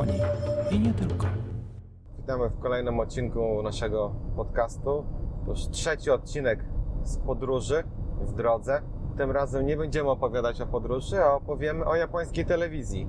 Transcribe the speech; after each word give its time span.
Japonii 0.00 0.22
i 0.70 0.80
nie 0.80 0.94
tylko. 0.94 1.26
Witamy 2.16 2.48
w 2.48 2.58
kolejnym 2.58 3.00
odcinku 3.00 3.62
naszego 3.62 4.14
podcastu. 4.36 5.04
To 5.44 5.50
już 5.50 5.68
trzeci 5.68 6.10
odcinek 6.10 6.64
z 7.02 7.18
podróży 7.18 7.84
w 8.20 8.32
drodze. 8.32 8.82
Tym 9.16 9.30
razem 9.30 9.66
nie 9.66 9.76
będziemy 9.76 10.10
opowiadać 10.10 10.60
o 10.60 10.66
podróży, 10.66 11.22
a 11.22 11.34
opowiemy 11.34 11.84
o 11.84 11.96
japońskiej 11.96 12.46
telewizji. 12.46 13.08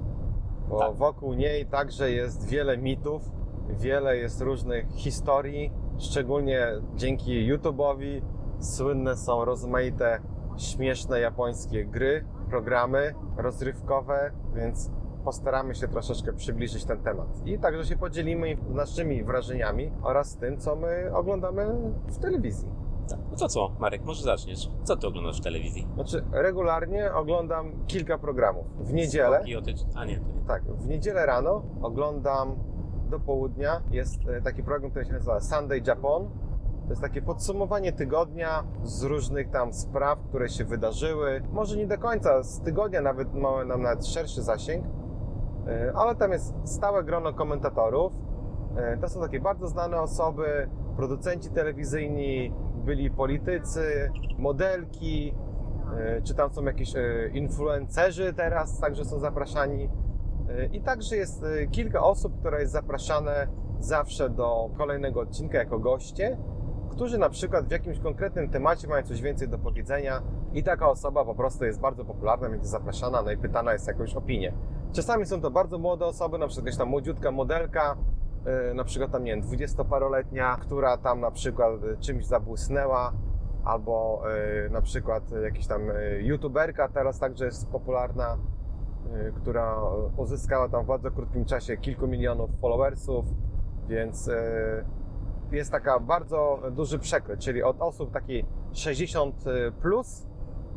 Bo 0.70 0.80
Tak. 0.80 0.93
wokół 0.93 1.34
niej 1.34 1.66
także 1.66 2.12
jest 2.12 2.48
wiele 2.50 2.77
mitów, 2.77 3.32
wiele 3.70 4.18
jest 4.18 4.42
różnych 4.42 4.92
historii, 4.92 5.71
szczególnie 5.98 6.68
dzięki 6.96 7.54
YouTube'owi 7.54 8.21
słynne 8.60 9.18
są 9.18 9.46
rozmaite 9.46 10.20
śmieszne 10.58 11.20
japońskie 11.20 11.86
gry, 11.86 12.26
programy 12.50 13.14
rozrywkowe, 13.38 14.32
więc 14.55 14.92
postaramy 15.22 15.75
się 15.75 15.88
troszeczkę 15.88 16.34
przybliżyć 16.34 16.86
ten 16.86 17.00
temat. 17.04 17.28
I 17.46 17.60
także 17.60 17.86
się 17.86 17.98
podzielimy 17.98 18.57
naszymi 18.70 19.24
wrażeniami 19.24 19.92
oraz 20.04 20.38
tym, 20.38 20.57
co 20.57 20.75
my 20.75 21.12
oglądamy 21.14 21.68
w 22.07 22.18
telewizji. 22.18 22.70
Tak. 23.10 23.20
No 23.32 23.38
to 23.38 23.48
co, 23.48 23.71
Marek, 23.79 24.04
może 24.06 24.24
zaczniesz. 24.24 24.70
Co 24.84 24.98
ty 24.98 25.07
oglądasz 25.07 25.39
w 25.39 25.43
telewizji? 25.43 25.88
Znaczy, 25.96 26.24
regularnie 26.32 27.14
oglądam 27.14 27.71
kilka 27.88 28.18
programów. 28.18 28.65
W 28.79 28.93
niedzielę, 28.93 29.38
Skoki, 29.38 29.56
otyczy- 29.56 29.86
A 29.96 30.06
nie, 30.06 30.15
to 30.20 30.26
nie. 30.26 30.46
tak, 30.48 30.64
w 30.64 30.88
niedzielę 30.88 31.26
rano 31.26 31.64
oglądam 31.82 32.56
do 33.09 33.20
południa. 33.20 33.81
Jest 33.92 34.20
e, 34.28 34.42
taki 34.42 34.64
program, 34.64 34.92
który 34.92 35.06
się 35.06 35.14
nazywa 35.14 35.40
Sunday 35.40 35.81
Japan. 35.88 36.30
To 36.84 36.90
jest 36.90 37.02
takie 37.02 37.22
podsumowanie 37.22 37.92
tygodnia 37.92 38.64
z 38.84 39.03
różnych 39.03 39.50
tam 39.50 39.73
spraw, 39.73 40.20
które 40.30 40.50
się 40.50 40.66
wydarzyły. 40.66 41.42
Może 41.52 41.78
nie 41.78 41.88
do 41.88 41.98
końca 41.98 42.44
z 42.44 42.62
tygodnia, 42.62 43.02
nawet 43.02 43.34
mamy 43.34 43.66
nam 43.66 43.81
nawet 43.81 44.08
szerszy 44.08 44.42
zasięg, 44.44 44.86
ale 45.95 46.16
tam 46.16 46.31
jest 46.31 46.53
stałe 46.64 47.03
grono 47.03 47.33
komentatorów. 47.33 48.14
E, 48.78 48.98
To 48.98 49.09
są 49.09 49.22
takie 49.22 49.40
bardzo 49.40 49.67
znane 49.67 50.02
osoby, 50.02 50.70
producenci 50.95 51.50
telewizyjni, 51.50 52.54
byli 52.86 53.12
politycy, 53.12 54.12
modelki, 54.38 55.34
e, 55.98 56.22
czy 56.22 56.36
tam 56.36 56.54
są 56.54 56.64
jakieś 56.64 56.95
e, 56.95 57.30
influencerzy 57.34 58.34
teraz, 58.34 58.80
także 58.80 59.06
są 59.06 59.20
zapraszani. 59.20 59.89
E, 60.50 60.66
I 60.66 60.82
także 60.82 61.16
jest 61.16 61.44
e, 61.44 61.67
kilka 61.67 62.04
osób, 62.04 62.39
które 62.39 62.59
jest 62.62 62.73
zapraszane 62.73 63.48
zawsze 63.80 64.30
do 64.30 64.70
kolejnego 64.78 65.20
odcinka 65.20 65.58
jako 65.58 65.80
goście, 65.80 66.38
którzy 66.89 67.17
na 67.17 67.30
przykład 67.30 67.67
w 67.67 67.72
jakimś 67.72 68.00
konkretnym 68.00 68.50
temacie 68.50 68.88
mają 68.88 69.04
coś 69.04 69.22
więcej 69.22 69.50
do 69.50 69.59
powiedzenia 69.59 70.22
i 70.54 70.64
taka 70.64 70.89
osoba 70.89 71.26
po 71.26 71.36
prostu 71.36 71.66
jest 71.66 71.80
bardzo 71.80 72.06
popularna, 72.06 72.50
więc 72.50 72.62
jest 72.62 72.72
zapraszana, 72.72 73.22
no 73.22 73.32
i 73.32 73.38
pytana 73.38 73.73
jest 73.73 73.88
jakąś 73.88 74.16
opinię. 74.16 74.54
Czasami 74.94 75.25
są 75.25 75.42
to 75.42 75.52
bardzo 75.52 75.78
młode 75.78 76.06
osoby, 76.06 76.38
na 76.38 76.47
przykład 76.47 76.66
jakaś 76.66 76.78
tam 76.78 76.89
młodziutka 76.89 77.31
modelka, 77.31 77.97
e, 78.45 78.73
na 78.73 78.84
przykład 78.84 79.11
tam, 79.11 79.23
nie 79.23 79.31
wiem, 79.31 79.42
dwudziestoparoletnia, 79.42 80.58
która 80.61 80.98
tam 80.98 81.20
na 81.20 81.31
przykład 81.31 81.73
e, 81.83 81.98
czymś 81.98 82.25
zabłysnęła, 82.25 83.14
albo 83.64 84.23
e, 84.66 84.70
na 84.70 84.81
przykład 84.81 85.23
jakiś 85.44 85.67
tam 85.67 85.81
youtuberka 86.20 86.89
teraz 86.89 87.20
także 87.20 87.45
jest 87.45 87.70
popularna, 87.70 88.38
która 89.36 89.81
uzyskała 90.17 90.70
tam 90.70 90.83
w 90.83 90.88
bardzo 90.88 91.11
krótkim 91.11 91.45
czasie 91.45 91.78
kilku 91.78 92.08
milionów 92.08 92.50
followersów, 92.61 93.26
więc 93.88 94.30
jest 95.52 95.72
taka 95.72 96.00
bardzo 96.00 96.59
duży 96.72 97.00
przekrój, 97.00 97.38
czyli 97.38 97.64
od 97.64 97.81
osób 97.81 98.11
takiej 98.11 98.45
60 98.73 99.44
plus 99.81 100.28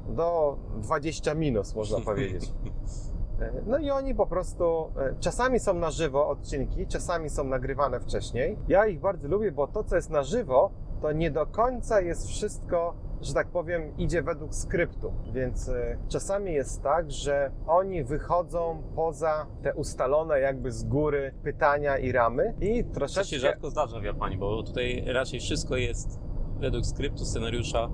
do 0.09 0.59
20 0.77 1.35
minus, 1.35 1.75
można 1.75 2.01
powiedzieć. 2.01 2.53
E, 3.41 3.53
No 3.67 3.79
i 3.79 3.91
oni 3.91 4.15
po 4.15 4.27
prostu 4.27 4.65
e, 4.97 5.15
czasami 5.21 5.61
są 5.61 5.75
na 5.75 5.91
żywo 5.91 6.29
odcinki, 6.29 6.87
czasami 6.87 7.31
są 7.31 7.45
nagrywane 7.45 8.01
wcześniej. 8.01 8.59
Ja 8.69 8.87
ich 8.87 9.01
bardzo 9.01 9.29
lubię, 9.29 9.53
bo 9.53 9.67
to, 9.67 9.85
co 9.85 9.97
jest 9.97 10.11
na 10.11 10.23
żywo, 10.23 10.71
to 11.03 11.13
nie 11.13 11.31
do 11.31 11.47
końca 11.47 12.01
jest 12.01 12.29
wszystko, 12.29 12.95
że 13.21 13.35
tak 13.35 13.47
powiem, 13.49 13.97
idzie 13.99 14.23
według 14.23 14.55
skryptu. 14.55 15.13
Więc 15.33 15.69
e, 15.69 15.97
czasami 16.09 16.53
jest 16.53 16.83
tak, 16.83 17.11
że 17.11 17.51
oni 17.67 18.05
wychodzą 18.05 18.83
poza 18.97 19.47
te 19.63 19.75
ustalone 19.75 20.41
jakby 20.41 20.73
z 20.73 20.85
góry 20.85 21.35
pytania 21.43 21.99
i 21.99 22.13
ramy 22.13 22.55
i 22.61 22.85
To 22.85 22.89
się 22.89 22.95
troszeczkę... 22.95 23.39
rzadko 23.39 23.71
zdarza 23.71 24.01
w 24.01 24.05
Japonii, 24.05 24.39
bo 24.39 24.63
tutaj 24.63 25.05
raczej 25.07 25.41
wszystko 25.41 25.77
jest 25.77 26.21
według 26.61 26.87
skryptu, 26.87 27.25
scenariusza. 27.25 27.89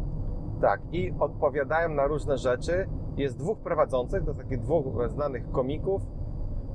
Tak, 0.60 0.80
i 0.92 1.12
odpowiadają 1.20 1.88
na 1.88 2.06
różne 2.06 2.38
rzeczy. 2.38 2.88
Jest 3.20 3.38
dwóch 3.38 3.58
prowadzących, 3.58 4.24
to 4.24 4.34
takich 4.34 4.60
dwóch 4.60 5.08
znanych 5.08 5.50
komików 5.50 6.02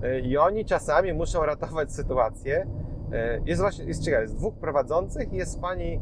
y, 0.03 0.19
i 0.19 0.37
oni 0.37 0.65
czasami 0.65 1.13
muszą 1.13 1.45
ratować 1.45 1.91
sytuację. 1.91 2.67
Y, 3.13 3.41
Jest 3.45 3.61
właśnie, 3.61 3.85
jest 3.85 4.03
ciekawe, 4.03 4.21
jest 4.23 4.35
dwóch 4.35 4.53
prowadzących 4.53 5.33
i 5.33 5.35
jest 5.35 5.61
pani 5.61 6.01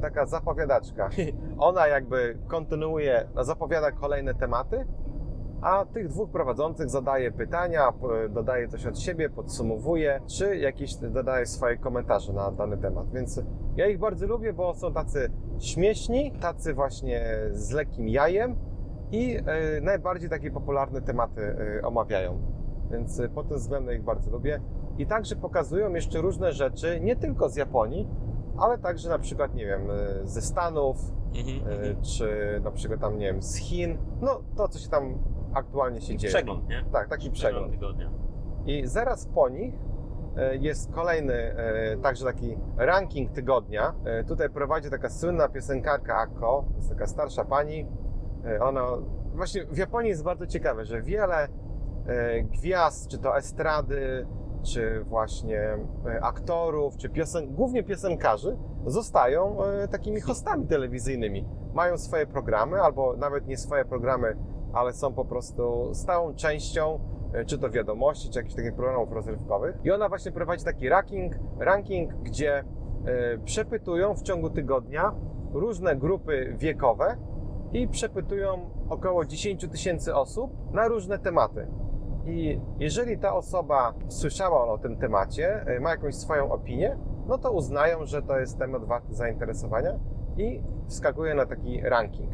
taka 0.00 0.26
zapowiadaczka. 0.26 1.10
Ona 1.58 1.86
jakby 1.86 2.38
kontynuuje, 2.46 3.28
zapowiada 3.42 3.92
kolejne 3.92 4.34
tematy, 4.34 4.86
a 5.62 5.84
tych 5.84 6.08
dwóch 6.08 6.30
prowadzących 6.30 6.90
zadaje 6.90 7.32
pytania, 7.32 7.92
dodaje 8.30 8.68
coś 8.68 8.86
od 8.86 8.98
siebie, 8.98 9.30
podsumowuje, 9.30 10.20
czy 10.26 10.56
jakieś 10.56 10.94
dodaje 10.94 11.46
swoje 11.46 11.76
komentarze 11.76 12.32
na 12.32 12.50
dany 12.50 12.78
temat. 12.78 13.10
Więc 13.12 13.42
ja 13.76 13.86
ich 13.86 13.98
bardzo 13.98 14.26
lubię, 14.26 14.52
bo 14.52 14.74
są 14.74 14.92
tacy 14.92 15.30
śmieszni, 15.60 16.32
tacy 16.40 16.74
właśnie 16.74 17.24
z 17.52 17.70
lekkim 17.70 18.08
jajem 18.08 18.56
i 19.12 19.36
e, 19.36 19.80
najbardziej 19.80 20.30
takie 20.30 20.50
popularne 20.50 21.02
tematy 21.02 21.56
e, 21.80 21.86
omawiają. 21.86 22.38
Więc 22.90 23.20
e, 23.20 23.28
pod 23.28 23.48
tym 23.48 23.56
względem 23.58 23.94
ich 23.96 24.02
bardzo 24.04 24.30
lubię. 24.30 24.60
I 24.98 25.06
także 25.06 25.36
pokazują 25.36 25.94
jeszcze 25.94 26.20
różne 26.20 26.52
rzeczy, 26.52 27.00
nie 27.00 27.16
tylko 27.16 27.48
z 27.48 27.56
Japonii, 27.56 28.08
ale 28.58 28.78
także 28.78 29.08
na 29.08 29.18
przykład, 29.18 29.54
nie 29.54 29.66
wiem, 29.66 29.88
ze 30.24 30.40
Stanów, 30.42 30.96
Mhm, 31.34 31.72
mhm. 31.72 32.02
czy 32.02 32.60
na 32.64 32.70
przykład 32.70 33.00
tam, 33.00 33.18
nie 33.18 33.26
wiem, 33.26 33.42
z 33.42 33.56
Chin. 33.56 33.98
No, 34.20 34.40
to, 34.56 34.68
co 34.68 34.78
się 34.78 34.88
tam 34.88 35.18
aktualnie 35.54 36.00
się 36.00 36.16
dzieje. 36.16 36.32
Przegląd, 36.34 36.68
nie? 36.68 36.84
Tak, 36.92 37.08
taki 37.08 37.30
przegląd. 37.30 37.72
tygodnia. 37.72 38.10
I 38.66 38.86
zaraz 38.86 39.26
po 39.26 39.48
nich 39.48 39.74
jest 40.60 40.92
kolejny, 40.92 41.54
także 42.02 42.24
taki 42.24 42.58
ranking 42.76 43.32
tygodnia. 43.32 43.94
Tutaj 44.28 44.50
prowadzi 44.50 44.90
taka 44.90 45.10
słynna 45.10 45.48
piosenkarka 45.48 46.16
Akko, 46.16 46.64
jest 46.76 46.88
taka 46.88 47.06
starsza 47.06 47.44
pani. 47.44 47.86
E, 48.46 48.60
Ona, 48.60 48.86
właśnie 49.34 49.66
w 49.66 49.76
Japonii 49.78 50.10
jest 50.10 50.24
bardzo 50.24 50.46
ciekawe, 50.46 50.84
że 50.84 51.02
wiele 51.02 51.48
e, 52.06 52.42
gwiazd, 52.42 53.10
czy 53.10 53.18
to 53.18 53.36
estrady, 53.36 54.26
czy 54.62 55.04
właśnie 55.04 55.60
e, 56.06 56.22
aktorów, 56.22 56.96
czy 56.96 57.08
piosen, 57.08 57.54
głównie 57.54 57.82
piosenkarzy, 57.82 58.56
zostają 58.86 59.56
takimi 59.90 60.20
hostami 60.20 60.66
telewizyjnymi. 60.66 61.48
Mają 61.74 61.98
swoje 61.98 62.26
programy, 62.26 62.80
albo 62.80 63.16
nawet 63.16 63.46
nie 63.46 63.56
swoje 63.56 63.84
programy, 63.84 64.36
ale 64.72 64.92
są 64.92 65.14
po 65.14 65.24
prostu 65.24 65.90
stałą 65.94 66.34
częścią 66.34 67.00
czy 67.46 67.58
to 67.58 67.70
wiadomości, 67.70 68.30
czy 68.30 68.38
jakichś 68.38 68.54
takich 68.54 68.74
programów 68.74 69.12
rozrywkowych. 69.12 69.76
I 69.84 69.90
ona 69.90 70.08
właśnie 70.08 70.32
prowadzi 70.32 70.64
taki 70.64 70.88
ranking, 70.88 71.34
ranking 71.58 72.14
gdzie 72.14 72.64
przepytują 73.44 74.14
w 74.14 74.22
ciągu 74.22 74.50
tygodnia 74.50 75.14
różne 75.52 75.96
grupy 75.96 76.54
wiekowe 76.58 77.16
i 77.72 77.88
przepytują 77.88 78.70
około 78.88 79.24
10 79.24 79.68
tysięcy 79.70 80.14
osób 80.14 80.72
na 80.72 80.88
różne 80.88 81.18
tematy. 81.18 81.66
I 82.26 82.60
jeżeli 82.78 83.18
ta 83.18 83.34
osoba 83.34 83.94
słyszała 84.08 84.72
o 84.72 84.78
tym 84.78 84.96
temacie, 84.96 85.64
e, 85.66 85.80
ma 85.80 85.90
jakąś 85.90 86.14
swoją 86.14 86.52
opinię, 86.52 86.98
no 87.26 87.38
to 87.38 87.52
uznają, 87.52 88.06
że 88.06 88.22
to 88.22 88.38
jest 88.38 88.58
temat 88.58 88.84
warty 88.84 89.14
zainteresowania 89.14 89.98
i 90.36 90.62
wskakuje 90.86 91.34
na 91.34 91.46
taki 91.46 91.80
ranking. 91.80 92.32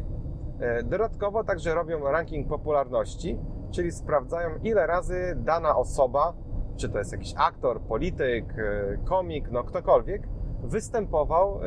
E, 0.59 0.83
Dodatkowo 0.83 1.43
także 1.43 1.75
robią 1.75 1.99
ranking 2.03 2.47
popularności, 2.47 3.39
czyli 3.71 3.91
sprawdzają 3.91 4.49
ile 4.63 4.87
razy 4.87 5.35
dana 5.37 5.75
osoba, 5.75 6.33
czy 6.77 6.89
to 6.89 6.99
jest 6.99 7.11
jakiś 7.11 7.33
aktor, 7.37 7.81
polityk, 7.81 8.55
e, 8.59 8.97
komik, 9.05 9.51
no 9.51 9.63
ktokolwiek, 9.63 10.27
występował 10.63 11.59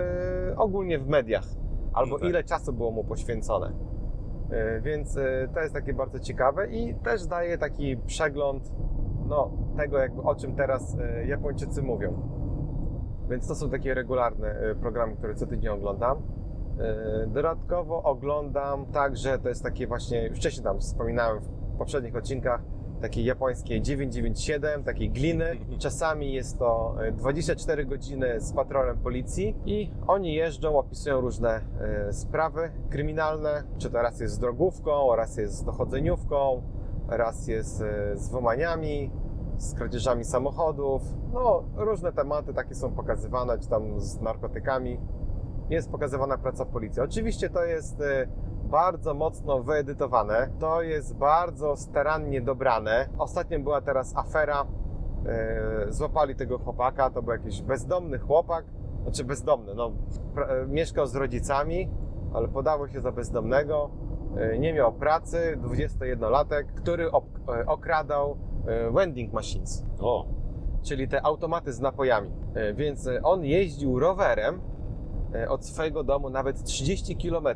ogólnie 0.57 0.99
w 0.99 1.09
mediach, 1.09 1.45
albo 1.93 2.13
No 2.15 2.19
tak. 2.19 2.29
ile 2.29 2.45
czasu 2.45 2.73
było 2.73 2.91
mu 2.91 3.05
poświęcone. 3.05 3.73
E, 4.51 4.81
Więc 4.81 5.17
e, 5.17 5.49
to 5.55 5.61
jest 5.61 5.75
takie 5.75 5.95
bardzo 5.95 6.19
ciekawe 6.19 6.71
i 6.71 6.95
też 6.95 7.27
daje 7.27 7.59
taki 7.59 7.97
przegląd 7.97 8.73
no, 9.29 9.51
tego, 9.77 9.99
jakby, 9.99 10.23
o 10.23 10.35
czym 10.35 10.57
teraz 10.57 10.97
e, 11.01 11.27
Japończycy 11.27 11.83
mówią. 11.83 12.29
Więc 13.31 13.49
to 13.49 13.55
są 13.55 13.71
takie 13.71 13.95
regularne 13.95 14.55
programy, 14.81 15.17
które 15.17 15.35
co 15.35 15.47
tydzień 15.47 15.69
oglądam. 15.69 16.23
Dodatkowo 17.27 18.03
oglądam 18.03 18.87
także, 18.87 19.39
to 19.39 19.49
jest 19.49 19.63
takie 19.63 19.87
właśnie, 19.87 20.29
już 20.29 20.39
wcześniej 20.39 20.65
tam 20.65 20.81
wspominałem 20.81 21.41
w 21.41 21.79
poprzednich 21.79 22.17
odcinkach, 22.17 22.63
takie 23.03 23.23
japońskie 23.23 23.81
997, 23.81 24.85
takiej 24.85 25.11
gliny. 25.11 25.57
Czasami 25.79 26.33
jest 26.33 26.59
to 26.59 26.95
e, 27.03 27.13
24 27.13 27.85
godziny 27.85 28.41
z 28.41 28.53
patrolem 28.53 28.99
policji 28.99 29.57
i 29.67 29.91
oni 30.07 30.35
jeżdżą, 30.35 30.79
opisują 30.79 31.21
różne 31.21 31.61
e, 31.81 32.13
sprawy 32.13 32.71
kryminalne, 32.91 33.63
czy 33.79 33.91
to 33.91 34.03
raz 34.03 34.21
jest 34.21 34.35
z 34.35 34.39
drogówką, 34.39 35.17
raz 35.17 35.37
jest 35.37 35.55
z 35.55 35.65
dochodzeniówką, 35.65 36.63
raz 37.09 37.49
jest 37.49 37.81
e, 37.81 38.17
z 38.17 38.29
włamaniami, 38.29 39.11
z 39.57 39.75
kradzieżami 39.75 40.25
samochodów. 40.25 41.03
No, 41.33 41.65
różne 41.77 42.13
tematy 42.13 42.55
takie 42.55 42.75
są 42.75 42.93
pokazywane, 42.93 43.59
czy 43.59 43.69
tam 43.69 44.01
z 44.01 44.21
narkotykami. 44.21 45.01
Jest 45.71 45.91
pokazywana 45.91 46.39
praca 46.39 46.65
policji. 46.65 47.03
Oczywiście 47.03 47.51
to 47.51 47.65
jest 47.65 48.01
e, 48.01 48.27
bardzo 48.73 49.15
mocno 49.15 49.63
wyedytowane, 49.63 50.51
to 50.59 50.83
jest 50.83 51.17
bardzo 51.17 51.77
starannie 51.77 52.41
dobrane. 52.41 53.09
Ostatnio 53.19 53.59
była 53.61 53.81
teraz 53.81 54.17
afera, 54.17 54.67
e, 55.27 55.87
złapali 55.89 56.37
tego 56.37 56.59
chłopaka, 56.59 57.11
to 57.11 57.23
był 57.23 57.33
jakiś 57.33 57.63
bezdomny 57.63 58.19
chłopak, 58.19 58.65
znaczy 59.03 59.25
bezdomny, 59.25 59.75
no, 59.75 59.93
e, 60.49 60.67
mieszkał 60.67 61.07
z 61.07 61.15
rodzicami, 61.15 61.91
ale 62.35 62.49
podawał 62.49 62.89
się 62.89 63.01
za 63.01 63.13
bezdomnego, 63.13 63.91
e, 64.37 64.59
nie 64.59 64.75
miał 64.75 64.93
pracy, 64.93 65.59
21-latek, 65.63 66.65
który 66.75 67.11
okradał 67.67 68.37
vending 68.93 69.33
machines, 69.33 69.85
O, 70.01 70.27
czyli 70.83 71.09
te 71.09 71.27
automaty 71.27 71.73
z 71.73 71.81
napojami. 71.81 72.31
Więc 72.75 73.09
on 73.23 73.45
jeździł 73.45 73.99
rowerem 73.99 74.61
od 75.49 75.65
swojego 75.67 76.05
domu 76.05 76.31
nawet 76.31 76.65
30 76.65 77.17
km 77.17 77.49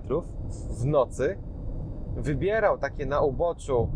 w 0.80 0.84
nocy, 0.84 1.38
wybierał 2.16 2.78
takie 2.78 3.06
na 3.06 3.20
uboczu 3.20 3.88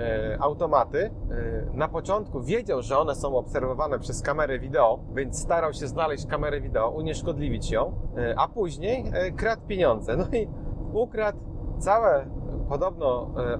e, 0.00 0.36
automaty. 0.40 1.10
E, 1.30 1.76
Na 1.76 1.88
początku 1.88 2.40
wiedział, 2.42 2.82
że 2.82 2.98
one 2.98 3.14
są 3.14 3.36
obserwowane 3.36 3.98
przez 3.98 4.22
kamerę 4.22 4.58
wideo, 4.58 4.98
więc 5.14 5.42
starał 5.42 5.72
się 5.72 5.86
znaleźć 5.86 6.26
kamerę 6.26 6.60
wideo, 6.60 6.90
unieszkodliwić 6.90 7.70
ją, 7.70 7.92
e, 8.16 8.34
a 8.38 8.48
później 8.48 9.04
e, 9.12 9.32
kradł 9.32 9.62
pieniądze. 9.66 10.16
No 10.16 10.24
i 10.32 10.48
ukradł 10.92 11.38
całe, 11.78 12.26
podobno 12.68 13.30
e, 13.36 13.58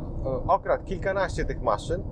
okradł 0.48 0.84
kilkanaście 0.84 1.44
tych 1.44 1.62
maszyn 1.62 2.02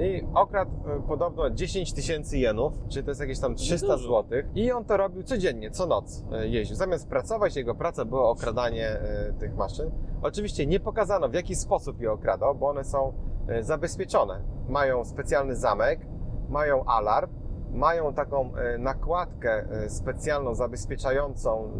i 0.00 0.22
okradł 0.34 0.70
e, 0.88 1.00
podobno 1.08 1.50
10 1.50 1.92
tysięcy 1.92 2.38
jenów, 2.38 2.72
czyli 2.88 3.04
to 3.04 3.10
jest 3.10 3.20
jakieś 3.20 3.38
tam 3.38 3.54
300 3.54 3.86
Dużo. 3.86 4.22
zł. 4.22 4.38
I 4.54 4.72
on 4.72 4.84
to 4.84 4.96
robił 4.96 5.22
codziennie, 5.22 5.70
co 5.70 5.86
noc 5.86 6.24
e, 6.32 6.48
jeździł. 6.48 6.76
Zamiast 6.76 7.08
pracować, 7.08 7.56
jego 7.56 7.74
praca 7.74 8.04
była 8.04 8.28
okradanie 8.30 8.88
e, 8.88 9.32
tych 9.38 9.54
maszyn. 9.56 9.90
Oczywiście 10.22 10.66
nie 10.66 10.80
pokazano 10.80 11.28
w 11.28 11.34
jaki 11.34 11.54
sposób 11.54 12.00
je 12.00 12.12
okradał, 12.12 12.54
bo 12.54 12.68
one 12.68 12.84
są 12.84 13.12
zabezpieczone. 13.60 14.42
Mają 14.68 15.04
specjalny 15.04 15.56
zamek, 15.56 16.00
mają 16.48 16.84
alarm, 16.84 17.30
mają 17.70 18.14
taką 18.14 18.52
nakładkę 18.78 19.66
specjalną 19.88 20.54
zabezpieczającą 20.54 21.72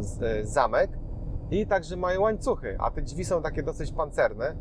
zamek 0.42 0.90
i 1.50 1.66
także 1.66 1.96
mają 1.96 2.20
łańcuchy, 2.20 2.76
a 2.80 2.90
te 2.90 3.02
drzwi 3.02 3.24
są 3.24 3.42
takie 3.42 3.62
dosyć 3.62 3.92
pancerne, 3.92 4.56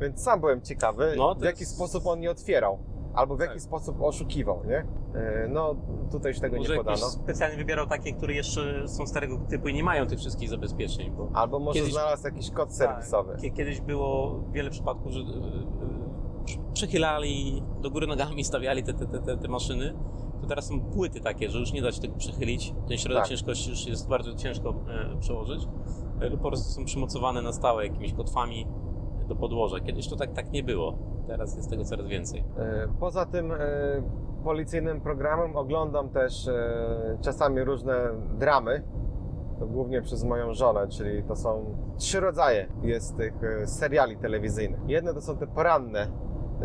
więc 0.00 0.22
sam 0.22 0.40
byłem 0.40 0.60
ciekawy, 0.62 1.14
No, 1.16 1.34
w 1.34 1.42
jaki 1.44 1.60
jest- 1.60 1.74
sposób 1.76 2.06
on 2.06 2.22
je 2.22 2.30
otwierał. 2.30 2.78
Albo 3.14 3.36
w 3.36 3.40
jaki 3.40 3.52
Tak. 3.52 3.62
sposób 3.62 4.02
oszukiwał, 4.02 4.62
nie? 4.66 4.76
E, 5.14 5.48
No, 5.48 5.74
tutaj 6.10 6.32
już 6.32 6.40
tego 6.40 6.56
może 6.56 6.68
nie 6.72 6.76
jakiś 6.76 6.86
podano. 7.00 7.10
specjalnie 7.12 7.56
wybierał 7.56 7.86
takie, 7.86 8.12
które 8.12 8.34
jeszcze 8.34 8.88
są 8.88 9.06
starego 9.06 9.38
typu 9.48 9.68
i 9.68 9.74
nie 9.74 9.84
mają 9.84 10.06
tych 10.06 10.18
wszystkich 10.18 10.48
zabezpieczeń, 10.48 11.10
bo 11.10 11.28
Albo 11.34 11.58
może 11.58 11.78
Kiedyś- 11.78 11.92
znalazł 11.92 12.24
jakiś 12.24 12.50
kod 12.50 12.74
serwisowy. 12.74 13.36
Kie- 13.40 13.50
Kiedyś 13.50 13.80
było 13.80 14.40
wiele 14.52 14.70
przypadków, 14.70 15.12
że 15.12 15.20
e, 15.20 15.24
e, 15.24 16.72
przechylali 16.72 17.62
do 17.80 17.90
góry 17.90 18.06
nogami, 18.06 18.44
stawiali 18.44 18.82
te, 18.82 18.94
te, 18.94 19.06
te, 19.06 19.36
te, 19.38 19.48
maszyny. 19.48 19.94
To 20.40 20.46
teraz 20.46 20.66
są 20.66 20.80
płyty 20.80 21.20
takie, 21.20 21.50
że 21.50 21.58
już 21.58 21.72
nie 21.72 21.82
da 21.82 21.92
się 21.92 22.00
tego 22.00 22.14
przechylić. 22.16 22.74
Ten 22.88 22.98
środek 22.98 23.18
Tak. 23.22 23.28
ciężkości 23.28 23.70
już 23.70 23.86
jest 23.86 24.08
bardzo 24.08 24.34
ciężko 24.34 24.70
e, 24.70 25.16
przełożyć. 25.20 25.68
E, 26.20 26.30
po 26.30 26.48
prostu 26.48 26.70
są 26.72 26.84
przymocowane 26.84 27.42
na 27.42 27.52
stałe 27.52 27.86
jakimiś 27.86 28.12
kotwami 28.14 28.66
do 29.34 29.40
podłoża. 29.40 29.80
Kiedyś 29.80 30.08
to 30.08 30.16
tak, 30.16 30.32
tak 30.32 30.52
nie 30.52 30.62
było. 30.62 30.98
Teraz 31.26 31.56
jest 31.56 31.70
tego 31.70 31.84
coraz 31.84 32.06
więcej. 32.06 32.44
E, 32.58 32.88
Poza 33.00 33.26
tym 33.26 33.52
e, 33.52 33.58
policyjnym 34.44 35.00
programem 35.00 35.56
oglądam 35.56 36.08
też 36.08 36.48
e, 36.48 37.18
czasami 37.20 37.64
różne 37.64 37.94
dramy, 38.38 38.82
to 39.58 39.66
głównie 39.66 40.02
przez 40.02 40.24
moją 40.24 40.54
żonę, 40.54 40.88
czyli 40.88 41.22
to 41.22 41.36
są 41.36 41.76
trzy 41.98 42.20
rodzaje 42.20 42.66
jest 42.82 43.16
tych 43.16 43.34
seriali 43.66 44.16
telewizyjnych. 44.16 44.80
Jedne 44.86 45.14
to 45.14 45.20
są 45.20 45.36
te 45.36 45.46
poranne 45.46 46.06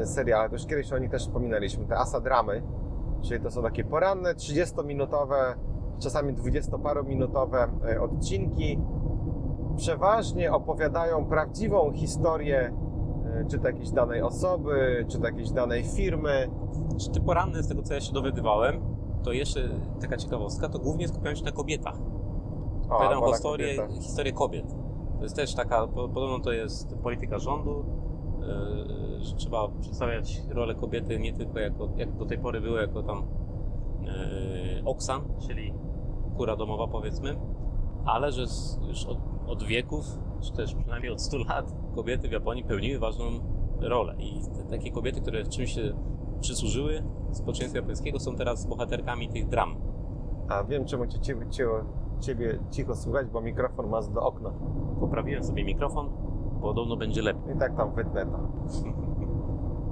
seriale, 0.03 0.49
to 0.49 0.55
już 0.55 0.65
kiedyś 0.65 0.93
o 0.93 0.97
nich 0.97 1.11
też 1.11 1.21
wspominaliśmy, 1.21 1.85
te 1.85 1.97
asa 1.97 2.19
dramy, 2.19 2.63
czyli 3.21 3.43
to 3.43 3.51
są 3.51 3.63
takie 3.63 3.83
poranne, 3.83 4.33
30-minutowe, 4.33 5.55
czasami 5.99 6.33
20-parominutowe 6.33 7.67
e, 7.89 8.01
odcinki. 8.01 8.79
Przeważnie 9.77 10.51
opowiadają 10.53 11.25
prawdziwą 11.25 11.91
historię 11.93 12.73
e, 13.25 13.45
czy 13.45 13.59
to 13.59 13.67
jakiejś 13.67 13.91
danej 13.91 14.21
osoby, 14.21 15.05
czy 15.07 15.19
to 15.19 15.25
jakiejś 15.25 15.51
danej 15.51 15.83
firmy. 15.83 16.49
Czy 16.97 17.09
te 17.11 17.19
poranne, 17.19 17.63
z 17.63 17.67
tego 17.67 17.81
co 17.81 17.93
ja 17.93 18.01
się 18.01 18.13
dowiadywałem, 18.13 18.81
to 19.23 19.31
jeszcze 19.31 19.69
taka 20.01 20.17
ciekawostka, 20.17 20.69
to 20.69 20.79
głównie 20.79 21.07
skupiają 21.07 21.35
się 21.35 21.43
na 21.43 21.51
kobietach. 21.51 21.95
Opowiadają 22.89 23.27
historię, 23.27 23.75
kobietach. 23.75 24.01
historię 24.01 24.33
kobiet. 24.33 24.75
To 25.17 25.23
jest 25.23 25.35
też 25.35 25.55
taka, 25.55 25.87
po- 25.87 26.09
podobno 26.09 26.39
to 26.39 26.51
jest 26.51 26.95
polityka 26.97 27.39
rządu, 27.39 27.85
yy, 28.39 29.23
że 29.23 29.35
trzeba 29.35 29.67
przedstawiać 29.81 30.41
rolę 30.49 30.75
kobiety 30.75 31.19
nie 31.19 31.33
tylko 31.33 31.59
jako, 31.59 31.89
jak 31.95 32.17
do 32.17 32.25
tej 32.25 32.37
pory 32.37 32.61
było, 32.61 32.77
jako 32.77 33.03
tam 33.03 33.23
yy, 34.01 34.09
oksan, 34.85 35.21
czyli 35.47 35.73
kura 36.37 36.55
domowa 36.55 36.87
powiedzmy, 36.87 37.35
ale 38.05 38.31
że 38.31 38.41
już 38.87 39.05
od, 39.05 39.17
od 39.47 39.63
wieków, 39.63 40.05
czy 40.41 40.53
też 40.53 40.75
przynajmniej 40.75 41.11
od 41.11 41.21
100 41.21 41.37
lat, 41.37 41.75
kobiety 41.95 42.29
w 42.29 42.31
Japonii 42.31 42.63
pełniły 42.63 42.99
ważną 42.99 43.25
rolę. 43.79 44.15
I 44.19 44.41
te, 44.55 44.63
takie 44.63 44.91
kobiety, 44.91 45.21
które 45.21 45.43
w 45.43 45.49
czymś 45.49 45.73
się 45.73 45.93
przysłużyły 46.41 47.03
społeczeństwu 47.31 47.77
japońskiego, 47.77 48.19
są 48.19 48.35
teraz 48.35 48.65
bohaterkami 48.65 49.29
tych 49.29 49.47
dram. 49.47 49.75
A 50.49 50.63
wiem, 50.63 50.85
czemu 50.85 51.07
cię, 51.07 51.19
ciebie, 51.19 51.45
ciebie 52.19 52.59
cicho 52.71 52.95
słychać, 52.95 53.27
bo 53.27 53.41
mikrofon 53.41 53.89
masz 53.89 54.07
do 54.07 54.21
okna. 54.21 54.53
Poprawiłem 54.99 55.43
sobie 55.43 55.63
mikrofon, 55.63 56.09
podobno 56.61 56.97
będzie 56.97 57.21
lepiej. 57.21 57.55
I 57.55 57.59
tak 57.59 57.77
tam 57.77 57.95
wytnę 57.95 58.25
to. 58.25 58.39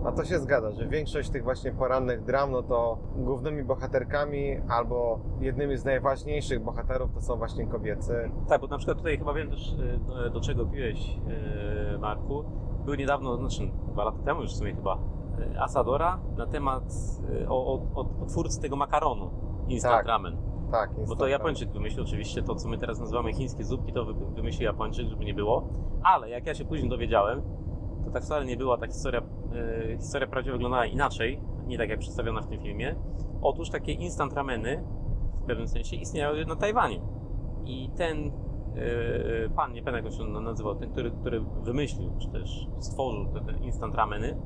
A 0.05 0.11
to 0.11 0.25
się 0.25 0.39
zgadza, 0.39 0.71
że 0.71 0.87
większość 0.87 1.29
tych 1.29 1.43
właśnie 1.43 1.71
porannych 1.71 2.23
dram, 2.23 2.51
no 2.51 2.63
to 2.63 2.97
głównymi 3.15 3.63
bohaterkami 3.63 4.57
albo 4.69 5.19
jednymi 5.39 5.77
z 5.77 5.85
najważniejszych 5.85 6.63
bohaterów 6.63 7.11
to 7.13 7.21
są 7.21 7.35
właśnie 7.35 7.67
kobiecy. 7.67 8.31
Tak, 8.49 8.61
bo 8.61 8.67
na 8.67 8.77
przykład 8.77 8.97
tutaj 8.97 9.17
chyba 9.17 9.33
wiem 9.33 9.49
też 9.49 9.75
e, 10.25 10.29
do, 10.29 10.41
czego 10.41 10.65
piłeś, 10.65 11.19
e, 11.95 11.97
Marku. 11.97 12.43
Był 12.85 12.95
niedawno, 12.95 13.37
znaczy 13.37 13.71
dwa 13.91 14.03
lata 14.03 14.17
temu 14.25 14.41
już 14.41 14.51
w 14.51 14.55
sumie 14.55 14.75
chyba, 14.75 14.97
e, 15.55 15.61
Asadora 15.61 16.19
na 16.37 16.45
temat 16.47 16.83
o, 17.49 17.73
o, 17.73 17.81
o, 17.95 18.25
twórcy 18.25 18.61
tego 18.61 18.75
makaronu 18.75 19.29
Instant 19.67 19.95
Tak, 19.95 20.05
Ramen. 20.07 20.37
Tak, 20.71 20.89
Bo 21.07 21.15
to. 21.15 21.27
Japończyk 21.27 21.71
wymyślił 21.71 22.03
oczywiście 22.03 22.43
to, 22.43 22.55
co 22.55 22.69
my 22.69 22.77
teraz 22.77 22.99
nazywamy 22.99 23.33
chińskie 23.33 23.63
zupki, 23.63 23.93
to 23.93 24.05
wy- 24.05 24.13
wymyślił 24.35 24.65
Japończyk, 24.65 25.07
żeby 25.07 25.25
nie 25.25 25.33
było. 25.33 25.67
Ale 26.03 26.29
jak 26.29 26.45
ja 26.47 26.53
się 26.55 26.65
później 26.65 26.89
dowiedziałem, 26.89 27.41
to 28.05 28.11
tak 28.11 28.23
wcale 28.23 28.45
nie 28.45 28.57
była 28.57 28.77
ta 28.77 28.87
historia, 28.87 29.21
historia 29.97 30.27
prawdziwa 30.27 30.53
wyglądała 30.53 30.85
inaczej, 30.85 31.41
nie 31.67 31.77
tak 31.77 31.89
jak 31.89 31.99
przedstawiona 31.99 32.41
w 32.41 32.47
tym 32.47 32.61
filmie. 32.61 32.95
Otóż 33.41 33.69
takie 33.69 33.91
instant 33.91 34.33
rameny 34.33 34.83
w 35.43 35.47
pewnym 35.47 35.67
sensie 35.67 35.95
istniały 35.95 36.45
na 36.45 36.55
Tajwanie. 36.55 37.01
I 37.65 37.89
ten 37.97 38.31
e, 38.75 39.49
pan, 39.49 39.73
nie 39.73 39.83
pamiętam 39.83 40.05
jak 40.05 40.13
się 40.13 40.23
nazywał, 40.23 40.75
ten, 40.75 40.91
który, 40.91 41.11
który 41.11 41.41
wymyślił, 41.63 42.11
czy 42.19 42.27
też 42.27 42.67
stworzył 42.79 43.25
te, 43.25 43.41
te 43.41 43.57
instant 43.57 43.95
rameny, 43.95 44.37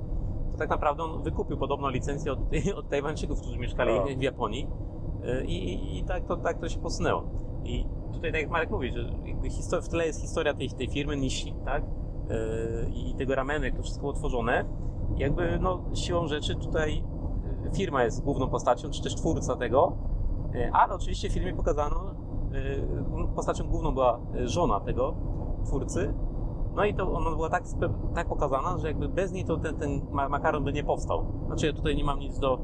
to 0.52 0.58
tak 0.58 0.70
naprawdę 0.70 1.04
on 1.04 1.24
wykupił 1.24 1.58
podobno 1.58 1.90
licencję 1.90 2.32
od, 2.32 2.40
od 2.80 2.90
Tajwańczyków, 2.90 3.42
którzy 3.42 3.60
mieszkali 3.60 3.92
O. 3.92 4.06
w 4.18 4.22
Japonii. 4.22 4.68
E, 5.24 5.46
I, 5.46 5.74
i, 5.74 5.98
i 5.98 6.04
tak, 6.04 6.26
to, 6.26 6.38
tak 6.38 6.60
to 6.60 6.70
się 6.70 6.80
posunęło. 6.80 7.24
I 7.64 7.86
tutaj, 8.14 8.32
tak 8.32 8.42
jak 8.42 8.50
Marek 8.50 8.70
mówi, 8.72 8.92
że 8.92 9.82
w 9.82 9.90
tle 9.90 10.06
jest 10.06 10.22
historia 10.22 10.54
tej, 10.54 10.70
tej 10.70 10.88
firmy 10.88 11.18
Nishi, 11.18 11.56
tak? 11.66 11.84
I 12.94 13.16
tego 13.16 13.36
ramenu, 13.36 13.66
jak 13.66 13.76
to 13.76 13.84
wszystko 13.84 14.02
było 14.02 14.14
tworzone. 14.14 14.66
Jakby 15.18 15.60
no, 15.60 15.80
siłą 15.94 16.28
rzeczy 16.28 16.56
tutaj 16.56 17.04
e, 17.66 17.76
firma 17.76 18.04
jest 18.04 18.24
główną 18.24 18.50
postacią, 18.50 18.90
czy 18.90 19.04
też 19.04 19.16
twórca 19.16 19.56
tego, 19.56 19.98
e, 20.56 20.70
ale 20.74 20.94
oczywiście 20.96 21.30
w 21.30 21.34
filmie 21.34 21.54
pokazano, 21.54 21.96
e, 23.26 23.36
postacią 23.36 23.68
główną 23.70 23.94
była 23.94 24.20
żona 24.44 24.80
tego 24.80 25.16
twórcy. 25.66 26.14
No 26.76 26.86
i 26.86 26.94
to 26.94 27.12
ona 27.12 27.30
była 27.30 27.50
tak, 27.50 27.64
tak 28.16 28.28
pokazana, 28.28 28.78
że 28.78 28.88
jakby 28.88 29.10
bez 29.10 29.32
niej 29.32 29.46
to 29.46 29.58
ten, 29.58 29.76
ten 29.76 30.02
ma- 30.12 30.30
makaron 30.30 30.64
by 30.64 30.74
nie 30.74 30.84
powstał. 30.84 31.26
Znaczy 31.46 31.66
ja 31.66 31.74
tutaj 31.74 31.96
nie 31.96 32.04
mam 32.04 32.20
nic 32.20 32.40
do, 32.40 32.60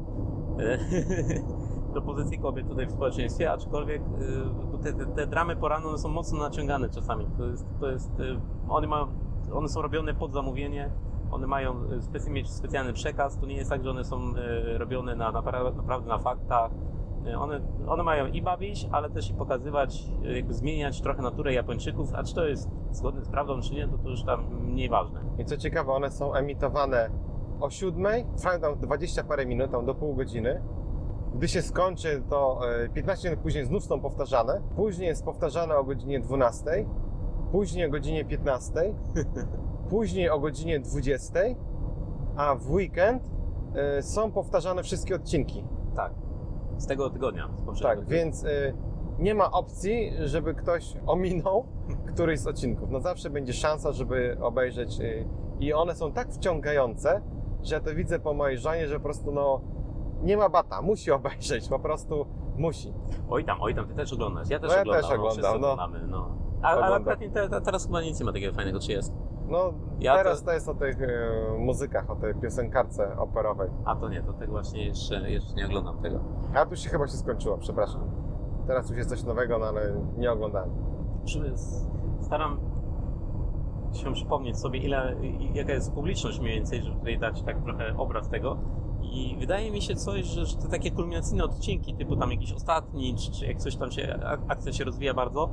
do 1.94 2.02
pozycji 2.02 2.40
kobiet 2.40 2.68
tutaj 2.68 2.88
w 2.88 2.92
społeczeństwie, 2.92 3.52
aczkolwiek 3.52 4.02
te, 4.84 4.94
te, 4.94 5.06
te 5.06 5.28
dramy 5.28 5.56
poranne 5.56 5.98
są 5.98 6.10
mocno 6.10 6.40
naciągane 6.40 6.90
czasami. 6.90 7.26
To 7.38 7.46
jest, 7.46 7.66
to 7.80 7.90
jest, 7.90 8.12
one, 8.70 8.88
mają, 8.88 9.08
one 9.54 9.68
są 9.68 9.82
robione 9.82 10.14
pod 10.14 10.34
zamówienie, 10.34 10.92
one 11.36 11.48
mają 11.48 11.76
e, 11.98 12.02
specy, 12.02 12.30
mieć 12.32 12.50
specjalny 12.50 12.94
przekaz. 12.94 13.38
To 13.40 13.46
nie 13.46 13.56
jest 13.56 13.70
tak, 13.70 13.84
że 13.84 13.90
one 13.90 14.04
są 14.04 14.18
e, 14.74 14.78
robione 14.78 15.16
na, 15.16 15.32
napra- 15.32 15.76
naprawdę 15.76 16.10
na 16.10 16.18
faktach. 16.20 16.72
E, 17.28 17.40
One, 17.40 17.62
one 17.88 18.04
mają 18.04 18.28
i 18.28 18.42
bawić, 18.42 18.88
ale 18.92 19.10
też 19.10 19.30
i 19.30 19.34
pokazywać, 19.34 20.04
jakby 20.36 20.54
zmieniać 20.54 21.02
trochę 21.02 21.22
naturę 21.22 21.54
Japończyków, 21.54 22.14
a 22.14 22.24
czy 22.24 22.36
to 22.36 22.46
jest 22.48 22.70
zgodne 22.92 23.26
z 23.26 23.30
prawdą, 23.30 23.62
czy 23.62 23.74
nie, 23.74 23.88
to, 23.88 23.98
to 23.98 24.10
już 24.10 24.24
tam 24.24 24.46
mniej 24.62 24.90
ważne. 24.90 25.20
I 25.38 25.46
co 25.46 25.58
ciekawe, 25.58 25.92
one 25.92 26.12
są 26.12 26.34
emitowane 26.34 27.10
o 27.60 27.70
7, 27.70 28.06
trwają 28.38 28.60
tam 28.60 28.80
20 28.80 29.24
parę 29.24 29.46
minut, 29.46 29.72
tam 29.72 29.86
do 29.86 29.96
pół 29.96 30.16
godziny. 30.16 30.62
Gdy 31.36 31.48
się 31.48 31.62
skończy, 31.62 32.24
to 32.30 32.60
e, 32.86 32.90
15 32.90 33.30
minut 33.30 33.44
później 33.44 33.66
znów 33.66 33.84
są 33.84 34.00
powtarzane. 34.02 34.62
Później 34.76 35.08
jest 35.08 35.26
powtarzane 35.26 35.78
o 35.78 35.84
godzinie 35.84 36.20
12, 36.20 36.86
później 37.52 37.86
o 37.88 37.90
godzinie 37.90 38.26
15, 38.26 38.74
później 39.90 40.30
o 40.30 40.40
godzinie 40.40 40.80
20, 40.80 41.40
a 42.38 42.56
w 42.56 42.72
weekend 42.72 43.24
e, 43.76 44.02
są 44.02 44.32
powtarzane 44.32 44.84
wszystkie 44.84 45.16
odcinki. 45.16 45.64
Tak. 45.96 46.14
Z 46.78 46.88
tego 46.88 47.10
tygodnia. 47.10 47.50
Z 47.58 47.62
poprzedniego 47.62 48.02
Tak, 48.02 48.10
więc 48.10 48.44
y, 48.44 48.74
nie 49.20 49.36
ma 49.36 49.52
opcji, 49.52 50.12
żeby 50.26 50.54
ktoś 50.54 50.94
ominął 51.08 51.66
któryś 52.14 52.40
z 52.40 52.48
odcinków. 52.48 52.90
No 52.92 53.00
zawsze 53.00 53.30
będzie 53.30 53.54
szansa, 53.54 53.92
żeby 53.92 54.38
obejrzeć 54.42 55.00
y, 55.00 55.28
i 55.60 55.74
one 55.74 55.96
są 55.96 56.12
tak 56.12 56.32
wciągające, 56.34 57.22
że 57.64 57.76
ja 57.76 57.82
to 57.82 57.96
widzę 57.96 58.20
po 58.20 58.34
mojej 58.34 58.58
żonie, 58.58 58.88
że 58.88 58.96
po 58.96 59.04
prostu 59.04 59.32
no 59.32 59.62
nie 60.22 60.38
ma 60.38 60.50
bata, 60.50 60.82
musi 60.82 61.12
obejrzeć, 61.20 61.70
po 61.70 61.80
prostu 61.80 62.26
musi. 62.58 62.94
Oj 63.30 63.46
tam, 63.46 63.58
oj 63.62 63.76
tam, 63.76 63.88
ty 63.88 63.94
też 63.94 64.14
oglądasz. 64.14 64.50
Ja 64.50 64.60
też 64.60 64.70
No 64.70 64.76
ja 64.76 64.82
oglądam. 64.82 65.02
też 65.02 65.10
no, 65.10 65.16
oglądam, 65.16 65.44
wszyscy 65.44 65.60
no. 65.60 65.72
oglądamy, 65.72 66.08
no. 66.08 66.38
A, 66.62 66.68
ale 66.68 66.86
Oglądam. 66.86 67.14
akurat 67.14 67.34
te, 67.34 67.50
te, 67.50 67.62
teraz 67.62 67.86
chyba 67.86 68.02
nic 68.02 68.20
nie 68.20 68.26
ma 68.26 68.34
takiego 68.34 68.54
fajnego, 68.54 68.80
czy 68.80 68.92
jest? 68.92 69.14
No 69.48 69.74
Ja 70.00 70.16
teraz 70.16 70.40
to- 70.40 70.46
to... 70.46 70.52
jest 70.54 70.70
o 70.70 70.74
tych 70.76 71.02
y, 71.02 71.08
muzykach, 71.58 72.10
o 72.10 72.16
tej 72.16 72.36
piosenkarce 72.36 73.18
operowej. 73.18 73.70
A 73.86 73.96
to 73.96 74.10
nie, 74.10 74.22
to 74.24 74.34
tego 74.34 74.52
właśnie 74.52 74.86
jeszcze, 74.86 75.30
jeszcze 75.30 75.54
nie 75.56 75.66
oglądam 75.66 76.02
tego. 76.02 76.20
A 76.56 76.66
tu 76.66 76.76
się 76.76 76.90
chyba 76.90 77.08
się 77.08 77.18
skończyło, 77.18 77.58
przepraszam. 77.58 78.02
Teraz 78.68 78.90
już 78.90 78.98
jest 78.98 79.10
coś 79.10 79.24
nowego, 79.24 79.60
no 79.60 79.66
ale 79.66 79.82
nie 80.18 80.32
oglądałem. 80.32 80.70
Staram 82.22 82.60
się 83.94 84.14
przypomnieć 84.14 84.60
sobie, 84.60 84.80
ile, 84.80 85.16
jaka 85.54 85.74
jest 85.74 85.94
publiczność 85.94 86.40
mniej 86.40 86.54
więcej, 86.56 86.82
żeby 86.82 86.98
tutaj 86.98 87.20
dać 87.20 87.44
tak 87.44 87.64
trochę 87.64 87.98
obraz 87.98 88.30
tego. 88.30 88.58
I 89.12 89.38
wydaje 89.40 89.72
mi 89.72 89.82
się 89.82 89.96
coś, 89.96 90.26
że, 90.26 90.46
że 90.46 90.58
te 90.58 90.68
takie 90.70 90.92
kulminacyjne 90.92 91.44
odcinki, 91.44 91.94
typu 91.96 92.16
tam 92.16 92.32
jakiś 92.32 92.54
ostatni, 92.54 93.16
czy, 93.16 93.32
czy 93.32 93.46
jak 93.46 93.58
coś 93.58 93.76
tam 93.76 93.92
się, 93.92 94.20
ak- 94.26 94.42
akcja 94.48 94.74
się 94.74 94.84
rozwija 94.84 95.14
bardzo, 95.14 95.50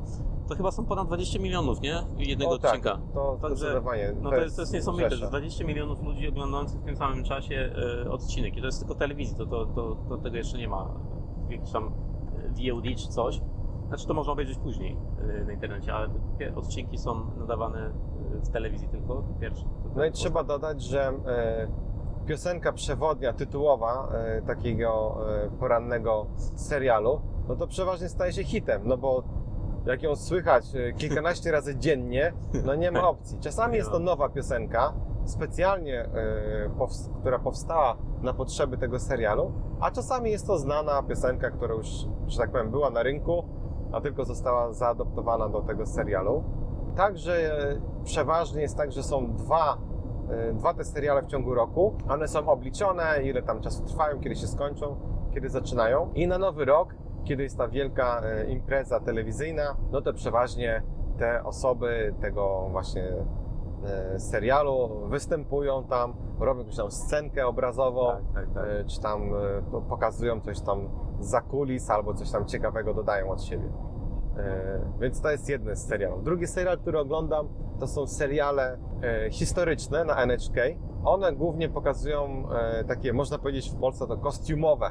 to 0.48 0.54
chyba 0.54 0.70
są 0.70 0.86
ponad 0.86 1.06
20 1.06 1.38
milionów, 1.38 1.80
nie? 1.80 2.02
Jednego 2.16 2.50
o, 2.50 2.58
tak, 2.58 2.70
odcinka. 2.70 2.98
to 3.14 3.38
Także, 3.42 3.56
zdecydowanie. 3.56 4.12
No 4.20 4.30
to 4.30 4.36
jest, 4.36 4.56
to 4.56 4.62
jest 4.62 4.72
niesamowite, 4.72 5.10
rzesza. 5.10 5.24
że 5.24 5.30
20 5.30 5.64
milionów 5.64 6.02
ludzi 6.02 6.28
oglądających 6.28 6.80
w 6.80 6.84
tym 6.84 6.96
samym 6.96 7.24
czasie 7.24 7.72
e, 8.04 8.10
odcinek. 8.10 8.56
I 8.56 8.60
to 8.60 8.66
jest 8.66 8.78
tylko 8.78 8.94
telewizji, 8.94 9.36
to, 9.36 9.46
to, 9.46 9.66
to, 9.66 9.96
to 10.08 10.16
tego 10.16 10.36
jeszcze 10.36 10.58
nie 10.58 10.68
ma. 10.68 10.94
Jakiś 11.48 11.70
tam 11.72 11.84
e, 11.86 12.72
VOD 12.72 12.84
czy 12.96 13.08
coś. 13.08 13.40
Znaczy 13.88 14.06
to 14.06 14.14
można 14.14 14.32
obejrzeć 14.32 14.58
później 14.58 14.96
e, 15.40 15.44
na 15.44 15.52
internecie, 15.52 15.94
ale 15.94 16.08
te 16.38 16.54
odcinki 16.54 16.98
są 16.98 17.36
nadawane 17.38 17.92
w 18.44 18.48
telewizji 18.48 18.88
tylko, 18.88 19.22
pierwsze. 19.40 19.64
No 19.96 20.04
i 20.04 20.12
trzeba 20.12 20.44
dodać, 20.44 20.82
że 20.82 21.08
e, 21.26 21.68
piosenka 22.26 22.72
przewodnia, 22.72 23.32
tytułowa 23.32 24.08
e, 24.14 24.42
takiego 24.42 25.18
e, 25.44 25.50
porannego 25.50 26.26
serialu, 26.56 27.20
no 27.48 27.56
to 27.56 27.66
przeważnie 27.66 28.08
staje 28.08 28.32
się 28.32 28.44
hitem, 28.44 28.82
no 28.84 28.96
bo 28.96 29.22
jak 29.86 30.02
ją 30.02 30.16
słychać 30.16 30.64
e, 30.74 30.92
kilkanaście 30.92 31.52
razy 31.52 31.76
dziennie, 31.76 32.32
no 32.64 32.74
nie 32.74 32.90
ma 32.90 33.08
opcji. 33.08 33.38
Czasami 33.40 33.76
jest 33.76 33.90
to 33.90 33.98
nowa 33.98 34.28
piosenka, 34.28 34.92
specjalnie, 35.24 36.08
która 37.20 37.38
powstała 37.38 37.96
na 38.22 38.34
potrzeby 38.34 38.78
tego 38.78 38.98
serialu, 38.98 39.52
a 39.80 39.90
czasami 39.90 40.30
jest 40.30 40.46
to 40.46 40.58
znana 40.58 41.02
piosenka, 41.02 41.50
która 41.50 41.74
już, 41.74 41.88
że 42.26 42.38
tak 42.38 42.50
powiem, 42.50 42.70
była 42.70 42.90
na 42.90 43.02
rynku, 43.02 43.44
a 43.92 44.00
tylko 44.00 44.24
została 44.24 44.72
zaadoptowana 44.72 45.48
do 45.48 45.60
tego 45.60 45.86
serialu. 45.86 46.44
Także 46.96 47.50
przeważnie 48.04 48.62
jest 48.62 48.76
tak, 48.76 48.92
że 48.92 49.02
są 49.02 49.34
dwa, 49.34 49.78
dwa 50.54 50.74
te 50.74 50.84
seriale 50.84 51.22
w 51.22 51.26
ciągu 51.26 51.54
roku. 51.54 51.94
One 52.08 52.28
są 52.28 52.48
obliczone, 52.48 53.22
ile 53.22 53.42
tam 53.42 53.60
czasu 53.60 53.84
trwają, 53.84 54.20
kiedy 54.20 54.36
się 54.36 54.46
skończą, 54.46 54.96
kiedy 55.34 55.48
zaczynają. 55.48 56.12
I 56.14 56.26
na 56.28 56.38
nowy 56.38 56.64
rok, 56.64 56.94
kiedy 57.24 57.42
jest 57.42 57.58
ta 57.58 57.68
wielka 57.68 58.20
e, 58.24 58.44
impreza 58.50 59.00
telewizyjna, 59.00 59.76
no 59.90 60.00
to 60.00 60.12
przeważnie 60.12 60.82
te 61.18 61.44
osoby 61.44 62.14
tego 62.20 62.68
właśnie 62.70 63.12
e, 63.84 64.18
serialu 64.20 64.88
występują 65.08 65.84
tam, 65.84 66.14
robią 66.40 66.58
jakąś 66.60 66.76
tam 66.76 66.90
scenkę 66.90 67.46
obrazową, 67.46 68.06
Tak, 68.06 68.22
tak, 68.34 68.54
tak. 68.54 68.64
czy 68.86 69.00
tam 69.00 69.30
po- 69.70 69.80
pokazują 69.80 70.40
coś 70.40 70.60
tam 70.60 70.88
za 71.20 71.40
kulis 71.40 71.90
albo 71.90 72.14
coś 72.14 72.30
tam 72.30 72.46
ciekawego 72.46 72.94
dodają 72.94 73.30
od 73.30 73.42
siebie. 73.42 73.68
E, 74.38 74.80
Więc 75.00 75.20
to 75.20 75.30
jest 75.30 75.48
jeden 75.48 75.76
z 75.76 75.86
serialów. 75.86 76.24
Drugi 76.24 76.46
serial, 76.46 76.78
który 76.78 76.98
oglądam, 76.98 77.48
to 77.80 77.86
są 77.86 78.06
seriale 78.06 78.78
e, 79.02 79.30
historyczne 79.30 80.04
na 80.04 80.16
NHK. 80.16 80.56
One 81.04 81.32
głównie 81.32 81.68
pokazują 81.68 82.44
e, 82.52 82.84
takie, 82.84 83.12
można 83.12 83.38
powiedzieć 83.38 83.70
w 83.70 83.76
Polsce 83.76 84.06
to 84.06 84.16
kostiumowe, 84.16 84.90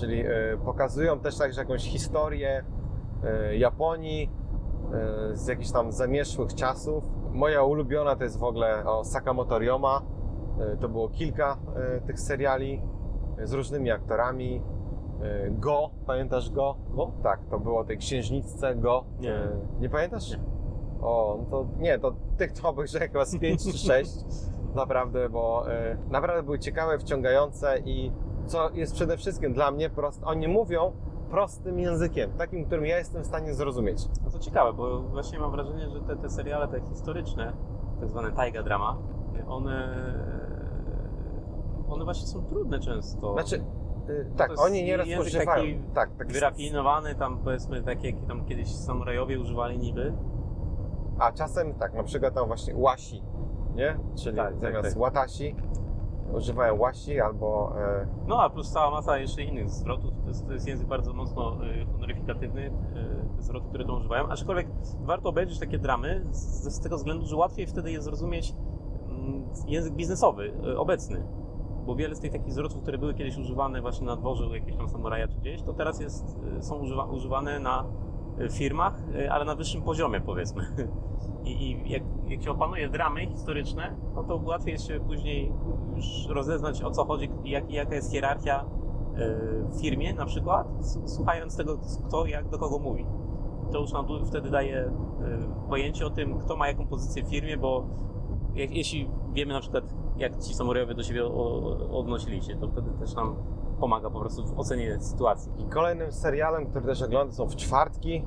czyli 0.00 0.24
pokazują 0.64 1.20
też 1.20 1.38
także 1.38 1.60
jakąś 1.60 1.82
historię 1.82 2.64
Japonii 3.52 4.30
z 5.32 5.46
jakichś 5.46 5.70
tam 5.70 5.92
zamieszłych 5.92 6.54
czasów. 6.54 7.04
Moja 7.32 7.62
ulubiona 7.62 8.16
to 8.16 8.24
jest 8.24 8.38
w 8.38 8.44
ogóle 8.44 8.84
o 8.86 9.04
Sakamoto 9.04 9.58
Ryoma. 9.58 10.02
To 10.80 10.88
było 10.88 11.08
kilka 11.08 11.56
tych 12.06 12.20
seriali 12.20 12.82
z 13.42 13.52
różnymi 13.52 13.90
aktorami. 13.90 14.62
E, 15.22 15.50
Go, 15.50 15.90
pamiętasz 16.06 16.50
Go? 16.50 16.76
Go? 16.90 17.12
Tak, 17.22 17.40
to 17.50 17.58
było 17.58 17.80
o 17.80 17.84
tej 17.84 17.98
księżniczce 17.98 18.74
Go. 18.76 19.04
Nie. 19.20 19.34
E, 19.34 19.48
Nie 19.80 19.88
pamiętasz? 19.90 20.30
Nie. 20.30 20.38
O, 21.02 21.38
no 21.40 21.44
to 21.50 21.66
nie, 21.78 21.98
to 21.98 22.14
tych 22.36 22.52
to 22.52 22.68
obejrzałem 22.68 23.08
chyba 23.08 23.24
z 23.24 23.38
5 23.38 23.64
czy 23.72 23.78
6. 23.78 24.10
Naprawdę, 24.74 25.28
bo 25.28 25.72
e, 25.72 25.96
naprawdę 26.10 26.42
były 26.42 26.58
ciekawe, 26.58 26.98
wciągające 26.98 27.78
i 27.78 28.12
co 28.46 28.70
jest 28.70 28.94
przede 28.94 29.16
wszystkim 29.16 29.52
dla 29.52 29.70
mnie 29.70 29.90
proste, 29.90 30.26
oni 30.26 30.48
mówią 30.48 30.92
prostym 31.30 31.78
językiem, 31.78 32.30
takim, 32.32 32.64
którym 32.64 32.86
ja 32.86 32.98
jestem 32.98 33.22
w 33.22 33.26
stanie 33.26 33.54
zrozumieć. 33.54 33.98
No 34.24 34.30
to 34.30 34.38
ciekawe, 34.38 34.72
bo 34.72 35.00
właśnie 35.00 35.38
mam 35.38 35.50
wrażenie, 35.50 35.90
że 35.90 36.00
te, 36.00 36.16
te 36.16 36.30
seriale 36.30 36.68
te 36.68 36.80
historyczne, 36.80 37.52
tak 38.00 38.08
zwane 38.10 38.32
taiga 38.32 38.62
drama, 38.62 38.98
one, 39.48 39.88
one 41.88 42.04
właśnie 42.04 42.26
są 42.26 42.42
trudne 42.44 42.78
często. 42.80 43.32
Znaczy, 43.32 43.64
tak, 44.36 44.50
jest 44.50 44.62
oni 44.62 44.84
nieraz 44.84 45.08
używają. 45.20 45.46
taki 45.46 45.80
tak, 45.94 46.10
taki 46.18 46.32
wyrafinowany, 46.32 47.14
tam 47.14 47.38
powiedzmy 47.38 47.82
tak 47.82 48.04
jak 48.04 48.14
tam 48.28 48.44
kiedyś 48.44 48.74
samurajowie 48.74 49.40
używali 49.40 49.78
niby. 49.78 50.14
A 51.18 51.32
czasem 51.32 51.74
tak, 51.74 51.94
na 51.94 52.02
przykład 52.02 52.34
tam 52.34 52.46
właśnie 52.46 52.76
łasi, 52.76 53.22
nie? 53.74 53.98
Czyli 54.22 54.36
Tak, 54.36 54.50
tak, 54.50 54.60
zamiast 54.60 54.88
tak. 54.88 54.98
łatasi 54.98 55.54
używają 56.32 56.78
łasi 56.78 57.20
albo 57.20 57.72
e, 57.78 58.06
No 58.26 58.42
a 58.42 58.50
plus 58.50 58.70
cała 58.70 58.90
masa 58.90 59.18
jeszcze 59.18 59.42
innych 59.42 59.70
zwrotów. 59.70 60.12
To 60.22 60.28
jest, 60.28 60.46
to 60.46 60.52
jest 60.52 60.68
język 60.68 60.86
bardzo 60.86 61.12
mocno 61.12 61.64
y, 61.64 61.86
honoryfikatywny, 61.92 62.66
y, 62.66 62.70
te 63.36 63.42
zwroty, 63.42 63.68
które 63.68 63.84
to 63.84 63.94
używają. 63.94 64.28
Aczkolwiek 64.28 64.66
warto 65.00 65.28
obejrzeć 65.28 65.58
takie 65.58 65.78
dramy 65.78 66.24
z, 66.30 66.74
z 66.74 66.80
tego 66.80 66.96
względu, 66.96 67.26
że 67.26 67.36
łatwiej 67.36 67.66
wtedy 67.66 67.92
jest 67.92 68.04
zrozumieć 68.04 68.54
mm, 69.08 69.44
język 69.66 69.94
biznesowy, 69.94 70.52
y, 70.66 70.78
obecny. 70.78 71.22
Bo 71.88 71.94
wiele 71.94 72.14
z 72.14 72.20
tych 72.20 72.32
takich 72.32 72.52
zwrotów, 72.52 72.82
które 72.82 72.98
były 72.98 73.14
kiedyś 73.14 73.38
używane 73.38 73.80
właśnie 73.80 74.06
na 74.06 74.16
dworze 74.16 74.46
u 74.46 74.54
jakiegoś 74.54 74.76
tam 74.76 74.88
samuraja 74.88 75.28
czy 75.28 75.36
gdzieś, 75.36 75.62
to 75.62 75.72
teraz 75.72 76.00
jest, 76.00 76.38
y, 76.58 76.62
są 76.62 76.78
używa, 76.78 77.04
używane 77.04 77.60
na 77.60 77.84
y, 78.40 78.50
firmach, 78.50 79.02
y, 79.14 79.30
ale 79.32 79.44
na 79.44 79.54
wyższym 79.54 79.82
poziomie 79.82 80.20
powiedzmy. 80.20 80.62
I, 81.44 81.50
i 81.50 81.90
jak, 81.90 82.02
jak 82.26 82.42
się 82.42 82.50
opanuje 82.50 82.88
dramy 82.88 83.26
historyczne, 83.26 83.96
no 84.14 84.24
to 84.24 84.36
łatwiej 84.36 84.72
jest 84.72 84.86
się 84.86 85.00
później 85.00 85.52
już 85.96 86.26
rozeznać 86.26 86.82
o 86.82 86.90
co 86.90 87.04
chodzi 87.04 87.30
i 87.44 87.50
jak, 87.50 87.70
jaka 87.70 87.94
jest 87.94 88.12
hierarchia 88.12 88.64
w 89.70 89.80
firmie 89.80 90.14
na 90.14 90.26
przykład, 90.26 90.68
słuchając 91.06 91.56
tego, 91.56 91.78
kto 92.08 92.26
jak 92.26 92.48
do 92.48 92.58
kogo 92.58 92.78
mówi. 92.78 93.06
To 93.72 93.80
już 93.80 93.92
nam 93.92 94.06
wtedy 94.26 94.50
daje 94.50 94.90
pojęcie 95.68 96.06
o 96.06 96.10
tym, 96.10 96.38
kto 96.38 96.56
ma 96.56 96.68
jaką 96.68 96.86
pozycję 96.86 97.22
w 97.24 97.28
firmie, 97.28 97.56
bo 97.56 97.86
jak, 98.58 98.70
jeśli 98.70 99.10
wiemy 99.32 99.52
na 99.52 99.60
przykład, 99.60 99.84
jak 100.16 100.38
ci 100.38 100.54
samurajowie 100.54 100.94
do 100.94 101.02
siebie 101.02 101.24
o, 101.24 101.98
odnosili 101.98 102.42
się, 102.42 102.56
to 102.56 102.68
wtedy 102.68 102.90
też 102.90 103.14
nam 103.14 103.36
pomaga 103.80 104.10
po 104.10 104.20
prostu 104.20 104.46
w 104.46 104.58
ocenie 104.58 105.00
sytuacji. 105.00 105.52
I 105.58 105.68
kolejnym 105.68 106.12
serialem, 106.12 106.66
który 106.66 106.86
też 106.86 107.02
oglądam 107.02 107.32
są 107.32 107.46
w 107.46 107.56
czwartki. 107.56 108.26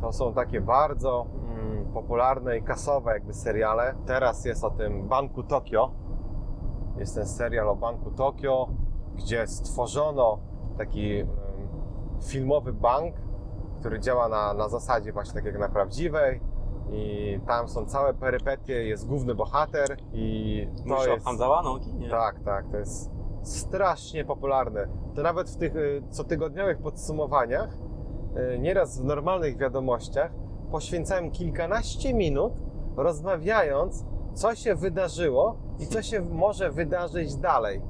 To 0.00 0.12
są 0.12 0.34
takie 0.34 0.60
bardzo 0.60 1.26
mm, 1.44 1.92
popularne 1.92 2.58
i 2.58 2.62
kasowe 2.62 3.12
jakby 3.12 3.32
seriale. 3.32 3.94
Teraz 4.06 4.44
jest 4.44 4.64
o 4.64 4.70
tym 4.70 5.08
Banku 5.08 5.42
Tokio. 5.42 5.90
Jest 6.96 7.14
ten 7.14 7.26
serial 7.26 7.68
o 7.68 7.76
Banku 7.76 8.10
Tokio, 8.10 8.68
gdzie 9.14 9.46
stworzono 9.46 10.38
taki 10.78 11.18
em, 11.18 11.28
filmowy 12.22 12.72
bank, 12.72 13.14
który 13.80 14.00
działa 14.00 14.28
na, 14.28 14.54
na 14.54 14.68
zasadzie 14.68 15.12
właśnie 15.12 15.34
tak 15.34 15.44
jak 15.44 15.58
na 15.58 15.68
prawdziwej. 15.68 16.40
I 16.92 17.40
tam 17.46 17.68
są 17.68 17.86
całe 17.86 18.14
perypetie, 18.14 18.86
jest 18.86 19.06
główny 19.06 19.34
bohater 19.34 19.96
i 20.12 20.68
to 20.88 20.96
o 20.96 21.06
jest... 21.06 21.26
Nie. 21.94 22.10
Tak, 22.10 22.40
tak, 22.44 22.68
to 22.70 22.76
jest 22.76 23.10
strasznie 23.42 24.24
popularne. 24.24 24.88
To 25.14 25.22
nawet 25.22 25.50
w 25.50 25.56
tych 25.56 25.76
y, 25.76 26.02
cotygodniowych 26.10 26.78
podsumowaniach, 26.78 27.70
y, 28.54 28.58
nieraz 28.58 29.00
w 29.00 29.04
normalnych 29.04 29.56
wiadomościach, 29.56 30.32
poświęcałem 30.70 31.30
kilkanaście 31.30 32.14
minut 32.14 32.52
rozmawiając, 32.96 34.04
co 34.34 34.54
się 34.54 34.74
wydarzyło 34.74 35.56
i 35.78 35.86
co 35.86 36.02
się 36.02 36.20
może 36.20 36.70
wydarzyć 36.70 37.36
dalej. 37.36 37.82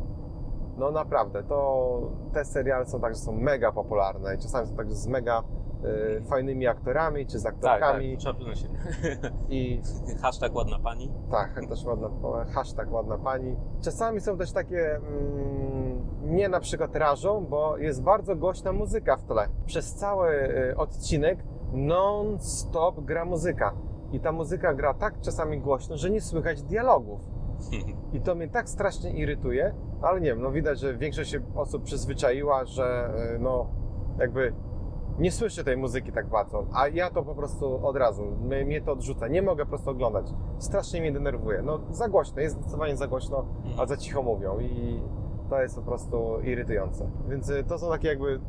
No 0.77 0.91
naprawdę, 0.91 1.43
to 1.43 2.01
te 2.33 2.45
seriale 2.45 2.87
są 2.87 3.01
także 3.01 3.21
są 3.21 3.33
mega 3.33 3.73
popularne 3.73 4.35
i 4.35 4.39
czasami 4.39 4.67
są 4.67 4.77
także 4.77 4.95
z 4.95 5.07
mega 5.07 5.43
y, 5.85 6.23
fajnymi 6.25 6.67
aktorami 6.67 7.27
czy 7.27 7.39
z 7.39 7.43
Tak, 7.43 7.55
tak, 7.59 7.73
aktorkami 7.83 8.17
trzeba 8.17 8.55
się. 8.55 8.69
i 9.49 9.83
Hashtag 10.23 10.55
ładna 10.55 10.79
pani. 10.79 11.13
tak, 11.31 11.61
też 11.69 11.85
ładna, 11.85 12.09
hashtag 12.55 12.93
ładna 12.93 13.19
pani. 13.19 13.57
Czasami 13.81 14.21
są 14.21 14.39
też 14.39 14.53
takie, 14.53 14.97
mm, 14.97 16.07
nie 16.23 16.49
na 16.49 16.61
przykład 16.61 16.97
rażą, 16.97 17.47
bo 17.51 17.77
jest 17.79 18.03
bardzo 18.03 18.37
głośna 18.37 18.73
muzyka 18.73 19.17
w 19.17 19.25
tle. 19.25 19.49
Przez 19.67 19.95
cały 19.95 20.29
y, 20.71 20.77
odcinek 20.77 21.45
non-stop 21.73 23.01
gra 23.01 23.25
muzyka. 23.25 23.73
I 24.13 24.21
ta 24.21 24.33
muzyka 24.33 24.75
gra 24.75 24.95
tak 24.95 25.21
czasami 25.21 25.61
głośno, 25.61 25.97
że 25.97 26.11
nie 26.11 26.21
słychać 26.21 26.63
dialogów. 26.63 27.21
I 28.13 28.21
to 28.21 28.35
mnie 28.35 28.49
tak 28.49 28.69
strasznie 28.69 29.11
irytuje, 29.13 29.75
ale 30.03 30.21
nie 30.21 30.29
wiem, 30.31 30.43
no 30.43 30.51
widać, 30.51 30.79
że 30.81 30.97
większość 30.97 31.31
się 31.31 31.41
osób 31.55 31.83
przyzwyczaiła, 31.83 32.65
że 32.65 33.11
y, 33.35 33.39
no 33.39 33.67
jakby 34.19 34.53
nie 35.21 35.33
słyszę 35.33 35.65
tej 35.65 35.77
muzyki 35.77 36.13
tak 36.13 36.29
bardzo, 36.29 36.67
a 36.73 36.89
ja 36.89 37.11
to 37.11 37.23
po 37.23 37.35
prostu 37.35 37.87
od 37.87 37.97
razu, 37.97 38.23
mnie, 38.41 38.81
to 38.81 38.93
odrzuca, 38.93 39.29
nie 39.29 39.43
mogę 39.43 39.65
po 39.65 39.69
prostu 39.69 39.91
oglądać. 39.91 40.27
Strasznie 40.59 41.01
mnie 41.01 41.13
denerwuje. 41.13 41.63
No 41.63 41.81
za 41.91 42.09
głośno, 42.09 42.41
jest 42.41 42.57
zdecydowanie 42.57 42.97
za 42.97 43.07
głośno, 43.07 43.45
a 43.79 43.87
za 43.87 43.97
cicho 43.97 44.23
mówią 44.23 44.61
i 44.61 45.01
to 45.51 45.63
jest 45.63 45.77
po 45.77 45.83
prostu 45.83 46.41
irytujące. 46.43 47.11
Więc 47.29 47.51
y, 47.51 47.65
to 47.65 47.79
są 47.79 47.91
takie 47.91 48.09
jakby 48.09 48.41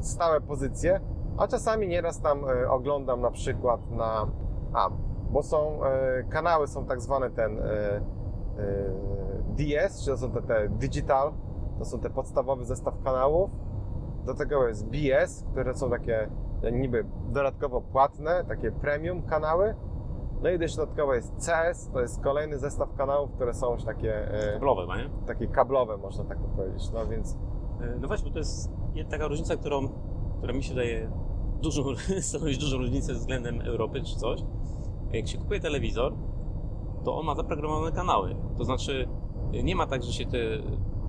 stałe 0.00 0.40
pozycje, 0.40 1.00
a 1.38 1.48
czasami 1.48 1.88
nieraz 1.88 2.20
tam 2.20 2.44
y, 2.44 2.70
oglądam 2.70 3.20
na 3.20 3.30
przykład 3.30 3.90
na... 3.90 4.26
A, 4.72 4.90
bo 5.30 5.42
są, 5.42 5.80
y, 6.20 6.28
kanały 6.28 6.66
są 6.66 6.86
tak 6.86 7.00
zwane 7.00 7.30
ten 7.30 7.58
DS, 9.56 10.04
czy 10.04 10.10
to 10.10 10.16
są 10.16 10.30
te, 10.30 10.42
te 10.42 10.68
digital, 10.68 11.32
to 11.78 11.84
są 11.84 11.98
te 11.98 12.10
podstawowy 12.10 12.64
zestaw 12.64 12.94
kanałów. 13.04 13.50
Do 14.30 14.34
tego 14.34 14.68
jest 14.68 14.86
BS, 14.86 15.44
które 15.52 15.74
są 15.74 15.90
takie 15.90 16.30
e, 16.62 16.72
niby 16.72 17.04
dodatkowo 17.28 17.80
płatne, 17.80 18.44
takie 18.48 18.72
premium 18.72 19.22
kanały. 19.22 19.74
No 20.42 20.50
i 20.50 20.58
dodatkowo 20.58 21.14
jest 21.14 21.32
CS, 21.36 21.90
to 21.92 22.00
jest 22.00 22.22
kolejny 22.22 22.58
zestaw 22.58 22.94
kanałów, 22.94 23.32
które 23.32 23.54
są 23.54 23.72
już 23.74 23.84
takie, 23.84 24.32
e, 24.32 24.52
Kablowe, 24.52 24.86
ma, 24.86 24.96
nie? 24.96 25.10
takie 25.26 25.46
kablowe, 25.46 25.96
można 25.96 26.24
tak 26.24 26.38
to 26.38 26.48
powiedzieć. 26.48 26.90
No 26.92 27.06
więc 27.06 27.36
E, 27.80 27.98
No 28.00 28.08
właśnie, 28.08 28.28
bo 28.28 28.32
to 28.32 28.38
jest 28.38 28.70
taka 29.10 29.28
różnica, 29.28 29.56
którą, 29.56 29.88
która 30.38 30.52
mi 30.52 30.62
się 30.62 30.74
daje 30.74 31.10
dużą, 31.62 31.82
stanowić 32.20 32.58
dużą 32.58 32.78
różnicę 32.78 33.14
względem 33.14 33.60
Europy 33.60 34.02
czy 34.02 34.16
coś. 34.16 34.40
Jak 35.12 35.28
się 35.28 35.38
kupuje 35.38 35.60
telewizor, 35.60 36.12
to 37.04 37.18
on 37.18 37.26
ma 37.26 37.34
zaprogramowane 37.34 37.92
kanały. 37.92 38.36
To 38.58 38.64
znaczy, 38.64 39.08
e, 39.52 39.62
nie 39.62 39.76
ma 39.76 39.86
tak, 39.86 40.02
że 40.02 40.12
się 40.12 40.26
te 40.26 40.38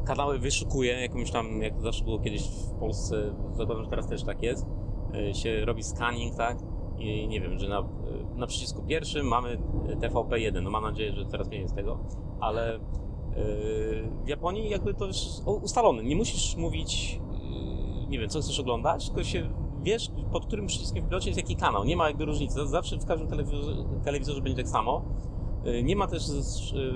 kanały 0.05 0.39
wyszukuje, 0.39 1.01
jakąś 1.01 1.31
tam, 1.31 1.61
jak 1.61 1.75
to 1.75 1.81
zawsze 1.81 2.03
było 2.03 2.19
kiedyś 2.19 2.41
w 2.43 2.79
Polsce, 2.79 3.35
zakładam, 3.51 3.83
że 3.83 3.89
teraz 3.89 4.07
też 4.07 4.23
tak 4.23 4.43
jest, 4.43 4.65
e, 5.15 5.33
się 5.33 5.65
robi 5.65 5.83
scanning, 5.83 6.35
tak? 6.35 6.57
I 6.99 7.27
nie 7.27 7.41
wiem, 7.41 7.59
że 7.59 7.69
na, 7.69 7.79
e, 7.79 7.83
na 8.35 8.47
przycisku 8.47 8.83
pierwszym 8.83 9.27
mamy 9.27 9.57
TVP1, 10.01 10.63
no 10.63 10.69
mam 10.69 10.83
nadzieję, 10.83 11.13
że 11.13 11.25
teraz 11.25 11.49
nie 11.49 11.57
jest 11.57 11.75
tego, 11.75 11.99
ale 12.39 12.79
w 14.23 14.27
Japonii 14.27 14.69
jakby 14.69 14.93
to 14.93 15.05
już 15.05 15.17
ustalone. 15.45 16.03
Nie 16.03 16.15
musisz 16.15 16.55
mówić, 16.55 17.21
nie 18.09 18.19
wiem, 18.19 18.29
co 18.29 18.41
chcesz 18.41 18.59
oglądać, 18.59 19.07
tylko 19.07 19.23
się 19.23 19.49
wiesz, 19.83 20.11
pod 20.31 20.45
którym 20.45 20.67
przyciskiem 20.67 21.05
w 21.05 21.07
pilocie 21.07 21.29
jest 21.29 21.37
jaki 21.37 21.55
kanał. 21.55 21.83
Nie 21.83 21.97
ma 21.97 22.07
jakby 22.07 22.25
różnicy. 22.25 22.67
Zawsze 22.67 22.97
w 22.97 23.05
każdym 23.05 23.27
telewizorze, 23.27 23.71
telewizorze 24.03 24.41
będzie 24.41 24.63
tak 24.63 24.71
samo. 24.71 25.05
Nie 25.83 25.95
ma 25.95 26.07
też 26.07 26.23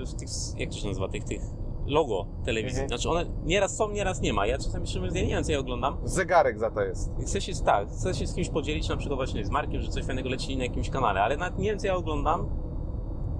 w 0.06 0.14
tych, 0.14 0.28
jak 0.58 0.70
to 0.70 0.76
się 0.76 0.88
nazywa, 0.88 1.08
tych, 1.08 1.24
tych 1.24 1.40
logo 1.86 2.26
telewizji. 2.44 2.82
Mhm. 2.82 2.88
Znaczy 2.88 3.10
one 3.10 3.26
nieraz 3.44 3.76
są, 3.76 3.90
nieraz 3.90 4.20
nie 4.20 4.32
ma. 4.32 4.46
Ja 4.46 4.58
czasami 4.58 4.86
szczerze 4.86 5.00
mówiąc, 5.00 5.16
ja 5.16 5.22
nie 5.22 5.28
wiem, 5.28 5.44
co 5.44 5.52
ja 5.52 5.58
oglądam. 5.58 5.96
zegarek 6.04 6.58
za 6.58 6.70
to 6.70 6.82
jest. 6.82 7.10
Chcę 7.22 7.40
się, 7.40 7.52
tak, 7.64 7.88
chcę 7.88 8.14
się 8.14 8.26
z 8.26 8.34
kimś 8.34 8.48
podzielić, 8.48 8.88
na 8.88 8.96
przykład 8.96 9.18
właśnie 9.18 9.44
z 9.44 9.50
Markiem, 9.50 9.82
że 9.82 9.88
coś 9.88 10.04
fajnego 10.04 10.28
leci 10.28 10.56
na 10.56 10.64
jakimś 10.64 10.90
kanale, 10.90 11.22
ale 11.22 11.36
nawet 11.36 11.58
nie 11.58 11.70
wiem, 11.70 11.78
co 11.78 11.86
ja 11.86 11.96
oglądam, 11.96 12.48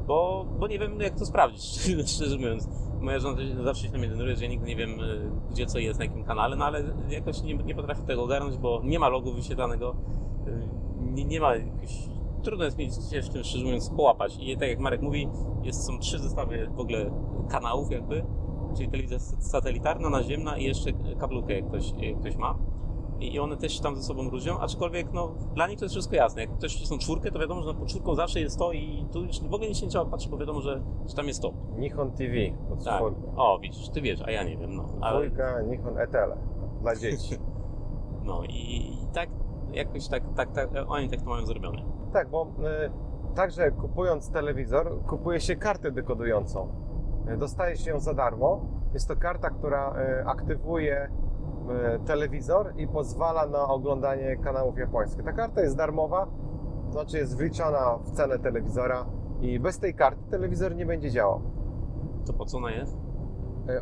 bo, 0.06 0.46
bo 0.58 0.66
nie 0.66 0.78
wiem, 0.78 1.00
jak 1.00 1.18
to 1.18 1.26
sprawdzić, 1.26 1.64
szczerze 2.14 2.36
mówiąc. 2.36 2.68
Moja 3.00 3.18
żona 3.18 3.38
zawsze 3.64 3.86
się 3.86 3.92
na 3.92 3.98
mnie 3.98 4.08
denerwuje, 4.08 4.36
że 4.36 4.44
ja 4.44 4.50
nigdy 4.50 4.66
nie 4.66 4.76
wiem, 4.76 5.00
y, 5.00 5.30
gdzie 5.50 5.66
co 5.66 5.78
jest, 5.78 5.98
na 5.98 6.04
jakim 6.04 6.24
kanale, 6.24 6.56
no 6.56 6.64
ale 6.64 6.84
jakoś 7.08 7.42
nie, 7.42 7.54
nie 7.54 7.74
potrafię 7.74 8.02
tego 8.02 8.22
ogarnąć, 8.22 8.56
bo 8.56 8.80
nie 8.84 8.98
ma 8.98 9.08
logu 9.08 9.32
wyświetlanego, 9.32 9.96
y, 10.46 10.68
nie, 11.12 11.24
nie 11.24 11.40
ma 11.40 11.56
jakichś... 11.56 12.08
Trudno 12.46 12.64
jest 12.64 12.78
mi 12.78 12.84
się 12.84 13.22
w 13.22 13.28
tym, 13.28 13.44
szczerze 13.44 13.64
mówiąc, 13.64 13.90
połapać. 13.90 14.36
I 14.40 14.56
tak 14.56 14.68
jak 14.68 14.78
Marek 14.78 15.02
mówi, 15.02 15.28
jest, 15.62 15.86
są 15.86 15.98
trzy 15.98 16.18
zestawy 16.18 16.70
w 16.76 16.80
ogóle 16.80 17.10
kanałów 17.48 17.90
jakby, 17.90 18.24
czyli 18.76 18.88
telewizja 18.88 19.18
satelitarna, 19.18 20.10
naziemna 20.10 20.58
i 20.58 20.64
jeszcze 20.64 20.90
kablówkę, 21.18 21.54
jak 21.54 21.68
ktoś, 21.68 21.92
jak 21.98 22.20
ktoś 22.20 22.36
ma. 22.36 22.58
I 23.20 23.34
i 23.34 23.38
one 23.38 23.56
też 23.56 23.76
się 23.76 23.82
tam 23.82 23.96
ze 23.96 24.02
sobą 24.02 24.30
różnią, 24.30 24.58
aczkolwiek 24.58 25.12
no, 25.12 25.34
dla 25.54 25.68
nich 25.68 25.78
to 25.78 25.84
jest 25.84 25.94
wszystko 25.94 26.16
jasne. 26.16 26.40
Jak 26.40 26.52
ktoś 26.58 26.76
wcisną 26.76 26.98
czwórkę, 26.98 27.30
to 27.30 27.38
wiadomo, 27.38 27.62
że 27.62 27.74
pod 27.74 27.88
czwórką 27.88 28.14
zawsze 28.14 28.40
jest 28.40 28.58
to 28.58 28.72
i 28.72 29.06
tu 29.12 29.24
już 29.24 29.40
w 29.40 29.54
ogóle 29.54 29.68
nic 29.68 29.78
się 29.78 29.86
nie 29.86 29.90
trzeba 29.90 30.04
patrzeć, 30.04 30.30
bo 30.30 30.38
wiadomo, 30.38 30.60
że, 30.60 30.82
że 31.06 31.14
tam 31.14 31.26
jest 31.26 31.42
to. 31.42 31.52
Nihon 31.76 32.10
TV, 32.10 32.34
pod 32.68 32.84
Tak. 32.84 32.96
czwórką. 32.96 33.32
O, 33.36 33.58
widzisz, 33.58 33.88
ty 33.88 34.00
wiesz, 34.00 34.22
a 34.22 34.30
ja 34.30 34.44
nie 34.44 34.56
wiem, 34.56 34.76
no. 34.76 34.88
Ale, 35.00 35.26
Dwójka 35.26 35.62
Nihon 35.62 35.98
Etele 35.98 36.36
dla 36.80 36.96
dzieci. 36.96 37.34
no 38.28 38.42
i, 38.44 38.92
i 39.02 39.06
tak, 39.14 39.30
jakoś 39.72 40.08
tak, 40.08 40.22
tak, 40.36 40.52
tak, 40.52 40.70
oni 40.88 41.08
tak 41.08 41.20
to 41.22 41.30
mają 41.30 41.46
zrobione. 41.46 41.95
Tak, 42.16 42.28
bo 42.30 42.46
y, 42.46 43.34
także 43.34 43.70
kupując 43.70 44.30
telewizor, 44.30 45.02
kupuje 45.06 45.40
się 45.40 45.56
kartę 45.56 45.90
dekodującą. 45.90 46.68
Y, 47.34 47.36
Dostaje 47.36 47.76
się 47.76 47.90
ją 47.90 48.00
za 48.00 48.14
darmo. 48.14 48.60
Jest 48.94 49.08
to 49.08 49.16
karta, 49.16 49.50
która 49.50 49.94
y, 50.20 50.26
aktywuje 50.26 51.10
telewizor 52.06 52.72
i 52.76 52.88
pozwala 52.88 53.46
na 53.46 53.68
oglądanie 53.68 54.36
kanałów 54.36 54.78
japońskich. 54.78 55.24
Ta 55.24 55.32
karta 55.32 55.60
jest 55.60 55.76
darmowa, 55.76 56.26
znaczy 56.90 57.18
jest 57.18 57.36
wliczona 57.36 57.98
w 57.98 58.10
cenę 58.10 58.38
telewizora 58.38 59.06
i 59.40 59.60
bez 59.60 59.78
tej 59.78 59.94
karty 59.94 60.30
telewizor 60.30 60.76
nie 60.76 60.86
będzie 60.86 61.10
działał. 61.10 61.40
To 62.26 62.32
po 62.32 62.44
co 62.44 62.58
ona 62.58 62.70
jest? 62.70 62.96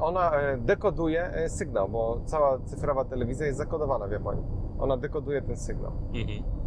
Ona 0.00 0.32
dekoduje 0.58 1.32
sygnał, 1.48 1.88
bo 1.88 2.20
cała 2.24 2.58
cyfrowa 2.58 3.04
telewizja 3.04 3.46
jest 3.46 3.58
zakodowana 3.58 4.06
w 4.08 4.12
Japonii. 4.12 4.44
Ona 4.78 4.96
dekoduje 4.96 5.42
ten 5.42 5.56
sygnał. 5.56 5.92
Mhm. 6.14 6.63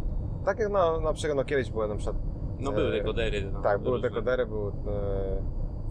Tak 0.48 0.58
jak 0.58 0.70
na, 0.70 1.00
na 1.00 1.12
przykład 1.12 1.36
no, 1.36 1.44
kiedyś 1.44 1.70
były 1.70 1.88
na 1.88 1.96
przykład 1.96 2.16
No 2.58 2.72
były 2.72 2.90
dekodery. 2.90 3.50
No, 3.52 3.62
Tak, 3.62 3.82
były 3.82 4.00
dekodery, 4.00 4.46
były, 4.46 4.70
e, 4.70 4.72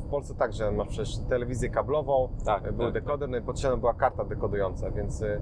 w 0.06 0.10
Polsce 0.10 0.36
także 0.36 0.72
masz 0.72 0.88
przecież 0.88 1.18
telewizję 1.18 1.70
kablową, 1.70 2.30
Tak, 2.46 2.68
e, 2.68 2.72
był 2.72 2.86
tak, 2.86 2.94
dekoder, 2.94 3.30
no 3.30 3.38
i 3.38 3.42
potrzebna 3.42 3.78
była 3.78 3.94
karta 3.94 4.24
dekodująca, 4.24 4.92
więc 4.92 5.22
e, 5.22 5.42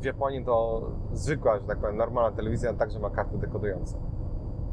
w 0.00 0.04
Japonii 0.04 0.44
to 0.44 0.82
zwykła, 1.12 1.58
że 1.58 1.66
tak 1.66 1.78
powiem, 1.78 1.96
normalna 1.96 2.36
telewizja 2.36 2.74
także 2.74 2.98
ma 2.98 3.10
karty 3.10 3.38
dekodujące. 3.38 3.96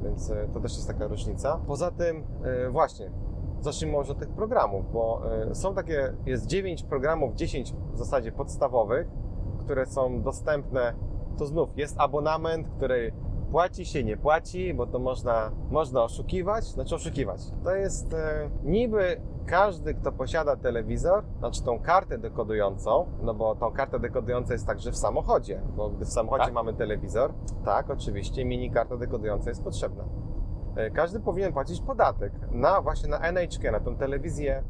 Więc 0.03 0.33
to 0.53 0.59
też 0.59 0.75
jest 0.75 0.87
taka 0.87 1.07
różnica. 1.07 1.59
Poza 1.67 1.91
tym, 1.91 2.23
właśnie, 2.71 3.11
zacznijmy 3.59 3.97
może 3.97 4.11
od 4.11 4.19
tych 4.19 4.29
programów, 4.29 4.91
bo 4.93 5.21
są 5.53 5.75
takie, 5.75 6.13
jest 6.25 6.45
9 6.45 6.83
programów, 6.83 7.35
10 7.35 7.73
w 7.93 7.97
zasadzie 7.97 8.31
podstawowych, 8.31 9.07
które 9.59 9.85
są 9.85 10.21
dostępne. 10.21 10.93
To 11.37 11.45
znów 11.45 11.69
jest 11.77 11.95
abonament, 11.99 12.67
który 12.77 13.11
płaci 13.51 13.85
się, 13.85 14.03
nie 14.03 14.17
płaci, 14.17 14.73
bo 14.73 14.87
to 14.87 14.99
można, 14.99 15.51
można 15.69 16.03
oszukiwać, 16.03 16.63
znaczy 16.63 16.95
oszukiwać. 16.95 17.41
To 17.63 17.75
jest 17.75 18.13
e, 18.13 18.49
niby 18.63 19.21
każdy, 19.45 19.93
kto 19.93 20.11
posiada 20.11 20.55
telewizor, 20.55 21.23
znaczy 21.39 21.63
tą 21.63 21.79
kartę 21.79 22.17
dekodującą, 22.17 23.05
no 23.21 23.33
bo 23.33 23.55
tą 23.55 23.71
kartę 23.71 23.99
dekodującą 23.99 24.53
jest 24.53 24.67
także 24.67 24.91
w 24.91 24.97
samochodzie, 24.97 25.61
bo 25.75 25.89
gdy 25.89 26.05
w 26.05 26.09
samochodzie 26.09 26.45
Tak? 26.45 26.53
mamy 26.53 26.73
telewizor, 26.73 27.33
tak, 27.65 27.89
oczywiście 27.89 28.45
mini 28.45 28.71
karta 28.71 28.97
dekodująca 28.97 29.49
jest 29.49 29.63
potrzebna. 29.63 30.03
E, 30.75 30.91
Każdy 30.91 31.19
powinien 31.19 31.53
płacić 31.53 31.81
podatek 31.81 32.33
na 32.51 32.81
właśnie 32.81 33.09
na 33.09 33.19
NHK, 33.19 33.71
na 33.71 33.79
tą 33.79 33.95
telewizję 33.95 34.63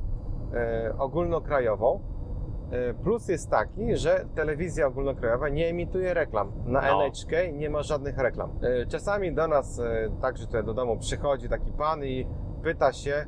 e, 0.54 0.94
ogólnokrajową. 0.98 2.00
E, 2.72 2.94
Plus 2.94 3.28
jest 3.28 3.50
taki, 3.50 3.98
że 3.98 4.26
telewizja 4.36 4.88
ogólnokrajowa 4.88 5.50
nie 5.50 5.68
emituje 5.68 6.14
reklam. 6.14 6.52
Na 6.66 6.82
No. 6.82 6.88
NHK 7.06 7.32
nie 7.54 7.70
ma 7.70 7.84
żadnych 7.84 8.18
reklam. 8.18 8.50
E, 8.62 8.86
Czasami 8.86 9.34
do 9.36 9.48
nas, 9.48 9.80
e, 9.80 10.10
także 10.22 10.46
tutaj 10.46 10.64
do 10.64 10.74
domu, 10.74 10.98
przychodzi 10.98 11.50
taki 11.50 11.72
pan 11.72 12.04
i 12.06 12.28
pyta 12.64 12.94
się, 12.94 13.26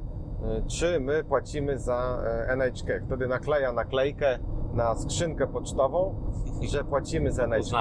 czy 0.67 0.99
my 0.99 1.23
płacimy 1.23 1.77
za 1.80 2.19
NHK. 2.47 3.01
Wtedy 3.06 3.27
nakleja 3.27 3.73
naklejkę 3.73 4.39
na 4.73 4.95
skrzynkę 4.95 5.47
pocztową, 5.47 6.15
że 6.71 6.84
płacimy 6.84 7.32
za 7.32 7.43
NHK. 7.43 7.73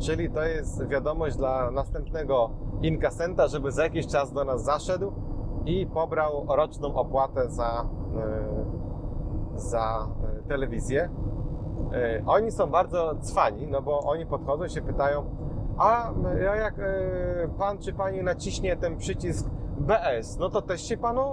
Czyli 0.00 0.30
to 0.30 0.42
jest 0.42 0.88
wiadomość 0.88 1.36
dla 1.36 1.70
następnego 1.70 2.50
inkasenta, 2.82 3.46
żeby 3.46 3.72
za 3.72 3.82
jakiś 3.84 4.06
czas 4.06 4.32
do 4.32 4.44
nas 4.44 4.64
zaszedł 4.64 5.12
i 5.64 5.86
pobrał 5.86 6.46
roczną 6.56 6.94
opłatę 6.94 7.50
za, 7.50 7.88
za 9.58 10.08
e, 10.44 10.48
telewizję. 10.48 11.08
E, 11.92 12.22
Oni 12.26 12.50
są 12.50 12.66
bardzo 12.66 13.14
cwani, 13.20 13.66
no 13.66 13.82
bo 13.82 13.98
oni 14.00 14.26
podchodzą 14.26 14.64
i 14.64 14.70
się 14.70 14.82
pytają, 14.82 15.24
a 15.78 16.10
jak 16.56 16.78
e, 16.78 16.84
pan 17.58 17.78
czy 17.78 17.92
pani 17.92 18.22
naciśnie 18.22 18.76
ten 18.76 18.96
przycisk 18.96 19.46
BS, 19.78 20.38
no 20.38 20.50
to 20.50 20.62
też 20.62 20.82
się 20.82 20.96
panu 20.96 21.24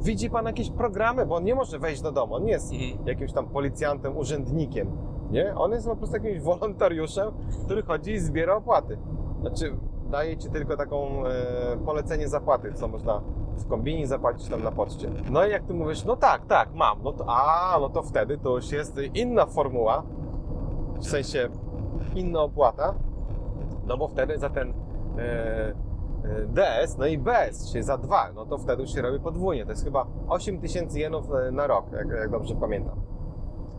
widzi 0.00 0.30
pan 0.30 0.46
jakieś 0.46 0.70
programy, 0.70 1.26
bo 1.26 1.36
on 1.36 1.44
nie 1.44 1.54
może 1.54 1.78
wejść 1.78 2.02
do 2.02 2.12
domu, 2.12 2.34
on 2.34 2.44
nie 2.44 2.52
jest 2.52 2.72
Mhm. 2.72 3.06
jakimś 3.06 3.32
tam 3.32 3.46
policjantem, 3.46 4.16
urzędnikiem, 4.16 4.90
nie? 5.30 5.54
On 5.56 5.72
jest 5.72 5.86
po 5.86 5.96
prostu 5.96 6.16
jakimś 6.16 6.40
wolontariuszem, 6.40 7.32
który 7.64 7.82
chodzi 7.82 8.12
i 8.12 8.18
zbiera 8.20 8.56
opłaty. 8.56 8.98
Znaczy, 9.40 9.76
daje 10.10 10.36
ci 10.36 10.50
tylko 10.50 10.76
taką 10.76 11.26
e, 11.26 11.76
polecenie 11.84 12.28
zapłaty, 12.28 12.72
co 12.72 12.88
można 12.88 13.20
w 13.56 13.68
kombinie 13.68 14.06
zapłacić 14.06 14.48
tam 14.48 14.62
na 14.62 14.70
poczcie. 14.72 15.10
No 15.30 15.46
i 15.46 15.50
jak 15.50 15.62
ty 15.64 15.74
mówisz, 15.74 16.04
no 16.04 16.16
tak, 16.16 16.46
tak, 16.46 16.74
mam, 16.74 17.02
no 17.02 17.12
to, 17.12 17.24
a, 17.28 17.76
no 17.80 17.88
to 17.88 18.02
wtedy 18.02 18.38
to 18.38 18.56
już 18.56 18.72
jest 18.72 19.00
inna 19.14 19.46
formuła, 19.46 20.02
w 20.98 21.06
sensie 21.06 21.48
inna 22.14 22.40
opłata, 22.40 22.94
no 23.86 23.96
bo 23.96 24.08
wtedy 24.08 24.38
za 24.38 24.50
ten 24.50 24.74
e, 25.18 25.22
e, 25.22 25.74
DS, 26.46 26.98
no 26.98 27.06
i 27.06 27.18
BS, 27.18 27.72
czyli 27.72 27.84
za 27.84 27.98
dwa, 27.98 28.32
no 28.34 28.46
to 28.46 28.58
wtedy 28.58 28.82
już 28.82 28.92
się 28.92 29.02
robi 29.02 29.20
podwójnie. 29.20 29.64
To 29.64 29.70
jest 29.70 29.84
chyba 29.84 30.06
8 30.28 30.60
tysięcy 30.60 30.98
jenów 31.00 31.24
e, 31.34 31.50
na 31.50 31.66
rok, 31.66 31.92
jak, 31.92 32.08
jak 32.08 32.30
dobrze 32.30 32.54
pamiętam. 32.54 33.00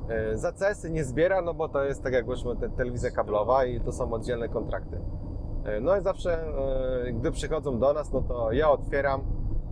E, 0.09 0.37
Za 0.37 0.51
CS-y 0.51 0.89
nie 0.91 1.03
zbiera, 1.03 1.41
no 1.41 1.53
bo 1.53 1.69
to 1.69 1.83
jest 1.83 2.03
tak 2.03 2.13
jak 2.13 2.27
już 2.27 2.43
te, 2.59 2.69
telewizja 2.69 3.11
kablowa 3.11 3.65
i 3.65 3.79
to 3.81 3.91
są 3.91 4.13
oddzielne 4.13 4.49
kontrakty. 4.49 4.99
E, 5.65 5.79
No 5.79 5.97
i 5.97 6.01
zawsze, 6.01 6.45
gdy 7.13 7.31
przychodzą 7.31 7.79
do 7.79 7.93
nas, 7.93 8.13
no 8.13 8.21
to 8.21 8.51
ja 8.51 8.69
otwieram, 8.71 9.21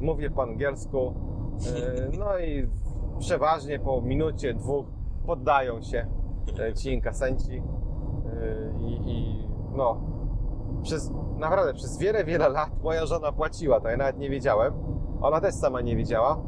mówię 0.04 0.30
po 0.30 0.44
angielsku, 0.44 1.14
e, 1.76 2.18
no 2.18 2.40
i 2.40 2.68
przeważnie 3.20 3.80
po 3.80 4.02
minucie, 4.02 4.54
dwóch 4.54 4.86
poddają 5.26 5.82
się 5.82 6.08
e, 6.60 6.74
ci 6.74 6.94
inkasenci 6.94 7.58
e, 7.58 7.62
i, 8.80 9.12
i 9.12 9.48
no, 9.76 10.02
przez, 10.82 11.12
naprawdę 11.38 11.74
przez 11.74 11.98
wiele, 11.98 12.24
wiele 12.24 12.50
lat 12.50 12.84
moja 12.84 13.06
żona 13.06 13.32
płaciła, 13.32 13.80
to 13.80 13.90
ja 13.90 13.98
nawet 13.98 14.18
nie 14.18 14.30
wiedziałem. 14.30 14.74
Ona 15.22 15.42
też 15.42 15.56
sama 15.56 15.82
nie 15.82 15.96
wiedziała, 15.96 16.42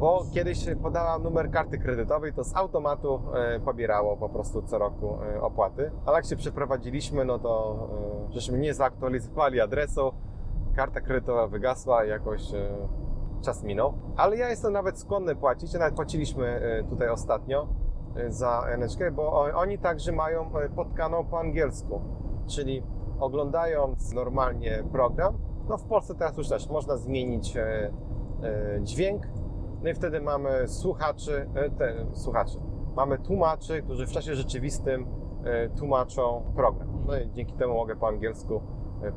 bo 0.00 0.24
kiedyś 0.34 0.66
podała 0.82 1.18
numer 1.18 1.50
karty 1.50 1.78
kredytowej, 1.78 2.32
to 2.32 2.44
z 2.44 2.56
automatu 2.56 3.22
pobierało 3.64 4.16
po 4.16 4.28
prostu 4.28 4.62
co 4.62 4.78
roku 4.78 5.18
opłaty. 5.40 5.90
Ale 6.06 6.16
jak 6.16 6.24
się 6.26 6.36
przeprowadziliśmy, 6.36 7.24
no 7.24 7.38
to 7.38 7.88
żeśmy 8.30 8.58
nie 8.58 8.74
zaktualizowali 8.74 9.60
adresu, 9.60 10.12
karta 10.76 11.00
kredytowa 11.00 11.46
wygasła 11.46 12.04
jakoś 12.04 12.54
e, 12.54 12.88
czas 13.42 13.64
minął. 13.64 13.94
Ale 14.16 14.36
ja 14.36 14.48
jestem 14.48 14.72
nawet 14.72 14.98
skłonny 14.98 15.36
płacić, 15.36 15.72
nawet 15.72 15.94
płaciliśmy 15.94 16.46
e, 16.46 16.84
tutaj 16.84 17.08
ostatnio 17.08 17.68
e, 18.16 18.32
za 18.32 18.66
NHK, 18.68 19.10
bo 19.12 19.32
oni 19.54 19.78
także 19.78 20.12
mają 20.12 20.50
pod 20.76 20.94
kanał 20.94 21.24
po 21.24 21.40
angielsku, 21.40 22.00
czyli 22.46 22.82
oglądając 23.20 24.12
normalnie 24.12 24.84
program, 24.92 25.38
no 25.68 25.78
w 25.78 25.84
Polsce 25.84 26.14
teraz 26.14 26.36
już 26.36 26.48
też 26.48 26.68
można 26.68 26.96
zmienić 26.96 27.58
dźwięk, 28.80 29.26
no 29.82 29.90
i 29.90 29.94
wtedy 29.94 30.20
mamy 30.20 30.68
słuchaczy, 30.68 31.48
te, 31.78 32.06
słuchaczy, 32.12 32.58
mamy 32.96 33.18
tłumaczy, 33.18 33.82
którzy 33.82 34.06
w 34.06 34.10
czasie 34.10 34.34
rzeczywistym 34.34 35.06
tłumaczą 35.76 36.52
program. 36.56 37.04
No 37.06 37.18
i 37.18 37.30
dzięki 37.32 37.52
temu 37.52 37.74
mogę 37.74 37.96
po 37.96 38.08
angielsku 38.08 38.62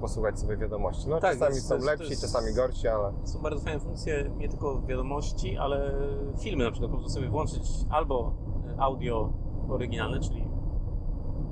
posłuchać 0.02 0.40
sobie 0.40 0.58
wiadomości. 0.58 1.10
No 1.10 1.20
Tak, 1.20 1.34
czasami 1.34 1.56
jest- 1.56 1.68
są 1.68 1.78
lepsi, 1.78 2.10
jest- 2.10 2.22
czasami 2.22 2.54
gorsi, 2.54 2.88
ale 2.88 3.14
Są 3.24 3.42
bardzo 3.42 3.62
fajne 3.62 3.80
funkcje, 3.80 4.32
nie 4.38 4.50
tylko 4.50 4.82
wiadomości, 4.82 5.58
ale 5.58 5.94
filmy 6.40 6.64
na 6.64 6.72
przykład. 6.72 6.92
Można 6.92 7.10
sobie 7.10 7.30
włączyć 7.30 7.64
albo 7.90 8.34
audio 8.78 9.34
oryginalne, 9.70 10.20
czyli 10.20 10.48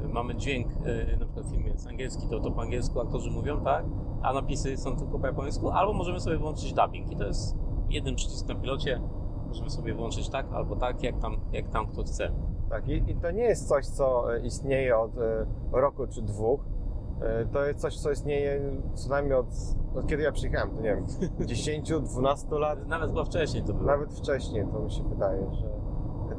mamy 0.10 0.36
dźwięk, 0.36 0.68
e, 0.86 1.18
na 1.18 1.26
przykład 1.26 1.46
film 1.46 1.66
jest 1.66 1.88
angielski, 1.88 2.28
to, 2.28 2.40
to 2.40 2.52
po 2.52 2.62
angielsku 2.62 3.00
aktorzy 3.02 3.32
mówią, 3.32 3.62
tak? 3.64 3.86
A 4.22 4.34
napisy 4.34 4.78
są 4.78 4.96
tylko 4.96 5.20
po 5.20 5.28
japońsku, 5.28 5.70
albo 5.70 5.94
możemy 5.94 6.20
sobie 6.20 6.38
włączyć 6.38 6.74
dubbing 6.74 7.12
i 7.12 7.16
to 7.16 7.24
jest 7.24 7.56
jeden 7.90 8.16
przycisk 8.16 8.48
na 8.48 8.56
pilocie. 8.56 9.02
Możemy 9.48 9.70
sobie 9.70 9.94
włączyć 9.94 10.30
tak 10.30 10.54
albo 10.54 10.76
tak, 10.76 11.04
jak 11.04 11.20
tam, 11.20 11.38
jak 11.52 11.70
tam 11.70 11.88
kto 11.88 12.04
chce. 12.04 12.32
Tak, 12.70 12.88
i, 12.88 13.12
i 13.12 13.16
to 13.16 13.32
nie 13.32 13.44
jest 13.44 13.68
coś, 13.68 13.86
co 13.86 14.36
e, 14.36 14.40
istnieje 14.40 14.98
od 14.98 15.18
e, 15.18 15.46
roku 15.72 16.08
czy 16.08 16.22
dwóch. 16.22 16.66
E, 17.22 17.46
To 17.46 17.66
jest 17.66 17.80
coś, 17.80 17.98
co 18.00 18.12
istnieje 18.12 18.62
co 18.94 19.10
najmniej 19.10 19.34
od, 19.34 19.48
od 19.96 20.08
kiedy 20.08 20.24
ja 20.24 20.32
przyjechałem, 20.32 20.72
to 20.76 20.82
nie 20.82 20.96
wiem, 20.96 21.06
10-12 21.40 22.60
lat, 22.60 22.88
Nawet 22.88 23.10
chyba 23.10 23.24
wcześniej 23.26 23.64
to 23.64 23.74
było. 23.74 23.86
nawet 23.86 24.14
wcześniej, 24.14 24.66
to 24.74 24.80
mi 24.80 24.92
się 24.92 25.04
wydaje, 25.04 25.48
że 25.54 25.68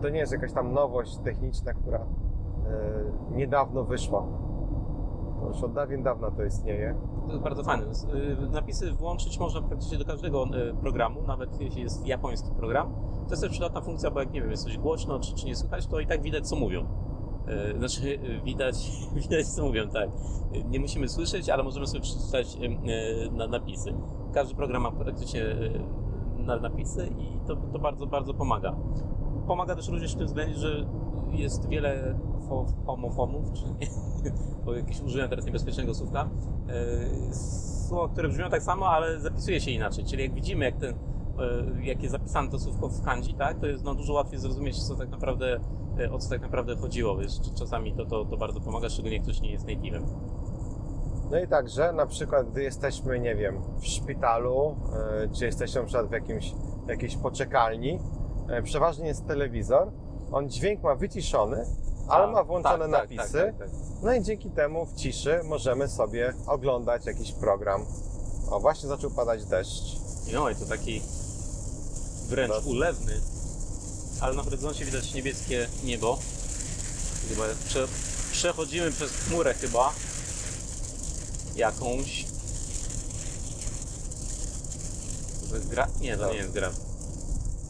to 0.03 0.09
nie 0.09 0.18
jest 0.18 0.33
jakaś 0.33 0.53
tam 0.53 0.73
nowość 0.73 1.18
techniczna, 1.18 1.73
która 1.75 1.99
e, 1.99 2.05
niedawno 3.37 3.85
wyszła. 3.85 4.27
To 5.40 5.49
już 5.49 5.62
od 5.62 5.73
dawien 5.73 6.03
dawna 6.03 6.31
to 6.31 6.45
istnieje. 6.45 6.95
To 7.27 7.33
jest 7.33 7.42
bardzo 7.45 7.62
fajne. 7.62 7.85
Y, 7.87 8.51
Napisy 8.51 8.92
włączyć 8.92 9.38
można 9.38 9.61
praktycznie 9.62 9.99
do 9.99 10.05
każdego 10.05 10.45
y, 10.45 10.75
programu, 10.81 11.23
nawet 11.27 11.61
jeśli 11.61 11.83
jest 11.83 12.07
japoński 12.07 12.51
program. 12.51 12.95
To 13.25 13.31
jest 13.31 13.42
też 13.42 13.51
przydatna 13.51 13.81
funkcja, 13.81 14.11
bo 14.11 14.21
jak 14.21 14.33
nie 14.33 14.40
wiem, 14.40 14.51
jest 14.51 14.64
coś 14.64 14.79
głośno 14.79 15.21
czy, 15.21 15.35
czy 15.35 15.47
nie 15.47 15.57
słychać, 15.57 15.87
to 15.87 16.01
i 16.01 16.07
tak 16.07 16.23
widać 16.23 16.49
co 16.49 16.57
mówią. 16.57 16.87
Y, 17.48 17.78
Znaczy 17.78 18.18
widać, 18.44 18.90
widać 19.22 19.46
co 19.46 19.62
mówią, 19.62 19.88
tak. 19.88 20.11
Nie 20.64 20.81
musimy 20.81 21.09
słyszeć, 21.09 21.48
ale 21.48 21.62
możemy 21.62 21.87
sobie 21.87 22.00
przeczytać 22.00 22.57
y, 22.57 23.31
na 23.33 23.46
napisy. 23.46 23.94
Każdy 24.35 24.55
program 24.55 24.83
ma 24.83 24.90
praktycznie 24.92 25.42
y, 25.42 25.81
na 26.38 26.57
napisy 26.57 27.11
i 27.18 27.46
to, 27.46 27.57
to 27.57 27.78
bardzo, 27.78 28.07
bardzo 28.07 28.35
pomaga. 28.35 28.76
Pomaga 29.46 29.74
też 29.76 29.88
również 29.88 30.14
w 30.14 30.18
tym 30.18 30.26
względzie, 30.26 30.55
że 30.59 30.87
jest 31.31 31.68
wiele 31.68 32.18
fo- 32.48 32.87
homofonów, 32.87 33.52
czy 33.52 33.64
bo 34.64 34.74
jakieś 34.74 35.00
użyłem 35.00 35.28
teraz 35.28 35.46
niebezpiecznego 35.46 35.94
słówka, 35.94 36.31
e, 37.31 37.35
słowa, 37.88 38.09
które 38.09 38.28
brzmią 38.28 38.50
tak 38.50 38.62
samo, 38.62 38.88
ale 38.88 39.20
zapisuje 39.20 39.61
się 39.61 39.70
inaczej. 39.70 40.05
Czyli 40.05 40.22
jak 40.22 40.35
widzimy, 40.35 40.64
jak, 40.64 40.76
ten, 40.76 40.94
e, 41.38 41.85
jak 41.85 42.03
jest 42.03 42.12
zapisane 42.12 42.51
to 42.51 42.59
słówko 42.59 42.88
w 42.88 43.03
kanji, 43.05 43.35
tak, 43.35 43.61
to 43.61 43.66
jest 43.66 43.85
no, 43.85 43.95
dużo 43.95 44.12
łatwiej 44.12 44.38
zrozumieć, 44.38 44.83
co 44.87 44.97
tak 44.97 45.09
naprawdę, 45.09 45.61
e, 45.99 46.12
o 46.12 46.18
co 46.18 46.31
tak 46.31 46.42
naprawdę 46.42 46.77
chodziło. 46.77 47.16
Wiesz, 47.16 47.33
czasami 47.59 47.92
to, 47.97 48.07
to, 48.07 48.25
to 48.25 48.37
bardzo 48.37 48.61
pomaga, 48.61 48.88
szczególnie 48.88 49.21
ktoś 49.21 49.40
nie 49.40 49.53
jest 49.53 49.66
native'em. 49.66 50.03
No 51.31 51.38
i 51.38 51.49
także 51.49 51.92
na 51.92 52.07
przykład, 52.07 52.51
gdy 52.51 52.62
jesteśmy, 52.62 53.21
nie 53.21 53.37
wiem, 53.37 53.62
w 53.81 53.87
szpitalu, 53.87 54.77
e, 55.23 55.29
czy 55.29 55.45
jesteśmy 55.45 55.81
na 55.81 55.87
przykład 55.87 56.09
w 56.09 56.12
jakimś, 56.12 56.55
jakiejś 56.88 57.16
poczekalni, 57.16 57.99
e, 58.49 58.62
przeważnie 58.62 59.07
jest 59.07 59.27
telewizor, 59.27 59.92
on 60.33 60.51
dźwięk 60.51 60.83
ma 60.83 60.95
wyciszony, 60.95 61.64
ale 62.09 62.25
A, 62.25 62.31
ma 62.31 62.45
włączone 62.45 62.88
tak, 62.88 62.90
tak, 62.90 63.11
napisy, 63.11 63.33
Tak, 63.33 63.59
tak, 63.59 63.71
tak. 63.71 63.79
no 64.03 64.14
i 64.14 64.23
dzięki 64.23 64.51
temu 64.51 64.87
w 64.87 64.95
ciszy 64.95 65.40
możemy 65.45 65.88
sobie 65.88 66.33
oglądać 66.47 67.07
jakiś 67.07 67.33
program. 67.33 67.85
O, 68.51 68.61
właśnie 68.61 68.88
zaczął 68.88 69.11
padać 69.11 69.45
deszcz. 69.45 69.97
No 70.35 70.51
i 70.51 70.55
to 70.55 70.64
taki 70.66 71.03
wręcz 72.33 72.64
ulewny, 72.64 73.21
ale 74.21 74.35
na 74.35 74.42
horyzoncie 74.42 74.85
widać 74.85 75.14
niebieskie 75.14 75.68
niebo. 75.85 76.18
Chyba 77.29 77.42
prze, 77.68 77.88
przechodzimy 78.33 78.92
przez 78.92 79.11
chmurę 79.11 79.55
chyba 79.55 79.92
jakąś. 81.57 82.25
To 85.51 85.57
jest 85.57 85.68
gra? 85.68 85.88
Nie, 86.01 86.16
to 86.16 86.33
nie 86.33 86.38
jest 86.38 86.53
gra. 86.53 86.71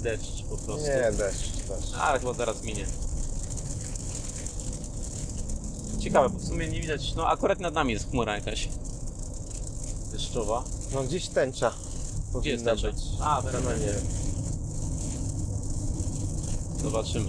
Deszcz 0.01 0.43
po 0.51 0.57
prostu. 0.57 0.83
Nie, 0.87 1.13
deszcz, 1.13 1.51
deszcz. 1.69 1.95
Ale 1.99 2.21
chyba 2.21 2.33
zaraz 2.33 2.63
minie. 2.63 2.87
Ciekawe, 6.01 6.29
bo 6.29 6.39
w 6.39 6.45
sumie 6.49 6.69
nie 6.69 6.81
widać. 6.81 7.15
No 7.15 7.29
akurat 7.29 7.61
nad 7.61 7.75
nami 7.75 7.93
jest 7.93 8.11
chmura 8.11 8.35
jakaś 8.35 8.69
deszczowa. 10.13 10.65
No 10.95 11.03
gdzieś 11.03 11.29
tęcza 11.29 11.73
Gdzie 12.41 12.51
jest 12.51 12.65
tęcza? 12.65 12.89
być. 12.93 12.97
A, 13.21 13.43
teraz 13.43 13.63
No 13.65 13.73
nie 13.73 13.87
wiem. 13.87 14.22
Zobaczymy. 16.83 17.27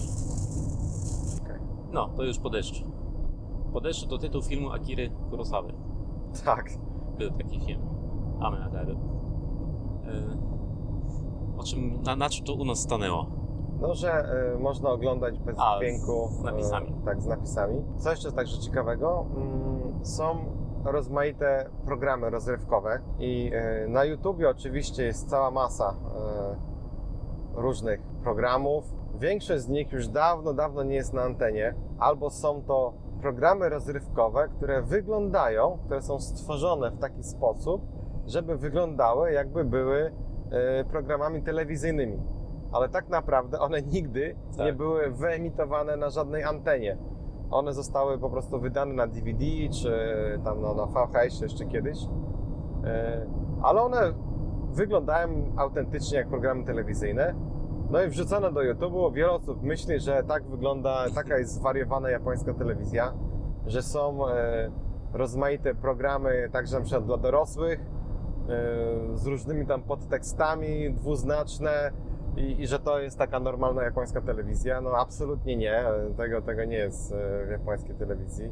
No, 1.91 2.09
to 2.17 2.23
już 2.23 2.39
po 2.39 2.49
deszczu. 2.49 2.91
Po 3.73 3.81
deszczu 3.81 4.07
to 4.07 4.17
tytuł 4.17 4.41
filmu 4.41 4.71
Akiry 4.71 5.09
Kurosawy. 5.29 5.73
Tak. 6.45 6.65
Był 7.17 7.31
taki 7.31 7.59
film. 7.59 7.81
Ame 8.41 8.65
Agaru. 8.65 8.91
E, 10.05 10.37
o 11.57 11.63
czym, 11.63 12.01
na, 12.01 12.15
na 12.15 12.29
czym 12.29 12.45
to 12.45 12.53
u 12.53 12.65
nas 12.65 12.79
stanęło? 12.79 13.25
No, 13.81 13.95
że 13.95 14.25
y, 14.55 14.59
można 14.59 14.89
oglądać 14.89 15.39
bez 15.39 15.57
A, 15.59 15.77
dźwięku. 15.77 16.29
z 16.31 16.43
napisami. 16.43 16.87
y, 16.89 17.05
tak, 17.05 17.21
z 17.21 17.25
napisami. 17.27 17.81
Co 17.97 18.09
jeszcze 18.09 18.27
jest 18.27 18.37
także 18.37 18.57
ciekawego? 18.59 19.25
Mm, 19.35 20.05
są 20.05 20.35
rozmaite 20.85 21.69
programy 21.85 22.29
rozrywkowe 22.29 22.99
i 23.19 23.51
y, 23.85 23.89
na 23.89 24.03
YouTubie 24.05 24.49
oczywiście 24.49 25.03
jest 25.03 25.29
cała 25.29 25.51
masa 25.51 25.95
różnych 27.53 28.01
programów. 28.23 28.93
Większość 29.19 29.63
z 29.63 29.69
nich 29.69 29.91
już 29.91 30.07
dawno, 30.07 30.53
dawno 30.53 30.83
nie 30.83 30.95
jest 30.95 31.13
na 31.13 31.21
antenie, 31.21 31.75
albo 31.99 32.29
są 32.29 32.61
to 32.61 32.93
programy 33.21 33.69
rozrywkowe, 33.69 34.49
które 34.57 34.81
wyglądają, 34.81 35.77
które 35.85 36.01
są 36.01 36.19
stworzone 36.19 36.91
w 36.91 36.99
taki 36.99 37.23
sposób, 37.23 37.81
żeby 38.27 38.57
wyglądały 38.57 39.31
jakby 39.31 39.65
były 39.65 40.11
y, 40.81 40.85
programami 40.85 41.41
telewizyjnymi 41.43 42.19
ale 42.73 42.89
tak 42.89 43.09
naprawdę 43.09 43.59
one 43.59 43.81
nigdy 43.93 44.35
Tak. 44.57 44.65
nie 44.65 44.73
były 44.73 45.11
wyemitowane 45.11 45.97
na 45.97 46.09
żadnej 46.09 46.43
antenie. 46.43 46.97
One 47.51 47.73
zostały 47.73 48.17
po 48.17 48.29
prostu 48.29 48.59
wydane 48.59 48.93
na 48.93 49.07
DVD 49.07 49.45
czy 49.81 49.93
tam 50.43 50.61
no, 50.61 50.73
na 50.73 50.85
VHS 50.85 51.41
jeszcze 51.41 51.65
kiedyś. 51.65 51.97
E, 52.85 53.25
Ale 53.63 53.81
one 53.81 54.13
wyglądają 54.73 55.53
autentycznie 55.57 56.17
jak 56.17 56.27
programy 56.27 56.63
telewizyjne. 56.65 57.35
No 57.91 58.03
i 58.03 58.07
wrzucone 58.07 58.51
do 58.51 58.61
YouTube'u. 58.61 59.13
Wiele 59.13 59.31
osób 59.31 59.63
myśli, 59.63 59.99
że 59.99 60.23
tak 60.27 60.43
wygląda, 60.43 61.05
taka 61.15 61.37
jest 61.37 61.53
zwariowana 61.53 62.09
japońska 62.09 62.53
telewizja, 62.53 63.13
że 63.67 63.81
są 63.81 64.29
e, 64.29 64.71
rozmaite 65.13 65.75
programy, 65.75 66.49
także 66.51 66.81
przykład 66.81 67.05
dla 67.05 67.17
dorosłych, 67.17 67.79
e, 67.79 69.17
z 69.17 69.25
różnymi 69.25 69.67
tam 69.67 69.83
podtekstami, 69.83 70.93
dwuznaczne 70.93 71.91
i, 72.37 72.61
i 72.61 72.67
że 72.67 72.79
to 72.79 72.99
jest 72.99 73.17
taka 73.17 73.39
normalna 73.39 73.83
japońska 73.83 74.21
telewizja. 74.21 74.81
No 74.81 74.91
absolutnie 74.97 75.55
nie, 75.55 75.83
tego, 76.17 76.41
tego 76.41 76.65
nie 76.65 76.77
jest 76.77 77.13
e, 77.13 77.45
w 77.47 77.51
japońskiej 77.51 77.95
telewizji. 77.95 78.51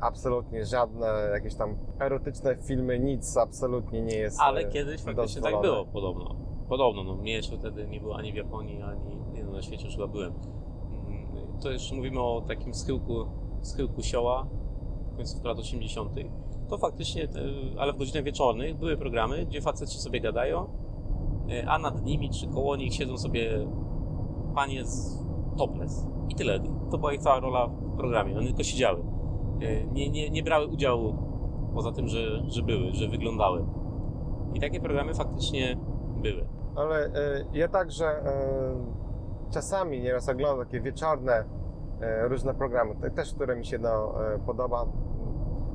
Absolutnie 0.00 0.64
żadne 0.66 1.06
jakieś 1.32 1.54
tam 1.54 1.78
erotyczne 2.00 2.56
filmy, 2.56 2.98
nic 2.98 3.36
absolutnie 3.36 4.02
nie 4.02 4.16
jest. 4.16 4.40
Ale 4.40 4.60
e, 4.60 4.70
kiedyś 4.70 5.00
faktycznie 5.00 5.42
tak 5.42 5.60
było, 5.60 5.84
podobno. 5.84 6.36
Podobno, 6.68 7.04
no 7.04 7.16
mnie 7.16 7.32
jeszcze 7.32 7.56
wtedy 7.58 7.88
nie 7.88 8.00
było 8.00 8.16
ani 8.16 8.32
w 8.32 8.36
Japonii, 8.36 8.82
ani 8.82 9.16
nie, 9.32 9.44
no, 9.44 9.52
na 9.52 9.62
świecie 9.62 9.84
już 9.84 9.94
chyba 9.94 10.06
byłem. 10.06 10.32
Mm, 11.06 11.58
To 11.62 11.70
jeszcze 11.70 11.94
mówimy 11.94 12.20
o 12.20 12.42
takim 12.48 12.74
schyłku, 12.74 13.24
schyłku 13.62 14.02
sioła, 14.02 14.46
końcówka 15.16 15.48
lat 15.48 15.58
80. 15.58 16.10
To 16.68 16.78
faktycznie, 16.78 17.28
ale 17.78 17.92
w 17.92 17.96
godzinach 17.96 18.24
wieczornych 18.24 18.76
były 18.78 18.96
programy, 18.96 19.46
gdzie 19.46 19.60
faceci 19.60 19.98
sobie 19.98 20.20
gadają, 20.20 20.66
e, 21.50 21.68
a 21.70 21.78
nad 21.78 22.04
nimi 22.04 22.30
czy 22.30 22.48
koło 22.48 22.76
nich 22.76 22.94
siedzą 22.94 23.18
sobie 23.18 23.68
panie 24.54 24.84
z 24.84 25.24
topless. 25.58 26.06
I 26.28 26.34
tyle. 26.34 26.60
To 26.90 26.98
była 26.98 27.12
ich 27.12 27.20
cała 27.20 27.40
rola 27.40 27.66
w 27.66 27.96
programie. 27.96 28.38
One 28.38 28.46
tylko 28.46 28.62
siedziały. 28.62 29.02
E, 29.60 29.84
Nie, 29.84 30.10
nie, 30.10 30.30
nie 30.30 30.42
brały 30.42 30.66
udziału 30.66 31.14
poza 31.74 31.92
tym, 31.92 32.08
że, 32.08 32.18
że 32.46 32.62
były, 32.62 32.92
że 32.92 33.08
wyglądały. 33.08 33.64
I 34.54 34.60
takie 34.60 34.80
programy 34.80 35.14
faktycznie 35.14 35.76
były. 36.22 36.48
Ale 36.76 37.04
e, 37.06 37.10
ja 37.52 37.68
także 37.68 38.06
e, 38.06 38.30
czasami 39.50 40.00
nieraz 40.02 40.28
oglądam 40.28 40.66
takie 40.66 40.80
wieczorne 40.80 41.44
różne 42.28 42.54
programy, 42.54 42.94
te- 42.96 43.10
też 43.10 43.34
które 43.34 43.56
mi 43.56 43.64
się 43.64 43.78
no, 43.78 44.14
podoba. 44.46 44.84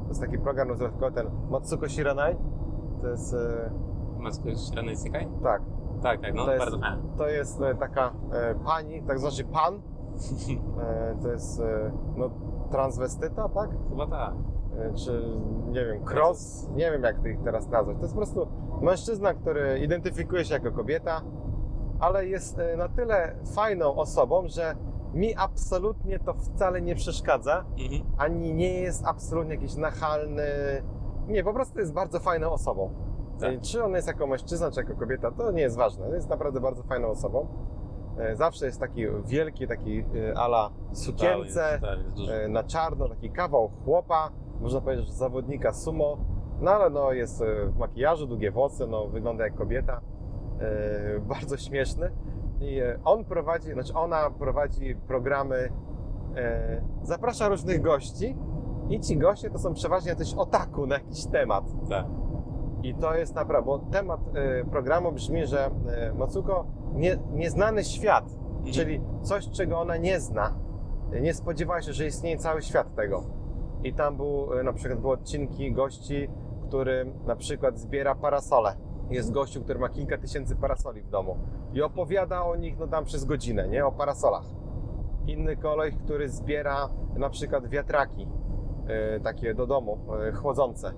To 0.01 0.07
jest 0.07 0.21
taki 0.21 0.37
program 0.39 0.69
rozrywkowy, 0.69 1.11
ten 1.11 1.27
Matsuko 1.49 1.89
Shiranai. 1.89 2.35
To 3.01 3.07
jest, 3.07 3.35
Matsuko 4.17 4.55
Shiranai 4.55 4.95
Sekai? 4.95 5.27
tak, 5.43 5.61
Tak, 6.03 6.21
tak, 6.21 6.33
no 6.35 6.45
To 6.45 6.51
jest- 6.53 6.65
bardzo 6.65 6.79
fajne. 6.79 7.01
to 7.17 7.27
jest 7.27 7.61
taka 7.79 8.13
pani, 8.65 9.03
tak 9.03 9.19
znaczy 9.19 9.43
pan. 9.43 9.81
To 11.21 11.27
jest 11.31 11.61
no, 12.17 12.29
transwestyta, 12.71 13.49
tak? 13.49 13.69
Chyba 13.89 14.07
tak. 14.07 14.33
E, 14.79 14.93
czy 14.93 15.23
nie 15.67 15.85
wiem, 15.85 16.03
cross, 16.05 16.69
nie 16.75 16.91
wiem 16.91 17.03
jak 17.03 17.19
to 17.21 17.27
ich 17.27 17.41
teraz 17.43 17.69
nazwać. 17.69 17.95
To 17.97 18.01
jest 18.01 18.13
po 18.13 18.19
prostu 18.19 18.47
mężczyzna, 18.81 19.33
który 19.33 19.79
identyfikuje 19.79 20.45
się 20.45 20.53
jako 20.53 20.71
kobieta, 20.71 21.21
ale 21.99 22.25
jest 22.27 22.59
e, 22.59 22.77
na 22.77 22.89
tyle 22.89 23.35
fajną 23.55 23.95
osobą, 23.95 24.43
że 24.47 24.75
mi 25.13 25.35
absolutnie 25.35 26.19
to 26.19 26.33
wcale 26.33 26.81
nie 26.81 26.95
przeszkadza, 26.95 27.65
Mhm. 27.79 28.01
ani 28.17 28.53
nie 28.53 28.79
jest 28.81 29.05
absolutnie 29.07 29.55
jakiś 29.55 29.75
nachalny. 29.75 30.43
Nie, 31.27 31.43
po 31.43 31.53
prostu 31.53 31.79
jest 31.79 31.93
bardzo 31.93 32.19
fajną 32.19 32.51
osobą. 32.51 32.89
Tak. 33.39 33.53
E, 33.53 33.59
Czy 33.61 33.83
on 33.83 33.91
jest 33.93 34.07
jako 34.07 34.27
mężczyzna, 34.27 34.71
czy 34.71 34.79
jako 34.79 34.95
kobieta, 34.95 35.31
to 35.31 35.51
nie 35.51 35.61
jest 35.61 35.77
ważne. 35.77 36.09
Jest 36.09 36.29
naprawdę 36.29 36.59
bardzo 36.59 36.83
fajną 36.83 37.07
osobą. 37.07 37.47
E, 38.17 38.35
Zawsze 38.35 38.65
jest 38.65 38.79
taki 38.79 39.01
wielki, 39.25 39.67
taki 39.67 39.99
e, 39.99 40.37
ala 40.37 40.69
sukience, 40.93 41.79
e, 42.31 42.47
na 42.47 42.63
czarno, 42.63 43.09
taki 43.09 43.29
kawał 43.29 43.71
chłopa, 43.85 44.29
można 44.61 44.81
powiedzieć, 44.81 45.07
że 45.07 45.13
zawodnika 45.13 45.73
sumo, 45.73 46.17
no 46.61 46.71
ale 46.71 46.89
no 46.89 47.11
jest 47.11 47.43
w 47.67 47.77
makijażu, 47.77 48.27
długie 48.27 48.51
włosy, 48.51 48.87
no 48.87 49.07
wygląda 49.07 49.43
jak 49.43 49.55
kobieta, 49.55 50.01
bardzo 51.29 51.57
śmieszny 51.57 52.11
i 52.59 52.79
on 53.05 53.25
prowadzi, 53.25 53.73
znaczy 53.73 53.93
ona 53.93 54.29
prowadzi 54.29 54.95
programy, 55.07 55.69
zaprasza 57.03 57.47
różnych 57.49 57.81
gości 57.81 58.37
i 58.89 58.99
ci 58.99 59.17
goście 59.17 59.49
to 59.49 59.59
są 59.59 59.73
przeważnie 59.73 60.09
jacyś 60.09 60.33
otaku 60.33 60.87
na 60.87 60.95
jakiś 60.95 61.25
temat. 61.25 61.63
Tak. 61.89 62.05
I 62.85 62.95
to 62.95 63.15
jest 63.15 63.35
naprawdę, 63.35 63.65
bo 63.65 63.79
temat 63.79 64.19
e, 64.33 64.65
programu 64.65 65.11
brzmi, 65.11 65.45
że 65.45 65.65
e, 65.65 66.13
Matsuko 66.13 66.65
nie, 66.93 67.17
nieznany 67.33 67.83
świat, 67.83 68.25
Mhm. 68.31 68.73
czyli 68.73 69.01
coś, 69.21 69.49
czego 69.49 69.79
ona 69.79 69.97
nie 69.97 70.19
zna. 70.19 70.53
Nie 71.21 71.33
spodziewała 71.33 71.81
się, 71.81 71.93
że 71.93 72.05
istnieje 72.05 72.37
cały 72.37 72.61
świat 72.61 72.95
tego. 72.95 73.23
I 73.83 73.93
tam 73.93 74.17
był, 74.17 74.53
e, 74.59 74.63
na 74.63 74.73
przykład 74.73 74.99
były 74.99 75.13
odcinki 75.13 75.71
gości, 75.71 76.29
który 76.67 77.13
na 77.25 77.35
przykład 77.35 77.79
zbiera 77.79 78.15
parasole. 78.15 78.75
Jest 79.09 79.31
gościu, 79.31 79.61
który 79.61 79.79
ma 79.79 79.89
kilka 79.89 80.17
tysięcy 80.17 80.55
parasoli 80.55 81.01
w 81.01 81.09
domu 81.09 81.37
i 81.73 81.81
opowiada 81.81 82.43
o 82.43 82.55
nich 82.55 82.79
no 82.79 82.87
tam 82.87 83.05
przez 83.05 83.25
godzinę, 83.25 83.67
nie? 83.67 83.85
O 83.85 83.91
parasolach. 83.91 84.45
Inny 85.27 85.57
koleś, 85.57 85.95
który 85.95 86.29
zbiera 86.29 86.89
na 87.15 87.29
przykład 87.29 87.67
wiatraki 87.67 88.27
takie 89.23 89.53
do 89.53 89.67
domu, 89.67 89.97
chłodzące. 90.35 90.93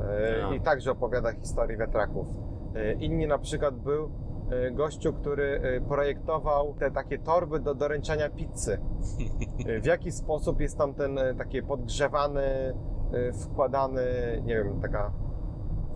E, 0.00 0.38
Ja. 0.38 0.54
I 0.54 0.60
także 0.60 0.90
opowiada 0.90 1.32
historię 1.32 1.76
wiatraków. 1.76 2.26
E, 2.74 2.92
Inni 2.92 3.26
na 3.26 3.38
przykład 3.38 3.74
był 3.76 4.10
e, 4.50 4.70
gościu, 4.70 5.12
który 5.12 5.60
projektował 5.88 6.74
te 6.74 6.90
takie 6.90 7.18
torby 7.18 7.60
do 7.60 7.74
doręczania 7.74 8.30
pizzy. 8.30 8.78
W 9.82 9.86
jaki 9.86 10.12
sposób 10.12 10.60
jest 10.60 10.78
tam 10.78 10.94
ten 10.94 11.18
takie 11.38 11.62
podgrzewany, 11.62 12.74
wkładany, 13.42 14.02
nie 14.44 14.54
wiem, 14.64 14.80
taka 14.80 15.12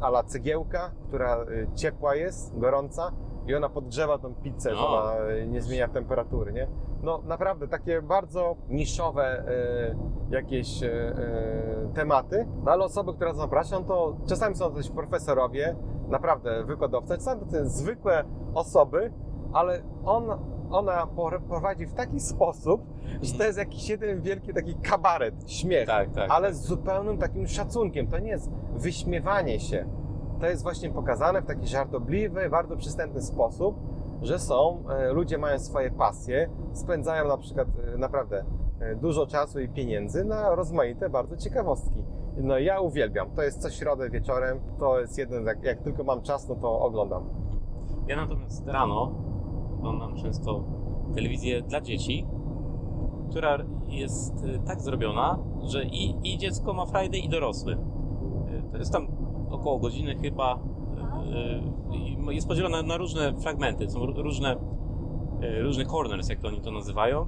ala 0.01 0.23
cegiełka, 0.23 0.91
która 1.09 1.37
ciepła 1.75 2.15
jest, 2.15 2.59
gorąca 2.59 3.13
i 3.47 3.55
ona 3.55 3.69
podgrzewa 3.69 4.19
tą 4.19 4.35
pizzę, 4.35 4.71
że 4.71 4.77
No. 4.83 4.89
ona 4.89 5.13
e, 5.17 5.47
nie 5.47 5.63
zmienia 5.63 5.89
temperatury, 5.89 6.53
nie? 6.53 6.69
No 7.03 7.23
naprawdę 7.25 7.69
takie 7.69 8.03
bardzo 8.03 8.57
niszowe 8.69 9.25
e, 9.49 9.95
jakieś 10.31 10.83
e, 10.83 10.89
e, 10.89 11.93
tematy, 11.95 12.47
no 12.65 12.71
ale 12.73 12.85
osoby, 12.85 13.15
które 13.15 13.35
zapraszam, 13.35 13.85
to 13.85 14.17
czasami 14.29 14.57
są 14.57 14.65
to 14.71 14.77
też 14.77 14.91
profesorowie, 14.91 15.77
naprawdę 16.09 16.65
wykładowcy, 16.65 17.15
czasami 17.15 17.41
to 17.41 17.51
są 17.51 17.65
zwykłe 17.69 18.25
osoby, 18.55 19.13
ale 19.53 19.83
on, 20.05 20.25
ona 20.71 21.07
prowadzi 21.49 21.87
w 21.87 21.95
taki 21.95 22.21
sposób, 22.21 22.83
że 23.23 23.35
to 23.39 23.45
jest 23.45 23.59
jakiś 23.59 23.89
jeden 23.89 24.21
wielki 24.21 24.55
taki 24.55 24.75
kabaret, 24.75 25.35
śmiech, 25.51 25.87
Tak, 25.87 26.11
tak. 26.11 26.31
ale 26.31 26.55
z 26.55 26.61
zupełnym 26.67 27.19
takim 27.19 27.47
szacunkiem. 27.47 28.07
To 28.07 28.19
nie 28.19 28.31
jest 28.31 28.51
wyśmiewanie 28.75 29.61
się. 29.61 29.87
To 30.43 30.47
jest 30.47 30.63
właśnie 30.63 30.91
pokazane 30.91 31.43
w 31.43 31.47
taki 31.47 31.67
żartobliwy, 31.67 32.51
bardzo 32.51 32.77
przystępny 32.77 33.23
sposób, 33.23 33.77
że 34.23 34.39
są, 34.39 34.85
e, 34.89 35.13
ludzie 35.13 35.39
mają 35.39 35.59
swoje 35.59 35.91
pasje, 35.91 36.51
spędzają 36.73 37.29
na 37.29 37.37
przykład 37.37 37.69
e, 37.95 37.99
naprawdę 37.99 38.45
e, 38.81 38.97
dużo 38.97 39.27
czasu 39.27 39.61
i 39.61 39.69
pieniędzy 39.69 40.25
na 40.25 40.55
rozmaite 40.55 41.11
bardzo 41.11 41.37
ciekawostki. 41.37 42.05
No 42.37 42.59
ja 42.59 42.81
uwielbiam. 42.81 43.31
To 43.31 43.43
jest 43.43 43.63
co 43.63 43.71
środę 43.71 44.11
wieczorem, 44.11 44.61
to 44.79 45.01
jest 45.01 45.19
jeden, 45.19 45.47
jak, 45.47 45.63
jak 45.63 45.83
tylko 45.83 46.05
mam 46.05 46.23
czas, 46.23 46.49
no 46.49 46.55
to 46.55 46.81
oglądam. 46.81 47.29
Ja 48.09 48.17
natomiast 48.17 48.67
rano 48.67 49.15
oglądam 49.79 50.17
często 50.17 50.65
telewizję 51.15 51.63
dla 51.63 51.81
dzieci, 51.81 52.27
która 53.31 53.59
jest 53.89 54.35
tak 54.67 54.81
zrobiona, 54.81 55.39
że 55.63 55.85
i, 55.85 56.35
i 56.35 56.39
dziecko 56.39 56.75
ma 56.75 56.87
frajdę, 56.87 57.19
i 57.19 57.29
dorosły. 57.29 57.77
To 58.73 58.79
jest 58.79 58.93
tam 58.93 59.22
około 59.53 59.79
godziny 59.79 60.17
chyba. 60.17 60.59
y, 61.93 61.97
i 61.97 62.35
Jest 62.35 62.49
podzielona 62.49 62.83
na 62.83 62.97
różne 62.97 63.35
fragmenty, 63.41 63.91
są 63.91 64.01
ró- 64.01 64.23
różne, 64.23 64.57
y, 65.43 65.63
różne 65.63 65.85
corners, 65.85 66.29
jak 66.29 66.41
to 66.41 66.49
oni 66.49 66.61
to 66.61 66.71
nazywają. 66.71 67.27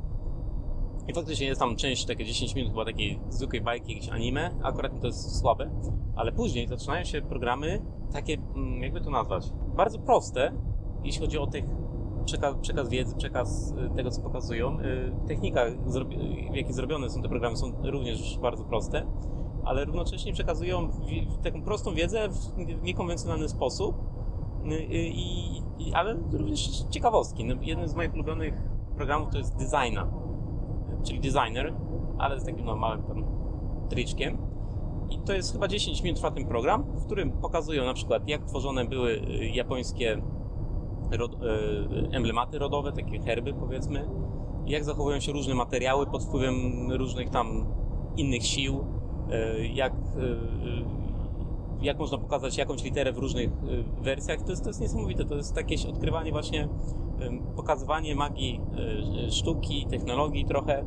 I 1.08 1.14
faktycznie 1.14 1.46
jest 1.46 1.60
tam 1.60 1.76
część, 1.76 2.04
takie 2.06 2.24
10 2.24 2.54
minut 2.54 2.70
chyba 2.70 2.84
takiej 2.84 3.20
zwykłej 3.28 3.62
bajki, 3.62 3.94
jakieś 3.94 4.08
anime, 4.08 4.50
akurat 4.62 5.00
to 5.00 5.06
jest 5.06 5.38
słabe, 5.40 5.70
ale 6.16 6.32
później 6.32 6.68
zaczynają 6.68 7.04
się 7.04 7.22
programy 7.22 7.82
takie, 8.12 8.36
mm, 8.56 8.82
jakby 8.82 9.00
to 9.00 9.10
nazwać, 9.10 9.52
bardzo 9.76 9.98
proste, 9.98 10.52
jeśli 11.04 11.20
chodzi 11.20 11.38
o 11.38 11.46
tych 11.46 11.64
przekaz, 12.24 12.54
przekaz 12.60 12.88
wiedzy, 12.88 13.16
przekaz 13.16 13.74
tego, 13.96 14.10
co 14.10 14.22
pokazują. 14.22 14.78
Technika, 15.28 15.60
w 16.50 16.54
jakiej 16.56 16.72
zrobione 16.72 17.10
są 17.10 17.22
te 17.22 17.28
programy, 17.28 17.56
są 17.56 17.72
również 17.82 18.38
bardzo 18.38 18.64
proste, 18.64 19.06
ale 19.64 19.84
równocześnie 19.84 20.32
przekazują 20.32 20.90
taką 21.42 21.62
prostą 21.62 21.94
wiedzę 21.94 22.28
w 22.28 22.82
niekonwencjonalny 22.82 23.48
sposób, 23.48 23.96
Y, 24.64 24.74
y, 24.74 25.08
i, 25.08 25.56
i, 25.78 25.94
ale 25.94 26.16
również 26.32 26.84
ciekawostki. 26.90 27.44
No, 27.44 27.54
jeden 27.62 27.88
z 27.88 27.94
moich 27.94 28.14
ulubionych 28.14 28.54
programów 28.96 29.30
to 29.30 29.38
jest 29.38 29.56
Designa, 29.56 30.06
czyli 31.02 31.20
Designer, 31.20 31.74
ale 32.18 32.40
z 32.40 32.44
takim 32.44 32.78
małym 32.78 33.02
tam 33.02 33.24
triczkiem. 33.88 34.38
I 35.10 35.18
to 35.18 35.32
jest 35.32 35.52
chyba 35.52 35.68
10 35.68 36.02
minut 36.02 36.16
trwa 36.16 36.30
ten 36.30 36.46
program, 36.46 36.82
w 36.82 37.04
którym 37.04 37.32
pokazują 37.32 37.84
na 37.84 37.94
przykład 37.94 38.28
jak 38.28 38.44
tworzone 38.44 38.84
były 38.84 39.10
y, 39.10 39.46
japońskie 39.46 40.22
emblematy 42.12 42.58
rodowe, 42.58 42.92
takie 42.92 43.18
herby 43.18 43.54
powiedzmy, 43.54 44.08
jak 44.66 44.84
zachowują 44.84 45.20
się 45.20 45.32
różne 45.32 45.54
materiały 45.54 46.06
pod 46.06 46.24
wpływem 46.24 46.54
różnych 46.92 47.30
tam 47.30 47.66
innych 48.16 48.46
sił, 48.46 48.84
jak, 49.72 49.92
y, 49.92 50.20
y, 50.20 50.84
jak 51.82 51.98
można 51.98 52.18
pokazać 52.18 52.58
jakąś 52.58 52.84
literę 52.84 53.12
w 53.12 53.18
różnych 53.18 53.50
wersjach. 54.02 54.42
To 54.42 54.50
jest, 54.50 54.62
to 54.62 54.70
jest 54.70 54.80
niesamowite. 54.80 55.24
To 55.24 55.34
jest 55.34 55.56
jakieś 55.56 55.86
odkrywanie 55.86 56.32
właśnie, 56.32 56.68
pokazywanie 57.56 58.14
magii 58.14 58.60
sztuki, 59.30 59.86
technologii 59.90 60.44
trochę. 60.44 60.84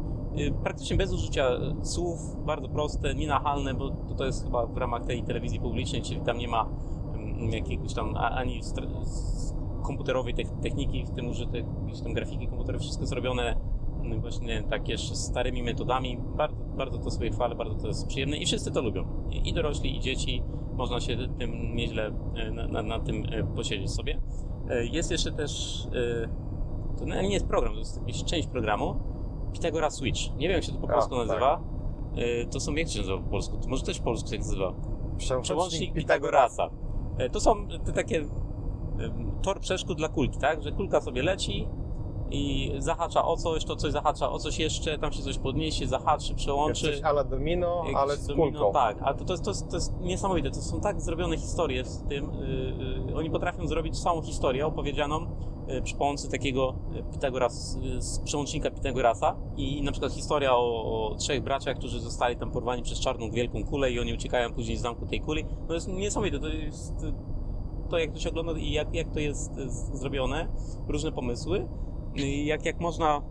Praktycznie 0.63 0.97
bez 0.97 1.13
użycia 1.13 1.49
słów, 1.83 2.45
bardzo 2.45 2.69
proste, 2.69 3.15
nienachalne, 3.15 3.73
bo 3.73 3.89
to, 3.89 4.15
to 4.15 4.25
jest 4.25 4.43
chyba 4.43 4.65
w 4.65 4.77
ramach 4.77 5.05
tej 5.05 5.23
telewizji 5.23 5.59
publicznej, 5.59 6.01
czyli 6.01 6.21
tam 6.21 6.37
nie 6.37 6.47
ma 6.47 6.69
jakiegoś 7.49 7.93
tam 7.93 8.15
ani 8.17 8.61
komputerowej 9.83 10.35
tech- 10.35 10.59
techniki, 10.61 11.05
w 11.05 11.11
tym 11.11 11.27
użyte 11.27 11.57
jakieś 11.57 12.01
tam 12.01 12.13
grafiki 12.13 12.47
komputerowe, 12.47 12.83
wszystko 12.83 13.05
zrobione 13.05 13.55
właśnie 14.19 14.63
tak 14.69 14.89
jeszcze 14.89 15.15
starymi 15.15 15.63
metodami. 15.63 16.17
Bardzo, 16.37 16.57
bardzo 16.77 16.97
to 16.97 17.11
sobie 17.11 17.29
chwalę, 17.31 17.55
bardzo 17.55 17.75
to 17.75 17.87
jest 17.87 18.07
przyjemne 18.07 18.37
i 18.37 18.45
wszyscy 18.45 18.71
to 18.71 18.81
lubią. 18.81 19.27
I, 19.31 19.53
dorośli, 19.53 19.97
i 19.97 19.99
dzieci. 19.99 20.43
Można 20.73 20.99
się 20.99 21.17
tym 21.39 21.75
nieźle 21.75 22.11
e, 22.35 22.51
na, 22.51 22.67
na, 22.67 22.81
na 22.81 22.99
tym 22.99 23.23
e, 23.31 23.43
posiedzieć 23.55 23.91
sobie. 23.91 24.21
E, 24.69 24.85
Jest 24.85 25.11
jeszcze 25.11 25.31
też, 25.31 25.83
to 26.97 27.05
nie 27.05 27.33
jest 27.33 27.47
program, 27.47 27.73
to 27.73 27.79
jest 27.79 27.97
jakaś 28.01 28.23
część 28.23 28.47
programu, 28.47 28.95
Pythagora 29.53 29.89
Switch. 29.89 30.19
Nie 30.35 30.47
wiem 30.47 30.55
jak 30.55 30.63
się 30.63 30.71
to 30.71 30.77
po 30.79 30.89
A, 30.89 30.93
polsku 30.93 31.15
tak. 31.17 31.27
nazywa. 31.27 31.61
E, 32.15 32.45
To 32.45 32.59
są, 32.59 32.75
jak 32.75 32.89
się 32.89 32.99
nazywa 32.99 33.17
po 33.17 33.29
polsku? 33.29 33.57
To 33.57 33.69
może 33.69 33.83
też 33.83 33.97
po 33.99 34.03
polsku 34.05 34.29
się 34.29 34.37
nazywa. 34.37 34.73
Przełącznik 35.41 35.93
Pitagorasa. 35.93 36.69
E, 37.17 37.29
To 37.29 37.39
są 37.39 37.67
te 37.85 37.93
takie 37.93 38.25
tor 39.41 39.59
przeszkód 39.59 39.97
dla 39.97 40.09
kulki, 40.09 40.39
tak? 40.39 40.63
Że 40.63 40.71
kulka 40.71 41.01
sobie 41.01 41.23
leci 41.23 41.67
i 42.31 42.71
zahacza 42.77 43.25
o 43.25 43.37
coś, 43.37 43.65
to 43.65 43.75
coś 43.75 43.91
zahacza 43.91 44.29
o 44.31 44.39
coś 44.39 44.59
jeszcze, 44.59 44.97
tam 44.97 45.11
się 45.13 45.23
coś 45.23 45.37
podniesie, 45.37 45.87
zahaczy, 45.87 46.27
Jest 46.27 46.35
przełączy. 46.35 46.91
coś 46.91 47.01
ala 47.01 47.23
domino, 47.23 47.83
ale 47.95 48.17
z 48.17 48.27
domino, 48.27 48.59
kulką. 48.59 48.73
Tak, 48.73 48.97
ale 49.01 49.15
to, 49.15 49.25
to, 49.25 49.33
jest, 49.33 49.43
to, 49.43 49.51
jest, 49.51 49.69
to 49.69 49.75
jest 49.75 49.93
niesamowite. 49.99 50.51
To 50.51 50.61
są 50.61 50.81
tak 50.81 51.01
zrobione 51.01 51.37
historie 51.37 51.85
z 51.85 52.03
tym. 52.03 52.31
Yy, 53.07 53.15
oni 53.15 53.29
potrafią 53.29 53.67
zrobić 53.67 53.99
całą 53.99 54.21
historię 54.21 54.65
opowiedzianą 54.67 55.19
yy, 55.67 55.81
przy 55.81 55.95
pomocy 55.95 56.29
takiego 56.29 56.73
yy, 56.93 57.03
Pitagoras, 57.03 57.77
yy, 57.81 58.01
z 58.01 58.19
przełącznika 58.19 58.71
Pitagorasa. 58.71 59.35
I 59.57 59.81
na 59.81 59.91
przykład 59.91 60.13
historia 60.13 60.55
o, 60.55 60.83
o 61.11 61.15
trzech 61.15 61.43
braciach, 61.43 61.77
którzy 61.77 61.99
zostali 61.99 62.35
tam 62.35 62.51
porwani 62.51 62.83
przez 62.83 62.99
czarną 62.99 63.31
wielką 63.31 63.63
kulę 63.63 63.91
i 63.91 63.99
oni 63.99 64.13
uciekają 64.13 64.53
później 64.53 64.77
z 64.77 64.81
zamku 64.81 65.05
tej 65.05 65.21
kuli. 65.21 65.45
No 65.67 65.73
jest 65.73 65.87
niesamowite. 65.87 66.39
To 66.39 66.47
jest 66.47 66.93
to, 67.89 67.97
jak 67.97 68.11
to 68.11 68.19
się 68.19 68.29
ogląda 68.29 68.51
i 68.51 68.71
jak, 68.71 68.95
jak 68.95 69.11
to 69.11 69.19
jest 69.19 69.55
zrobione, 69.93 70.47
różne 70.87 71.11
pomysły. 71.11 71.67
Yy, 72.17 72.43
Jak, 72.43 72.65
jak 72.65 72.79
można 72.79 73.21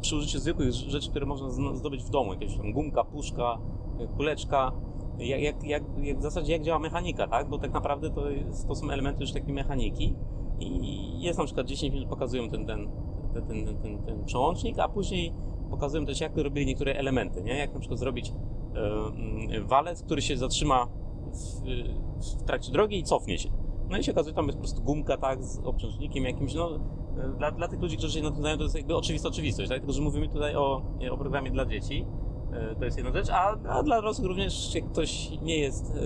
przy 0.00 0.16
użyciu 0.16 0.38
zwykłych 0.38 0.72
rzeczy, 0.72 1.10
które 1.10 1.26
można 1.26 1.50
zdobyć 1.74 2.04
w 2.04 2.10
domu, 2.10 2.32
jakaś 2.32 2.56
tam 2.56 2.72
gumka, 2.72 3.04
puszka, 3.04 3.58
y, 4.00 4.08
kuleczka, 4.08 4.72
jak, 5.18 5.40
jak, 5.40 5.64
jak, 5.64 5.82
jak 6.02 6.18
w 6.18 6.22
zasadzie 6.22 6.52
jak 6.52 6.62
działa 6.62 6.78
mechanika, 6.78 7.28
tak? 7.28 7.48
Bo 7.48 7.58
tak 7.58 7.72
naprawdę 7.72 8.10
to, 8.10 8.30
jest, 8.30 8.68
to 8.68 8.74
są 8.74 8.90
elementy 8.90 9.20
już 9.20 9.32
takiej 9.32 9.54
mechaniki 9.54 10.14
i 10.60 11.22
jest 11.22 11.38
na 11.38 11.44
przykład 11.44 11.66
10 11.66 11.94
minut 11.94 12.08
pokazują 12.08 12.48
ten, 12.48 12.66
ten, 12.66 12.90
ten, 13.34 13.46
ten, 13.46 13.78
ten, 13.78 14.02
ten, 14.02 14.24
przełącznik, 14.24 14.78
a 14.78 14.88
później 14.88 15.34
pokazują 15.70 16.06
też 16.06 16.20
jak 16.20 16.36
robili 16.36 16.66
niektóre 16.66 16.92
elementy, 16.92 17.42
nie? 17.42 17.58
Jak 17.58 17.74
na 17.74 17.80
przykład 17.80 18.00
zrobić 18.00 18.32
walec, 19.64 20.02
który 20.02 20.22
się 20.22 20.36
zatrzyma 20.36 20.86
w, 21.32 21.62
w 22.40 22.42
trakcie 22.42 22.72
drogi 22.72 22.98
i 22.98 23.02
cofnie 23.02 23.38
się. 23.38 23.48
No 23.90 23.98
i 23.98 24.04
się 24.04 24.12
okazuje, 24.12 24.34
tam 24.34 24.46
jest 24.46 24.58
po 24.58 24.62
prostu 24.64 24.82
gumka, 24.82 25.16
tak, 25.16 25.44
z 25.44 25.58
obciążnikiem 25.58 26.24
jakimś, 26.24 26.54
no 26.54 26.70
e, 27.18 27.36
dla, 27.38 27.50
dla 27.50 27.68
tych 27.68 27.80
ludzi, 27.80 27.96
którzy 27.96 28.18
się 28.18 28.22
na 28.22 28.30
tym 28.30 28.40
znają, 28.40 28.56
to 28.56 28.62
jest 28.62 28.74
jakby 28.74 28.96
oczywista 28.96 29.28
oczywistość, 29.28 29.68
tak? 29.68 29.78
Tylko, 29.78 29.92
że 29.92 30.02
mówimy 30.02 30.28
tutaj 30.28 30.56
o, 30.56 30.82
o 31.10 31.16
programie 31.16 31.50
dla 31.50 31.66
dzieci, 31.66 32.06
e, 32.52 32.74
to 32.74 32.84
jest 32.84 32.96
jedna 32.96 33.12
rzecz, 33.12 33.28
a, 33.30 33.56
a 33.68 33.82
dla 33.82 33.96
dorosłych 33.96 34.28
również, 34.28 34.74
jak 34.74 34.84
ktoś 34.84 35.30
nie 35.42 35.58
jest 35.58 35.96
e, 35.96 35.98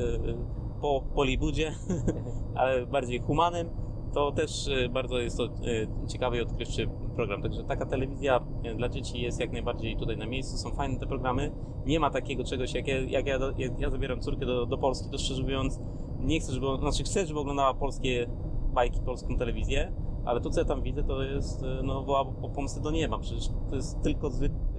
po 0.80 1.02
Polibudzie, 1.14 1.74
ale 2.54 2.86
bardziej 2.86 3.20
humanym, 3.20 3.70
to 4.14 4.32
też 4.32 4.68
e, 4.68 4.88
bardzo 4.88 5.18
jest 5.18 5.36
to 5.36 5.44
e, 5.44 6.06
ciekawy 6.08 6.36
i 6.36 6.40
odkrywczy 6.40 6.88
program. 7.16 7.42
Także 7.42 7.64
taka 7.64 7.86
telewizja 7.86 8.40
e, 8.64 8.74
dla 8.74 8.88
dzieci 8.88 9.22
jest 9.22 9.40
jak 9.40 9.52
najbardziej 9.52 9.96
tutaj 9.96 10.16
na 10.16 10.26
miejscu. 10.26 10.56
Są 10.56 10.70
fajne 10.70 10.98
te 10.98 11.06
programy. 11.06 11.52
Nie 11.86 12.00
ma 12.00 12.10
takiego 12.10 12.44
czegoś, 12.44 12.74
jak 12.74 12.88
ja, 12.88 13.00
jak 13.00 13.26
ja, 13.26 13.38
ja 13.78 13.90
zabieram 13.90 14.20
córkę 14.20 14.46
do, 14.46 14.66
do 14.66 14.78
Polski, 14.78 15.10
to 15.10 15.18
szczerze 15.18 15.42
mówiąc 15.42 15.80
nie 16.24 16.40
chcę, 16.40 16.52
żeby, 16.52 16.66
znaczy 16.80 17.02
chcę, 17.02 17.26
żeby 17.26 17.40
oglądała 17.40 17.74
polskie 17.74 18.26
bajki, 18.74 19.00
polską 19.00 19.36
telewizję, 19.36 19.92
ale 20.24 20.40
to, 20.40 20.50
co 20.50 20.60
ja 20.60 20.66
tam 20.66 20.82
widzę, 20.82 21.04
to 21.04 21.22
jest, 21.22 21.62
e, 21.62 21.82
no, 21.82 22.02
woła 22.02 22.20
o 22.20 22.48
pomstę 22.48 22.80
do 22.80 22.90
nieba. 22.90 23.18
Przecież 23.18 23.48
to 23.70 23.76
jest 23.76 24.02
tylko 24.02 24.30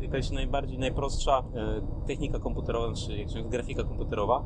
jakaś 0.01 0.31
najbardziej, 0.31 0.79
najprostsza 0.79 1.43
e, 1.55 1.81
technika 2.08 2.39
komputerowa, 2.39 2.93
czy 2.93 3.17
jak 3.17 3.29
się 3.29 3.38
mówi, 3.38 3.49
grafika 3.49 3.84
komputerowa. 3.84 4.43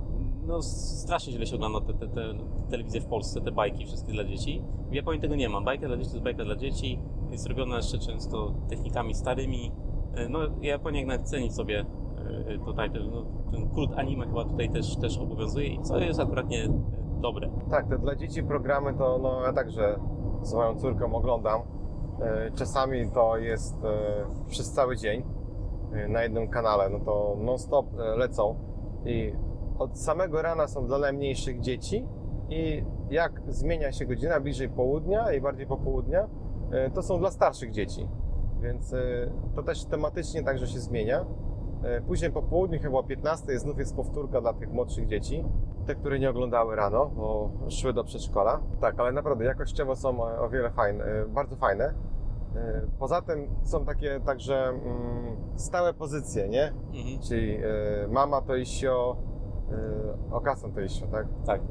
No, 0.47 0.61
strasznie 0.61 1.33
źle 1.33 1.45
się 1.45 1.55
ogląda 1.55 1.81
te, 1.81 1.93
te, 1.93 2.07
te 2.07 2.33
telewizje 2.69 3.01
w 3.01 3.05
Polsce, 3.05 3.41
te 3.41 3.51
bajki 3.51 3.85
wszystkie 3.85 4.13
dla 4.13 4.23
dzieci. 4.23 4.63
W 4.89 4.93
Japonii 4.93 5.21
tego 5.21 5.35
nie 5.35 5.49
ma. 5.49 5.61
Bajka 5.61 5.87
dla 5.87 5.97
dzieci 5.97 6.09
to 6.09 6.15
jest 6.15 6.23
bajka 6.23 6.43
dla 6.45 6.55
dzieci. 6.55 6.99
Jest 7.31 7.47
robiona 7.47 7.75
jeszcze 7.75 7.99
często 7.99 8.53
technikami 8.69 9.13
starymi. 9.13 9.71
E, 10.15 10.29
No, 10.29 10.39
Japonia 10.61 10.99
jednak 10.99 11.23
ceni 11.23 11.51
sobie 11.51 11.85
tutaj 12.65 12.91
ten, 12.91 13.11
no, 13.11 13.25
ten 13.51 13.69
kult 13.69 13.91
anime 13.97 14.25
chyba 14.27 14.45
tutaj 14.45 14.69
też, 14.69 14.95
też 14.95 15.17
obowiązuje 15.17 15.67
i 15.67 15.81
co 15.81 15.97
jest 15.97 16.19
akurat 16.19 16.47
nie 16.49 16.63
e, 16.63 16.69
dobre. 17.21 17.49
Tak, 17.69 17.87
te 17.89 17.97
dla 17.97 18.15
dzieci 18.15 18.43
programy 18.43 18.93
to 18.93 19.19
no, 19.21 19.41
ja 19.41 19.53
także 19.53 19.99
z 20.41 20.53
moją 20.53 20.75
córką 20.75 21.15
oglądam. 21.15 21.61
E, 22.21 22.51
Czasami 22.51 23.11
to 23.11 23.37
jest 23.37 23.83
e, 23.83 23.89
przez 24.47 24.71
cały 24.71 24.97
dzień 24.97 25.23
e, 25.93 26.07
na 26.07 26.23
jednym 26.23 26.47
kanale, 26.49 26.89
no 26.89 26.99
to 26.99 27.35
non-stop 27.39 27.85
e, 27.99 28.17
lecą 28.17 28.55
i 29.05 29.33
od 29.79 29.99
samego 29.99 30.41
rana 30.41 30.67
są 30.67 30.87
dla 30.87 30.97
najmniejszych 30.97 31.59
dzieci 31.59 32.07
i 32.49 32.83
jak 33.09 33.41
zmienia 33.47 33.91
się 33.91 34.05
godzina 34.05 34.39
bliżej 34.39 34.69
południa 34.69 35.33
i 35.33 35.41
bardziej 35.41 35.67
popołudnia, 35.67 36.27
e, 36.71 36.89
to 36.91 37.01
są 37.01 37.19
dla 37.19 37.31
starszych 37.31 37.71
dzieci. 37.71 38.07
Więc 38.61 38.93
e, 38.93 38.97
to 39.55 39.63
też 39.63 39.85
tematycznie 39.85 40.43
także 40.43 40.67
się 40.67 40.79
zmienia. 40.79 41.25
E, 41.83 42.01
Później 42.01 42.31
po 42.31 42.41
południu, 42.41 42.79
chyba 42.79 42.97
o 42.97 43.03
15, 43.03 43.59
znów 43.59 43.79
jest 43.79 43.95
powtórka 43.95 44.41
dla 44.41 44.53
tych 44.53 44.73
młodszych 44.73 45.07
dzieci. 45.07 45.45
Te, 45.85 45.95
które 45.95 46.19
nie 46.19 46.29
oglądały 46.29 46.75
rano, 46.75 47.05
bo 47.05 47.49
szły 47.69 47.93
do 47.93 48.03
przedszkola. 48.03 48.59
Tak, 48.81 48.99
ale 48.99 49.11
naprawdę 49.11 49.45
jakościowo 49.45 49.95
są 49.95 50.27
e, 50.27 50.39
o 50.39 50.49
wiele 50.49 50.71
fajne, 50.71 51.03
e, 51.03 51.25
bardzo 51.25 51.55
fajne. 51.55 51.93
Poza 52.99 53.21
tym 53.21 53.47
są 53.63 53.85
takie 53.85 54.19
także 54.19 54.67
mm, 54.67 55.37
stałe 55.55 55.93
pozycje, 55.93 56.49
nie? 56.49 56.67
Mhm. 56.67 57.19
Czyli 57.27 57.57
mama 58.09 58.41
to 58.41 58.55
isio, 58.55 59.17
okasem 60.31 60.73
to 60.73 60.81
isio, 60.81 61.07
tak? 61.07 61.27
Tak. 61.45 61.61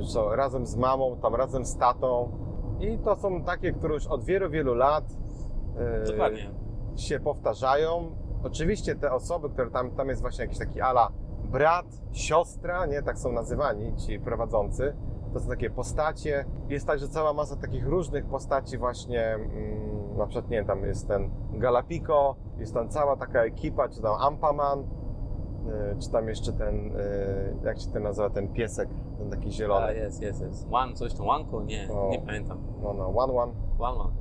Że 0.00 0.36
razem 0.36 0.66
z 0.66 0.76
mamą, 0.76 1.16
tam 1.16 1.34
razem 1.34 1.64
z 1.64 1.76
tatą. 1.76 2.32
I 2.80 2.98
to 2.98 3.16
są 3.16 3.44
takie, 3.44 3.72
które 3.72 3.94
już 3.94 4.06
od 4.06 4.24
wielu, 4.24 4.50
wielu 4.50 4.74
lat 4.74 5.04
Dokładnie. 6.10 6.50
się 6.96 7.20
powtarzają. 7.20 8.10
Oczywiście 8.48 8.94
te 8.94 9.12
osoby, 9.12 9.50
które 9.50 9.70
tam, 9.70 9.90
tam 9.90 10.08
jest 10.08 10.20
właśnie 10.20 10.44
jakiś 10.44 10.58
taki 10.58 10.80
ala 10.80 11.08
brat, 11.44 11.86
siostra, 12.12 12.86
nie, 12.86 13.02
tak 13.02 13.18
są 13.18 13.32
nazywani 13.32 13.96
ci 13.96 14.20
prowadzący. 14.20 14.96
To 15.32 15.40
są 15.40 15.48
takie 15.48 15.70
postacie. 15.70 16.44
Jest 16.68 16.86
także 16.86 17.08
cała 17.08 17.32
masa 17.32 17.56
takich 17.56 17.86
różnych 17.86 18.26
postaci 18.26 18.78
właśnie, 18.78 19.34
mm, 19.34 20.16
na 20.16 20.26
przykład, 20.26 20.50
nie 20.50 20.64
tam 20.64 20.82
jest 20.82 21.08
ten 21.08 21.30
Galapico, 21.52 22.36
jest 22.58 22.74
tam 22.74 22.88
cała 22.88 23.16
taka 23.16 23.42
ekipa, 23.44 23.88
czy 23.88 24.02
tam 24.02 24.14
Ampaman, 24.20 24.80
y, 24.80 24.84
czy 25.98 26.10
tam 26.10 26.28
jeszcze 26.28 26.52
ten, 26.52 26.96
y, 26.96 27.56
jak 27.64 27.80
się 27.80 27.90
ten 27.90 28.02
nazywa, 28.02 28.30
ten 28.30 28.48
piesek, 28.48 28.88
ten 29.18 29.30
taki 29.30 29.52
zielony. 29.52 29.86
A, 29.86 29.92
jest, 29.92 30.22
jest, 30.22 30.40
jest. 30.40 30.68
One, 30.70 30.94
coś 30.94 31.14
tam, 31.14 31.26
Wanko? 31.26 31.62
Nie, 31.62 31.88
nie 32.10 32.18
pamiętam. 32.18 32.58
No, 32.82 32.92
no, 32.94 33.08
One 33.08 33.32
One. 33.32 33.52
One, 33.78 33.98
one. 33.98 34.12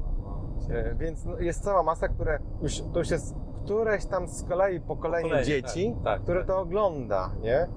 E, 0.70 0.96
Więc 0.96 1.26
no, 1.26 1.40
jest 1.40 1.64
cała 1.64 1.84
masa, 1.84 2.08
które 2.08 2.40
już, 2.62 2.82
to 2.94 3.00
już 3.00 3.10
jest 3.10 3.36
któreś 3.68 4.06
tam 4.06 4.28
z 4.28 4.44
kolei 4.44 4.80
pokolenie 4.80 5.24
Pokolenie, 5.24 5.46
dzieci, 5.46 5.94
tak, 5.96 6.04
tak, 6.04 6.22
które 6.22 6.40
tak. 6.40 6.48
to 6.48 6.60
ogląda, 6.60 7.32
nie? 7.42 7.68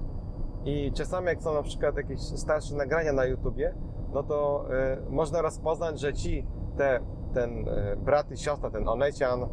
I 0.65 0.91
czasami 0.91 1.27
jak 1.27 1.41
są 1.41 1.53
na 1.53 1.63
przykład 1.63 1.97
jakieś 1.97 2.21
starsze 2.21 2.75
nagrania 2.75 3.13
na 3.13 3.25
YouTubie, 3.25 3.73
no 4.13 4.23
to 4.23 4.65
e, 4.73 4.97
można 5.09 5.41
rozpoznać, 5.41 5.99
że 5.99 6.13
ci, 6.13 6.47
te, 6.77 6.99
ten 7.33 7.69
e, 7.69 7.95
brat 7.95 8.31
i 8.31 8.37
siostra, 8.37 8.69
ten 8.69 8.87
Onecian 8.87 9.43
e, 9.43 9.47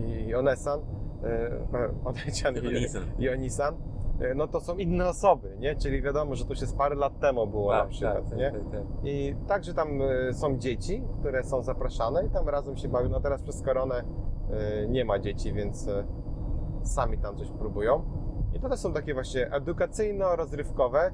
i 0.00 0.34
Onesan, 0.34 0.80
e, 1.24 1.90
Onecian 2.04 2.54
i, 2.54 2.58
Onisan. 2.58 3.02
i 3.18 3.28
Onisan, 3.28 3.74
e, 4.20 4.34
no 4.34 4.48
to 4.48 4.60
są 4.60 4.76
inne 4.76 5.08
osoby, 5.08 5.56
nie? 5.58 5.76
Czyli 5.76 6.02
wiadomo, 6.02 6.34
że 6.34 6.44
to 6.44 6.50
już 6.50 6.60
jest 6.60 6.76
parę 6.76 6.94
lat 6.94 7.20
temu 7.20 7.46
było 7.46 7.72
na 7.72 7.84
przykład, 7.84 8.36
nie? 8.36 8.50
tak, 8.50 8.60
tak. 8.72 8.82
I 9.04 9.34
także 9.48 9.74
tam 9.74 10.02
y, 10.02 10.34
są 10.34 10.58
dzieci, 10.58 11.02
które 11.20 11.44
są 11.44 11.62
zapraszane 11.62 12.26
i 12.26 12.30
tam 12.30 12.48
razem 12.48 12.76
się 12.76 12.88
bawią. 12.88 13.08
No 13.08 13.20
teraz 13.20 13.42
przez 13.42 13.62
koronę 13.62 14.00
y, 14.00 14.29
nie 14.88 15.04
ma 15.04 15.18
dzieci, 15.18 15.52
więc 15.52 15.86
y, 15.88 16.04
sami 16.82 17.18
tam 17.18 17.36
coś 17.36 17.50
próbują. 17.50 18.02
I 18.54 18.60
to 18.60 18.68
też 18.68 18.80
są 18.80 18.92
takie 18.92 19.14
właśnie 19.14 19.50
edukacyjno-rozrywkowe. 19.50 21.10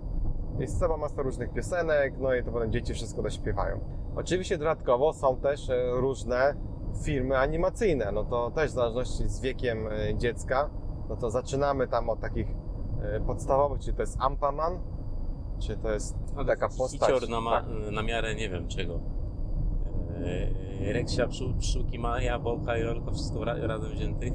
Jest 0.59 0.81
cała 0.81 0.97
masa 0.97 1.23
różnych 1.23 1.53
piosenek, 1.53 2.15
no 2.19 2.35
i 2.35 2.45
to 2.45 2.53
potem 2.53 2.73
dzieci 2.73 2.95
wszystko 2.95 3.23
dośpiewają. 3.23 3.81
Oczywiście 4.17 4.59
dodatkowo 4.59 5.13
są 5.13 5.37
też 5.37 5.69
y, 5.69 5.75
różne 5.93 6.55
filmy 7.05 7.39
animacyjne. 7.39 8.13
No 8.13 8.25
to 8.25 8.51
też 8.51 8.71
w 8.71 8.75
zależności 8.75 9.29
z 9.29 9.41
wiekiem 9.41 9.89
dziecka, 10.17 10.71
no 11.09 11.17
to 11.17 11.31
zaczynamy 11.31 11.89
tam 11.89 12.11
od 12.11 12.21
takich 12.21 12.47
podstawowych, 13.27 13.81
czyli 13.81 13.97
to 13.97 14.03
jest 14.03 14.17
Ampaman, 14.21 14.79
Czy 15.59 15.77
to 15.77 15.93
jest 15.93 16.17
No, 16.37 16.45
taka 16.45 16.69
postać? 16.69 17.11
Hicior 17.11 17.29
na, 17.31 17.41
ma, 17.41 17.61
tak. 17.61 17.69
na 17.93 18.03
miarę 18.03 18.35
nie 18.35 18.49
wiem 18.49 18.69
czego. 18.69 19.01
Reksia, 20.81 21.27
pszczół, 21.29 21.49
pszczółki 21.59 21.99
ma 21.99 22.21
jabłka 22.23 22.77
i 22.79 22.83
rolka, 22.83 23.11
wszystko 23.11 23.45
ra, 23.45 23.55
razem 23.67 23.91
wziętych, 23.91 24.33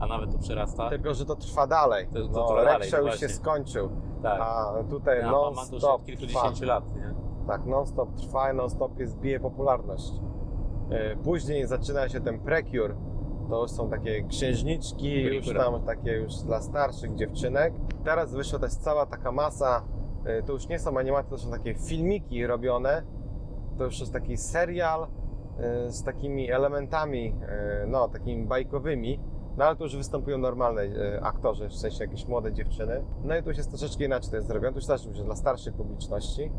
a 0.00 0.06
nawet 0.06 0.32
to 0.32 0.38
przerasta. 0.38 0.90
Tylko, 0.90 1.14
że 1.14 1.24
to 1.26 1.36
trwa 1.36 1.66
dalej. 1.66 2.06
To- 2.06 2.28
to 2.28 2.40
no, 2.40 2.46
trwa 2.46 2.64
dalej, 2.64 2.78
Reksia 2.80 2.98
już 2.98 3.20
się 3.20 3.28
skończył, 3.28 3.88
tak. 4.22 4.40
a 4.40 4.74
tutaj 4.90 5.18
Ja, 5.18 5.30
non 5.30 5.54
ma 5.54 5.66
to 5.66 5.72
już 5.74 5.82
stop 5.82 6.00
od 6.00 6.06
kilkudziesięciu 6.06 6.64
lat, 6.64 6.96
nie? 6.96 7.14
Tak, 7.46 7.66
non-stop 7.66 8.14
trwa 8.14 8.52
i 8.52 8.56
non-stop 8.56 8.98
jest, 8.98 9.18
bije 9.18 9.40
popularność. 9.40 10.12
E, 10.90 11.16
Później 11.16 11.66
zaczyna 11.66 12.08
się 12.08 12.20
ten 12.20 12.38
precure. 12.40 12.94
To 13.50 13.62
już 13.62 13.70
są 13.70 13.90
takie 13.90 14.24
księżniczki, 14.24 15.22
już 15.22 15.46
tam 15.54 15.82
takie 15.82 16.12
już 16.12 16.34
dla 16.34 16.62
starszych 16.62 17.14
dziewczynek. 17.14 17.74
Teraz 18.04 18.32
wyszła 18.34 18.58
też 18.58 18.74
cała 18.74 19.06
taka 19.06 19.32
masa, 19.32 19.84
e, 20.24 20.42
to 20.42 20.52
już 20.52 20.68
nie 20.68 20.78
są 20.78 20.98
animacje, 20.98 21.30
to 21.30 21.38
są 21.38 21.50
takie 21.50 21.74
filmiki 21.74 22.46
robione. 22.46 23.02
To 23.78 23.84
już 23.84 24.00
jest 24.00 24.12
taki 24.12 24.36
serial 24.36 25.06
z 25.86 26.04
takimi 26.04 26.50
elementami, 26.50 27.34
e, 27.48 27.86
no, 27.86 28.08
takimi 28.08 28.46
bajkowymi. 28.46 29.20
No 29.56 29.64
ale 29.64 29.76
tu 29.76 29.84
już 29.84 29.96
występują 29.96 30.38
normalne 30.38 30.82
e, 30.82 31.20
aktorzy, 31.22 31.68
w 31.68 31.74
sensie 31.74 32.04
jakieś 32.04 32.28
młode 32.28 32.52
dziewczyny. 32.52 33.04
No 33.24 33.36
i 33.36 33.42
tu 33.42 33.50
jest 33.50 33.68
troszeczkę 33.68 34.04
inaczej 34.04 34.30
to 34.30 34.36
jest 34.36 34.48
zrobione. 34.48 34.72
Tu 34.72 34.78
już 34.78 34.86
też 34.86 35.06
już 35.06 35.22
dla 35.22 35.36
starszej 35.36 35.72
publiczności. 35.72 36.52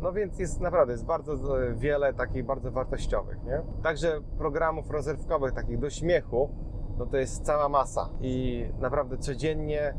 No 0.00 0.12
więc 0.12 0.38
jest 0.38 0.60
naprawdę, 0.60 0.92
jest 0.92 1.04
bardzo 1.04 1.62
e, 1.62 1.74
wiele 1.74 2.14
takich 2.14 2.44
bardzo 2.44 2.70
wartościowych, 2.70 3.44
nie? 3.44 3.62
Także 3.82 4.20
programów 4.38 4.90
rozrywkowych, 4.90 5.52
takich 5.52 5.78
do 5.78 5.90
śmiechu, 5.90 6.50
no 6.98 7.06
to 7.06 7.16
jest 7.16 7.44
cała 7.44 7.68
masa. 7.68 8.08
I 8.20 8.64
naprawdę 8.78 9.18
codziennie 9.18 9.94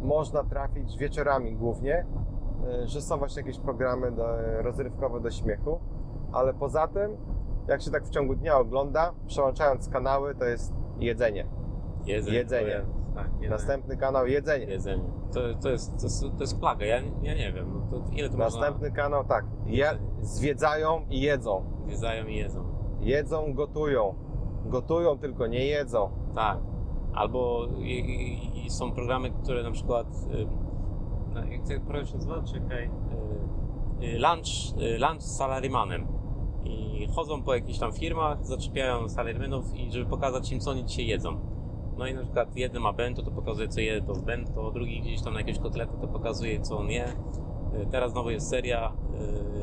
można 0.00 0.44
trafić 0.44 0.98
wieczorami 0.98 1.56
głównie, 1.56 2.06
e, 2.66 2.86
że 2.86 3.02
są 3.02 3.18
właśnie 3.18 3.42
jakieś 3.42 3.58
programy 3.58 4.12
do, 4.12 4.26
rozrywkowe 4.62 5.20
do 5.20 5.30
śmiechu, 5.30 5.80
ale 6.36 6.54
poza 6.54 6.88
tym, 6.88 7.16
jak 7.68 7.82
się 7.82 7.90
tak 7.90 8.04
w 8.04 8.10
ciągu 8.10 8.34
dnia 8.34 8.58
ogląda, 8.58 9.12
przełączając 9.26 9.88
kanały, 9.88 10.34
to 10.34 10.44
jest 10.44 10.74
jedzenie. 10.98 11.46
Jedzenie. 12.06 12.36
Jedzenie. 12.36 12.68
jest- 12.70 12.86
Tak, 13.14 13.26
jedzenie. 13.28 13.50
Następny 13.50 13.96
kanał 13.96 14.26
jedzenie. 14.26 14.66
jedzenie. 14.66 15.04
To, 15.34 15.40
to, 15.62 15.68
jest, 15.70 15.96
to, 15.96 16.02
jest, 16.06 16.20
to 16.22 16.40
jest 16.40 16.60
plaga, 16.60 16.86
ja, 16.86 16.96
ja 17.22 17.34
nie 17.34 17.52
wiem, 17.52 17.72
no 17.74 17.86
to 17.98 18.04
ile 18.12 18.28
to 18.30 18.36
Następny 18.36 18.92
kanał 18.92 19.24
tak, 19.24 19.44
je, 19.66 19.98
zwiedzają 20.20 21.06
i 21.10 21.20
jedzą. 21.20 21.60
można... 21.60 21.86
Zjeżdżają 21.86 22.26
i 22.26 22.36
jedzą. 22.36 22.64
Jedzą, 23.00 23.54
gotują. 23.54 24.14
Gotują, 24.66 25.18
tylko 25.18 25.46
nie 25.46 25.66
jedzą. 25.66 26.10
Tak. 26.34 26.58
Albo 27.14 27.66
i, 27.78 28.64
i, 28.66 28.70
są 28.70 28.92
programy, 28.92 29.30
które 29.30 29.62
na 29.62 29.70
przykład. 29.70 30.06
Jak 31.50 31.62
ten 31.68 31.80
program 31.80 32.06
się 32.06 32.14
nazywa? 32.14 32.42
Czekaj. 32.42 32.90
y, 34.02 34.04
y, 34.06 34.18
Lunch, 34.18 34.82
y, 34.82 34.98
lunch 34.98 35.22
z 35.22 35.36
salarymanem. 35.36 36.06
I 36.66 37.08
chodzą 37.14 37.42
po 37.42 37.54
jakichś 37.54 37.78
tam 37.78 37.92
firmach, 37.92 38.46
zaczepiają 38.46 39.08
salarymanów 39.08 39.74
i 39.74 39.92
żeby 39.92 40.06
pokazać 40.06 40.52
im, 40.52 40.60
co 40.60 40.70
oni 40.70 40.84
dzisiaj 40.84 41.06
jedzą. 41.06 41.38
No 41.98 42.06
i 42.06 42.14
na 42.14 42.22
przykład 42.22 42.56
jeden 42.56 42.82
ma 42.82 42.92
bento, 42.92 43.22
to 43.22 43.30
pokazuje, 43.30 43.68
co 43.68 43.80
je 43.80 44.02
to 44.02 44.14
z 44.14 44.20
bento, 44.20 44.70
drugi 44.70 45.00
gdzieś 45.00 45.22
tam 45.22 45.32
na 45.34 45.40
jakieś 45.40 45.58
kotlety, 45.58 45.92
to 46.00 46.08
pokazuje, 46.08 46.60
co 46.60 46.78
on 46.78 46.90
je. 46.90 47.04
Y, 47.82 47.86
Teraz 47.90 48.12
znowu 48.12 48.30
jest 48.30 48.48
seria 48.50 48.92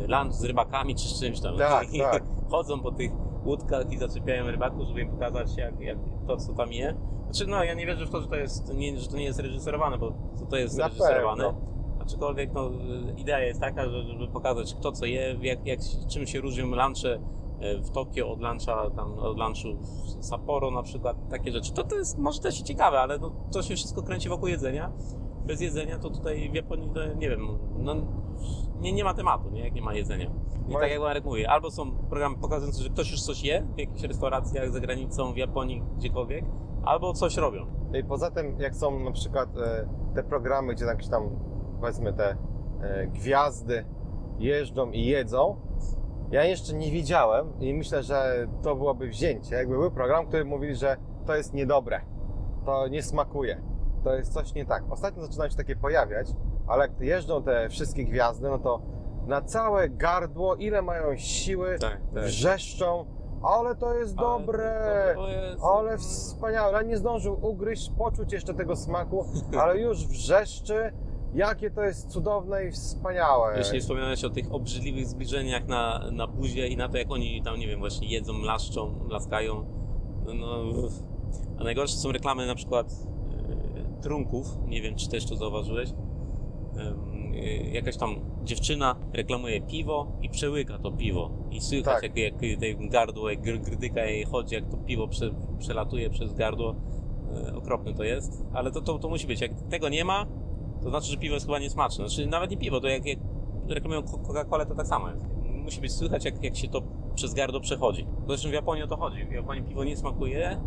y, 0.03 0.07
lunch 0.07 0.33
z 0.33 0.43
rybakami 0.43 0.95
czy 0.95 1.07
z 1.07 1.19
czymś 1.19 1.39
tam. 1.39 1.57
Tak, 1.57 1.93
I 1.93 1.99
tak. 1.99 2.23
chodzą 2.49 2.79
po 2.79 2.91
tych 2.91 3.11
łódkach 3.45 3.91
i 3.91 3.97
zaczepiają 3.97 4.47
rybaków, 4.51 4.87
żeby 4.87 5.01
im 5.01 5.09
pokazać, 5.11 5.57
jak, 5.57 5.79
jak 5.79 5.97
to, 6.27 6.37
co 6.37 6.53
tam 6.53 6.73
je. 6.73 6.95
Znaczy, 7.29 7.51
no, 7.51 7.63
ja 7.63 7.73
nie 7.73 7.85
wierzę 7.85 8.05
w 8.05 8.09
to, 8.09 8.21
że 8.21 8.27
to, 8.27 8.35
jest, 8.35 8.73
nie, 8.73 8.97
że 8.99 9.09
to 9.09 9.17
nie 9.17 9.23
jest 9.23 9.39
reżyserowane, 9.39 9.97
bo 9.97 10.11
to, 10.39 10.45
to 10.49 10.57
jest 10.57 10.77
Na 10.77 10.87
reżyserowane. 10.87 11.43
pewno. 11.43 11.72
Aczkolwiek 12.07 12.53
no, 12.53 12.69
idea 13.17 13.39
jest 13.39 13.61
taka, 13.61 13.89
że- 13.89 14.03
żeby 14.03 14.27
pokazać 14.27 14.75
kto 14.75 14.91
co 14.91 15.05
je, 15.05 15.35
jak, 15.41 15.67
jak, 15.67 15.79
czym 16.09 16.27
się 16.27 16.41
różnią 16.41 16.65
lunche 16.65 17.19
e, 17.59 17.77
w 17.77 17.89
Tokio 17.91 18.31
od 18.31 18.41
luncha, 18.41 18.89
tam, 18.95 19.19
od 19.19 19.37
lunchu 19.37 19.67
w 20.19 20.25
Sapporo 20.25 20.71
na 20.71 20.83
przykład, 20.83 21.17
takie 21.29 21.51
rzeczy. 21.51 21.73
To, 21.73 21.83
to 21.83 21.95
jest 21.95 22.17
może 22.17 22.41
też 22.41 22.61
ciekawe, 22.61 22.99
ale 22.99 23.17
no, 23.19 23.31
to 23.51 23.61
się 23.61 23.75
wszystko 23.75 24.01
kręci 24.03 24.29
wokół 24.29 24.47
jedzenia. 24.47 24.91
Bez 25.45 25.61
jedzenia 25.61 25.99
to 25.99 26.09
tutaj 26.09 26.49
w 26.51 26.53
Japonii, 26.55 26.89
to 26.93 27.13
nie 27.13 27.29
wiem, 27.29 27.47
no, 27.79 27.95
nie, 28.79 28.93
nie 28.93 29.03
ma 29.03 29.13
tematu, 29.13 29.49
nie, 29.49 29.63
jak 29.63 29.73
nie 29.73 29.81
ma 29.81 29.93
jedzenia. 29.93 30.25
I 30.69 30.71
Moje- 30.71 30.79
tak 30.81 30.91
jak 30.91 30.99
Marek 30.99 31.25
mówi, 31.25 31.45
albo 31.45 31.71
są 31.71 31.91
programy 31.97 32.37
pokazujące, 32.37 32.83
że 32.83 32.89
ktoś 32.89 33.11
już 33.11 33.21
coś 33.21 33.43
je 33.43 33.67
w 33.75 33.79
jakichś 33.79 34.03
restauracjach 34.03 34.71
za 34.71 34.79
granicą, 34.79 35.33
w 35.33 35.37
Japonii, 35.37 35.83
gdziekolwiek, 35.97 36.45
albo 36.85 37.13
coś 37.13 37.37
robią. 37.37 37.65
I 37.99 38.03
poza 38.03 38.31
tym, 38.31 38.59
jak 38.59 38.75
są 38.75 38.99
na 38.99 39.11
przykład 39.11 39.57
e, 39.57 39.87
te 40.15 40.23
programy, 40.23 40.75
gdzie 40.75 40.85
jakieś 40.85 41.09
tam, 41.09 41.29
powiedzmy, 41.83 42.13
te 42.13 42.35
e, 42.81 43.07
gwiazdy 43.07 43.85
jeżdżą 44.39 44.91
i 44.91 45.05
jedzą, 45.05 45.55
ja 46.31 46.43
jeszcze 46.43 46.73
nie 46.73 46.91
widziałem 46.91 47.59
i 47.59 47.73
myślę, 47.73 48.03
że 48.03 48.47
to 48.61 48.75
byłoby 48.75 49.07
wzięcie. 49.07 49.55
Jakby 49.55 49.77
był 49.77 49.91
program, 49.91 50.27
który 50.27 50.45
mówili, 50.45 50.75
że 50.75 50.97
to 51.25 51.35
jest 51.35 51.53
niedobre, 51.53 52.01
to 52.65 52.87
nie 52.87 53.03
smakuje, 53.03 53.61
to 54.03 54.15
jest 54.15 54.33
coś 54.33 54.53
nie 54.53 54.65
tak. 54.65 54.83
Ostatnio 54.89 55.23
zaczynają 55.25 55.49
się 55.49 55.57
takie 55.57 55.75
pojawiać, 55.75 56.27
ale 56.67 56.81
jak 56.81 57.01
jeżdżą 57.01 57.43
te 57.43 57.69
wszystkie 57.69 58.05
gwiazdy, 58.05 58.49
no 58.49 58.59
to 58.59 58.81
na 59.27 59.41
całe 59.41 59.89
gardło, 59.89 60.55
ile 60.55 60.81
mają 60.81 61.17
siły, 61.17 61.77
Tak, 61.79 62.01
wrzeszczą, 62.13 63.05
ale 63.43 63.75
to 63.75 63.95
jest 63.95 64.15
dobre, 64.15 65.13
To 65.15 65.29
jest, 65.29 65.63
ale 65.63 65.97
wspaniałe. 65.97 66.75
Ale 66.77 66.85
nie 66.85 66.97
zdążył 66.97 67.39
ugryźć, 67.41 67.91
poczuć 67.97 68.33
jeszcze 68.33 68.53
tego 68.53 68.75
smaku, 68.75 69.25
ale 69.61 69.79
już 69.79 70.07
wrzeszczy, 70.07 70.93
jakie 71.35 71.71
to 71.71 71.83
jest 71.83 72.09
cudowne 72.09 72.65
i 72.65 72.71
wspaniałe. 72.71 73.57
Już 73.57 73.71
nie 73.71 73.81
wspominałeś 73.81 74.23
o 74.23 74.29
tych 74.29 74.53
obrzydliwych 74.53 75.07
zbliżeniach 75.07 75.67
na, 75.67 76.11
na 76.11 76.27
buzię 76.27 76.67
i 76.67 76.77
na 76.77 76.89
to, 76.89 76.97
jak 76.97 77.11
oni 77.11 77.41
tam, 77.43 77.59
nie 77.59 77.67
wiem, 77.67 77.79
właśnie 77.79 78.07
jedzą, 78.07 78.41
laszczą, 78.41 79.07
laskają. 79.09 79.65
No, 80.25 80.33
no, 80.33 80.63
a 81.59 81.63
najgorsze 81.63 81.95
są 81.95 82.11
reklamy 82.11 82.47
na 82.47 82.55
przykład 82.55 82.93
e, 83.97 84.01
trunków. 84.01 84.47
Nie 84.67 84.81
wiem, 84.81 84.95
czy 84.95 85.09
też 85.09 85.25
to 85.25 85.35
zauważyłeś. 85.35 85.89
E, 85.89 85.93
jakaś 87.71 87.97
tam 87.97 88.15
dziewczyna 88.43 88.95
reklamuje 89.13 89.61
piwo 89.61 90.07
i 90.21 90.29
przełyka 90.29 90.79
to 90.79 90.91
piwo. 90.91 91.31
I 91.51 91.61
słychać, 91.61 91.93
Tak. 91.93 92.03
jak, 92.17 92.17
jak 92.17 92.59
tej 92.59 92.89
gardło, 92.89 93.29
jak 93.29 93.41
gr- 93.41 93.61
grdyka 93.61 94.05
jej 94.05 94.25
chodzi, 94.25 94.55
jak 94.55 94.69
to 94.69 94.77
piwo 94.77 95.07
prze, 95.07 95.31
przelatuje 95.59 96.09
przez 96.09 96.33
gardło. 96.33 96.75
E, 97.47 97.55
okropne 97.55 97.93
to 97.93 98.03
jest, 98.03 98.43
ale 98.53 98.71
to, 98.71 98.81
to, 98.81 98.99
to 98.99 99.09
musi 99.09 99.27
być. 99.27 99.41
Jak 99.41 99.51
tego 99.69 99.89
nie 99.89 100.05
ma, 100.05 100.25
to 100.83 100.89
znaczy, 100.89 101.07
że 101.11 101.17
piwo 101.17 101.33
jest 101.33 101.45
chyba 101.45 101.59
niesmaczne. 101.59 102.09
Znaczy, 102.09 102.27
nawet 102.29 102.51
nie 102.51 102.57
piwo, 102.57 102.81
to 102.81 102.87
jak, 102.87 103.05
jak 103.05 103.19
reklamują 103.69 104.01
Co- 104.03 104.17
Coca-Colę, 104.17 104.65
to 104.65 104.75
tak 104.75 104.87
samo 104.87 105.09
jest. 105.09 105.25
Musi 105.63 105.81
być 105.81 105.91
słychać, 105.93 106.25
jak, 106.25 106.43
jak 106.43 106.55
się 106.55 106.67
to 106.67 106.81
przez 107.15 107.33
gardło 107.33 107.59
przechodzi. 107.59 108.07
Zresztą 108.27 108.49
w 108.49 108.53
Japonii 108.53 108.83
o 108.83 108.87
to 108.87 108.97
chodzi. 108.97 109.25
W 109.25 109.31
Japonii 109.31 109.63
piwo 109.63 109.83
nie 109.83 109.97
smakuje, 109.97 110.61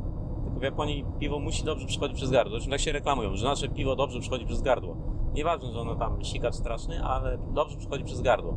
tylko 0.44 0.60
w 0.60 0.62
Japonii 0.62 1.04
piwo 1.18 1.38
musi 1.38 1.64
dobrze 1.64 1.86
przechodzić 1.86 2.16
przez 2.16 2.30
gardło. 2.30 2.50
Zresztą 2.50 2.70
tak 2.70 2.80
się 2.80 2.92
reklamują, 2.92 3.36
że 3.36 3.46
nasze 3.46 3.68
piwo 3.68 3.96
dobrze 3.96 4.20
przechodzi 4.20 4.46
przez 4.46 4.62
gardło. 4.62 4.96
Nieważne, 5.34 5.72
że 5.72 5.80
ono 5.80 5.94
tam 5.94 6.24
sikacz 6.24 6.54
straszny, 6.54 7.04
ale 7.04 7.38
dobrze 7.52 7.76
przechodzi 7.76 8.04
przez 8.04 8.20
gardło. 8.22 8.56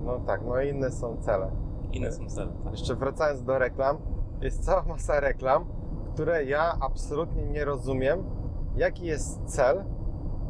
No 0.00 0.20
tak, 0.26 0.40
no 0.46 0.60
inne 0.62 0.90
są 0.90 1.16
cele. 1.16 1.50
Inne 1.92 2.12
są 2.12 2.26
cele. 2.28 2.52
Tak. 2.64 2.72
Jeszcze 2.72 2.94
wracając 2.96 3.42
do 3.42 3.58
reklam, 3.58 3.96
jest 4.42 4.64
cała 4.64 4.82
masa 4.82 5.20
reklam, 5.20 5.64
które 6.14 6.44
ja 6.44 6.76
absolutnie 6.80 7.44
nie 7.46 7.64
rozumiem, 7.64 8.24
jaki 8.76 9.06
jest 9.06 9.44
cel 9.44 9.84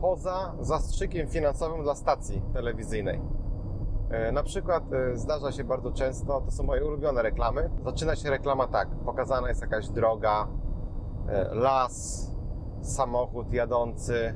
poza 0.01 0.55
zastrzykiem 0.61 1.29
finansowym 1.29 1.83
dla 1.83 1.95
stacji 1.95 2.43
telewizyjnej. 2.53 3.21
E, 4.11 4.33
Na 4.33 4.43
przykład 4.43 4.93
e, 4.93 5.17
zdarza 5.17 5.53
się 5.53 5.65
bardzo 5.65 5.93
często, 5.93 6.41
to 6.41 6.51
są 6.51 6.63
moje 6.63 6.85
ulubione 6.85 7.23
reklamy. 7.23 7.71
Zaczyna 7.85 8.17
się 8.17 8.31
reklama 8.31 8.67
tak, 8.69 8.89
pokazana 9.05 9.49
jest 9.49 9.61
jakaś 9.61 9.89
droga, 9.89 10.49
e, 11.29 11.55
las, 11.55 12.31
samochód 12.83 13.53
jadący 13.53 14.35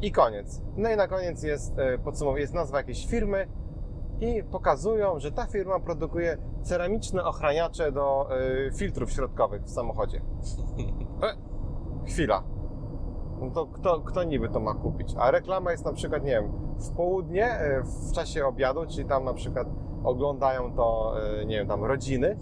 i 0.00 0.12
koniec. 0.12 0.62
No 0.76 0.90
i 0.90 0.96
na 0.96 1.08
koniec 1.08 1.42
jest 1.42 1.74
podsumowanie, 2.04 2.40
jest 2.40 2.54
nazwa 2.54 2.78
jakiejś 2.78 3.06
firmy 3.06 3.48
i 4.20 4.42
pokazują, 4.44 5.18
że 5.18 5.32
ta 5.32 5.46
firma 5.46 5.80
produkuje 5.80 6.36
ceramiczne 6.62 7.24
ochraniacze 7.24 7.92
do 7.92 8.28
filtrów 8.76 9.12
środkowych 9.12 9.62
w 9.62 9.70
samochodzie. 9.70 10.20
E, 11.22 11.36
chwila. 12.06 12.42
No 13.40 13.50
to 13.50 13.66
kto, 13.66 14.00
kto 14.00 14.24
niby 14.24 14.48
to 14.48 14.60
ma 14.60 14.74
kupić? 14.74 15.14
A 15.18 15.30
reklama 15.30 15.70
jest 15.72 15.84
na 15.84 15.92
przykład, 15.92 16.24
nie 16.24 16.30
wiem, 16.30 16.52
w 16.78 16.90
południe, 16.90 17.46
e, 17.46 17.82
w 17.82 18.12
czasie 18.12 18.46
obiadu, 18.46 18.86
czyli 18.86 19.08
tam 19.08 19.24
na 19.24 19.34
przykład 19.34 19.68
oglądają 20.04 20.72
to, 20.72 21.14
e, 21.40 21.46
nie 21.46 21.56
wiem, 21.56 21.68
tam 21.68 21.84
rodziny. 21.84 22.36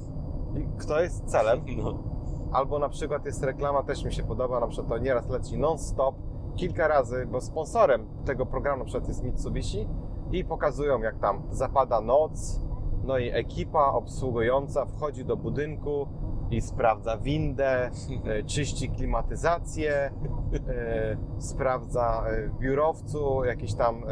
I 0.57 0.79
kto 0.79 1.01
jest 1.01 1.25
celem? 1.25 1.61
No. 1.85 2.15
Albo 2.53 2.79
na 2.79 2.89
przykład 2.89 3.27
jest 3.27 3.43
reklama, 3.43 3.83
też 3.83 4.05
mi 4.05 4.13
się 4.13 4.23
podoba, 4.23 4.61
na 4.61 4.67
przykład 4.67 4.89
to 4.89 4.99
nieraz 4.99 5.29
leci 5.29 5.59
non-stop, 5.59 6.15
kilka 6.57 6.89
razy, 6.89 7.27
bo 7.27 7.41
sponsorem 7.41 8.07
tego 8.25 8.47
programu 8.47 8.79
na 8.79 8.85
przykład 8.85 9.09
jest 9.09 9.25
Mitsubishi 9.25 9.89
i 10.33 10.45
pokazują 10.45 11.01
jak 11.01 11.19
tam 11.19 11.43
zapada 11.51 12.01
noc, 12.01 12.61
no 13.05 13.19
i 13.19 13.29
ekipa 13.29 13.87
obsługująca 13.87 14.87
wchodzi 14.87 15.25
do 15.25 15.37
budynku 15.37 16.09
i 16.57 16.61
sprawdza 16.61 17.17
windę, 17.17 17.91
e, 18.25 18.43
czyści 18.43 18.91
klimatyzację, 18.91 19.93
e, 19.95 21.17
sprawdza 21.39 22.25
e, 22.27 22.49
w 22.49 22.59
biurowcu 22.59 23.45
jakieś 23.45 23.75
tam 23.75 24.03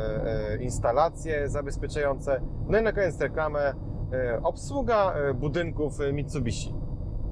instalacje 0.60 1.48
zabezpieczające. 1.48 2.40
No 2.68 2.78
i 2.78 2.82
na 2.82 2.92
koniec 2.92 3.20
reklamę 3.20 3.74
obsługa 4.42 5.14
budynków 5.34 5.98
Mitsubishi. 6.12 6.74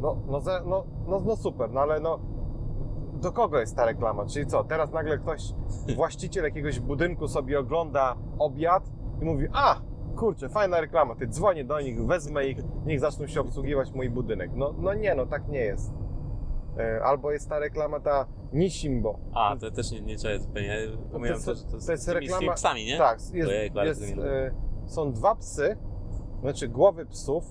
No, 0.01 0.17
no, 0.27 0.41
no, 0.67 0.85
no, 1.07 1.21
no 1.21 1.37
super, 1.37 1.71
no 1.71 1.81
ale 1.81 2.01
no 2.01 2.21
do 3.21 3.33
kogo 3.33 3.59
jest 3.59 3.77
ta 3.77 3.85
reklama? 3.85 4.27
Czyli 4.27 4.47
co, 4.47 4.65
teraz 4.65 4.93
nagle 4.93 5.19
ktoś, 5.19 5.43
właściciel 5.97 6.45
jakiegoś 6.45 6.81
budynku 6.81 7.29
sobie 7.29 7.59
ogląda 7.59 8.17
obiad 8.39 8.91
i 9.23 9.25
mówi, 9.25 9.47
a 9.53 9.81
kurczę, 10.17 10.49
fajna 10.49 10.81
reklama, 10.81 11.15
ty 11.15 11.27
dzwonię 11.29 11.65
do 11.65 11.81
nich, 11.81 12.07
wezmę 12.07 12.47
ich, 12.47 12.59
niech 12.87 13.01
zaczną 13.01 13.27
się 13.27 13.41
obsługiwać 13.41 13.93
mój 13.93 14.11
budynek. 14.11 14.51
No, 14.55 14.75
no 14.79 14.95
nie, 14.95 15.15
no 15.15 15.27
tak 15.27 15.49
nie 15.49 15.61
jest. 15.61 15.93
E, 16.79 17.03
Albo 17.05 17.31
jest 17.33 17.49
ta 17.49 17.59
reklama 17.59 18.01
ta 18.01 18.27
Nishimbo. 18.53 19.19
A, 19.35 19.57
to 19.57 19.71
też 19.71 19.91
nie, 19.93 20.01
nie 20.01 20.17
trzeba 20.17 20.39
zupełnie. 20.39 20.77
Pomijam 21.13 21.43
to, 21.43 21.55
że 21.55 21.65
to, 21.65 21.71
to 21.87 21.93
jest 21.93 22.03
z 22.03 22.07
tymi, 22.07 22.29
reklama- 22.29 22.53
z 22.53 22.61
psami, 22.61 22.85
nie? 22.85 22.99
Tak, 22.99 23.19
jest, 23.33 23.53
jest, 23.85 24.17
miło. 24.17 24.29
e, 24.29 24.51
są 24.87 25.13
dwa 25.13 25.35
psy, 25.35 25.77
znaczy 26.41 26.69
głowy 26.69 27.07
psów. 27.07 27.45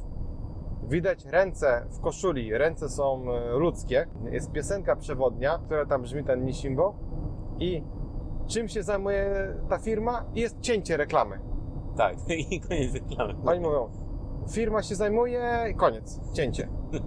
Widać 0.89 1.26
ręce 1.26 1.86
w 1.89 1.99
koszuli, 2.01 2.57
ręce 2.57 2.89
są 2.89 3.24
e, 3.34 3.49
ludzkie. 3.57 4.07
Jest 4.32 4.51
piosenka 4.51 4.95
przewodnia, 4.95 5.60
która 5.66 5.86
tam 5.86 6.01
brzmi 6.01 6.24
ten 6.24 6.45
Nishimbo. 6.45 6.95
I 7.60 7.84
czym 8.47 8.68
się 8.68 8.84
zajmuje 8.84 9.53
ta 9.70 9.78
firma? 9.78 10.26
Jest 10.36 10.60
cięcie 10.60 10.97
reklamy. 10.97 11.39
Tak, 12.00 12.16
i 12.52 12.60
koniec 12.60 12.93
reklamy. 12.93 13.34
Oni 13.45 13.60
mówią, 13.60 13.89
firma 14.52 14.84
się 14.84 14.95
zajmuje 14.95 15.66
i 15.72 15.76
koniec, 15.76 16.20
cięcie. 16.34 16.68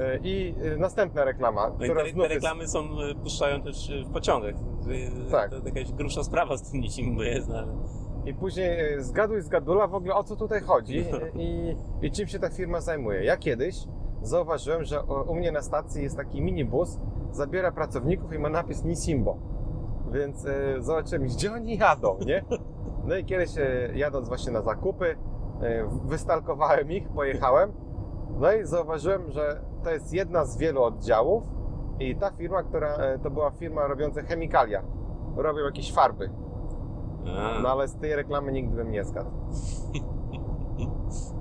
E, 0.00 0.18
I 0.22 0.54
e, 0.74 0.76
następna 0.76 1.24
reklama, 1.24 1.68
No 1.78 1.84
i 1.84 1.88
która 1.88 2.04
te, 2.04 2.10
znów 2.10 2.26
te 2.26 2.34
jest... 2.34 2.44
reklamy 2.44 2.68
są, 2.68 2.78
e, 2.80 3.14
puszczają 3.22 3.62
też 3.62 3.92
w 4.06 4.12
pociągach. 4.12 4.54
Tak. 5.30 5.50
To 5.50 5.56
jakaś 5.64 5.92
grubsza 5.92 6.24
sprawa 6.24 6.56
z 6.56 6.70
tym 6.70 6.80
niczym 6.80 7.18
jest, 7.18 7.48
no, 7.48 7.58
ale 7.58 7.72
I 8.26 8.34
później 8.34 9.02
zgaduj, 9.02 9.42
zgadula 9.42 9.86
w 9.86 9.94
ogóle 9.94 10.14
o 10.14 10.24
co 10.24 10.36
tutaj 10.36 10.60
chodzi 10.60 11.04
No. 11.12 11.18
i, 11.42 11.76
i 12.02 12.10
czym 12.10 12.28
się 12.28 12.38
ta 12.38 12.50
firma 12.50 12.80
zajmuje. 12.80 13.24
Ja 13.24 13.36
kiedyś 13.36 13.76
zauważyłem, 14.22 14.84
że 14.84 15.02
u 15.02 15.34
mnie 15.34 15.52
na 15.52 15.62
stacji 15.62 16.02
jest 16.02 16.16
taki 16.16 16.42
minibus, 16.42 16.98
zabiera 17.30 17.72
pracowników 17.72 18.32
i 18.32 18.38
ma 18.38 18.48
napis 18.48 18.84
Nisimbo. 18.84 19.36
Więc 20.12 20.46
e, 20.46 20.82
zobaczyłem, 20.82 21.22
gdzie 21.24 21.52
oni 21.52 21.76
jadą, 21.76 22.18
nie? 22.26 22.44
No 23.04 23.16
i 23.16 23.24
kiedyś 23.24 23.58
e, 23.58 23.90
jadąc 23.94 24.28
właśnie 24.28 24.52
na 24.52 24.62
zakupy, 24.62 25.16
e, 25.62 25.88
wystalkowałem 26.04 26.92
ich, 26.92 27.08
pojechałem. 27.08 27.72
No 28.30 28.52
i 28.52 28.64
zauważyłem, 28.64 29.30
że 29.30 29.60
to 29.84 29.90
jest 29.90 30.12
jedna 30.12 30.44
z 30.44 30.58
wielu 30.58 30.82
oddziałów 30.82 31.42
i 32.00 32.16
ta 32.16 32.30
firma, 32.30 32.62
która 32.62 32.88
e, 32.88 33.18
to 33.18 33.30
była 33.30 33.50
firma 33.50 33.86
robiąca 33.86 34.22
chemikalia. 34.22 34.82
Robią 35.36 35.64
jakieś 35.64 35.92
farby. 35.92 36.30
No 37.62 37.68
ale 37.68 37.88
z 37.88 37.96
tej 37.96 38.16
reklamy 38.16 38.52
nigdy 38.52 38.76
bym 38.76 38.90
nie 38.90 39.04
zgadł. 39.04 39.30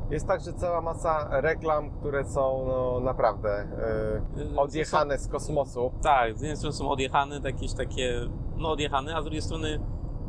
Jest 0.09 0.27
także 0.27 0.53
cała 0.53 0.81
masa 0.81 1.41
reklam, 1.41 1.91
które 1.91 2.25
są 2.25 2.65
no, 2.67 2.99
naprawdę 2.99 3.49
e, 3.49 4.57
odjechane 4.57 5.17
z 5.17 5.27
kosmosu. 5.27 5.91
Tak, 6.01 6.37
z 6.37 6.41
jednej 6.41 6.57
strony 6.57 6.73
są 6.73 6.89
odjechane, 6.89 7.39
jakieś 7.43 7.73
takie, 7.73 8.21
no 8.57 8.71
odjechane, 8.71 9.15
a 9.15 9.21
z 9.21 9.23
drugiej 9.23 9.41
strony 9.41 9.79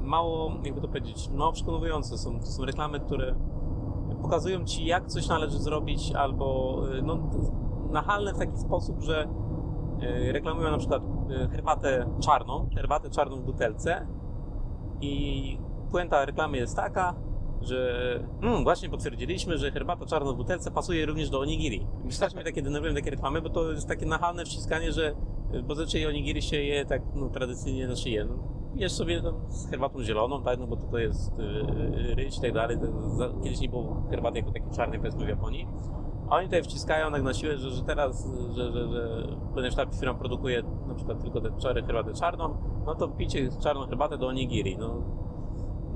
mało, 0.09 0.52
jakby 0.64 0.80
to 0.80 0.88
powiedzieć, 0.88 1.30
mało 1.30 1.52
przekonujące 1.52 2.18
są. 2.18 2.40
To 2.40 2.46
są 2.46 2.64
reklamy, 2.64 3.00
które 3.00 3.34
pokazują 4.22 4.64
ci, 4.64 4.86
jak 4.86 5.06
coś 5.06 5.28
należy 5.28 5.59
zrobić, 5.59 6.12
albo 6.12 6.76
y, 6.98 7.02
no, 7.02 7.30
nachalne 7.90 8.34
w 8.34 8.38
taki 8.38 8.56
sposób, 8.56 9.02
że 9.02 9.28
y, 10.02 10.32
reklamują 10.32 10.70
na 10.70 10.78
przykład 10.78 11.02
y, 11.02 11.48
herbatę 11.48 12.06
czarną, 12.20 12.68
herbatę 12.74 13.11
czarną 13.11 13.36
w 13.36 13.44
butelce 13.44 14.06
i 15.00 15.59
puenta 15.90 16.24
reklamy 16.24 16.56
jest 16.56 16.76
taka, 16.76 17.14
że 17.62 18.20
mm, 18.42 18.62
właśnie 18.64 18.88
potwierdziliśmy, 18.88 19.59
że 19.59 19.70
herbata 19.70 20.06
czarna 20.06 20.32
w 20.32 20.36
butelce 20.36 20.70
pasuje 20.70 21.06
również 21.06 21.30
do 21.30 21.40
onigiri. 21.40 21.86
Strasznie 22.11 22.36
mnie 22.36 22.44
takie 22.44 22.62
denerwują 22.62 22.94
takie 22.94 23.11
reklamy, 23.11 23.42
bo 23.42 23.50
to 23.50 23.72
jest 23.72 23.88
takie 23.88 24.06
nachalne 24.06 24.44
wciskanie, 24.44 24.92
że 24.92 25.14
bo 25.66 25.74
zazwyczaj 25.74 26.06
onigiri 26.06 26.42
się 26.42 26.56
je 26.56 26.86
tak 26.86 27.02
no, 27.14 27.28
tradycyjnie, 27.28 27.86
znaczy 27.86 28.11
je, 28.11 28.24
no, 28.24 28.34
jesz 28.79 28.93
sobie 28.93 29.22
tam 29.22 29.35
z 29.49 29.70
herbatą 29.70 30.03
zieloną, 30.03 30.43
tak, 30.43 30.59
no 30.59 30.66
bo 30.66 30.76
to 30.76 30.99
jest 30.99 31.39
y, 31.39 31.43
y, 31.43 32.14
ryż 32.14 32.39
i 32.39 32.41
tak 32.41 32.53
dalej. 32.53 32.79
Kiedyś 33.43 33.61
nie 33.61 33.68
było 33.68 34.03
herbaty 34.11 34.39
jako 34.39 34.53
takiej 34.53 34.70
czarnej, 34.70 34.99
powiedzmy 34.99 35.26
w 35.26 35.29
Japonii. 35.29 35.68
A 36.31 36.37
oni 36.37 36.47
tutaj 36.47 36.62
wciskają 36.62 37.12
tak 37.12 37.22
na 37.22 37.35
siłę, 37.35 37.59
że, 37.59 37.70
że 37.70 37.83
teraz, 37.83 38.29
że, 38.57 38.72
że, 38.72 38.89
że 38.89 39.26
ponieważ 39.55 39.74
ta 39.74 39.87
firma 39.87 40.14
produkuje 40.14 40.62
na 40.89 40.95
przykład 40.95 41.22
tylko 41.22 41.41
tę 41.41 41.51
czarę 41.59 41.83
herbatę 41.83 42.14
czarną, 42.14 42.57
no 42.87 42.95
to 42.95 43.09
picie 43.09 43.49
czarną 43.62 43.87
herbatę 43.87 44.18
do 44.18 44.26
onigiri. 44.26 44.79
No, 44.79 45.03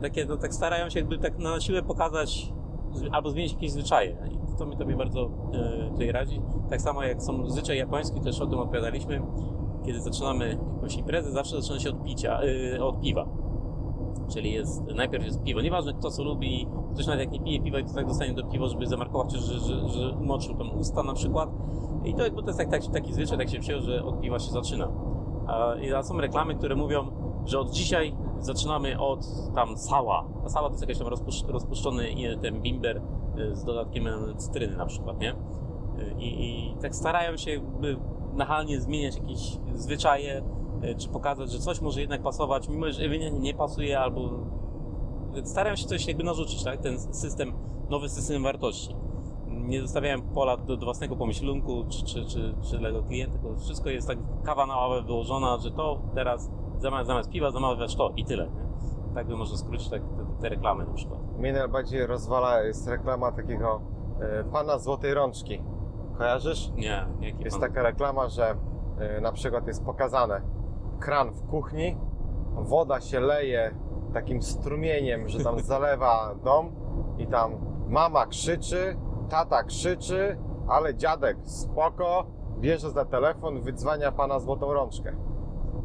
takie, 0.02 0.26
no, 0.26 0.36
tak 0.36 0.54
starają 0.54 0.90
się 0.90 0.98
jakby 0.98 1.18
tak 1.18 1.38
na 1.38 1.60
siłę 1.60 1.82
pokazać 1.82 2.52
albo 3.12 3.30
zmienić 3.30 3.52
jakieś 3.52 3.72
zwyczaje. 3.72 4.16
I 4.30 4.58
to 4.58 4.66
mi 4.66 4.76
to 4.76 4.86
mi 4.86 4.96
bardzo 4.96 5.30
e, 5.52 5.90
tutaj 5.90 6.12
radzi. 6.12 6.42
Tak 6.70 6.80
samo 6.80 7.02
jak 7.02 7.22
są 7.22 7.50
zwyczaje 7.50 7.78
japońskie, 7.78 8.20
też 8.20 8.40
o 8.40 8.46
tym 8.46 8.58
opowiadaliśmy. 8.58 9.22
Kiedy 9.86 10.00
zaczynamy 10.00 10.58
jakąś 10.74 10.96
imprezę, 10.96 11.32
zawsze 11.32 11.60
zaczyna 11.62 11.78
się 11.80 11.90
od 11.90 12.04
picia, 12.04 12.40
e, 12.76 12.84
od 12.84 13.00
piwa. 13.00 13.26
Czyli 14.32 14.52
jest, 14.52 14.82
najpierw 14.94 15.24
jest 15.24 15.42
piwo. 15.42 15.60
Nieważne 15.60 15.92
kto 15.94 16.10
co 16.10 16.22
lubi, 16.24 16.68
ktoś 16.94 17.06
nawet 17.06 17.20
jak 17.20 17.30
nie 17.30 17.40
pije 17.40 17.60
piwa 17.62 17.78
i 17.78 17.84
to 17.84 17.94
tak 17.94 18.06
dostanie 18.06 18.34
do 18.34 18.44
piwa, 18.44 18.66
żeby 18.66 18.86
zamarkować, 18.86 19.32
że, 19.32 19.58
że, 19.60 19.88
że 19.88 20.10
umoczył 20.20 20.54
tam 20.54 20.78
usta 20.78 21.02
na 21.02 21.12
przykład. 21.14 21.50
I 22.04 22.14
to, 22.14 22.22
bo 22.34 22.42
to 22.42 22.46
jest 22.46 22.58
tak, 22.58 22.70
tak, 22.70 22.86
taki 22.86 23.12
zwyczaj, 23.14 23.38
tak 23.38 23.48
się 23.50 23.60
przyjął, 23.60 23.80
że 23.80 24.04
od 24.04 24.20
piwa 24.20 24.38
się 24.38 24.50
zaczyna. 24.50 24.88
A, 25.46 25.74
a 25.98 26.02
są 26.02 26.18
reklamy, 26.20 26.54
które 26.54 26.76
mówią, 26.76 27.06
że 27.44 27.58
od 27.58 27.70
dzisiaj 27.70 28.14
zaczynamy 28.40 29.00
od 29.00 29.26
tam 29.54 29.76
sała. 29.76 30.24
A 30.44 30.48
sała 30.48 30.66
to 30.68 30.72
jest 30.72 30.82
jakiś 30.82 30.98
tam 30.98 31.06
rozpuszcz, 31.08 31.44
rozpuszczony 31.48 32.10
i- 32.10 32.38
ten 32.38 32.62
bimber 32.62 32.96
y, 33.38 33.56
z 33.56 33.64
dodatkiem 33.64 34.06
e, 34.06 34.12
cytryny 34.36 34.76
na 34.76 34.86
przykład, 34.86 35.20
nie? 35.20 35.30
Y, 35.32 35.36
I, 36.18 36.46
I 36.70 36.76
tak 36.82 36.94
starają 36.94 37.36
się 37.36 37.60
nachalnie 38.32 38.80
zmieniać 38.80 39.16
jakieś 39.16 39.58
zwyczaje, 39.74 40.42
y, 40.84 40.94
czy 40.94 41.08
pokazać, 41.08 41.50
że 41.50 41.58
coś 41.58 41.80
może 41.80 42.00
jednak 42.00 42.22
pasować, 42.22 42.68
mimo 42.68 42.90
że 42.90 43.02
ewidentnie 43.02 43.40
nie 43.40 43.54
pasuje, 43.54 44.00
albo 44.00 44.30
starają 45.44 45.76
się 45.76 45.86
coś 45.86 46.06
jakby 46.06 46.24
narzucić, 46.24 46.64
tak? 46.64 46.80
Ten 46.80 46.98
system, 46.98 47.52
nowy 47.90 48.08
system 48.08 48.42
wartości. 48.42 48.96
Nie 49.46 49.80
zostawiają 49.80 50.22
pola 50.22 50.56
do, 50.56 50.76
do 50.76 50.86
własnego 50.86 51.16
pomyślunku, 51.16 51.84
czy, 51.88 52.04
czy, 52.04 52.24
czy, 52.24 52.54
czy 52.70 52.78
dla 52.78 52.90
klienta, 53.08 53.38
tylko 53.38 53.56
wszystko 53.56 53.90
jest 53.90 54.08
tak 54.08 54.18
kawa 54.44 54.66
na 54.66 54.76
ławę 54.76 55.02
wyłożona, 55.02 55.58
że 55.58 55.70
to 55.70 56.02
teraz 56.14 56.50
zamiast, 56.78 57.06
zamiast 57.06 57.30
piwa 57.30 57.50
zamawiasz 57.50 57.96
to 57.96 58.12
i 58.16 58.24
tyle. 58.24 58.44
Nie? 58.46 58.62
Tak 59.14 59.26
by 59.26 59.36
można 59.36 59.56
skrócić 59.56 59.88
tak, 59.88 60.02
te, 60.02 60.40
te 60.40 60.48
reklamy 60.48 60.86
na 60.86 60.92
przykład. 60.92 61.20
Mnie 61.38 61.52
najbardziej 61.52 62.06
rozwala 62.06 62.62
jest 62.62 62.88
reklama 62.88 63.32
takiego 63.32 63.80
e, 64.20 64.44
pana 64.44 64.78
złotej 64.78 65.14
rączki. 65.14 65.62
Kojarzysz? 66.18 66.72
Nie, 66.76 67.06
jaki 67.20 67.44
Jest 67.44 67.60
pan... 67.60 67.68
taka 67.68 67.82
reklama, 67.82 68.28
że 68.28 68.54
e, 68.98 69.20
na 69.20 69.32
przykład 69.32 69.66
jest 69.66 69.84
pokazane 69.84 70.40
kran 71.00 71.30
w 71.30 71.46
kuchni, 71.46 71.96
woda 72.54 73.00
się 73.00 73.20
leje 73.20 73.74
takim 74.14 74.42
strumieniem, 74.42 75.28
że 75.28 75.44
tam 75.44 75.60
zalewa 75.72 76.34
dom 76.44 76.72
i 77.18 77.26
tam 77.26 77.52
mama 77.88 78.26
krzyczy, 78.26 78.96
tata 79.28 79.62
krzyczy, 79.62 80.38
ale 80.68 80.94
dziadek 80.94 81.36
spoko, 81.44 82.26
bierze 82.58 82.90
za 82.90 83.04
telefon, 83.04 83.60
wydzwania 83.62 84.12
pana 84.12 84.38
złotą 84.40 84.72
rączkę. 84.72 85.12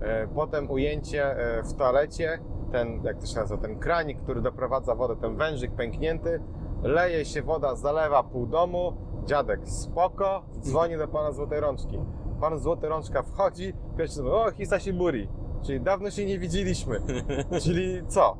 E, 0.02 0.28
Potem 0.28 0.72
ujęcie 0.72 1.38
e, 1.38 1.64
w 1.64 1.74
toalecie, 1.74 2.40
ten, 2.72 3.04
jak 3.04 3.18
to 3.20 3.26
się 3.26 3.40
nazywa, 3.40 3.62
ten 3.62 3.80
kranik, 3.80 4.22
który 4.22 4.42
doprowadza 4.42 4.96
wodę, 4.96 5.16
ten 5.16 5.36
wężyk 5.36 5.72
pęknięty, 5.76 6.40
leje 6.84 7.26
się 7.26 7.42
woda, 7.42 7.76
zalewa 7.76 8.24
pół 8.24 8.46
domu, 8.48 8.94
dziadek 9.28 9.70
spoko, 9.70 10.42
dzwoni 10.60 10.98
do 10.98 11.08
pana 11.08 11.32
złotej 11.32 11.60
rączki. 11.60 12.00
Pan 12.42 12.60
złoty 12.60 12.88
rączka 12.90 13.24
wchodzi, 13.24 13.74
pierwszy 13.98 14.20
mówi, 14.24 14.32
o 14.36 14.52
Hisashiburi, 14.52 15.30
czyli 15.66 15.82
dawno 15.82 16.10
się 16.12 16.26
nie 16.26 16.40
widzieliśmy. 16.40 17.02
czyli 17.64 18.02
co? 18.08 18.38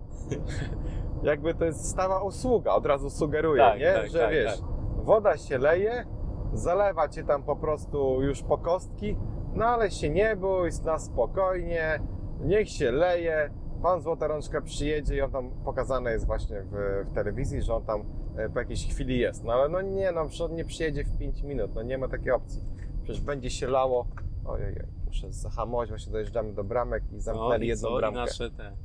Jakby 1.24 1.54
to 1.54 1.66
jest 1.66 1.90
stała 1.90 2.24
usługa, 2.24 2.72
od 2.74 2.86
razu 2.86 3.10
sugeruje, 3.10 3.62
Tak, 3.62 3.80
nie? 3.80 3.94
tak, 3.94 4.10
że 4.10 4.20
tak, 4.20 4.32
wiesz, 4.32 4.60
tak. 4.60 4.70
woda 5.06 5.38
się 5.38 5.58
leje, 5.58 6.06
zalewa 6.54 7.08
cię 7.10 7.24
tam 7.24 7.44
po 7.44 7.56
prostu 7.56 8.22
już 8.22 8.44
po 8.44 8.58
kostki, 8.58 9.18
no 9.54 9.66
ale 9.66 9.92
się 9.92 10.10
nie 10.10 10.36
bój, 10.36 10.70
na 10.86 11.00
spokojnie, 11.00 12.00
niech 12.42 12.70
się 12.70 12.92
leje. 12.92 13.50
Pan 13.88 14.02
Złota 14.02 14.28
Rączka 14.28 14.62
przyjedzie 14.62 15.16
i 15.16 15.22
on 15.22 15.32
tam 15.32 15.50
pokazane 15.66 16.12
jest 16.12 16.26
właśnie 16.26 16.62
w, 16.62 17.06
w 17.10 17.14
telewizji, 17.14 17.62
że 17.62 17.76
on 17.76 17.86
tam 17.86 18.04
e, 18.38 18.50
po 18.50 18.60
jakiejś 18.60 18.88
chwili 18.88 19.20
jest. 19.20 19.44
No 19.44 19.54
ale 19.54 19.70
no 19.70 19.82
nie, 19.82 20.12
no 20.12 20.22
on 20.46 20.56
nie 20.56 20.66
przyjedzie 20.66 21.04
w 21.04 21.18
5 21.18 21.44
minut, 21.44 21.76
no 21.76 21.84
nie 21.84 21.98
ma 21.98 22.08
takiej 22.08 22.32
opcji. 22.32 22.64
Przecież 23.04 23.22
będzie 23.22 23.50
się 23.50 23.68
lało. 23.68 24.08
Ojej, 24.46 24.76
muszę 25.06 25.32
zahamować, 25.32 25.90
właśnie 25.90 26.12
dojeżdżamy 26.12 26.54
do 26.54 26.64
bramek 26.64 27.04
i 27.12 27.16
No 27.16 27.22
zamknęli 27.22 27.66
i 27.66 27.68
jedną 27.68 27.90
co? 27.90 27.98
I 27.98 28.00
bramkę. 28.00 28.20
nasze 28.20 28.52
te... 28.52 28.76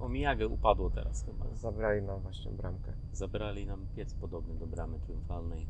Omijagę 0.00 0.48
upadło 0.48 0.90
teraz 0.90 1.24
chyba. 1.24 1.54
Zabrali 1.54 2.02
nam 2.02 2.20
właśnie 2.20 2.50
bramkę. 2.50 2.92
Zabrali 3.12 3.66
nam 3.66 3.86
piec 3.96 4.14
podobny 4.14 4.54
do 4.54 4.66
bramy 4.66 4.98
triumfalnej. 5.00 5.66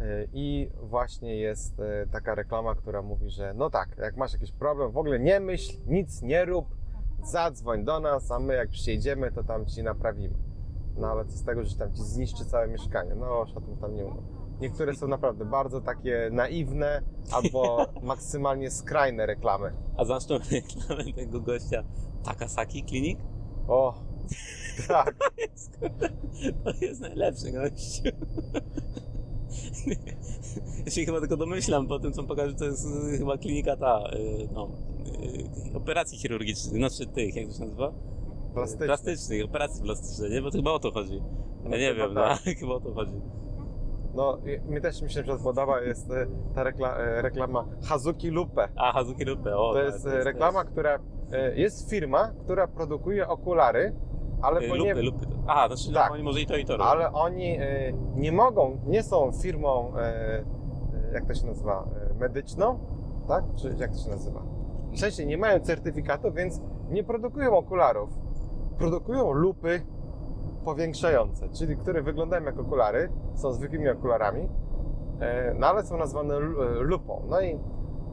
Y, 0.00 0.28
I 0.32 0.70
właśnie 0.82 1.36
jest 1.36 1.80
y, 1.80 2.08
taka 2.12 2.34
reklama, 2.34 2.74
która 2.74 3.02
mówi, 3.02 3.30
że 3.30 3.54
no 3.54 3.70
tak, 3.70 3.96
jak 3.98 4.16
masz 4.16 4.32
jakiś 4.32 4.52
problem, 4.52 4.92
w 4.92 4.96
ogóle 4.96 5.18
nie 5.18 5.40
myśl, 5.40 5.72
nic 5.86 6.22
nie 6.22 6.44
rób, 6.44 6.75
zadzwoń 7.30 7.84
do 7.84 8.00
nas, 8.00 8.30
a 8.30 8.38
my 8.38 8.54
jak 8.54 8.68
przyjedziemy, 8.68 9.32
to 9.32 9.44
tam 9.44 9.66
ci 9.66 9.82
naprawimy. 9.82 10.34
No 10.96 11.06
ale 11.06 11.24
co 11.24 11.36
z 11.36 11.44
tego, 11.44 11.64
że 11.64 11.76
tam 11.76 11.94
ci 11.94 12.02
zniszczy 12.02 12.44
całe 12.44 12.68
mieszkanie? 12.68 13.14
No 13.14 13.40
o 13.40 13.60
tym 13.60 13.76
tam 13.76 13.94
nie 13.94 14.04
mówię. 14.04 14.22
Niektóre 14.60 14.94
są 14.94 15.08
naprawdę 15.08 15.44
bardzo 15.44 15.80
takie 15.80 16.28
naiwne 16.32 17.02
albo 17.32 17.86
maksymalnie 18.02 18.70
skrajne 18.70 19.26
reklamy. 19.26 19.72
A 19.96 20.04
znasz 20.04 20.26
tą 20.26 20.38
reklamę 20.38 21.12
tego 21.12 21.40
gościa 21.40 21.84
Takasaki 22.24 22.84
Clinic? 22.84 23.18
O, 23.68 23.94
tak. 24.88 25.16
To 26.64 26.70
jest 26.80 27.00
najlepszy 27.00 27.52
gościu. 27.52 28.02
Ja 30.84 30.90
się 30.90 31.04
chyba 31.04 31.20
tylko 31.20 31.36
domyślam 31.36 31.86
po 31.86 31.98
tym, 31.98 32.12
co 32.12 32.24
pokaże, 32.24 32.54
to 32.54 32.64
jest 32.64 32.86
chyba 33.18 33.38
klinika 33.38 33.76
ta, 33.76 34.10
y, 34.14 34.48
no, 34.52 34.68
operacji 35.74 36.18
chirurgicznych, 36.18 36.76
znaczy 36.76 37.06
tych, 37.06 37.36
jak 37.36 37.46
to 37.46 37.52
się 37.54 37.60
nazywa? 37.60 37.92
Plastyczny. 38.54 38.86
Plastycznych, 38.86 39.44
operacji 39.44 39.82
plastycznych, 39.84 40.30
nie? 40.32 40.42
Bo 40.42 40.50
to 40.50 40.56
chyba 40.56 40.70
o 40.70 40.78
to 40.78 40.90
chodzi. 40.90 41.16
Ja 41.16 41.70
No 41.70 41.76
nie 41.76 41.94
wiem, 41.94 42.14
tak. 42.14 42.38
no, 42.46 42.52
chyba 42.60 42.74
o 42.74 42.80
to 42.80 42.94
chodzi. 42.94 43.20
No, 44.14 44.38
mi 44.68 44.80
też 44.80 45.02
mi 45.02 45.10
się 45.10 45.22
na 45.22 45.36
podoba 45.36 45.80
jest 45.80 46.10
e, 46.10 46.26
ta 46.54 46.62
rekla, 46.62 46.96
e, 46.96 47.22
reklama 47.22 47.64
Hazuki 47.84 48.28
Lupe. 48.30 48.68
A, 48.76 48.92
Hazuki 48.92 49.24
Rupe, 49.24 49.56
o. 49.56 49.72
To 49.72 49.78
tak, 49.78 49.84
jest 49.94 50.06
e, 50.06 50.24
reklama, 50.24 50.64
która 50.64 50.98
jest 51.54 51.90
firma, 51.90 52.32
która 52.44 52.66
produkuje 52.68 53.28
okulary, 53.28 53.94
ale, 54.42 54.60
Y, 54.60 54.68
ponieważ, 54.68 55.04
Lupy, 55.04 55.26
lupy. 55.26 55.36
A, 55.46 55.66
znaczy, 55.68 55.92
Tak. 55.92 56.08
no, 56.08 56.14
oni 56.14 56.22
może 56.22 56.40
i 56.40 56.46
to, 56.46 56.56
i 56.56 56.64
to 56.64 56.72
robią. 56.76 56.84
ale 56.90 57.12
oni 57.12 57.58
nie 58.14 58.32
mogą, 58.32 58.80
nie 58.86 59.02
są 59.02 59.32
firmą, 59.42 59.92
jak 61.12 61.26
to 61.26 61.34
się 61.34 61.46
nazywa, 61.46 61.88
medyczną, 62.20 62.78
tak? 63.28 63.44
Czy 63.56 63.74
jak 63.78 63.92
to 63.92 63.98
się 63.98 64.10
nazywa? 64.10 64.42
Sensie 65.00 65.26
nie 65.26 65.38
mają 65.38 65.60
certyfikatu, 65.60 66.32
więc 66.32 66.60
nie 66.90 67.04
produkują 67.04 67.56
okularów. 67.56 68.10
Produkują 68.78 69.32
lupy 69.32 69.80
powiększające, 70.64 71.48
czyli 71.48 71.76
które 71.76 72.02
wyglądają 72.02 72.44
jak 72.44 72.58
okulary, 72.58 73.08
są 73.34 73.52
zwykłymi 73.52 73.88
okularami, 73.88 74.48
e, 75.20 75.54
no 75.54 75.66
ale 75.66 75.84
są 75.84 75.96
nazwane 75.96 76.34
e, 76.34 76.40
lupą. 76.80 77.22
No 77.28 77.40
i 77.40 77.58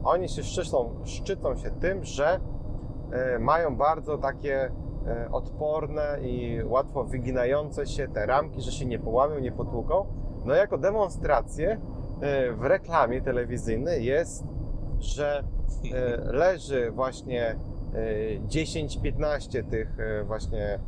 oni 0.04 0.28
się 0.28 0.42
szczycą, 0.42 0.94
szczycą 1.04 1.56
się 1.56 1.70
tym, 1.70 2.04
że 2.04 2.40
e, 3.12 3.38
mają 3.38 3.76
bardzo 3.76 4.18
takie 4.18 4.70
odporne 5.32 6.18
i 6.22 6.60
łatwo 6.64 7.04
wyginające 7.04 7.86
się 7.86 8.08
te 8.08 8.26
ramki, 8.26 8.60
że 8.60 8.72
się 8.72 8.86
nie 8.86 8.98
połamią, 8.98 9.38
nie 9.38 9.52
potłuką. 9.52 10.06
No 10.44 10.54
jako 10.54 10.78
demonstrację 10.78 11.80
w 12.56 12.64
reklamie 12.64 13.22
telewizyjnej 13.22 14.04
jest, 14.04 14.44
że 15.04 15.44
e, 15.92 16.16
leży 16.32 16.90
właśnie 16.90 17.56
e, 17.94 18.40
10-15 18.40 19.70
tych 19.70 20.00
e, 20.00 20.24
właśnie 20.24 20.78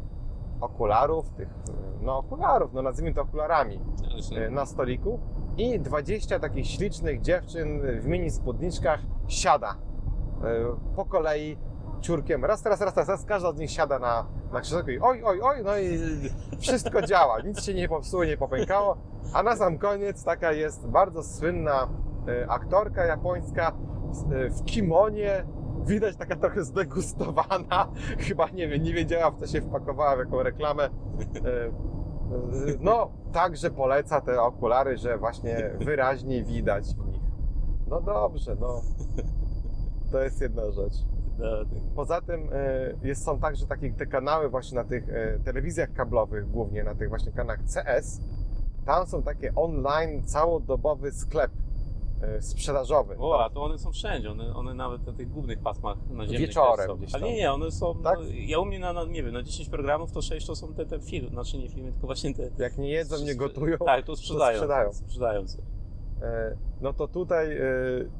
okularów, 0.61 1.31
tych 1.31 1.49
e, 1.49 2.03
no 2.03 2.19
okularów, 2.19 2.73
no 2.73 2.83
nazwijmy 2.83 3.15
to 3.15 3.23
okularami 3.23 3.81
e, 4.37 4.51
na 4.51 4.67
stoliku 4.67 5.21
i 5.57 5.81
20 5.81 6.39
takich 6.39 6.67
ślicznych 6.67 7.21
dziewczyn 7.21 7.81
w 8.01 8.07
mini 8.07 8.31
spódniczkach 8.31 9.01
siada 9.29 9.75
e, 10.45 10.77
po 10.97 11.05
kolei 11.05 11.59
ciurkiem, 12.01 12.45
raz, 12.45 12.67
raz, 12.67 12.81
raz, 12.81 12.97
raz, 12.97 13.09
raz, 13.09 13.25
każda 13.25 13.53
z 13.53 13.59
nich 13.59 13.71
siada 13.71 13.99
na, 13.99 14.27
na 14.53 14.61
krzesełku 14.61 14.91
i 14.91 14.99
oj, 15.01 15.23
oj, 15.25 15.41
oj, 15.43 15.57
no 15.65 15.79
i 15.79 15.99
wszystko 16.59 17.03
działa, 17.03 17.41
nic 17.41 17.65
się 17.65 17.75
nie 17.75 17.89
popsuło, 17.89 18.25
nie 18.25 18.37
popękało, 18.37 18.97
a 19.33 19.43
na 19.43 19.57
sam 19.57 19.79
koniec 19.79 20.25
taka 20.25 20.53
jest 20.53 20.89
bardzo 20.89 21.23
słynna 21.23 21.89
e, 22.29 22.51
aktorka 22.51 23.05
japońska 23.05 23.73
w- 24.13 24.33
e, 24.33 24.51
w 24.51 24.65
kimonie, 24.65 25.45
widać 25.87 26.17
taka 26.17 26.37
trochę 26.37 26.65
zdegustowana, 26.65 27.89
chyba 28.29 28.49
nie 28.51 28.69
wiem, 28.69 28.83
nie 28.83 28.93
wiedziała 28.95 29.31
w 29.31 29.37
co 29.41 29.47
się 29.47 29.61
wpakowała, 29.61 30.17
w 30.17 30.19
jaką 30.19 30.43
reklamę. 30.43 30.85
E, 30.85 30.89
e, 31.67 31.71
No, 32.81 33.11
także 33.33 33.71
poleca 33.71 34.21
te 34.21 34.43
okulary, 34.43 34.97
że 34.99 35.19
właśnie 35.19 35.71
wyraźnie 35.81 36.45
widać 36.45 36.95
w 36.95 37.07
nich. 37.07 37.23
No 37.89 38.01
dobrze, 38.01 38.57
no. 38.61 38.81
To 40.13 40.23
jest 40.23 40.41
jedna 40.41 40.71
rzecz. 40.71 40.95
No, 41.39 41.65
tak. 41.65 41.83
Poza 41.95 42.21
tym 42.21 42.49
jest, 43.03 43.25
są 43.25 43.39
także 43.41 43.67
takie 43.67 43.93
te 43.93 44.07
kanały 44.07 44.49
właśnie 44.49 44.77
na 44.79 44.85
tych 44.85 45.07
telewizjach 45.45 45.93
kablowych, 45.93 46.51
głównie 46.51 46.85
na 46.85 46.95
tych 46.95 47.09
właśnie 47.09 47.33
kanałach 47.33 47.61
CS. 47.75 48.21
Tam 48.85 49.07
są 49.07 49.23
takie 49.23 49.55
online, 49.55 50.23
całodobowy 50.25 51.13
sklep 51.13 51.51
e, 52.23 52.43
sprzedażowy. 52.43 53.17
O, 53.19 53.45
a 53.45 53.51
to 53.51 53.63
one 53.63 53.79
są 53.79 53.93
wszędzie, 53.93 54.31
one, 54.31 54.55
one 54.55 54.75
nawet 54.75 55.07
na 55.07 55.13
tych 55.13 55.29
głównych 55.29 55.59
pasmach 55.59 55.97
naziemnych 56.11 56.49
Wieczorem 56.49 56.99
też 57.01 57.11
są. 57.13 57.19
tam. 57.19 57.29
nie, 57.29 57.37
nie, 57.37 57.53
one 57.53 57.71
są, 57.71 58.03
Tak? 58.03 58.19
no, 58.19 58.25
ja 58.31 58.59
u 58.59 58.65
mnie 58.65 58.79
na, 58.79 58.93
na, 58.93 59.05
nie 59.05 59.23
wiem, 59.23 59.33
na 59.33 59.43
10 59.43 59.69
programów 59.69 60.13
to 60.13 60.23
6 60.23 60.47
to 60.47 60.57
są 60.57 60.75
te, 60.75 60.87
te 60.87 61.01
filmy, 61.01 61.29
znaczy 61.31 61.59
nie 61.59 61.69
filmy, 61.69 61.93
tylko 61.93 62.07
właśnie 62.07 62.35
te... 62.35 62.51
Jak 62.59 62.79
nie 62.79 62.91
jedzą, 62.91 63.25
nie 63.25 63.35
gotują, 63.35 63.79
Tak, 63.79 64.05
to 64.07 64.17
sprzedają. 64.17 64.57
sprzedają. 64.57 64.93
sprzedają 64.93 65.47
coś. 65.47 65.61
E, 66.23 66.57
no 66.81 66.93
to 66.93 67.09
tutaj 67.09 67.57
e, 67.57 67.63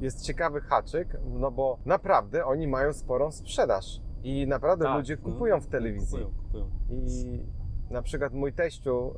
jest 0.01 0.25
ciekawy 0.25 0.61
haczyk, 0.61 1.17
no 1.25 1.51
bo 1.51 1.77
naprawdę 1.85 2.45
oni 2.45 2.67
mają 2.67 2.93
sporą 2.93 3.31
sprzedaż. 3.31 4.01
I 4.23 4.47
naprawdę 4.47 4.85
Tak, 4.85 4.97
ludzie 4.97 5.17
no, 5.23 5.31
kupują 5.31 5.61
w 5.61 5.67
telewizji. 5.67 6.19
Kupują, 6.25 6.31
kupują. 6.43 6.69
I 6.89 7.45
na 7.89 8.01
przykład 8.01 8.33
mój 8.33 8.53
teściu 8.53 9.13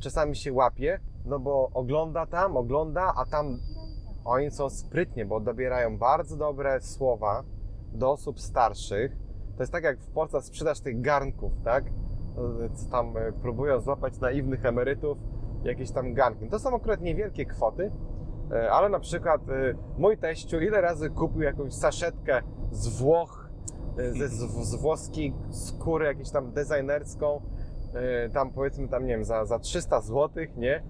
czasami 0.00 0.36
się 0.36 0.52
łapie, 0.52 1.00
no 1.24 1.38
bo 1.38 1.70
ogląda 1.74 2.26
tam, 2.26 2.56
ogląda, 2.56 3.12
a 3.16 3.24
tam 3.26 3.58
oni 4.24 4.50
są 4.50 4.70
sprytnie, 4.70 5.26
bo 5.26 5.40
dobierają 5.40 5.98
bardzo 5.98 6.36
dobre 6.36 6.80
słowa 6.80 7.44
do 7.92 8.10
osób 8.10 8.40
starszych. 8.40 9.16
To 9.56 9.62
jest 9.62 9.72
tak 9.72 9.84
jak 9.84 10.00
w 10.00 10.10
Polsce 10.10 10.42
sprzedaż 10.42 10.80
tych 10.80 11.00
garnków, 11.00 11.52
tak? 11.64 11.84
Co 12.74 12.90
tam 12.90 13.16
y, 13.16 13.32
próbują 13.42 13.80
złapać 13.80 14.20
naiwnych 14.20 14.64
emerytów, 14.64 15.18
jakieś 15.64 15.90
tam 15.90 16.14
garnki. 16.14 16.48
To 16.48 16.58
są 16.58 16.76
akurat 16.76 17.00
niewielkie 17.00 17.46
kwoty, 17.46 17.82
y, 18.52 18.70
ale 18.70 18.88
na 18.88 19.00
przykład 19.00 19.48
y, 19.48 19.76
mój 19.98 20.18
teściu 20.18 20.60
ile 20.60 20.80
razy 20.80 21.10
kupił 21.10 21.42
jakąś 21.42 21.74
saszetkę 21.74 22.42
z 22.70 22.98
Włoch, 22.98 23.50
ze, 23.96 24.28
z, 24.28 24.68
z 24.68 24.74
włoskiej 24.74 25.34
skóry, 25.50 26.06
jakąś 26.06 26.30
tam 26.30 26.52
designerską, 26.52 27.40
tam 28.32 28.50
powiedzmy 28.50 28.88
tam, 28.88 29.06
nie 29.06 29.14
wiem, 29.14 29.24
za, 29.24 29.44
za 29.44 29.58
300 29.58 30.00
zł, 30.00 30.44
nie? 30.56 30.82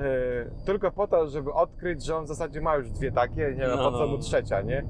Y, 0.00 0.50
Tylko 0.64 0.90
po 0.90 1.06
to, 1.06 1.28
żeby 1.28 1.52
odkryć, 1.52 2.04
że 2.04 2.16
on 2.16 2.24
w 2.24 2.28
zasadzie 2.28 2.60
ma 2.60 2.76
już 2.76 2.90
dwie 2.90 3.12
takie, 3.12 3.36
nie 3.36 3.54
wiem, 3.66 3.70
No, 3.70 3.90
po 3.90 3.98
co 3.98 3.98
no. 3.98 4.06
mu 4.06 4.18
trzecia, 4.18 4.60
nie? 4.60 4.84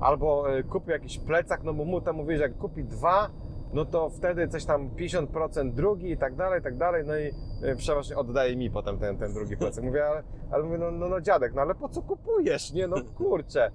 Albo 0.00 0.56
y, 0.58 0.64
kupił 0.64 0.90
jakiś 0.92 1.18
plecak, 1.18 1.62
no 1.64 1.74
bo 1.74 1.84
mu 1.84 2.00
tam 2.00 2.16
mówi, 2.16 2.36
że 2.36 2.42
jak 2.42 2.58
kupi 2.58 2.84
dwa, 2.84 3.30
no 3.72 3.84
to 3.84 4.10
wtedy 4.10 4.48
coś 4.48 4.64
tam 4.64 4.90
50% 4.90 5.72
drugi 5.72 6.10
i 6.10 6.16
tak 6.18 6.36
dalej, 6.36 6.60
i 6.60 6.62
tak 6.62 6.76
dalej, 6.76 7.04
no 7.06 7.16
i 7.16 7.26
y, 7.72 7.76
przeważnie 7.76 8.16
oddaje 8.16 8.56
mi 8.56 8.70
potem 8.70 8.98
ten, 8.98 9.18
ten 9.18 9.34
drugi 9.34 9.56
plecak. 9.56 9.84
Mówię, 9.84 10.06
ale, 10.06 10.22
ale 10.50 10.62
mówię, 10.64 10.78
no, 10.78 10.90
no, 10.90 11.08
no 11.08 11.20
dziadek, 11.20 11.54
no 11.54 11.60
ale 11.62 11.74
po 11.74 11.88
co 11.88 12.02
kupujesz, 12.02 12.72
nie? 12.72 12.86
No 12.88 12.96
kurczę. 13.16 13.70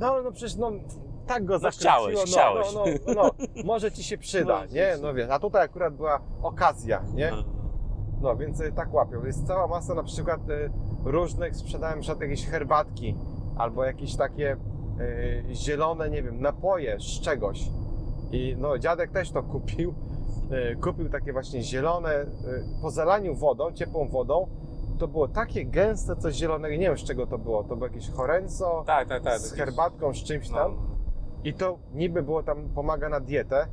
No 0.00 0.22
no 0.22 0.32
przecież 0.32 0.56
no 0.56 0.72
tak 1.26 1.44
go 1.44 1.58
No 1.58 1.70
chciałeś, 1.70 2.14
no, 2.14 2.22
chciałeś. 2.26 2.74
No, 2.74 2.84
no, 3.06 3.14
no, 3.14 3.30
może 3.64 3.92
ci 3.92 4.02
się 4.04 4.18
przyda, 4.18 4.64
nie? 4.66 4.96
No 5.02 5.14
wiesz, 5.14 5.30
a 5.30 5.38
tutaj 5.38 5.64
akurat 5.64 5.94
była 5.94 6.20
okazja, 6.42 7.02
nie? 7.14 7.32
No, 8.22 8.28
No 8.28 8.36
więc 8.36 8.60
y, 8.60 8.72
tak 8.72 8.94
łapią. 8.94 9.24
Jest 9.24 9.46
cała 9.46 9.66
masa 9.66 9.94
na 9.94 10.02
przykład 10.02 10.50
y, 10.50 10.70
różnych, 11.04 11.56
sprzedałem 11.56 12.02
na 12.02 12.20
jakieś 12.20 12.46
herbatki 12.46 13.16
albo 13.56 13.84
jakieś 13.84 14.16
takie 14.16 14.56
y, 15.00 15.44
zielone, 15.54 16.10
nie 16.10 16.22
wiem, 16.22 16.40
napoje 16.40 17.00
z 17.00 17.20
czegoś. 17.20 17.70
I 18.32 18.56
no 18.58 18.78
dziadek 18.78 19.10
też 19.10 19.30
to 19.30 19.42
kupił. 19.42 19.94
Kupił 20.82 21.08
takie 21.08 21.32
właśnie 21.32 21.62
zielone, 21.62 22.26
po 22.82 22.90
zalaniu 22.90 23.34
wodą, 23.34 23.72
ciepłą 23.72 24.08
wodą, 24.08 24.46
to 24.98 25.08
było 25.08 25.28
takie 25.28 25.64
gęste 25.64 26.16
coś 26.16 26.34
zielonego, 26.34 26.74
nie 26.74 26.88
wiem 26.88 26.98
z 26.98 27.04
czego 27.04 27.26
to 27.26 27.38
było, 27.38 27.64
to 27.64 27.76
było 27.76 27.86
jakieś 27.86 28.10
chorenco 28.10 28.84
Tak, 28.86 29.08
tak, 29.08 29.22
tak. 29.22 29.38
z 29.38 29.44
jakieś- 29.44 29.58
herbatką, 29.58 30.14
z 30.14 30.16
czymś 30.24 30.50
no, 30.50 30.56
tam. 30.56 30.76
I 31.44 31.54
to 31.54 31.78
niby 31.94 32.22
było 32.22 32.42
tam, 32.42 32.68
pomaga 32.74 33.08
na 33.08 33.20
dietę, 33.20 33.66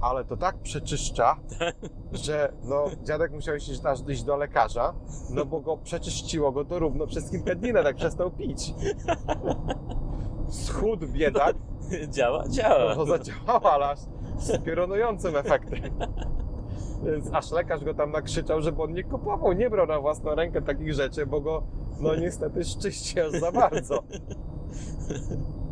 ale 0.00 0.24
to 0.24 0.36
tak 0.36 0.58
przeczyszcza, 0.58 1.36
że 2.12 2.52
no, 2.64 2.84
dziadek 3.02 3.32
musiał 3.32 3.56
iść 3.56 3.84
aż 3.84 4.08
iść 4.08 4.22
do 4.22 4.36
lekarza, 4.36 4.94
no 5.30 5.44
bo 5.44 5.60
go 5.60 5.76
przeczyściło 5.76 6.52
go 6.52 6.64
to 6.64 6.78
równo 6.78 7.06
przez 7.06 7.30
kilka 7.30 7.54
dni, 7.54 7.72
no 7.72 7.82
tak 7.82 7.96
przestał 7.96 8.30
pić. 8.30 8.74
Schudł 10.48 11.06
biedak, 11.08 11.56
Działa, 12.08 12.48
działa. 12.48 12.88
no 12.88 12.94
to 12.94 13.06
zadziałało, 13.06 13.72
ale 13.72 13.88
aż 13.88 13.98
z 14.38 14.64
piorunującym 14.64 15.36
efektem. 15.36 15.80
Więc 17.04 17.32
aż 17.32 17.50
lekarz 17.50 17.84
go 17.84 17.94
tam 17.94 18.10
nakrzyczał, 18.10 18.62
żeby 18.62 18.82
on 18.82 18.92
nie 18.92 19.04
kupował, 19.04 19.52
nie 19.52 19.70
brał 19.70 19.86
na 19.86 20.00
własną 20.00 20.34
rękę 20.34 20.62
takich 20.62 20.94
rzeczy, 20.94 21.26
bo 21.26 21.40
go 21.40 21.62
no 22.00 22.16
niestety 22.16 22.64
szczyści 22.64 23.20
aż 23.20 23.30
za 23.32 23.52
bardzo. 23.52 24.02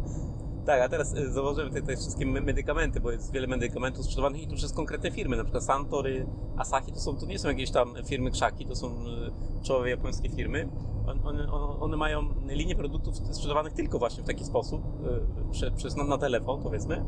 Tak, 0.66 0.80
a 0.82 0.88
teraz 0.88 1.14
y, 1.14 1.32
zauważyłem 1.32 1.70
te, 1.72 1.82
te 1.82 1.96
wszystkie 1.96 2.26
me- 2.26 2.40
medykamenty, 2.40 3.00
bo 3.00 3.10
jest 3.10 3.32
wiele 3.32 3.46
medykamentów 3.46 4.04
sprzedawanych 4.04 4.42
i 4.42 4.46
to 4.46 4.54
przez 4.56 4.72
konkretne 4.72 5.10
firmy, 5.10 5.36
na 5.36 5.44
przykład 5.44 5.64
Santory, 5.64 6.26
Asahi, 6.56 6.92
to, 6.92 7.00
są, 7.00 7.16
to 7.16 7.26
nie 7.26 7.38
są 7.38 7.48
jakieś 7.48 7.70
tam 7.70 7.94
firmy 8.06 8.30
krzaki, 8.30 8.66
to 8.66 8.76
są 8.76 8.86
y, 8.88 9.62
czołowe 9.62 9.90
japońskie 9.90 10.28
firmy. 10.28 10.68
On, 11.06 11.20
one, 11.26 11.52
one- 11.52 11.80
one 11.80 11.96
mają 11.96 12.22
linię 12.48 12.74
produktów 12.76 13.16
sprzedawanych 13.16 13.72
tylko 13.72 13.98
właśnie 13.98 14.22
w 14.24 14.26
taki 14.26 14.44
sposób, 14.44 14.82
y, 15.46 15.52
prze, 15.52 15.70
przez, 15.70 15.96
na, 15.96 16.04
na 16.04 16.18
telefon 16.18 16.62
powiedzmy. 16.62 17.04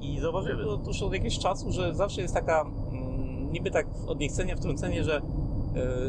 I 0.00 0.20
zauważyłem 0.20 0.68
otóż 0.68 1.02
od 1.02 1.12
jakiegoś 1.12 1.38
czasu, 1.38 1.72
że 1.72 1.94
zawsze 1.94 2.22
jest 2.22 2.34
taka 2.34 2.60
mm, 2.92 3.52
niby 3.52 3.70
tak 3.70 3.86
od 4.06 4.20
niechcenia 4.20 4.56
wtrącenie, 4.56 5.04
że 5.04 5.22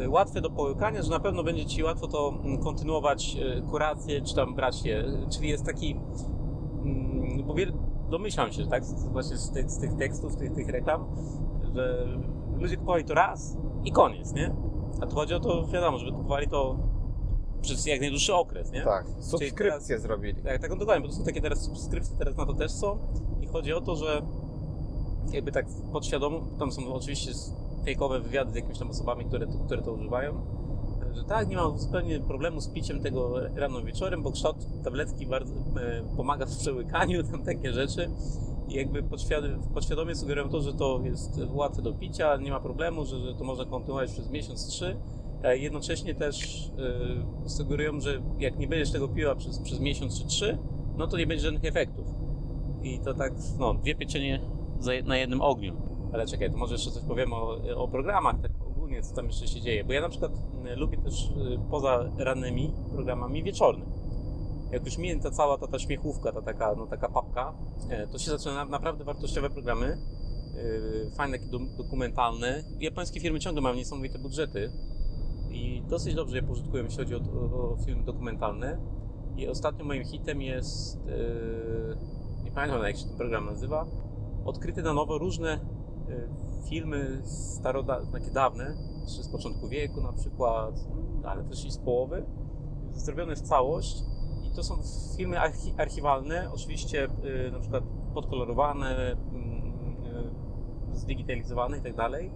łatwe 0.08 0.40
do 0.40 0.50
połykania, 0.50 1.02
że 1.02 1.10
na 1.10 1.20
pewno 1.20 1.42
będzie 1.44 1.66
Ci 1.66 1.82
łatwo 1.82 2.06
to 2.06 2.32
mm, 2.44 2.58
kontynuować 2.58 3.36
kurację, 3.70 4.22
czy 4.22 4.34
tam 4.34 4.54
brać 4.54 4.84
je. 4.84 5.04
Czyli 5.30 5.48
jest 5.48 5.64
taki, 5.66 5.96
bo 7.46 7.54
wiel, 7.54 7.72
domyślam 8.10 8.52
się, 8.52 8.62
że 8.62 8.68
tak, 8.68 8.84
właśnie 9.12 9.36
z 9.36 9.50
tych, 9.50 9.70
z 9.70 9.78
tych 9.78 9.94
tekstów, 9.94 10.36
tych, 10.36 10.52
tych 10.52 10.68
reklam, 10.68 11.04
że 11.74 12.06
ludzie 12.58 12.76
kupowali 12.76 13.04
to 13.04 13.14
raz 13.14 13.56
i 13.84 13.92
koniec, 13.92 14.32
nie? 14.32 14.54
A 15.00 15.06
tu 15.06 15.14
chodzi 15.14 15.34
o 15.34 15.40
to, 15.40 15.66
wiadomo, 15.66 15.98
żeby 15.98 16.12
kupowali 16.12 16.48
to 16.48 16.76
przez 17.62 17.86
jak 17.86 18.00
najdłuższy 18.00 18.34
okres, 18.34 18.72
nie? 18.72 18.82
Tak, 18.82 19.06
subskrypcję 19.18 19.86
teraz- 19.88 20.02
zrobili. 20.02 20.42
Tak, 20.42 20.60
tak, 20.60 20.70
no 20.70 20.76
dokładnie, 20.76 21.02
bo 21.02 21.08
to 21.08 21.14
są 21.14 21.24
takie 21.24 21.40
teraz 21.40 21.62
subskrypcje, 21.62 22.16
teraz 22.16 22.36
na 22.36 22.46
to 22.46 22.54
też 22.54 22.72
są 22.72 22.98
i 23.40 23.46
chodzi 23.46 23.72
o 23.72 23.80
to, 23.80 23.96
że 23.96 24.22
jakby 25.32 25.52
tak 25.52 25.66
podświadomie, 25.92 26.40
tam 26.58 26.72
są 26.72 26.94
oczywiście 26.94 27.32
fejkowe 27.84 28.20
wywiady 28.20 28.52
z 28.52 28.54
jakimiś 28.54 28.78
tam 28.78 28.90
osobami, 28.90 29.24
które 29.24 29.46
które 29.66 29.82
to 29.82 29.92
używają, 29.92 30.59
że 31.14 31.24
tak, 31.24 31.48
nie 31.48 31.56
mam 31.56 31.78
zupełnie 31.78 32.20
problemu 32.20 32.60
z 32.60 32.68
piciem 32.68 33.00
tego 33.00 33.34
rano 33.54 33.82
wieczorem, 33.82 34.22
bo 34.22 34.32
kształt 34.32 34.56
tabletki 34.84 35.26
bardzo 35.26 35.54
e, 35.54 36.16
pomaga 36.16 36.46
w 36.46 36.56
przełykaniu, 36.56 37.22
tam 37.32 37.44
takie 37.44 37.72
rzeczy 37.72 38.10
i 38.68 38.74
jakby 38.74 39.02
podświadomie, 39.02 39.58
podświadomie 39.74 40.14
sugerują 40.14 40.48
to, 40.48 40.60
że 40.60 40.74
to 40.74 41.00
jest 41.04 41.40
łatwe 41.52 41.82
do 41.82 41.92
picia, 41.92 42.36
nie 42.36 42.50
ma 42.50 42.60
problemu, 42.60 43.04
że, 43.04 43.18
że 43.18 43.34
to 43.34 43.44
można 43.44 43.64
kontynuować 43.64 44.12
przez 44.12 44.30
miesiąc, 44.30 44.66
trzy, 44.66 44.96
jednocześnie 45.44 46.14
też 46.14 46.66
e, 47.46 47.48
sugerują, 47.48 48.00
że 48.00 48.22
jak 48.38 48.58
nie 48.58 48.68
będziesz 48.68 48.92
tego 48.92 49.08
piła 49.08 49.34
przez, 49.34 49.58
przez 49.58 49.80
miesiąc 49.80 50.20
czy 50.20 50.26
trzy, 50.26 50.58
no 50.96 51.06
to 51.06 51.16
nie 51.16 51.26
będzie 51.26 51.44
żadnych 51.44 51.64
efektów. 51.64 52.06
I 52.82 53.00
to 53.00 53.14
tak, 53.14 53.32
no, 53.58 53.74
dwie 53.74 53.94
pieczenie 53.94 54.40
na 55.04 55.16
jednym 55.16 55.40
ogniu. 55.40 55.76
Ale 56.12 56.26
czekaj, 56.26 56.50
to 56.50 56.56
może 56.56 56.74
jeszcze 56.74 56.90
coś 56.90 57.02
powiem 57.02 57.32
o, 57.32 57.58
o 57.76 57.88
programach, 57.88 58.40
tak 58.42 58.52
co 59.02 59.14
tam 59.14 59.26
jeszcze 59.26 59.46
się 59.48 59.60
dzieje. 59.60 59.84
Bo 59.84 59.92
ja 59.92 60.00
na 60.00 60.08
przykład 60.08 60.32
y, 60.72 60.76
lubię 60.76 60.98
też 60.98 61.30
y, 61.30 61.32
poza 61.70 62.10
rannymi 62.18 62.72
programami 62.92 63.42
wieczorne. 63.42 63.84
Jak 64.72 64.84
już 64.84 64.98
minie 64.98 65.20
ta 65.20 65.30
cała 65.30 65.58
ta, 65.58 65.66
ta 65.66 65.78
śmiechówka, 65.78 66.32
ta 66.32 66.42
taka, 66.42 66.74
no, 66.74 66.86
taka 66.86 67.08
papka, 67.08 67.54
e, 67.88 68.06
to 68.06 68.18
się 68.18 68.30
zaczyna 68.30 68.54
na, 68.54 68.64
naprawdę 68.64 69.04
wartościowe 69.04 69.50
programy. 69.50 69.98
y, 71.06 71.10
Fajne, 71.16 71.38
takie 71.38 71.50
dokumentalne. 71.78 72.64
Japońskie 72.80 73.20
firmy 73.20 73.40
ciągle 73.40 73.62
mają 73.62 73.74
niesamowite 73.74 74.18
budżety 74.18 74.72
i 75.50 75.82
dosyć 75.88 76.14
dobrze 76.14 76.36
je 76.36 76.42
pożytkują, 76.42 76.84
jeśli 76.84 76.98
chodzi 76.98 77.14
o, 77.14 77.18
o, 77.18 77.72
o 77.72 77.76
filmy 77.84 78.04
dokumentalne. 78.04 78.78
I 79.36 79.48
ostatnio 79.48 79.84
moim 79.84 80.04
hitem 80.04 80.42
jest, 80.42 81.06
yy, 81.06 81.96
nie 82.44 82.50
pamiętam 82.50 82.82
jak 82.82 82.96
się 82.96 83.04
ten 83.04 83.16
program 83.16 83.46
nazywa, 83.46 83.86
odkryte 84.44 84.82
na 84.82 84.92
nowo 84.92 85.18
różne 85.18 85.60
filmy 86.68 87.20
staroda, 87.24 88.00
takie 88.12 88.30
dawne, 88.30 88.76
z 89.06 89.28
początku 89.28 89.68
wieku 89.68 90.00
na 90.00 90.12
przykład, 90.12 90.74
ale 91.24 91.44
też 91.44 91.64
i 91.64 91.70
z 91.70 91.78
połowy, 91.78 92.26
zrobione 92.92 93.36
w 93.36 93.40
całość. 93.40 94.02
I 94.42 94.56
to 94.56 94.62
są 94.62 94.74
filmy 95.16 95.36
archi- 95.36 95.74
archiwalne, 95.78 96.50
oczywiście 96.54 97.08
yy, 97.22 97.50
na 97.52 97.58
przykład 97.58 97.84
podkolorowane, 98.14 99.16
yy, 99.32 100.96
zdigitalizowane 100.96 101.78
i 101.78 101.82
tak 101.82 101.96
dalej. 101.96 102.30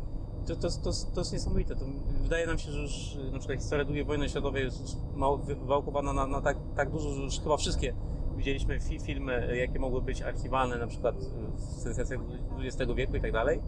To, 0.46 0.56
to, 0.56 0.68
to, 0.68 0.90
to 1.14 1.20
jest 1.20 1.32
niesamowite. 1.32 1.76
To 1.76 1.84
wydaje 2.22 2.46
nam 2.46 2.58
się, 2.58 2.72
że 2.72 2.80
już 2.80 3.16
y, 3.16 3.32
na 3.32 3.38
przykład 3.38 3.58
historia 3.58 3.84
II 3.88 4.04
wojny 4.04 4.28
światowej 4.28 4.64
jest 4.64 4.96
wywałkowana 5.44 6.12
na, 6.12 6.26
na 6.26 6.40
tak, 6.40 6.56
tak 6.76 6.90
dużo, 6.90 7.10
że 7.10 7.22
już 7.22 7.40
chyba 7.40 7.56
wszystkie 7.56 7.94
widzieliśmy 8.36 8.80
fi, 8.80 8.98
filmy, 8.98 9.50
y, 9.50 9.56
jakie 9.56 9.78
mogły 9.78 10.02
być 10.02 10.22
archiwalne, 10.22 10.78
na 10.78 10.86
przykład 10.86 11.22
y, 11.22 11.26
w 11.56 11.60
sensacjach 11.60 12.20
XX 12.58 12.92
wieku 12.94 13.16
i 13.16 13.20
tak 13.20 13.32
dalej. 13.32 13.60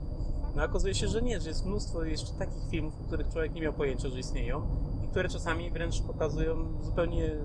No 0.57 0.65
okazuje 0.65 0.95
się, 0.95 1.09
że 1.09 1.23
nie, 1.23 1.41
że 1.41 1.49
jest 1.49 1.67
mnóstwo 1.67 2.05
jeszcze 2.05 2.33
takich 2.39 2.71
filmów, 2.71 2.95
o 3.01 3.07
których 3.07 3.29
człowiek 3.29 3.55
nie 3.55 3.61
miał 3.61 3.73
pojęcia, 3.73 4.09
że 4.09 4.19
istnieją 4.19 4.63
i 5.05 5.09
które 5.09 5.29
czasami 5.29 5.71
wręcz 5.71 6.03
pokazują 6.03 6.57
zupełnie 6.83 7.25
y, 7.27 7.39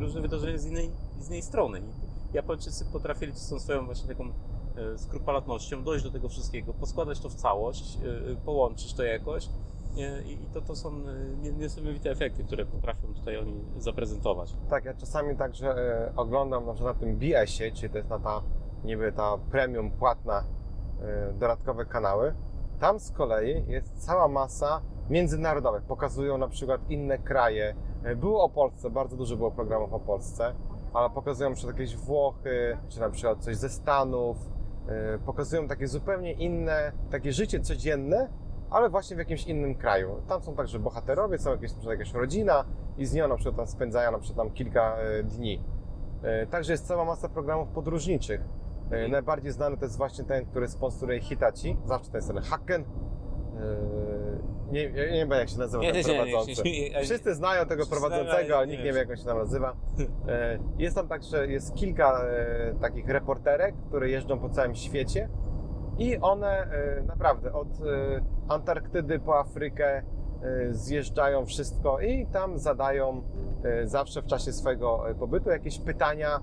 różne 0.00 0.20
wydarzenia 0.20 0.58
z 0.58 0.66
innej, 0.66 0.90
z 1.20 1.26
innej 1.28 1.42
strony. 1.42 1.80
I 1.80 2.36
Japończycy 2.36 2.84
potrafili 2.92 3.32
z 3.34 3.48
tą 3.48 3.60
swoją 3.60 3.84
właśnie 3.86 4.08
taką 4.08 4.24
e, 4.24 4.98
skrupulatnością 4.98 5.84
dojść 5.84 6.04
do 6.04 6.10
tego 6.10 6.28
wszystkiego, 6.28 6.74
poskładać 6.74 7.20
to 7.20 7.28
w 7.28 7.34
całość, 7.34 7.98
e, 8.32 8.36
połączyć 8.36 8.94
to 8.94 9.02
jakoś 9.02 9.48
e, 9.98 10.22
i 10.22 10.36
to, 10.54 10.60
to 10.60 10.76
są 10.76 10.88
e, 10.88 10.92
nie- 11.42 11.52
niesamowite 11.52 12.10
efekty, 12.10 12.44
które 12.44 12.66
potrafią 12.66 13.14
tutaj 13.14 13.36
oni 13.38 13.54
zaprezentować. 13.78 14.54
Tak, 14.70 14.84
ja 14.84 14.94
czasami 14.94 15.36
także 15.36 15.68
e, 15.68 16.12
oglądam 16.16 16.66
na 16.66 16.74
przykład 16.74 16.96
na 16.96 17.00
tym 17.06 17.16
BS-ie, 17.16 17.72
czyli 17.72 17.90
to 17.92 17.98
jest 17.98 18.10
na 18.10 18.18
ta 18.18 18.42
niby 18.84 19.12
ta 19.12 19.38
premium 19.50 19.90
płatna 19.90 20.38
e, 20.38 20.44
dodatkowe 21.32 21.86
kanały. 21.86 22.34
Tam 22.80 23.00
z 23.00 23.10
kolei 23.10 23.64
jest 23.68 24.06
cała 24.06 24.28
masa 24.28 24.80
międzynarodowych. 25.10 25.82
Pokazują 25.82 26.38
na 26.38 26.48
przykład 26.48 26.90
inne 26.90 27.18
kraje. 27.18 27.74
E, 28.04 28.16
Było 28.16 28.44
o 28.44 28.48
Polsce, 28.48 28.90
bardzo 28.90 29.16
dużo 29.16 29.36
było 29.36 29.50
programów 29.50 29.92
o 29.92 30.00
Polsce, 30.00 30.54
ale 30.94 31.10
pokazują 31.10 31.50
na 31.50 31.56
przykład 31.56 31.78
jakieś 31.78 31.96
Włochy, 31.96 32.78
czy 32.88 33.00
na 33.00 33.10
przykład 33.10 33.38
coś 33.38 33.56
ze 33.56 33.68
Stanów. 33.68 34.36
E, 34.88 35.18
Pokazują 35.18 35.68
takie 35.68 35.86
zupełnie 35.88 36.32
inne, 36.32 36.92
takie 37.10 37.32
życie 37.32 37.60
codzienne, 37.60 38.28
ale 38.70 38.90
właśnie 38.90 39.16
w 39.16 39.18
jakimś 39.18 39.46
innym 39.46 39.74
kraju. 39.74 40.22
Tam 40.28 40.42
są 40.42 40.54
także 40.54 40.78
bohaterowie, 40.78 41.38
są 41.38 41.50
jakieś, 41.50 41.72
przykład 41.72 41.98
jakaś 41.98 42.14
rodzina 42.14 42.64
i 42.98 43.06
z 43.06 43.14
nią 43.14 43.28
na 43.28 43.34
przykład 43.36 43.56
tam 43.56 43.66
spędzają 43.66 44.12
na 44.12 44.18
przykład 44.18 44.46
tam 44.46 44.54
kilka 44.54 44.96
e, 44.96 45.22
dni. 45.22 45.64
E, 46.22 46.46
Także 46.46 46.72
jest 46.72 46.86
cała 46.86 47.04
masa 47.04 47.28
programów 47.28 47.68
podróżniczych. 47.68 48.40
E, 48.90 48.94
Mhm. 48.94 49.10
Najbardziej 49.10 49.52
znany 49.52 49.76
to 49.76 49.84
jest 49.84 49.96
właśnie 49.96 50.24
ten, 50.24 50.46
który 50.46 50.68
sponsoruje 50.68 51.20
Hitachi. 51.20 51.76
Zawsze 51.84 52.10
to 52.10 52.16
jest 52.16 52.28
ten 52.28 52.38
Haken. 52.38 52.82
E, 52.82 52.86
Nie, 54.72 54.82
ja 54.84 55.04
nie 55.12 55.18
wiem 55.18 55.30
jak 55.30 55.48
się 55.48 55.58
nazywa 55.58 55.82
ten 55.92 56.02
prowadzący. 56.16 56.62
Wszyscy 57.04 57.34
znają 57.34 57.66
tego 57.66 57.86
prowadzącego, 57.86 58.56
ale 58.58 58.66
nie 58.66 58.72
nikt 58.72 58.84
nie 58.84 58.92
wie 58.92 58.98
jak 58.98 59.10
on 59.10 59.16
się 59.16 59.24
tam 59.24 59.38
nazywa. 59.38 59.72
E, 60.28 60.58
Jest 60.78 60.96
tam 60.96 61.08
także, 61.08 61.46
jest 61.46 61.74
kilka 61.74 62.20
takich 62.80 63.08
reporterek, 63.08 63.74
które 63.88 64.10
jeżdżą 64.10 64.38
po 64.38 64.48
całym 64.48 64.74
świecie 64.74 65.28
i 65.98 66.18
one 66.18 66.66
naprawdę 67.06 67.52
od 67.52 67.68
Antarktydy 68.48 69.18
po 69.18 69.38
Afrykę 69.38 70.02
zjeżdżają 70.70 71.46
wszystko 71.46 72.00
i 72.00 72.26
tam 72.26 72.58
zadają 72.58 73.22
zawsze 73.84 74.22
w 74.22 74.26
czasie 74.26 74.52
swojego 74.52 75.04
pobytu 75.18 75.50
jakieś 75.50 75.78
pytania 75.78 76.40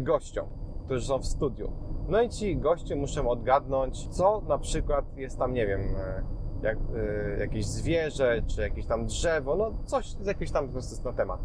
gościom, 0.00 0.46
którzy 0.84 1.06
są 1.06 1.18
w 1.18 1.26
studiu. 1.26 1.72
No 2.08 2.22
i 2.22 2.28
ci 2.28 2.56
goście 2.56 2.96
muszą 2.96 3.28
odgadnąć, 3.28 4.08
co 4.08 4.42
na 4.48 4.58
przykład 4.58 5.16
jest 5.16 5.38
tam, 5.38 5.54
nie 5.54 5.66
wiem, 5.66 5.80
e, 5.80 6.22
jak, 6.62 6.78
e, 6.78 7.38
jakieś 7.38 7.66
zwierzę, 7.66 8.42
czy 8.46 8.60
jakieś 8.60 8.86
tam 8.86 9.06
drzewo, 9.06 9.56
no 9.56 9.72
coś 9.84 10.06
z 10.06 10.26
jakiegoś 10.26 10.50
tam 10.50 10.66
po 10.66 10.72
prostu 10.72 11.08
na 11.08 11.12
temat. 11.12 11.40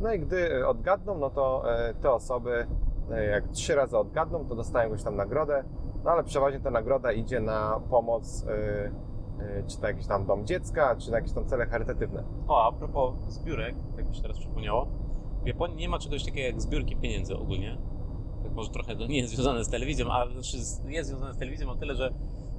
No 0.00 0.12
i 0.12 0.20
gdy 0.20 0.54
e, 0.54 0.68
odgadną, 0.68 1.18
no 1.18 1.30
to 1.30 1.74
e, 1.74 1.94
te 1.94 2.10
osoby, 2.10 2.66
e, 3.10 3.24
jak 3.24 3.48
trzy 3.48 3.74
razy 3.74 3.98
odgadną, 3.98 4.44
to 4.48 4.54
dostają 4.54 4.84
jakąś 4.90 5.04
tam 5.04 5.16
nagrodę, 5.16 5.64
no 6.04 6.10
ale 6.10 6.24
przeważnie 6.24 6.60
ta 6.60 6.70
nagroda 6.70 7.12
idzie 7.12 7.40
na 7.40 7.80
pomoc, 7.90 8.46
czy 9.66 9.82
na 9.82 9.88
jakiś 9.88 10.06
tam 10.06 10.26
dom 10.26 10.46
dziecka, 10.46 10.96
czy 10.96 11.10
na 11.10 11.16
jakieś 11.16 11.32
tam 11.32 11.46
cele 11.46 11.66
charytatywne. 11.66 12.24
O, 12.48 12.66
a 12.66 12.72
propos 12.72 13.14
zbiórek, 13.28 13.74
tak 13.96 14.08
mi 14.08 14.14
się 14.14 14.22
teraz 14.22 14.38
przypomniało, 14.38 14.88
w 15.42 15.46
Japonii 15.46 15.76
nie 15.76 15.88
ma 15.88 15.98
czegoś 15.98 16.24
takiego 16.24 16.46
jak 16.46 16.60
zbiórki 16.60 16.96
pieniędzy 16.96 17.36
ogólnie. 17.36 17.78
Tak 18.42 18.52
może 18.52 18.70
trochę 18.70 18.96
to 18.96 19.06
nie 19.06 19.18
jest 19.18 19.34
związane 19.34 19.64
z 19.64 19.68
telewizją, 19.68 20.10
ale 20.10 20.32
znaczy 20.32 20.56
jest 20.88 21.08
związane 21.08 21.34
z 21.34 21.38
telewizją 21.38 21.70
o 21.70 21.74
tyle, 21.76 21.94
że 21.94 22.14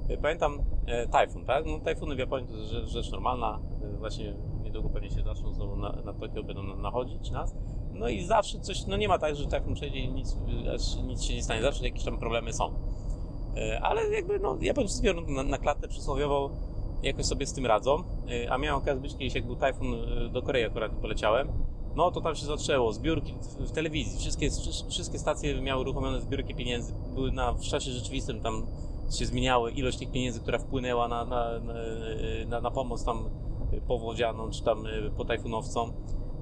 e, 0.08 0.16
pamiętam 0.16 0.58
e, 0.86 1.08
tajfun, 1.08 1.44
tak? 1.44 1.66
No 1.66 1.78
tajfuny 1.80 2.14
w 2.14 2.18
Japonii 2.18 2.48
to 2.48 2.64
rzecz, 2.66 2.88
rzecz 2.88 3.10
normalna. 3.10 3.60
E, 3.94 3.98
Właśnie 3.98 4.34
niedługo 4.62 4.88
pewnie 4.88 5.10
się 5.10 5.22
zaczną 5.22 5.52
znowu 5.52 5.76
na, 5.76 5.92
na 6.04 6.12
Tokio, 6.12 6.42
będą 6.42 6.62
na- 6.62 6.76
nachodzić 6.76 7.30
nas. 7.30 7.54
No 7.92 8.08
i 8.08 8.24
zawsze 8.24 8.60
coś, 8.60 8.86
no 8.86 8.96
nie 8.96 9.08
ma 9.08 9.18
tak, 9.18 9.36
że 9.36 9.46
tajfun 9.46 9.74
przejdzie 9.74 9.98
i 9.98 10.08
nic, 10.12 10.36
nic 11.06 11.22
się 11.22 11.34
nie 11.34 11.42
stanie. 11.42 11.62
Zawsze 11.62 11.84
jakieś 11.84 12.04
tam 12.04 12.18
problemy 12.18 12.52
są. 12.52 12.74
E, 13.56 13.80
Ale 13.82 14.08
jakby 14.10 14.38
no 14.40 14.56
Japończycy 14.60 15.02
biorą 15.02 15.20
na, 15.28 15.42
na 15.42 15.58
klatę 15.58 15.88
przysłowiową, 15.88 16.50
jakoś 17.02 17.24
sobie 17.26 17.46
z 17.46 17.52
tym 17.52 17.66
radzą. 17.66 18.02
E, 18.44 18.52
A 18.52 18.58
miałem 18.58 18.82
okazję 18.82 19.00
być 19.02 19.12
kiedyś, 19.16 19.34
jak 19.34 19.46
był 19.46 19.56
tajfun 19.56 19.94
do 20.32 20.42
Korei 20.42 20.64
akurat 20.64 20.92
poleciałem. 20.92 21.48
No 21.96 22.10
to 22.10 22.20
tam 22.20 22.36
się 22.36 22.46
zaczęło, 22.46 22.92
zbiórki 22.92 23.34
w, 23.58 23.70
telewizji, 23.70 24.18
wszystkie, 24.18 24.48
wszystkie 24.88 25.18
stacje 25.18 25.62
miały 25.62 25.80
uruchomione 25.80 26.20
zbiórki 26.20 26.54
pieniędzy, 26.54 26.94
były 27.14 27.32
na, 27.32 27.52
w 27.52 27.60
czasie 27.60 27.90
rzeczywistym, 27.90 28.40
tam 28.40 28.66
się 29.18 29.26
zmieniały 29.26 29.72
ilość 29.72 29.98
tych 29.98 30.10
pieniędzy, 30.10 30.40
która 30.40 30.58
wpłynęła 30.58 31.08
na, 31.08 31.24
na, 31.24 31.50
na, 32.48 32.60
na, 32.60 32.70
pomoc 32.70 33.04
tam 33.04 33.24
powodzianą, 33.86 34.50
czy 34.50 34.64
tam 34.64 34.86
e, 34.86 35.10
potajfunowcom. 35.10 35.92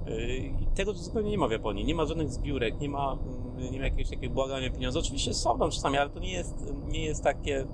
Yy, 0.07 0.37
I 0.37 0.67
tego 0.75 0.93
zupełnie 0.93 1.31
nie 1.31 1.39
ma 1.39 1.49
w 1.49 1.51
Japonii. 1.51 1.85
Nie 1.85 1.95
ma 1.95 2.07
żadnych 2.07 2.33
zbiórek, 2.33 2.81
nie 2.81 2.89
ma, 2.89 3.13
mm, 3.13 3.73
nie 3.73 3.79
ma 3.79 3.85
jakiegoś 3.85 4.11
takiego 4.11 4.35
błagania 4.35 4.71
pieniędzy. 4.71 4.99
Oczywiście 4.99 5.35
są 5.35 5.59
tam 5.59 5.71
czasami, 5.71 5.99
ale 5.99 6.11
to 6.11 6.21
nie 6.21 6.33
jest, 6.33 6.75
nie 6.89 7.05
jest 7.05 7.25
takie, 7.25 7.67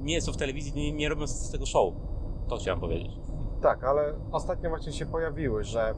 nie 0.00 0.14
jest 0.14 0.26
to 0.26 0.32
w 0.32 0.36
telewizji, 0.36 0.72
nie, 0.74 0.92
nie 0.92 1.08
robią 1.08 1.26
z 1.26 1.50
tego 1.50 1.66
show. 1.66 1.94
To 2.48 2.56
chciałem 2.56 2.80
powiedzieć. 2.80 3.10
Tak, 3.62 3.84
ale 3.84 4.14
ostatnio 4.32 4.70
właśnie 4.70 4.92
się 4.92 5.06
pojawiły, 5.06 5.64
że 5.64 5.94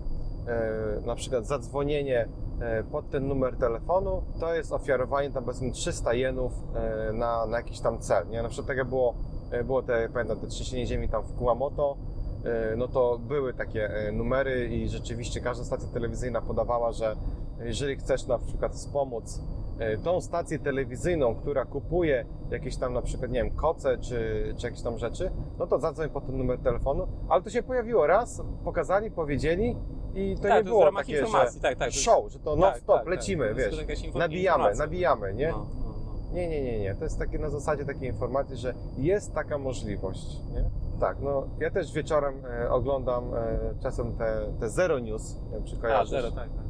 na 1.07 1.15
przykład 1.15 1.47
zadzwonienie 1.47 2.29
e, 2.61 2.85
pod 2.85 3.11
ten 3.11 3.29
numer 3.29 3.57
telefonu 3.57 4.23
to 4.41 4.55
jest 4.55 4.73
ofiarowanie 4.73 5.31
tam 5.31 5.45
powiedzmy 5.45 5.71
300 5.73 6.15
jenów 6.15 6.53
e, 6.75 7.13
na, 7.13 7.47
na 7.47 7.57
jakiś 7.57 7.81
tam 7.81 7.99
cel. 7.99 8.29
Nie? 8.29 8.43
Na 8.43 8.49
przykład 8.49 8.67
tak 8.67 8.77
jak 8.77 8.89
było, 8.89 9.15
e, 9.51 9.65
było 9.65 9.83
te, 9.83 10.09
pamiętam, 10.13 10.41
te 10.41 10.47
trzęsienie 10.47 10.87
ziemi 10.87 11.09
tam 11.09 11.23
w 11.23 11.35
Kumamoto, 11.35 11.97
e, 12.45 12.77
no 12.77 12.89
to 12.89 13.19
były 13.19 13.55
takie 13.55 13.91
e, 13.91 14.13
numery 14.13 14.69
i 14.69 14.89
rzeczywiście 14.89 15.41
każda 15.41 15.65
stacja 15.65 15.89
telewizyjna 15.89 16.43
podawała, 16.43 16.93
że 16.93 17.17
jeżeli 17.61 17.97
chcesz 17.97 18.27
na 18.27 18.39
przykład 18.39 18.73
wspomóc 18.73 19.41
e, 19.41 19.68
tą 20.05 20.21
stację 20.21 20.59
telewizyjną, 20.59 21.35
która 21.35 21.65
kupuje 21.65 22.27
jakieś 22.51 22.77
tam 22.77 22.93
na 22.95 23.03
przykład, 23.03 23.31
nie 23.31 23.43
wiem, 23.45 23.51
koce 23.51 23.99
czy, 23.99 24.55
czy 24.57 24.67
jakieś 24.67 24.83
tam 24.83 24.99
rzeczy, 24.99 25.31
no 25.59 25.67
to 25.67 25.79
zadzwoń 25.79 26.09
po 26.11 26.21
ten 26.21 26.37
numer 26.39 26.59
telefonu, 26.59 27.09
ale 27.29 27.43
to 27.43 27.51
się 27.51 27.63
pojawiło 27.63 28.07
raz, 28.07 28.43
pokazali, 28.65 29.11
powiedzieli 29.11 29.77
i 30.15 30.37
to 30.37 30.43
tak, 30.43 30.53
nie 30.53 30.59
to 30.59 30.65
było 30.65 30.93
takie, 30.93 31.13
informacji, 31.13 31.57
że 31.57 31.63
tak, 31.63 31.79
tak. 31.79 31.93
show, 31.93 32.33
że 32.33 32.39
to 32.39 32.51
tak, 32.51 32.61
non-stop, 32.61 32.97
tak, 32.97 33.05
tak. 33.05 33.15
lecimy, 33.15 33.55
To 33.55 33.61
jest 33.61 33.87
wiesz, 33.87 34.15
nabijamy, 34.15 34.59
informacja. 34.59 34.85
nabijamy, 34.85 35.35
nie? 35.35 35.51
No, 35.51 35.59
no, 35.59 35.85
no. 35.85 36.35
Nie, 36.35 36.49
nie, 36.49 36.63
nie, 36.63 36.79
nie. 36.81 36.95
To 36.95 37.05
jest 37.05 37.19
takie 37.19 37.39
na 37.39 37.51
zasadzie 37.51 37.85
takiej 37.85 38.09
informacji, 38.09 38.57
że 38.57 38.75
jest 38.97 39.35
taka 39.35 39.59
możliwość, 39.59 40.37
nie? 40.55 40.71
Tak, 41.01 41.17
no 41.21 41.47
ja 41.61 41.71
też 41.71 41.93
wieczorem 41.93 42.35
e, 42.47 42.71
oglądam 42.71 43.35
e, 43.35 43.59
czasem 43.83 44.17
te, 44.17 44.41
te 44.61 44.69
Zero 44.69 44.99
News, 44.99 45.37
nie 45.45 45.51
wiem, 45.51 45.65
czy 45.65 45.77
A, 45.77 45.81
kojarzysz. 45.81 46.11
zero, 46.11 46.31
tak, 46.31 46.49
tak, 46.49 46.65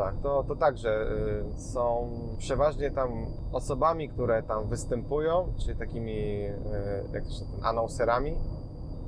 Tak, 0.00 0.14
to, 0.22 0.44
to 0.48 0.56
także 0.56 1.06
y, 1.56 1.60
są 1.60 2.10
przeważnie 2.38 2.90
tam 2.90 3.26
osobami, 3.52 4.08
które 4.08 4.42
tam 4.42 4.68
występują, 4.68 5.52
czyli 5.58 5.78
takimi, 5.78 6.44
y, 6.44 6.52
jak 7.12 7.24
to 7.24 7.30
się 7.30 7.44
ten, 7.44 7.64
announcerami, 7.64 8.36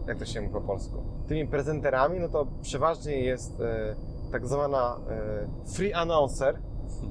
jak 0.07 0.18
to 0.18 0.24
się 0.24 0.40
mówi 0.40 0.53
po 0.53 0.61
polsku, 0.61 1.03
tymi 1.28 1.47
prezenterami, 1.47 2.20
no 2.20 2.28
to 2.28 2.47
przeważnie 2.62 3.20
jest 3.20 3.61
y, 3.61 3.64
tak 4.32 4.47
zwana 4.47 4.97
free 5.74 5.93
announcer. 5.93 6.59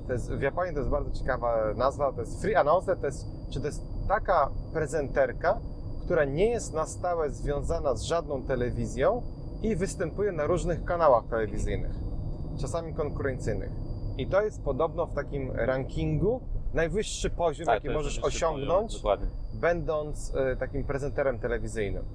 To 0.07 0.13
jest, 0.13 0.32
w 0.32 0.41
Japonii 0.41 0.73
to 0.73 0.79
jest 0.79 0.91
bardzo 0.91 1.11
ciekawa 1.11 1.73
nazwa, 1.75 2.11
to 2.13 2.21
jest 2.21 2.41
free 2.41 2.55
announcer, 2.55 2.97
to 2.97 3.05
jest, 3.05 3.25
czy 3.49 3.59
to 3.59 3.65
jest 3.65 3.82
taka 4.07 4.49
prezenterka, 4.73 5.59
która 6.05 6.25
nie 6.25 6.49
jest 6.49 6.73
na 6.73 6.86
stałe 6.86 7.29
związana 7.29 7.95
z 7.95 8.03
żadną 8.03 8.43
telewizją 8.43 9.21
i 9.61 9.75
występuje 9.75 10.32
na 10.32 10.45
różnych 10.45 10.84
kanałach 10.84 11.23
telewizyjnych 11.29 12.11
czasami 12.58 12.93
konkurencyjnych. 12.93 13.72
I 14.18 14.28
to 14.28 14.41
jest 14.41 14.64
podobno 14.64 15.06
w 15.06 15.14
takim 15.14 15.52
rankingu 15.52 16.41
najwyższy 16.74 17.30
poziom, 17.30 17.66
Tak, 17.66 17.84
jaki 17.84 17.95
możesz 17.97 18.20
osiągnąć, 18.24 18.99
poziom, 18.99 19.28
będąc 19.54 20.36
e, 20.36 20.56
takim 20.56 20.84
prezenterem 20.84 21.39
telewizyjnym. 21.39 22.06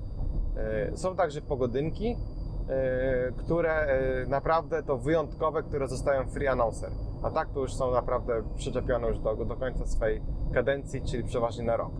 E, 0.56 0.96
Są 0.96 1.16
także 1.16 1.40
pogodynki, 1.42 2.16
e, 2.68 3.32
które 3.36 3.86
naprawdę 4.28 4.82
to 4.82 4.98
wyjątkowe, 4.98 5.62
które 5.62 5.88
zostają 5.88 6.28
free 6.28 6.46
announcer. 6.48 6.90
A 7.22 7.30
tak 7.30 7.48
to 7.50 7.60
już 7.60 7.74
są 7.74 7.90
naprawdę 7.90 8.42
przyczepione 8.56 9.08
już 9.08 9.18
do, 9.18 9.36
do 9.36 9.56
końca 9.56 9.86
swojej 9.86 10.22
kadencji, 10.54 11.02
czyli 11.02 11.24
przeważnie 11.24 11.64
na 11.64 11.76
rok. 11.76 11.92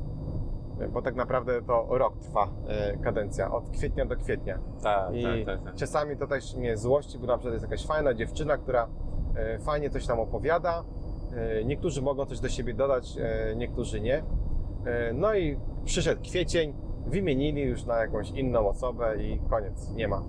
Bo 0.92 1.02
tak 1.02 1.14
naprawdę 1.14 1.62
to 1.62 1.86
rok 1.90 2.18
trwa 2.18 2.48
e, 2.68 2.96
kadencja, 2.96 3.52
od 3.52 3.70
kwietnia 3.70 4.06
do 4.06 4.16
kwietnia. 4.16 4.58
Tak, 4.82 5.14
I 5.14 5.22
tak, 5.22 5.46
tak, 5.46 5.64
tak. 5.64 5.74
czasami 5.74 6.16
to 6.16 6.26
też 6.26 6.56
mnie 6.56 6.76
złości, 6.76 7.18
bo 7.18 7.26
na 7.26 7.38
przykład 7.38 7.52
jest 7.52 7.64
jakaś 7.64 7.86
fajna 7.86 8.14
dziewczyna, 8.14 8.56
która 8.56 8.88
e, 9.36 9.58
fajnie 9.58 9.90
coś 9.90 10.06
tam 10.06 10.20
opowiada. 10.20 10.84
E, 11.36 11.64
Niektórzy 11.64 12.02
mogą 12.02 12.26
coś 12.26 12.40
do 12.40 12.48
siebie 12.48 12.74
dodać, 12.74 13.16
niektórzy 13.56 14.00
nie. 14.00 14.22
No 15.14 15.34
i 15.34 15.58
przyszedł 15.84 16.22
kwiecień, 16.22 16.74
wymienili 17.06 17.62
już 17.62 17.84
na 17.84 17.96
jakąś 17.96 18.30
inną 18.30 18.68
osobę 18.68 19.22
i 19.22 19.40
koniec, 19.50 19.90
nie 19.94 20.08
ma. 20.08 20.22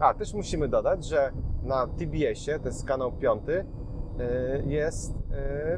A, 0.00 0.14
też 0.14 0.34
musimy 0.34 0.68
dodać, 0.68 1.04
że 1.04 1.32
na 1.62 1.86
TBS-ie, 1.86 2.58
to 2.58 2.66
jest 2.68 2.86
kanał 2.86 3.12
piąty, 3.12 3.64
jest 4.66 5.14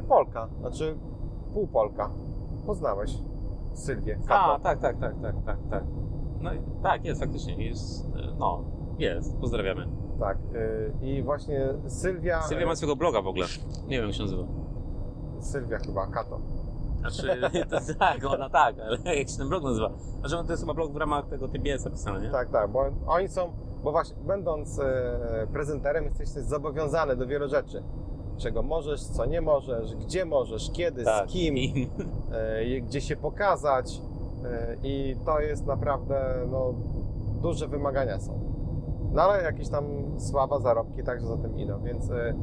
Polka, 0.07 0.47
znaczy 0.59 0.97
półpolka. 1.53 2.11
Poznałeś 2.65 3.17
Sylwię 3.73 4.19
A, 4.27 4.59
tak, 4.63 4.79
tak, 4.79 4.99
tak, 4.99 5.21
tak, 5.21 5.35
tak, 5.45 5.57
tak. 5.69 5.83
No 6.39 6.51
tak, 6.83 7.05
jest 7.05 7.21
faktycznie, 7.21 7.67
jest, 7.67 8.05
e, 8.05 8.35
no, 8.39 8.63
jest, 8.99 9.37
pozdrawiamy. 9.39 9.87
Tak. 10.19 10.37
e, 10.37 11.05
I 11.05 11.23
właśnie 11.23 11.73
Sylwia... 11.87 12.41
Sylwia 12.41 12.65
ma 12.65 12.75
swojego 12.75 12.95
bloga 12.95 13.21
w 13.21 13.27
ogóle, 13.27 13.45
nie 13.87 13.97
wiem 13.97 14.05
jak 14.05 14.15
się 14.15 14.23
nazywa. 14.23 14.43
Sylwia 15.39 15.77
chyba, 15.77 16.07
Kato. 16.07 16.39
Znaczy, 16.99 17.41
to, 17.69 17.77
tak, 17.99 18.25
ona 18.25 18.49
tak, 18.49 18.75
ale 18.79 18.97
jak 19.19 19.29
się 19.29 19.37
ten 19.37 19.49
blog 19.49 19.63
nazywa? 19.63 19.91
Znaczy, 20.19 20.45
to 20.45 20.51
jest 20.51 20.63
chyba 20.63 20.73
blog 20.73 20.93
w 20.93 20.95
ramach 20.95 21.27
tego 21.27 21.47
TBS 21.47 21.85
napisane, 21.85 22.21
nie? 22.21 22.29
Tak, 22.29 22.49
tak, 22.49 22.71
bo 22.71 22.85
oni 23.07 23.27
są, 23.27 23.53
bo 23.83 23.91
właśnie 23.91 24.15
będąc 24.23 24.79
e, 24.79 25.47
prezenterem 25.53 26.05
jesteś 26.05 26.29
zobowiązany 26.29 27.15
do 27.15 27.27
wielu 27.27 27.49
rzeczy. 27.49 27.83
Czego 28.39 28.63
możesz, 28.63 29.03
co 29.03 29.25
nie 29.25 29.41
możesz, 29.41 29.95
gdzie 29.95 30.25
możesz, 30.25 30.71
kiedy, 30.71 31.03
tak. 31.03 31.29
z 31.29 31.33
kim, 31.33 31.57
I- 31.57 31.89
e, 32.31 32.81
gdzie 32.81 33.01
się 33.01 33.15
pokazać 33.15 34.01
e, 34.45 34.75
i 34.83 35.15
to 35.25 35.39
jest 35.39 35.65
naprawdę, 35.65 36.47
no, 36.51 36.73
duże 37.41 37.67
wymagania 37.67 38.19
są. 38.19 38.39
No 39.13 39.21
ale 39.21 39.43
jakieś 39.43 39.69
tam 39.69 39.85
sława, 40.19 40.59
zarobki 40.59 41.03
także 41.03 41.27
za 41.27 41.37
tym 41.37 41.59
idą, 41.59 41.81
więc 41.83 42.11
e, 42.11 42.33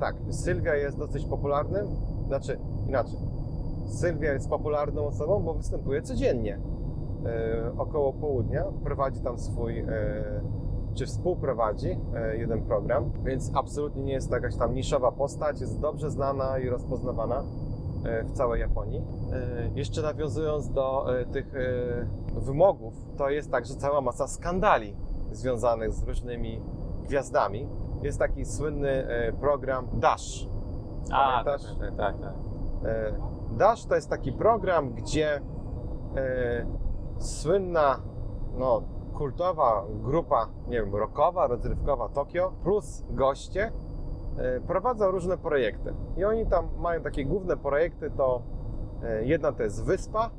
tak, 0.00 0.16
Sylwia 0.30 0.74
jest 0.74 0.98
dosyć 0.98 1.24
popularnym, 1.26 1.86
znaczy 2.26 2.58
inaczej. 2.88 3.18
Sylwia 3.86 4.32
jest 4.32 4.48
popularną 4.50 5.06
osobą, 5.06 5.42
bo 5.42 5.54
występuje 5.54 6.02
codziennie. 6.02 6.58
E, 7.26 7.72
około 7.78 8.12
południa 8.12 8.64
prowadzi 8.84 9.20
tam 9.20 9.38
swój, 9.38 9.78
e, 9.78 9.86
czy 10.96 11.06
współprowadzi 11.06 11.98
e, 12.14 12.36
jeden 12.36 12.62
program, 12.62 13.12
więc 13.24 13.50
absolutnie 13.54 14.02
nie 14.02 14.12
jest 14.12 14.28
to 14.28 14.34
jakaś 14.34 14.56
tam 14.56 14.74
niszowa 14.74 15.12
postać, 15.12 15.60
jest 15.60 15.80
dobrze 15.80 16.10
znana 16.10 16.58
i 16.58 16.68
rozpoznawana 16.68 17.42
e, 18.04 18.24
w 18.24 18.32
całej 18.32 18.60
Japonii. 18.60 19.02
E, 19.32 19.70
Jeszcze 19.74 20.02
nawiązując 20.02 20.70
do 20.70 21.06
tych 21.32 21.54
wymogów, 22.34 22.94
to 23.16 23.30
jest 23.30 23.50
także 23.50 23.74
cała 23.74 24.00
masa 24.00 24.26
skandali 24.26 24.96
związanych 25.32 25.92
z 25.92 26.02
różnymi 26.02 26.62
gwiazdami. 27.02 27.68
Jest 28.02 28.18
taki 28.18 28.44
słynny 28.44 29.06
program 29.40 29.88
Dash. 29.92 30.48
A, 31.12 31.44
tak, 31.44 31.60
tak, 31.80 31.96
tak, 31.96 32.20
tak. 32.20 32.34
Dash 33.56 33.86
to 33.86 33.94
jest 33.94 34.10
taki 34.10 34.32
program, 34.32 34.94
gdzie 34.94 35.40
słynna, 37.18 37.98
no, 38.58 38.82
kultowa 39.16 39.84
grupa, 40.02 40.48
nie 40.68 40.80
wiem, 40.82 40.94
rockowa, 40.96 41.46
rozrywkowa 41.46 42.08
Tokio 42.08 42.52
plus 42.62 43.04
goście 43.10 43.72
e, 44.38 44.60
prowadzą 44.60 45.10
różne 45.10 45.38
projekty. 45.38 45.94
I 46.16 46.24
oni 46.24 46.46
tam 46.46 46.68
mają 46.78 47.02
takie 47.02 47.24
główne 47.24 47.56
projekty, 47.56 48.10
to 48.10 48.42
e, 49.02 49.24
jedna 49.24 49.52
to 49.52 49.62
jest 49.62 49.84
wyspa, 49.84 50.30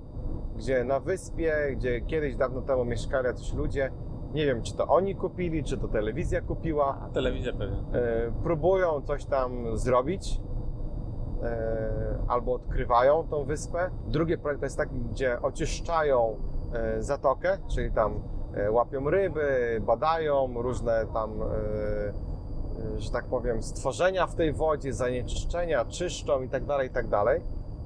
gdzie 0.55 0.83
na 0.83 0.99
wyspie, 0.99 1.55
gdzie 1.75 2.01
kiedyś 2.01 2.35
dawno 2.35 2.61
temu 2.61 2.85
mieszkali 2.85 3.25
jacyś 3.25 3.53
ludzie, 3.53 3.91
nie 4.33 4.45
wiem, 4.45 4.61
czy 4.61 4.75
to 4.75 4.87
oni 4.87 5.15
kupili, 5.15 5.63
czy 5.63 5.77
to 5.77 5.87
telewizja 5.87 6.41
kupiła, 6.41 6.97
A, 7.01 7.09
telewizja 7.09 7.53
pewnie. 7.53 7.77
e, 7.77 8.31
próbują 8.43 9.01
coś 9.01 9.25
tam 9.25 9.77
zrobić 9.77 10.41
albo 12.27 12.53
odkrywają 12.53 13.27
tą 13.27 13.43
wyspę. 13.43 13.89
Drugi 14.07 14.37
projekt 14.37 14.59
to 14.59 14.65
jest 14.65 14.77
taki, 14.77 14.95
gdzie 14.95 15.41
oczyszczają 15.41 16.35
zatokę, 16.99 17.57
czyli 17.67 17.91
tam 17.91 18.19
łapią 18.71 19.09
ryby, 19.09 19.81
badają 19.85 20.61
różne 20.61 21.05
tam, 21.13 21.41
e, 21.41 21.45
e, 21.45 22.99
że 22.99 23.11
tak 23.11 23.25
powiem, 23.25 23.63
stworzenia 23.63 24.27
w 24.27 24.35
tej 24.35 24.53
wodzie, 24.53 24.93
zanieczyszczenia, 24.93 25.85
czyszczą 25.85 26.41
i 26.41 26.49
tak 26.49 26.65
dalej, 26.65 26.87
i 26.87 26.91
tak 26.91 27.07
dalej. 27.07 27.41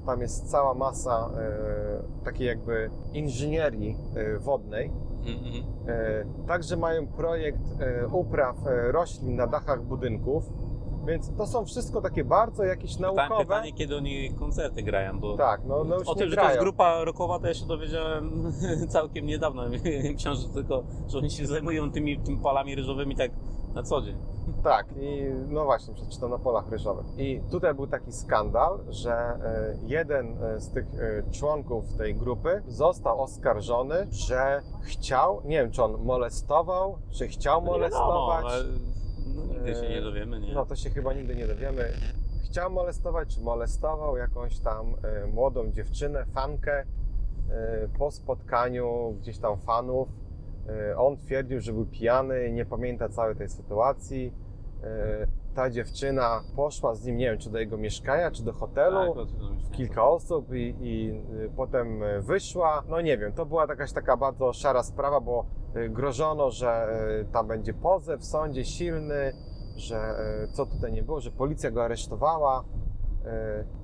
Tam 0.06 0.22
jest 0.22 0.52
cała 0.52 0.74
masa 0.74 1.30
e, 1.38 2.24
takiej 2.26 2.48
jakby 2.48 2.90
inżynierii 3.14 3.98
e, 4.16 4.38
wodnej. 4.40 4.92
Mhm. 5.26 5.64
E, 5.88 6.26
Także 6.48 6.78
mają 6.78 7.08
projekt 7.08 7.62
e, 7.80 8.08
upraw 8.08 8.68
e, 8.68 8.92
roślin 8.92 9.36
na 9.36 9.48
dachach 9.48 9.84
budynków, 9.84 10.50
więc 11.06 11.32
to 11.38 11.48
są 11.48 11.66
wszystko 11.66 12.02
takie 12.02 12.24
bardzo 12.24 12.64
jakieś 12.64 12.96
Pytanie, 12.98 13.16
naukowe. 13.18 13.44
pytanie, 13.46 13.74
kiedy 13.74 13.98
oni 13.98 14.34
koncerty 14.40 14.84
grają, 14.84 15.20
bo 15.20 15.38
Tak, 15.38 15.62
no, 15.66 15.84
no 15.84 15.96
o 16.06 16.16
tym, 16.16 16.30
że 16.30 16.36
to 16.36 16.48
jest 16.48 16.60
grupa 16.60 17.04
rockowa, 17.04 17.40
to 17.40 17.48
ja 17.48 17.54
się 17.54 17.66
dowiedziałem 17.66 18.52
całkiem 18.90 19.26
niedawno. 19.26 19.64
Myślałem, 20.14 20.40
że 20.42 20.50
tylko, 20.50 20.84
że 21.08 21.18
oni 21.18 21.32
się 21.32 21.48
zajmują 21.48 21.92
tymi, 21.92 22.20
tymi 22.20 22.38
palami 22.38 22.76
ryżowymi 22.76 23.16
tak 23.16 23.32
na 23.74 23.84
co 23.84 24.02
dzień. 24.02 24.18
Tak, 24.64 24.86
i 24.98 25.22
no 25.48 25.66
właśnie, 25.66 25.94
przeczytam 25.94 26.30
na 26.30 26.38
polach 26.38 26.70
ryżowych. 26.70 27.06
I 27.18 27.42
tutaj 27.52 27.74
był 27.74 27.88
taki 27.88 28.12
skandal, 28.12 28.80
że 28.90 29.12
e, 29.14 29.76
jeden 29.86 30.44
e, 30.44 30.60
z 30.60 30.72
tych 30.72 30.86
e, 30.96 31.32
członków 31.32 31.98
tej 31.98 32.16
grupy 32.16 32.62
został 32.68 33.22
oskarżony, 33.22 34.08
że 34.12 34.62
chciał, 34.84 35.42
nie 35.46 35.62
wiem 35.62 35.72
czy 35.72 35.84
on 35.84 36.04
molestował, 36.04 36.98
czy 37.12 37.28
chciał 37.28 37.62
No 37.62 37.72
molestować. 37.72 38.46
ale, 38.46 38.64
no, 39.28 39.46
Nigdy 39.46 39.76
się 39.76 39.90
nie 39.90 39.98
E, 39.98 40.02
dowiemy, 40.02 40.40
nie? 40.40 40.54
No 40.54 40.66
to 40.66 40.76
się 40.76 40.90
chyba 40.90 41.14
nigdy 41.14 41.36
nie 41.36 41.48
dowiemy. 41.48 41.94
Chciał 42.46 42.72
molestować, 42.72 43.36
czy 43.36 43.42
molestował 43.42 44.18
jakąś 44.18 44.60
tam 44.60 44.96
e, 45.04 45.28
młodą 45.28 45.72
dziewczynę, 45.72 46.26
fankę 46.26 46.80
e, 46.80 46.86
po 47.98 48.12
spotkaniu 48.12 49.16
gdzieś 49.22 49.38
tam 49.38 49.58
fanów. 49.58 50.10
On 50.98 51.18
twierdził, 51.18 51.62
że 51.62 51.74
był 51.74 51.86
pijany, 51.86 52.52
nie 52.52 52.66
pamięta 52.66 53.10
całej 53.10 53.36
tej 53.36 53.50
sytuacji. 53.50 54.34
Ta 55.56 55.70
dziewczyna 55.70 56.44
poszła 56.56 56.96
z 56.96 57.06
nim, 57.06 57.18
nie 57.18 57.26
wiem, 57.26 57.40
czy 57.40 57.50
do 57.50 57.60
jego 57.60 57.78
mieszkania, 57.78 58.32
czy 58.32 58.44
do 58.44 58.54
hotelu. 58.54 59.00
Tak, 59.00 59.18
oczywiście. 59.18 59.72
kilka 59.72 60.04
osób 60.04 60.54
i, 60.54 60.76
i 60.82 61.10
y, 61.46 61.52
potem 61.56 62.04
y, 62.04 62.22
wyszła. 62.22 62.84
No 62.90 63.02
nie 63.02 63.18
wiem, 63.18 63.34
to 63.34 63.46
była 63.46 63.66
jakaś 63.70 63.92
taka 63.92 64.18
bardzo 64.18 64.54
szara 64.54 64.84
sprawa, 64.84 65.20
bo 65.20 65.46
y, 65.76 65.90
grożono, 65.90 66.52
że 66.52 66.88
tam 67.32 67.48
będzie 67.48 67.74
pozew 67.74 68.22
w 68.22 68.26
sądzie 68.26 68.66
silny, 68.66 69.34
że 69.76 70.16
co 70.54 70.66
tutaj 70.66 70.92
nie 70.92 71.04
było, 71.04 71.20
że 71.20 71.32
policja 71.32 71.72
go 71.72 71.84
aresztowała. 71.84 72.64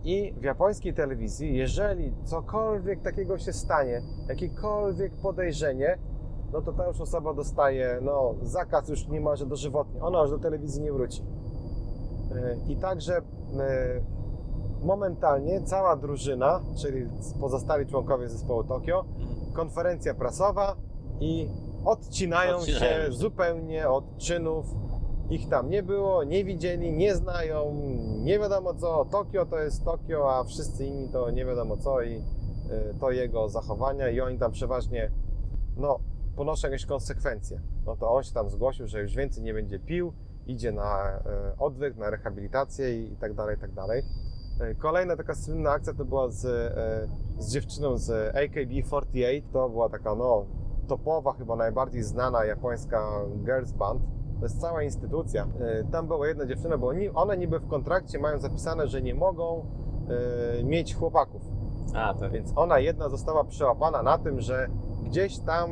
I 0.03 0.33
w 0.37 0.43
japońskiej 0.43 0.93
telewizji, 0.93 1.55
jeżeli 1.55 2.13
cokolwiek 2.23 3.01
takiego 3.01 3.37
się 3.37 3.53
stanie, 3.53 4.01
jakiekolwiek 4.27 5.13
podejrzenie, 5.21 5.97
no 6.53 6.61
to 6.61 6.73
ta 6.73 6.87
już 6.87 7.01
osoba 7.01 7.33
dostaje 7.33 7.99
no, 8.01 8.35
zakaz 8.41 8.89
już 8.89 9.07
niemalże 9.07 9.45
dożywotnie. 9.45 10.01
Ona 10.01 10.21
już 10.21 10.29
do 10.29 10.39
telewizji 10.39 10.81
nie 10.81 10.91
wróci. 10.91 11.23
I 12.67 12.75
także 12.77 13.17
y, 13.17 13.23
momentalnie 14.85 15.61
cała 15.61 15.95
drużyna, 15.95 16.61
czyli 16.81 17.07
pozostali 17.39 17.85
członkowie 17.85 18.29
zespołu 18.29 18.63
Tokio, 18.63 19.05
Mhm. 19.19 19.53
konferencja 19.53 20.13
prasowa 20.13 20.75
i 21.19 21.49
odcinają, 21.85 22.55
Odcinają 22.57 23.05
się 23.07 23.11
zupełnie 23.11 23.89
od 23.89 24.17
czynów. 24.17 24.65
Ich 25.29 25.49
tam 25.49 25.69
nie 25.69 25.83
było, 25.83 26.23
nie 26.23 26.43
widzieli, 26.45 26.93
nie 26.93 27.15
znają, 27.15 27.73
nie 28.23 28.39
wiadomo 28.39 28.73
co. 28.73 29.05
Tokio 29.05 29.45
to 29.45 29.59
jest 29.59 29.83
Tokio, 29.85 30.35
a 30.35 30.43
wszyscy 30.43 30.85
inni 30.85 31.09
to 31.09 31.31
nie 31.31 31.45
wiadomo 31.45 31.77
co 31.77 32.01
i 32.01 32.15
y, 32.15 32.21
to 32.99 33.11
jego 33.11 33.49
zachowania 33.49 34.09
i 34.09 34.21
oni 34.21 34.37
tam 34.39 34.51
przeważnie 34.51 35.11
no, 35.77 35.99
ponoszą 36.35 36.67
jakieś 36.67 36.85
konsekwencje. 36.85 37.61
No 37.85 37.95
to 37.95 38.11
on 38.11 38.23
się 38.23 38.33
tam 38.33 38.49
zgłosił, 38.49 38.87
że 38.87 39.01
już 39.01 39.15
więcej 39.15 39.43
nie 39.43 39.53
będzie 39.53 39.79
pił, 39.79 40.13
idzie 40.47 40.71
na 40.71 41.09
e, 41.09 41.19
odwyk, 41.59 41.97
na 41.97 42.09
rehabilitację 42.09 43.03
i, 43.03 43.15
tak 43.15 43.33
dalej, 43.33 43.57
i 43.57 43.59
tak 43.59 43.71
dalej. 43.71 44.03
E, 44.61 44.75
Kolejna 44.75 45.17
taka 45.17 45.35
słynna 45.35 45.71
akcja 45.71 45.93
to 45.93 46.05
była 46.05 46.29
z, 46.29 46.45
e, 46.45 47.41
z 47.41 47.51
dziewczyną 47.51 47.97
z 47.97 48.35
AKB48. 48.35 49.41
To 49.53 49.69
była 49.69 49.89
taka 49.89 50.15
no, 50.15 50.45
topowa, 50.87 51.33
chyba 51.33 51.55
najbardziej 51.55 52.03
znana 52.03 52.45
japońska 52.45 53.09
girls 53.45 53.71
band. 53.71 54.01
To 54.39 54.45
jest 54.45 54.61
cała 54.61 54.83
instytucja. 54.83 55.47
Tam 55.91 56.07
była 56.07 56.27
jedna 56.27 56.45
dziewczyna, 56.45 56.77
bo 56.77 56.87
oni, 56.87 57.09
one 57.09 57.37
niby 57.37 57.59
w 57.59 57.67
kontrakcie 57.67 58.19
mają 58.19 58.37
zapisane, 58.39 58.87
że 58.87 59.01
nie 59.01 59.15
mogą 59.15 59.65
mieć 60.63 60.95
chłopaków. 60.95 61.41
A, 61.95 62.13
tak. 62.13 62.31
Więc 62.31 62.53
ona 62.55 62.79
jedna 62.79 63.09
została 63.09 63.43
przełapana 63.43 64.03
na 64.03 64.17
tym, 64.17 64.41
że 64.41 64.67
gdzieś 65.03 65.39
tam 65.39 65.69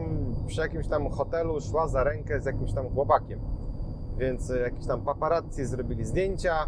przy 0.48 0.62
jakimś 0.62 0.88
tam 0.88 1.10
hotelu 1.10 1.62
szła 1.62 1.88
za 1.88 2.04
rękę 2.04 2.42
z 2.42 2.46
jakimś 2.46 2.74
tam 2.74 2.90
chłopakiem. 2.90 3.40
Więc 4.18 4.51
e, 4.51 4.59
jakiś 4.59 4.86
tam 4.86 5.01
paparazzi 5.01 5.66
zrobili 5.66 6.05
zdjęcia, 6.05 6.66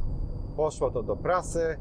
poszło 0.56 0.92
to 0.92 1.04
do 1.04 1.16
prasy. 1.16 1.62
e, 1.62 1.78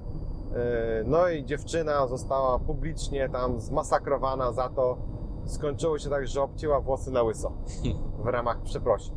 No 1.04 1.28
i 1.28 1.44
dziewczyna 1.44 2.06
została 2.06 2.58
publicznie 2.58 3.28
tam 3.28 3.60
zmasakrowana 3.60 4.52
za 4.52 4.68
to. 4.68 4.98
Skończyło 5.44 5.98
się 5.98 6.10
tak, 6.10 6.26
że 6.26 6.42
obcięła 6.42 6.80
włosy 6.80 7.10
na 7.10 7.22
łyso 7.22 7.52
w 8.24 8.26
ramach 8.26 8.62
przeprosin. 8.62 9.14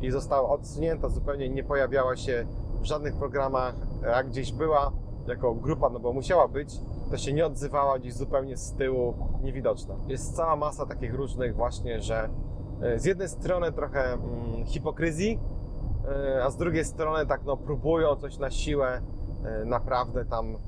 I 0.00 0.10
została 0.10 0.48
odsunięta 0.48 1.08
zupełnie, 1.08 1.48
nie 1.48 1.64
pojawiała 1.64 2.16
się 2.16 2.46
w 2.80 2.84
żadnych 2.84 3.14
programach. 3.16 3.74
Jak 4.02 4.28
gdzieś 4.28 4.52
była 4.52 4.92
jako 5.26 5.54
grupa, 5.54 5.88
no 5.88 6.00
bo 6.00 6.12
musiała 6.12 6.48
być, 6.48 6.80
to 7.10 7.18
się 7.18 7.32
nie 7.32 7.46
odzywała 7.46 7.98
gdzieś 7.98 8.14
zupełnie 8.14 8.56
z 8.56 8.72
tyłu, 8.72 9.14
niewidoczna. 9.42 9.94
Jest 10.08 10.36
cała 10.36 10.56
masa 10.56 10.86
takich 10.86 11.14
różnych 11.14 11.56
właśnie, 11.56 12.00
że 12.00 12.28
e, 12.82 12.98
z 12.98 13.04
jednej 13.04 13.28
strony 13.28 13.72
trochę 13.72 14.12
mm, 14.12 14.66
hipokryzji, 14.66 15.38
a 16.44 16.50
z 16.50 16.56
drugiej 16.56 16.84
strony 16.84 17.26
tak 17.26 17.44
no 17.44 17.56
próbują 17.56 18.16
coś 18.16 18.38
na 18.38 18.50
siłę 18.50 19.00
e, 19.44 19.64
naprawdę 19.64 20.24
tam 20.24 20.54
e, 20.54 20.58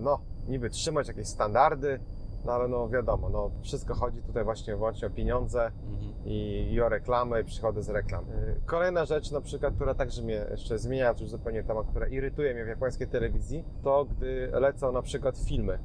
no 0.00 0.18
niby 0.48 0.70
trzymać 0.70 1.08
jakieś 1.08 1.26
standardy, 1.28 2.00
no 2.44 2.52
ale 2.52 2.68
no 2.68 2.88
wiadomo, 2.88 3.28
no 3.28 3.50
wszystko 3.62 3.94
chodzi 3.94 4.22
tutaj 4.22 4.44
właśnie 4.44 4.76
wyłącznie 4.76 5.08
o 5.08 5.10
pieniądze 5.10 5.66
Mhm. 5.66 6.12
i, 6.24 6.68
i 6.72 6.80
o 6.80 6.88
reklamy, 6.88 7.40
i 7.40 7.44
przychody 7.44 7.82
z 7.82 7.88
reklam. 7.88 8.24
Kolejna 8.66 9.04
rzecz, 9.04 9.30
na 9.30 9.40
przykład, 9.40 9.74
która 9.74 9.94
także 9.94 10.22
mnie 10.22 10.46
jeszcze 10.50 10.78
zmienia, 10.78 11.14
już 11.20 11.30
zupełnie 11.30 11.62
temat, 11.64 11.86
która 11.90 12.06
irytuje 12.06 12.54
mnie 12.54 12.64
w 12.64 12.68
japońskiej 12.68 13.08
telewizji, 13.08 13.64
to 13.82 14.04
gdy 14.04 14.50
lecą 14.52 14.92
na 14.92 15.02
przykład 15.02 15.38
filmy. 15.38 15.78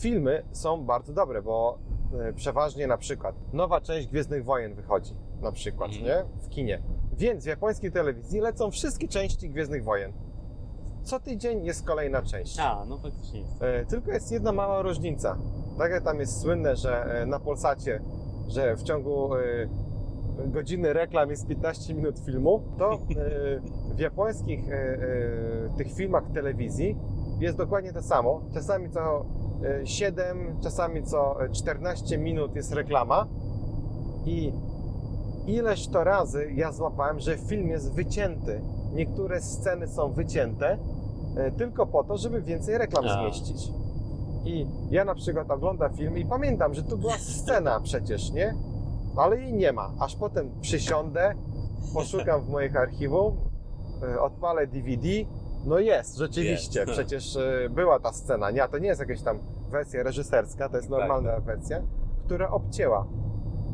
Filmy 0.00 0.42
są 0.52 0.84
bardzo 0.84 1.12
dobre, 1.12 1.42
bo 1.42 1.78
przeważnie 2.36 2.86
na 2.86 2.96
przykład 2.98 3.34
nowa 3.52 3.80
część 3.80 4.08
Gwiezdnych 4.08 4.44
Wojen 4.44 4.74
wychodzi, 4.74 5.14
na 5.40 5.52
przykład, 5.52 5.90
Mhm. 5.92 6.06
nie? 6.06 6.40
W 6.46 6.48
kinie. 6.48 6.82
Więc 7.18 7.44
w 7.44 7.46
japońskiej 7.46 7.92
telewizji 7.92 8.40
lecą 8.40 8.70
wszystkie 8.70 9.08
części 9.08 9.50
Gwiezdnych 9.50 9.84
Wojen. 9.84 10.12
Co 11.02 11.20
tydzień 11.20 11.64
jest 11.64 11.86
kolejna 11.86 12.22
część. 12.22 12.58
A, 12.60 12.84
no 12.84 12.98
faktycznie. 12.98 13.44
E, 13.60 13.86
Tylko 13.86 14.10
jest 14.12 14.32
jedna 14.32 14.52
mała 14.52 14.82
różnica. 14.82 15.38
Tak 15.78 15.90
jak 15.90 16.04
tam 16.04 16.20
jest 16.20 16.40
słynne, 16.40 16.76
że 16.76 17.04
e, 17.22 17.26
na 17.26 17.40
Polsacie, 17.40 18.02
że 18.48 18.76
w 18.76 18.82
ciągu 18.82 19.34
e, 19.34 19.38
godziny 20.46 20.92
reklam 20.92 21.30
jest 21.30 21.46
15 21.46 21.94
minut 21.94 22.18
filmu, 22.18 22.62
to 22.78 22.98
w 23.94 23.98
japońskich 23.98 24.60
tych 25.76 25.92
filmach 25.94 26.24
telewizji 26.34 26.96
jest 27.40 27.58
dokładnie 27.58 27.92
to 27.92 28.02
samo. 28.02 28.40
Czasami 28.54 28.90
co 28.90 29.24
e, 29.82 29.86
7, 29.86 30.56
czasami 30.62 31.02
co 31.02 31.36
14 31.52 32.18
minut 32.18 32.56
jest 32.56 32.72
reklama 32.72 33.26
i 34.26 34.52
ileż 35.46 35.88
to 35.88 36.04
razy 36.04 36.52
ja 36.54 36.72
złapałem, 36.72 37.20
że 37.20 37.36
film 37.38 37.68
jest 37.68 37.94
wycięty. 37.94 38.60
Niektóre 38.92 39.40
sceny 39.40 39.88
są 39.88 40.12
wycięte 40.12 40.78
e, 41.36 41.50
tylko 41.50 41.86
po 41.86 42.04
to, 42.04 42.18
żeby 42.18 42.42
więcej 42.42 42.78
reklam 42.78 43.04
A. 43.04 43.20
zmieścić. 43.22 43.68
I 44.44 44.66
ja 44.90 45.04
na 45.04 45.14
przykład 45.14 45.50
oglądam 45.50 45.94
film 45.94 46.18
i 46.18 46.24
pamiętam, 46.24 46.74
że 46.74 46.82
tu 46.82 46.98
była 46.98 47.18
scena 47.18 47.80
przecież, 47.88 48.32
nie? 48.32 48.54
Ale 49.16 49.40
jej 49.40 49.52
nie 49.52 49.72
ma. 49.72 49.90
Aż 50.00 50.16
potem 50.16 50.50
przysiądę, 50.60 51.34
poszukam 51.94 52.42
w 52.42 52.48
moich 52.48 52.76
archiwum, 52.76 53.36
e, 54.02 54.20
odpalę 54.20 54.66
DVD. 54.66 55.08
No 55.64 55.78
jest, 55.78 56.16
rzeczywiście, 56.16 56.80
Jest. 56.80 56.92
przecież 56.98 57.36
e, 57.36 57.70
była 57.70 58.00
ta 58.00 58.12
scena. 58.12 58.50
Nie, 58.50 58.62
a 58.62 58.68
to 58.68 58.78
nie 58.78 58.88
jest 58.88 59.00
jakaś 59.00 59.22
tam 59.22 59.38
wersja 59.70 60.02
reżyserska, 60.02 60.68
to 60.68 60.76
jest 60.76 60.88
Tak, 60.88 60.98
normalna 60.98 61.40
wersja, 61.40 61.82
która 62.24 62.50
obcięła. 62.50 63.06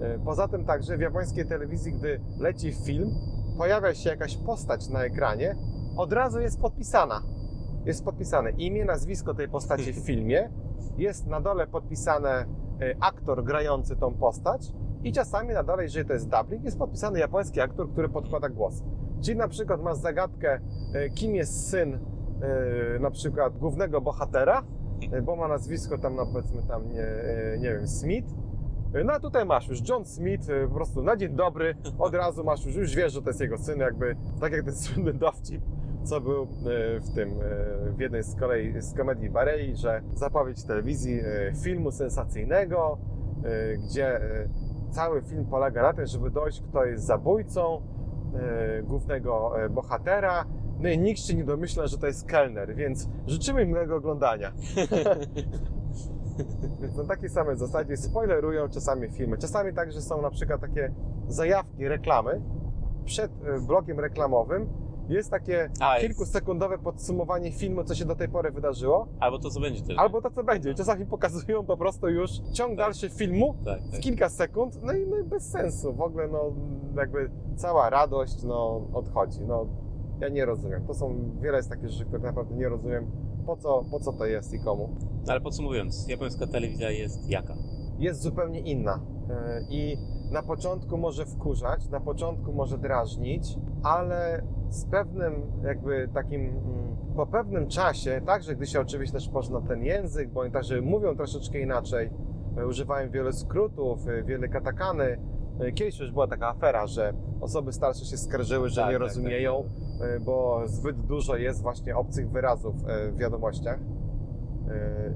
E, 0.03 0.18
Poza 0.18 0.48
tym 0.48 0.64
także 0.64 0.96
w 0.96 1.00
japońskiej 1.00 1.46
telewizji, 1.46 1.92
gdy 1.92 2.20
leci 2.38 2.72
film, 2.72 3.14
pojawia 3.59 3.94
się 3.94 4.11
jakaś 4.11 4.36
postać 4.36 4.88
na 4.88 5.05
ekranie, 5.05 5.57
od 5.96 6.12
razu 6.12 6.40
jest 6.40 6.61
podpisana. 6.61 7.22
Jest 7.84 8.05
podpisane 8.05 8.50
imię, 8.50 8.84
nazwisko 8.84 9.34
tej 9.34 9.48
postaci 9.48 9.92
w 9.92 9.98
filmie, 10.07 10.50
jest 10.98 11.26
na 11.26 11.40
dole 11.40 11.66
podpisane 11.66 12.30
e, 12.30 12.46
aktor 13.00 13.44
grający 13.44 13.96
tą 13.96 14.14
postać 14.14 14.72
i 15.03 15.12
czasami 15.12 15.55
na 15.55 15.62
dole, 15.62 15.82
jeżeli 15.82 16.07
to 16.07 16.12
jest 16.12 16.28
dubbing, 16.28 16.64
jest 16.64 16.78
podpisany 16.78 17.18
japoński 17.18 17.61
aktor, 17.61 17.92
który 17.92 18.09
podkłada 18.09 18.48
głos. 18.48 18.82
Czyli 19.24 19.38
na 19.38 19.48
przykład 19.48 19.82
masz 19.82 19.96
zagadkę, 19.96 20.61
e, 20.94 21.11
kim 21.11 21.34
jest 21.34 21.70
syn 21.70 21.98
na 23.00 23.11
przykład 23.11 23.59
głównego 23.59 24.00
bohatera, 24.00 24.62
bo 25.22 25.36
ma 25.36 25.48
nazwisko 25.48 25.98
tam, 25.98 26.16
no 26.16 26.26
powiedzmy 26.26 26.62
tam, 26.62 26.88
nie, 26.88 27.07
nie 27.59 27.70
wiem, 27.70 27.88
Smith, 27.88 28.34
no 29.05 29.12
a 29.12 29.20
tutaj 29.20 29.47
masz 29.47 29.68
już 29.68 29.88
John 29.88 30.05
Smith, 30.05 30.49
y, 30.49 30.68
po 30.68 30.74
prostu 30.74 31.03
na 31.03 31.16
dzień 31.16 31.34
dobry, 31.34 31.74
od 31.99 32.14
razu 32.14 32.45
masz 32.45 32.66
już, 32.66 32.76
już 32.76 32.95
wiesz, 32.95 33.12
że 33.12 33.22
to 33.22 33.30
jest 33.30 33.40
jego 33.40 33.59
syn, 33.59 33.80
jakby 33.80 34.16
tak 34.40 34.53
jak 34.53 34.64
ten 34.64 34.74
słynny 34.82 35.12
dowcip, 35.12 35.62
co 36.05 36.20
był 36.20 36.43
y, 36.43 36.47
w 37.01 37.14
tym, 37.14 37.30
y, 37.30 37.93
w 37.97 38.01
jednej 38.01 38.22
z 38.22 38.34
kolei 38.34 38.82
z 38.82 38.95
komedii 38.95 39.30
Barei, 39.30 39.76
że 39.76 40.03
zapowiedź 40.14 40.64
telewizji 40.64 41.20
filmu 41.62 41.90
sensacyjnego, 41.90 42.99
gdzie 43.78 44.20
cały 44.90 45.22
film 45.22 45.47
polega 45.47 45.82
na 45.82 45.93
tym, 45.93 46.07
żeby 46.07 46.30
dojść, 46.30 46.62
kto 46.68 46.84
jest 46.84 47.05
zabójcą 47.05 47.82
głównego 48.84 49.53
bohatera, 49.70 50.45
no 50.80 50.88
i 50.88 50.99
nikt 50.99 51.20
się 51.20 51.34
nie 51.34 51.45
domyśla, 51.45 51.86
że 51.86 51.99
to 51.99 52.07
jest 52.07 52.26
kelner, 52.26 52.74
więc 52.74 53.09
życzymy 53.26 53.66
miłego 53.66 53.97
oglądania. 53.97 54.53
Więc 56.80 56.97
na 56.97 57.05
takiej 57.05 57.28
samej 57.28 57.57
zasadzie 57.57 57.97
spoilerują 57.97 58.68
czasami 58.68 59.09
filmy. 59.09 59.39
Czasami 59.39 59.74
także 59.74 60.01
są 60.03 60.22
na 60.22 60.30
przykład 60.30 60.61
takie 60.61 60.95
zajawki, 61.28 61.89
reklamy 61.89 62.41
przed 63.05 63.33
e, 63.45 63.61
blokiem 63.66 64.01
reklamowym 64.01 64.68
jest 65.09 65.30
takie 65.30 65.70
A, 65.80 65.97
kilkusekundowe 66.01 66.78
podsumowanie 66.78 67.53
filmu, 67.53 67.85
co 67.85 67.95
się 67.95 68.05
do 68.05 68.16
tej 68.16 68.28
pory 68.28 68.51
wydarzyło, 68.51 69.09
Albo 69.20 69.39
to, 69.39 69.51
co 69.51 69.61
będzie 69.61 69.83
też. 69.83 69.99
albo 69.99 70.22
to, 70.22 70.30
co 70.30 70.45
będzie. 70.45 70.74
Czasami 70.74 71.07
pokazują 71.07 71.64
po 71.66 71.76
prostu 71.76 72.09
już 72.09 72.30
ciąg 72.53 72.76
dalszy 72.78 73.11
filmu 73.11 73.55
Tak, 73.64 73.83
w 73.83 73.91
tak. 73.91 74.01
kilka 74.01 74.28
sekund, 74.28 74.83
no 74.83 74.93
i, 74.93 75.07
no 75.07 75.18
i 75.18 75.24
bez 75.24 75.51
sensu. 75.51 75.93
W 75.95 76.01
ogóle, 76.01 76.28
no, 76.28 76.53
jakby 76.97 77.30
cała 77.57 77.91
radość, 77.91 78.43
no, 78.43 78.80
odchodzi. 78.93 79.41
No, 79.47 79.66
ja 80.20 80.28
nie 80.28 80.45
rozumiem. 80.45 80.87
To 80.87 80.95
są, 80.95 81.30
wiele 81.41 81.57
jest 81.57 81.68
takich 81.68 81.89
rzeczy, 81.89 82.05
które 82.05 82.22
naprawdę 82.22 82.55
nie 82.55 82.68
rozumiem, 82.68 83.11
po 83.47 83.57
co, 83.57 83.84
po 83.90 84.01
co 84.01 84.12
to 84.12 84.26
jest 84.26 84.53
i 84.53 84.61
komu. 84.61 84.97
Ale 85.28 85.40
podsumowując, 85.40 86.09
japońska 86.09 86.47
telewizja 86.47 86.90
jest 86.90 87.30
jaka? 87.30 87.55
jest 88.03 88.22
zupełnie 88.22 88.61
inna. 88.61 89.01
E, 89.30 89.64
I 89.68 89.99
na 90.30 90.43
początku 90.43 90.99
może 90.99 91.26
wkurzać, 91.26 91.88
na 91.88 92.01
początku 92.01 92.53
może 92.53 92.78
drażnić, 92.78 93.59
ale 93.82 94.43
z 94.68 94.84
pewnym 94.84 95.53
jakby 95.64 96.09
takim, 96.14 96.40
mm, 96.40 96.97
po 97.16 97.26
pewnym 97.26 97.68
czasie, 97.68 98.20
także 98.26 98.57
gdy 98.57 98.66
się 98.66 98.80
oczywiście 98.80 99.18
też 99.18 99.28
pozna 99.28 99.61
ten 99.61 99.84
język, 99.84 100.32
bo 100.32 100.40
oni 100.40 100.53
także 100.53 100.80
mówią 100.80 101.16
troszeczkę 101.16 101.61
inaczej, 101.61 102.11
e, 102.57 102.66
używają 102.66 103.11
wiele 103.11 103.32
skrótów, 103.32 104.09
e, 104.09 104.22
wiele 104.22 104.49
katakany. 104.49 105.18
E, 105.61 105.72
Kiedyś 105.72 105.98
już 106.00 106.12
była 106.12 106.26
taka 106.26 106.48
afera, 106.48 106.86
że 106.86 107.12
osoby 107.40 107.72
starsze 107.72 108.05
się 108.05 108.16
skarżyły, 108.16 108.68
że 108.68 108.80
Tak, 108.80 108.90
nie 108.90 108.98
tak, 108.98 109.03
rozumieją, 109.03 109.64
e, 110.00 110.20
bo 110.20 110.62
zbyt 110.64 111.00
dużo 111.00 111.36
jest 111.36 111.62
właśnie 111.62 111.96
obcych 111.96 112.30
wyrazów 112.30 112.74
e, 112.86 113.11
w 113.11 113.16
wiadomościach. 113.16 113.78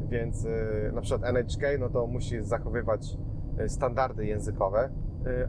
Więc 0.08 0.46
na 0.92 1.00
przykład 1.00 1.30
NHK 1.30 1.62
no 1.78 1.88
to 1.88 2.06
musi 2.06 2.42
zachowywać 2.42 3.16
standardy 3.66 4.26
językowe, 4.26 4.90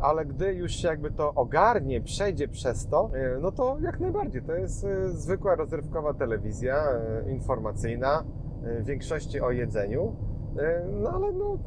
ale 0.01 0.25
gdy 0.25 0.53
już 0.53 0.71
się 0.71 0.87
jakby 0.87 1.11
to 1.11 1.33
ogarnie, 1.33 2.01
przejdzie 2.01 2.47
przez 2.47 2.87
to, 2.87 3.09
no 3.41 3.51
to 3.51 3.77
jak 3.81 3.99
najbardziej. 3.99 4.41
To 4.41 4.53
jest 4.53 4.85
zwykła 5.07 5.55
rozrywkowa 5.55 6.13
telewizja 6.13 6.83
informacyjna, 7.27 8.23
w 8.81 8.85
większości 8.85 9.41
o 9.41 9.51
jedzeniu, 9.51 10.15
no 11.01 11.09
ale 11.09 11.31
no 11.31 11.57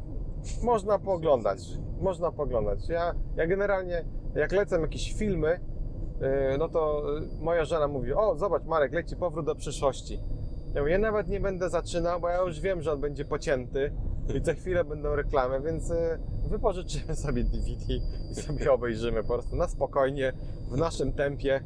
można 0.63 0.99
pooglądać, 0.99 1.59
można 2.01 2.31
pooglądać. 2.31 2.89
Ja, 2.89 3.15
ja 3.35 3.47
generalnie 3.47 4.05
jak 4.35 4.51
lecę 4.51 4.81
jakieś 4.81 5.13
filmy, 5.13 5.59
e, 6.21 6.57
no 6.57 6.69
to 6.69 7.03
e, 7.17 7.21
moja 7.39 7.65
żona 7.65 7.87
mówi, 7.87 8.13
o 8.13 8.35
zobacz 8.35 8.63
Marek, 8.63 8.93
leci 8.93 9.15
powrót 9.15 9.45
do 9.45 9.55
przyszłości. 9.55 10.19
Ja, 10.73 10.81
mówię, 10.81 10.91
ja 10.91 10.99
nawet 10.99 11.27
nie 11.27 11.39
będę 11.39 11.69
zaczynał, 11.69 12.21
bo 12.21 12.29
ja 12.29 12.41
już 12.41 12.59
wiem, 12.59 12.81
że 12.81 12.91
on 12.91 13.01
będzie 13.01 13.25
pocięty 13.25 13.93
i 14.35 14.41
co 14.41 14.53
chwilę 14.53 14.83
będą 14.83 15.15
reklamy, 15.15 15.61
więc 15.61 15.91
e, 15.91 16.19
wypożyczymy 16.49 17.15
sobie 17.15 17.43
DVD 17.43 17.93
i 18.31 18.35
sobie 18.35 18.71
obejrzymy 18.73 19.23
po 19.23 19.33
prostu 19.33 19.55
na 19.55 19.67
spokojnie, 19.67 20.33
w 20.71 20.77
naszym 20.77 21.13
tempie 21.13 21.63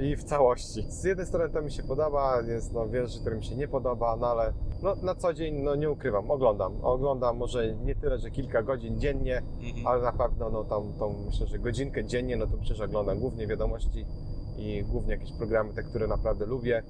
i 0.00 0.16
w 0.16 0.24
całości. 0.24 0.82
Z 0.88 1.04
jednej 1.04 1.26
strony 1.26 1.50
to 1.50 1.62
mi 1.62 1.70
się 1.70 1.82
podoba, 1.82 2.42
jest 2.42 2.72
no, 2.72 2.88
wiele 2.88 3.06
rzeczy, 3.06 3.20
które 3.20 3.36
mi 3.36 3.44
się 3.44 3.56
nie 3.56 3.68
podoba, 3.68 4.16
no 4.16 4.26
ale 4.26 4.52
no, 4.82 4.94
na 5.02 5.14
co 5.14 5.34
dzień 5.34 5.54
no, 5.62 5.74
nie 5.74 5.90
ukrywam, 5.90 6.30
oglądam. 6.30 6.84
Oglądam 6.84 7.36
może 7.36 7.74
nie 7.74 7.94
tyle, 7.94 8.18
że 8.18 8.30
kilka 8.30 8.62
godzin 8.62 9.00
dziennie, 9.00 9.42
Mhm. 9.62 9.86
ale 9.86 10.02
na 10.02 10.12
pewno 10.12 10.50
no, 10.50 10.64
tam, 10.64 10.92
tą, 10.98 11.14
myślę, 11.26 11.46
że 11.46 11.58
godzinkę 11.58 12.04
dziennie, 12.04 12.36
no 12.36 12.46
to 12.46 12.56
przecież 12.56 12.80
oglądam 12.80 13.18
głównie 13.18 13.46
wiadomości 13.46 14.06
i 14.58 14.84
głównie 14.84 15.12
jakieś 15.12 15.32
programy, 15.32 15.72
te, 15.74 15.82
które 15.82 16.06
naprawdę 16.06 16.46
lubię. 16.46 16.82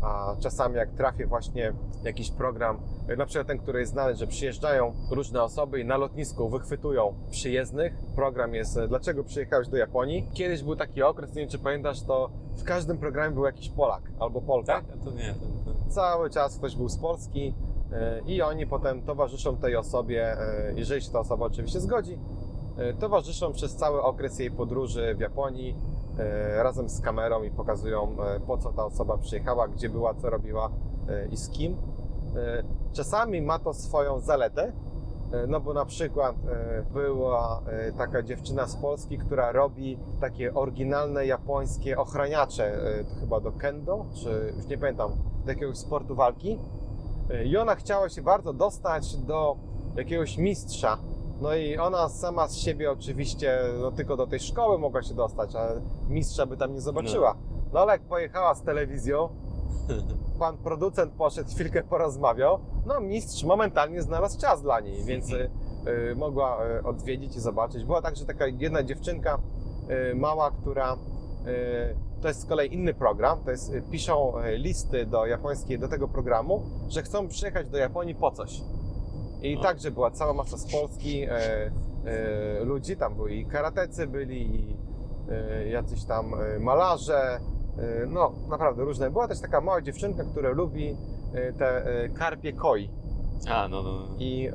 A 0.00 0.36
czasami 0.40 0.76
jak 0.76 0.90
trafię 0.90 1.26
właśnie 1.26 1.72
jakiś 2.04 2.30
program, 2.30 2.80
na 3.18 3.26
przykład 3.26 3.46
ten, 3.46 3.58
który 3.58 3.80
jest 3.80 3.92
znany, 3.92 4.16
że 4.16 4.26
przyjeżdżają 4.26 4.92
różne 5.10 5.42
osoby 5.42 5.80
i 5.80 5.84
na 5.84 5.96
lotnisku 5.96 6.48
wychwytują 6.48 7.14
przyjezdnych. 7.30 7.92
Program 8.14 8.54
jest 8.54 8.76
e, 8.76 8.88
Dlaczego 8.88 9.24
przyjechałeś 9.24 9.68
do 9.68 9.76
Japonii? 9.76 10.28
Kiedyś 10.34 10.62
był 10.62 10.76
taki 10.76 11.02
okres, 11.02 11.34
nie 11.34 11.42
wiem 11.42 11.50
czy 11.50 11.58
pamiętasz, 11.58 12.02
to 12.02 12.30
w 12.56 12.64
każdym 12.64 12.98
programie 12.98 13.34
był 13.34 13.44
jakiś 13.44 13.68
Polak 13.68 14.02
albo 14.20 14.40
Polka 14.40 14.72
Tak? 14.72 14.84
A 14.94 15.04
to 15.04 15.10
nie, 15.10 15.34
to, 15.34 15.72
to... 15.72 15.90
cały 15.90 16.30
czas 16.30 16.58
ktoś 16.58 16.76
był 16.76 16.88
z 16.88 16.98
Polski 16.98 17.54
e, 17.92 18.20
i 18.26 18.42
oni 18.42 18.66
potem 18.66 19.02
towarzyszą 19.02 19.56
tej 19.56 19.76
osobie, 19.76 20.38
e, 20.38 20.72
jeżeli 20.76 21.02
się 21.02 21.12
ta 21.12 21.20
osoba 21.20 21.46
oczywiście 21.46 21.80
zgodzi, 21.80 22.18
towarzyszą 22.98 23.52
przez 23.52 23.76
cały 23.76 24.02
okres 24.02 24.38
jej 24.38 24.50
podróży 24.50 25.14
w 25.14 25.20
Japonii 25.20 25.76
razem 26.62 26.88
z 26.88 27.00
kamerą 27.00 27.42
i 27.42 27.50
pokazują 27.50 28.16
e, 28.36 28.40
po 28.40 28.58
co 28.58 28.72
ta 28.72 28.84
osoba 28.84 29.18
przyjechała, 29.18 29.68
gdzie 29.68 29.88
była, 29.88 30.14
co 30.14 30.30
robiła 30.30 30.70
e, 31.08 31.26
i 31.28 31.36
z 31.36 31.48
kim. 31.48 31.76
E, 32.36 32.62
Czasami 32.92 33.42
ma 33.42 33.58
to 33.58 33.74
swoją 33.74 34.20
zaletę, 34.20 34.72
e, 35.32 35.46
no 35.46 35.60
bo 35.60 35.74
na 35.74 35.84
przykład 35.84 36.36
e, 36.48 36.82
była 36.92 37.62
e, 37.66 37.92
taka 37.92 38.22
dziewczyna 38.22 38.66
z 38.66 38.76
Polski, 38.76 39.18
która 39.18 39.52
robi 39.52 39.98
takie 40.20 40.54
oryginalne 40.54 41.26
japońskie 41.26 41.98
ochraniacze, 41.98 42.64
e, 43.00 43.04
to 43.04 43.14
chyba 43.20 43.40
do 43.40 43.52
kendo, 43.52 44.06
czy 44.14 44.52
już 44.56 44.66
nie 44.66 44.78
pamiętam, 44.78 45.10
do 45.44 45.50
jakiegoś 45.50 45.78
sportu 45.78 46.14
walki. 46.14 46.58
E, 47.30 47.44
I 47.44 47.56
ona 47.56 47.74
chciała 47.74 48.08
się 48.08 48.22
bardzo 48.22 48.52
dostać 48.52 49.16
do 49.16 49.56
jakiegoś 49.96 50.38
mistrza. 50.38 50.98
No 51.40 51.54
i 51.54 51.78
ona 51.78 52.08
sama 52.08 52.48
z 52.48 52.56
siebie 52.56 52.90
oczywiście, 52.92 53.58
no 53.80 53.92
tylko 53.92 54.16
do 54.16 54.26
tej 54.26 54.40
szkoły 54.40 54.78
mogła 54.78 55.02
się 55.02 55.14
dostać, 55.14 55.54
ale 55.54 55.80
mistrza 56.08 56.46
by 56.46 56.56
tam 56.56 56.74
nie 56.74 56.80
zobaczyła. 56.80 57.36
No 57.72 57.80
ale 57.80 57.92
jak 57.92 58.02
pojechała 58.02 58.54
z 58.54 58.62
telewizją, 58.62 59.28
pan 60.38 60.56
producent 60.56 61.12
poszedł, 61.12 61.50
chwilkę 61.50 61.82
porozmawiał, 61.82 62.58
no 62.86 63.00
mistrz 63.00 63.44
momentalnie 63.44 64.02
znalazł 64.02 64.40
czas 64.40 64.62
dla 64.62 64.80
niej, 64.80 65.04
więc 65.04 65.32
y, 65.32 65.50
y, 66.10 66.16
mogła 66.16 66.58
y, 66.66 66.82
odwiedzić 66.84 67.36
i 67.36 67.40
zobaczyć. 67.40 67.84
Była 67.84 68.02
także 68.02 68.24
taka 68.26 68.46
jedna 68.46 68.82
dziewczynka 68.82 69.38
y, 70.10 70.14
mała, 70.14 70.50
która 70.50 70.94
y, 70.94 71.96
to 72.22 72.28
jest 72.28 72.40
z 72.40 72.46
kolei 72.46 72.74
inny 72.74 72.94
program, 72.94 73.44
to 73.44 73.50
jest, 73.50 73.74
y, 73.74 73.82
piszą 73.90 74.32
listy 74.56 75.06
do 75.06 75.26
japońskiej, 75.26 75.78
do 75.78 75.88
tego 75.88 76.08
programu, 76.08 76.62
że 76.88 77.02
chcą 77.02 77.28
przyjechać 77.28 77.68
do 77.68 77.78
Japonii 77.78 78.14
po 78.14 78.30
coś. 78.30 78.60
I 79.42 79.56
A. 79.56 79.62
także 79.62 79.90
była 79.90 80.10
cała 80.10 80.32
masa 80.32 80.56
z 80.56 80.72
Polski 80.72 81.24
y, 81.24 81.28
y, 82.60 82.64
ludzi, 82.64 82.96
tam 82.96 83.14
byli 83.14 83.40
i 83.40 83.46
karatecy 83.46 84.06
byli, 84.06 84.54
i 84.54 84.76
y, 85.64 85.68
jacyś 85.68 86.04
tam 86.04 86.34
y, 86.34 86.60
malarze, 86.60 87.40
y, 87.78 88.06
no 88.06 88.32
naprawdę 88.48 88.84
różne. 88.84 89.10
Była 89.10 89.28
też 89.28 89.40
taka 89.40 89.60
mała 89.60 89.82
dziewczynka, 89.82 90.24
która 90.24 90.50
lubi 90.50 90.96
y, 91.34 91.52
te 91.58 91.84
karpie 92.18 92.52
koi 92.52 92.90
A, 93.48 93.68
no, 93.68 93.82
no. 93.82 93.92
no. 93.92 94.06
i 94.18 94.50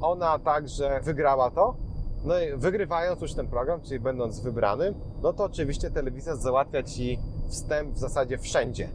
ona 0.00 0.38
także 0.38 1.00
wygrała 1.00 1.50
to. 1.50 1.76
No 2.24 2.40
i 2.40 2.56
wygrywając 2.56 3.20
już 3.20 3.34
ten 3.34 3.46
program, 3.46 3.80
czyli 3.80 4.00
będąc 4.00 4.40
wybranym, 4.40 4.94
no 5.22 5.32
to 5.32 5.44
oczywiście 5.44 5.90
telewizja 5.90 6.36
załatwia 6.36 6.82
Ci 6.82 7.18
wstęp 7.48 7.94
w 7.94 7.98
zasadzie 7.98 8.38
wszędzie. 8.38 8.88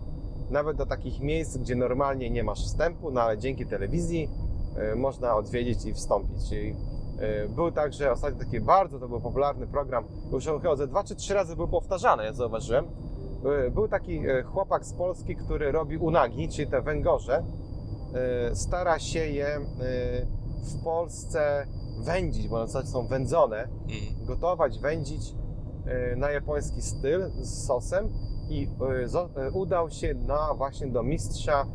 Nawet 0.50 0.78
do 0.78 0.86
takich 0.86 1.20
miejsc, 1.20 1.58
gdzie 1.58 1.76
normalnie 1.76 2.30
nie 2.30 2.44
masz 2.44 2.66
wstępu, 2.66 3.12
no 3.12 3.22
ale 3.22 3.38
dzięki 3.38 3.66
telewizji 3.66 4.30
można 4.96 5.36
odwiedzić 5.36 5.86
i 5.86 5.94
wstąpić. 5.94 6.54
Y, 6.54 6.76
był 7.50 7.72
także 7.72 8.12
ostatnio 8.12 8.40
taki 8.40 8.60
bardzo, 8.62 9.00
to 9.00 9.08
był 9.08 9.22
popularny 9.22 9.68
program, 9.68 10.04
już 10.32 10.46
chyba 10.46 10.76
ze 10.76 10.88
dwa 10.88 11.04
czy 11.04 11.16
trzy 11.16 11.34
razy 11.34 11.56
był 11.56 11.68
powtarzany, 11.68 12.24
ja 12.24 12.34
zauważyłem. 12.34 12.86
Y, 13.68 13.72
Był 13.72 13.88
taki 13.88 14.22
chłopak 14.46 14.86
z 14.86 14.94
Polski, 14.94 15.36
który 15.36 15.72
robi 15.72 15.98
unagi, 15.98 16.50
czyli 16.50 16.68
te 16.72 16.82
węgorze. 16.82 17.44
Stara 18.54 19.00
się 19.00 19.20
je 19.20 19.60
w 20.64 20.84
Polsce 20.84 21.68
wędzić, 22.00 22.48
bo 22.48 22.64
w 22.66 22.68
zasadzie 22.70 22.92
są 22.92 23.08
wędzone, 23.08 23.58
Mhm. 23.64 24.26
gotować, 24.26 24.80
wędzić 24.80 25.34
na 26.18 26.32
japoński 26.32 26.82
styl 26.82 27.22
z 27.42 27.66
sosem 27.68 28.10
i 28.50 28.68
udał 29.54 29.90
się 29.90 30.14
na 30.14 30.54
właśnie 30.54 30.88
do 30.88 31.04
mistrza, 31.04 31.66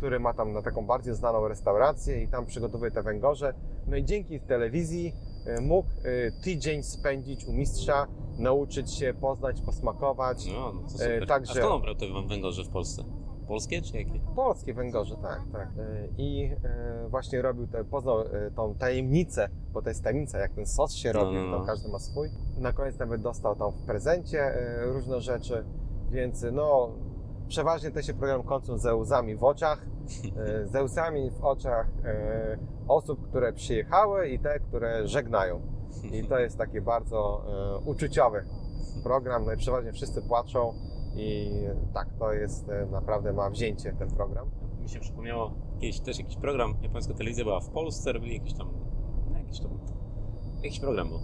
który 0.00 0.20
ma 0.20 0.34
tam 0.34 0.52
na 0.52 0.62
taką 0.62 0.86
bardziej 0.86 1.14
znaną 1.14 1.48
restaurację 1.48 2.22
i 2.22 2.28
tam 2.28 2.46
przygotowuje 2.46 2.90
te 2.90 3.02
węgorze. 3.02 3.54
No 3.86 3.96
i 3.96 4.04
dzięki 4.04 4.40
telewizji 4.40 5.12
y, 5.58 5.60
mógł 5.62 5.88
y, 6.04 6.32
tydzień 6.44 6.82
spędzić 6.82 7.44
u 7.44 7.52
mistrza, 7.52 8.06
nauczyć 8.38 8.94
się, 8.94 9.14
poznać, 9.14 9.60
posmakować. 9.60 10.46
No, 10.46 10.72
no 10.72 10.80
to 10.80 10.86
E, 10.86 10.90
super. 10.90 11.26
także- 11.26 11.52
A 11.52 11.54
skąd 11.54 11.72
on 11.72 11.82
brał 11.82 11.94
te 11.94 12.06
węgorze 12.28 12.64
w 12.64 12.68
Polsce? 12.68 13.02
Polskie 13.48 13.82
czy 13.82 13.96
jakie? 13.96 14.20
Polskie 14.36 14.74
węgorze, 14.74 15.16
tak, 15.16 15.40
tak. 15.52 15.68
I 16.18 16.50
właśnie 17.08 17.42
robił 17.42 17.66
te, 17.66 17.84
poznał 17.84 18.16
tą 18.56 18.74
tajemnicę, 18.74 19.48
bo 19.72 19.82
to 19.82 19.88
jest 19.88 20.04
tajemnica, 20.04 20.38
jak 20.38 20.52
ten 20.54 20.66
sos 20.66 20.94
się 20.94 21.12
No, 21.12 21.20
robi, 21.24 21.36
no, 21.36 21.58
no. 21.58 21.64
każdy 21.66 21.88
ma 21.88 21.98
swój. 21.98 22.28
Na 22.58 22.72
koniec 22.72 22.98
nawet 22.98 23.20
dostał 23.22 23.56
tam 23.56 23.72
w 23.72 23.86
prezencie 23.86 24.54
różne 24.82 25.20
rzeczy, 25.20 25.64
więc 26.10 26.44
no, 26.52 26.90
przeważnie 27.50 27.90
te 27.90 28.02
się 28.02 28.14
program 28.14 28.42
kończą 28.42 28.78
ze 28.78 28.94
łzami 28.94 29.36
w 29.36 29.44
oczach, 29.44 29.86
y, 30.64 30.68
ze 30.68 30.82
łzami 30.82 31.30
w 31.30 31.44
oczach 31.44 31.88
y, 31.88 32.58
osób, 32.88 33.28
które 33.28 33.52
przyjechały 33.52 34.28
i 34.28 34.38
te, 34.38 34.60
które 34.60 35.08
żegnają. 35.08 35.62
I 36.12 36.24
to 36.24 36.38
jest 36.38 36.58
taki 36.58 36.80
bardzo 36.80 37.44
y, 37.86 37.90
uczuciowy 37.90 38.44
program, 39.02 39.44
no 39.44 39.52
i 39.52 39.56
przeważnie 39.56 39.92
wszyscy 39.92 40.22
płaczą 40.22 40.74
i 41.16 41.50
tak, 41.94 42.08
to 42.18 42.32
jest 42.32 42.66
naprawdę 42.90 43.32
ma 43.32 43.50
wzięcie 43.50 43.92
ten 43.92 44.10
program. 44.10 44.50
Mi 44.80 44.88
się 44.88 45.00
przypomniało, 45.00 45.54
kiedyś 45.80 46.00
też 46.00 46.18
jakiś 46.18 46.36
program, 46.36 46.74
japońska 46.82 47.14
telewizja 47.14 47.44
była 47.44 47.60
w 47.60 47.70
Polsce, 47.70 48.12
robili 48.12 48.34
jakiś 48.34 48.54
tam, 48.54 48.70
no 49.30 49.38
jakiś 49.38 49.60
tam, 49.60 49.78
jakiś 50.62 50.80
program 50.80 51.08
był. 51.08 51.20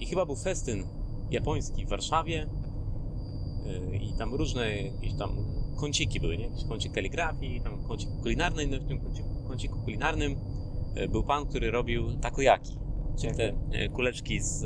I 0.00 0.06
chyba 0.06 0.26
był 0.26 0.36
festyn 0.36 0.84
japoński 1.30 1.86
w 1.86 1.88
Warszawie. 1.88 2.46
Y, 3.66 3.96
i 3.96 4.12
tam 4.18 4.34
różne 4.34 4.82
jakieś 4.82 5.14
tam 5.18 5.30
kąciki 5.76 6.20
były, 6.20 6.38
nie? 6.38 6.44
Jakiś 6.44 6.64
kącik 6.64 6.92
kaligrafii, 6.92 7.60
tam 7.60 7.82
kącik 7.82 8.08
kulinarny, 8.22 8.66
no 8.66 8.76
w 8.80 8.88
tym 8.88 9.00
kąciku, 9.00 9.28
kąciku 9.48 9.78
kulinarnym 9.84 10.36
y, 10.96 11.08
był 11.08 11.24
pan, 11.24 11.46
który 11.46 11.70
robił 11.70 12.16
takoyaki, 12.20 12.78
czyli 13.20 13.34
te 13.36 13.48
y, 13.48 13.88
kuleczki 13.88 14.40
z 14.40 14.64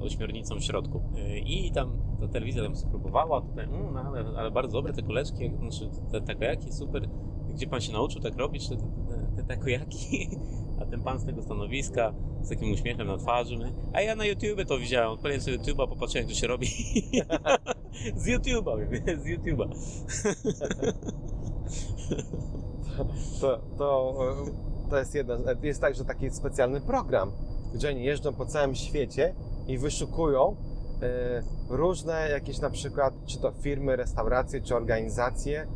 ośmiornicą 0.00 0.56
w 0.56 0.64
środku. 0.64 1.02
I 1.46 1.72
tam 1.72 2.02
ta 2.20 2.28
telewizja 2.28 2.62
tam 2.62 2.76
spróbowała, 2.76 3.40
tutaj, 3.40 3.64
mm, 3.64 3.94
no, 3.94 4.00
ale, 4.00 4.38
ale 4.38 4.50
bardzo 4.50 4.72
dobre 4.72 4.92
te 4.92 5.02
kuleczki, 5.02 5.50
znaczy 5.58 5.90
te 6.12 6.20
takoyaki, 6.20 6.72
super. 6.72 7.08
Gdzie 7.54 7.66
pan 7.66 7.80
się 7.80 7.92
nauczył 7.92 8.22
tak 8.22 8.36
robić, 8.36 8.68
te, 8.68 8.76
te, 8.76 8.82
te, 8.82 9.36
te 9.36 9.44
takoyaki? 9.44 10.28
A 10.82 10.86
ten 10.86 11.02
pan 11.02 11.18
z 11.18 11.26
tego 11.26 11.42
stanowiska 11.42 12.12
z 12.42 12.48
takim 12.48 12.72
uśmiechem 12.72 13.06
na 13.06 13.16
twarzy. 13.16 13.56
nie? 13.56 13.72
A 13.92 14.00
ja 14.00 14.16
na 14.16 14.24
YouTube 14.24 14.68
to 14.68 14.78
widziałem. 14.78 15.10
Odpaliłem 15.10 15.40
sobie 15.40 15.58
YouTube'a, 15.58 15.88
popatrzyłem 15.88 16.28
to 16.28 16.34
się 16.34 16.46
robi. 16.46 16.66
z 18.22 18.26
YouTube'a, 18.26 18.76
z 19.22 19.26
YouTube'a. 19.26 19.68
To, 23.40 23.60
to, 23.78 24.14
to 24.90 24.98
jest 24.98 25.14
jedna. 25.14 25.36
Jest 25.62 25.80
tak, 25.80 25.94
że 25.94 26.04
taki 26.04 26.30
specjalny 26.30 26.80
program, 26.80 27.32
gdzie 27.74 27.88
oni 27.88 28.04
jeżdżą 28.04 28.32
po 28.32 28.46
całym 28.46 28.74
świecie 28.74 29.34
i 29.66 29.78
wyszukują 29.78 30.56
e, 31.02 31.42
różne 31.68 32.28
jakieś 32.30 32.58
na 32.58 32.70
przykład, 32.70 33.14
czy 33.26 33.38
to 33.38 33.52
firmy, 33.52 33.96
restauracje, 33.96 34.60
czy 34.60 34.76
organizacje, 34.76 35.66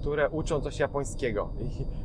które 0.00 0.30
uczą 0.30 0.60
coś 0.60 0.78
japońskiego. 0.78 1.48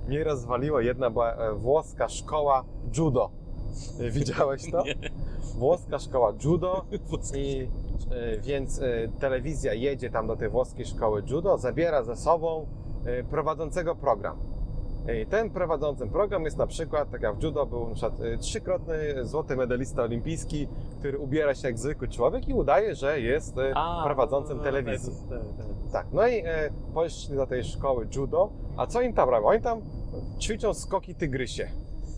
I 0.05 0.09
mnie 0.09 0.23
rozwaliło 0.23 0.79
jedna 0.79 1.09
była 1.09 1.33
e, 1.33 1.53
włoska 1.53 2.09
szkoła 2.09 2.65
judo. 2.97 3.29
Widziałeś 4.11 4.71
to? 4.71 4.83
Włoska 5.57 5.99
szkoła 5.99 6.33
judo 6.43 6.85
i 7.37 7.67
e, 8.11 8.37
więc 8.37 8.81
e, 8.81 9.07
telewizja 9.19 9.73
jedzie 9.73 10.09
tam 10.09 10.27
do 10.27 10.35
tej 10.35 10.49
włoskiej 10.49 10.85
szkoły 10.85 11.23
judo, 11.29 11.57
zabiera 11.57 12.03
ze 12.03 12.15
sobą 12.15 12.65
prowadzącego 13.29 13.95
program. 13.95 14.37
Ten 15.29 15.49
prowadzący 15.49 16.07
program 16.07 16.45
jest 16.45 16.57
na 16.57 16.67
przykład, 16.67 17.11
tak 17.11 17.21
jak 17.21 17.35
w 17.35 17.43
judo 17.43 17.65
był 17.65 17.87
na 17.87 17.95
przykład 17.95 18.21
e, 18.21 18.37
trzykrotny 18.37 19.25
złoty 19.25 19.55
medalista 19.55 20.03
olimpijski, 20.03 20.67
który 20.99 21.19
ubiera 21.19 21.55
się 21.55 21.67
jak 21.67 21.79
zwykły 21.79 22.07
człowiek 22.07 22.47
i 22.47 22.53
udaje, 22.53 22.95
że 22.95 23.21
jest 23.21 23.57
e, 23.57 23.73
A, 23.75 24.03
prowadzącym 24.05 24.57
no, 24.57 24.63
telewizji. 24.63 25.13
tak, 25.29 25.39
tak, 25.39 25.57
tak. 25.57 25.91
Tak, 25.91 26.07
no 26.13 26.27
i 26.27 26.39
e, 26.45 26.69
poszli 26.93 27.35
do 27.35 27.47
tej 27.47 27.63
szkoły 27.63 28.07
judo, 28.15 28.49
a 28.77 28.87
co 28.87 29.01
im 29.01 29.13
tam 29.13 29.29
robią? 29.29 29.47
Oni 29.47 29.61
tam 29.61 29.81
ćwiczą 30.39 30.73
skoki 30.73 31.15
tygrysie. 31.15 31.67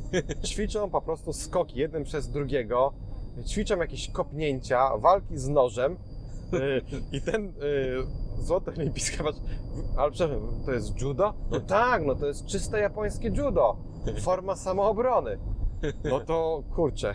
Ćwiczą 0.45 0.89
po 0.89 1.01
prostu 1.01 1.33
skoki 1.33 1.79
jeden 1.79 2.03
przez 2.03 2.29
drugiego, 2.29 2.93
ćwiczą 3.47 3.77
jakieś 3.77 4.09
kopnięcia, 4.09 4.97
walki 4.97 5.37
z 5.37 5.49
nożem 5.49 5.97
i 7.11 7.21
ten 7.21 7.45
e, 7.47 8.43
złoty 8.43 8.71
olimpijski, 8.77 9.17
patrz, 9.23 9.39
w- 9.39 9.99
ale 9.99 10.11
przepraszam, 10.11 10.61
to 10.65 10.71
jest 10.71 11.01
judo? 11.01 11.33
No 11.51 11.59
tak, 11.59 12.05
no 12.05 12.15
to 12.15 12.25
jest 12.25 12.45
czyste 12.45 12.79
japońskie 12.79 13.27
judo, 13.29 13.77
forma 14.21 14.55
samoobrony. 14.55 15.37
No 16.03 16.19
to 16.19 16.63
kurczę, 16.75 17.13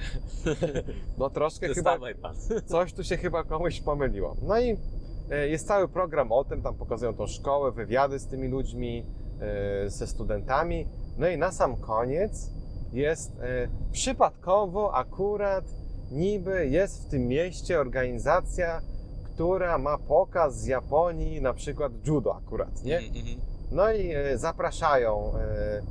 no 1.19 1.31
troszkę 1.31 1.69
chyba 1.75 1.99
pan. 2.23 2.35
coś 2.67 2.93
tu 2.93 3.05
się 3.05 3.17
chyba 3.17 3.45
komuś 3.45 3.81
pomyliło. 3.81 4.37
No 4.43 4.61
i 4.61 4.77
e, 5.31 5.49
jest 5.49 5.67
cały 5.69 5.89
program 5.89 6.33
o 6.33 6.45
tym, 6.45 6.63
tam 6.63 6.75
pokazują 6.75 7.15
tą 7.15 7.27
szkołę, 7.27 7.73
wywiady 7.73 8.19
z 8.19 8.27
tymi 8.27 8.49
ludźmi, 8.49 9.07
e, 9.85 9.91
ze 9.91 10.07
studentami. 10.07 10.89
No 11.19 11.29
i 11.29 11.39
na 11.39 11.53
sam 11.53 11.77
koniec 11.77 12.51
jest 12.93 13.33
przypadkowo 13.93 14.95
akurat 14.95 15.65
niby 16.11 16.69
jest 16.69 17.07
w 17.07 17.11
tym 17.11 17.29
mieście 17.29 17.81
organizacja, 17.81 18.81
która 19.39 19.79
ma 19.79 19.99
pokaz 19.99 20.57
z 20.57 20.67
Japonii, 20.67 21.43
na 21.43 21.55
przykład 21.55 21.93
judo 22.07 22.37
akurat, 22.37 22.85
nie? 22.85 22.99
Mhm, 22.99 23.17
mhm. 23.17 23.41
No 23.71 23.93
i 23.93 24.13
e, 24.15 24.39
zapraszają 24.39 25.33
e, 25.35 25.83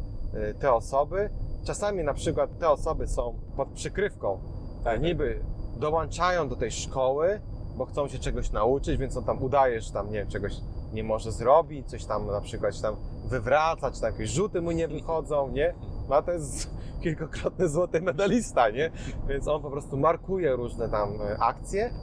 e, 0.50 0.54
te 0.54 0.74
osoby. 0.74 1.30
Czasami 1.66 2.04
na 2.04 2.14
przykład 2.14 2.60
te 2.60 2.70
osoby 2.70 3.08
są 3.08 3.40
pod 3.56 3.70
przykrywką, 3.70 4.40
tak, 4.84 5.02
niby 5.02 5.40
dołączają 5.78 6.50
do 6.50 6.56
tej 6.56 6.72
szkoły, 6.72 7.42
bo 7.78 7.86
chcą 7.86 8.08
się 8.08 8.20
czegoś 8.20 8.52
nauczyć, 8.52 8.98
więc 8.98 9.18
on 9.18 9.24
tam 9.24 9.44
udaje, 9.44 9.82
że 9.82 9.92
tam 9.92 10.08
nie 10.08 10.20
wiem, 10.20 10.28
czegoś 10.28 10.54
nie 10.94 11.04
może 11.04 11.32
zrobić, 11.32 11.90
coś 11.90 12.06
tam 12.06 12.28
na 12.28 12.42
przykład 12.42 12.76
się 12.76 12.82
tam 12.82 12.96
wywracać, 13.26 14.00
tam 14.00 14.12
jakieś 14.12 14.30
rzuty 14.30 14.62
mu 14.62 14.72
nie 14.72 14.88
wychodzą, 14.98 15.52
nie? 15.52 15.74
No 16.10 16.16
a 16.16 16.22
to 16.22 16.32
jest 16.32 16.70
kilkokrotny 17.04 17.70
złoty 17.70 18.02
medalista, 18.02 18.70
nie? 18.70 18.92
Więc 19.28 19.48
on 19.48 19.62
po 19.62 19.72
prostu 19.72 19.98
markuje 19.98 20.56
różne 20.56 20.90
tam 20.90 21.10
akcje. 21.40 21.94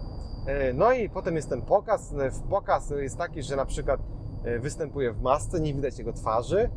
E, 0.46 0.72
No 0.72 0.92
i 0.92 1.08
potem 1.08 1.36
jest 1.36 1.48
ten 1.48 1.62
pokaz. 1.62 2.12
E, 2.12 2.30
W 2.30 2.42
pokaz 2.42 2.90
jest 2.90 3.18
taki, 3.18 3.42
że 3.42 3.56
na 3.56 3.66
przykład 3.66 4.00
e, 4.44 4.58
występuje 4.58 5.12
w 5.12 5.22
masce, 5.22 5.60
nie 5.60 5.74
widać 5.74 5.98
jego 5.98 6.12
twarzy. 6.12 6.70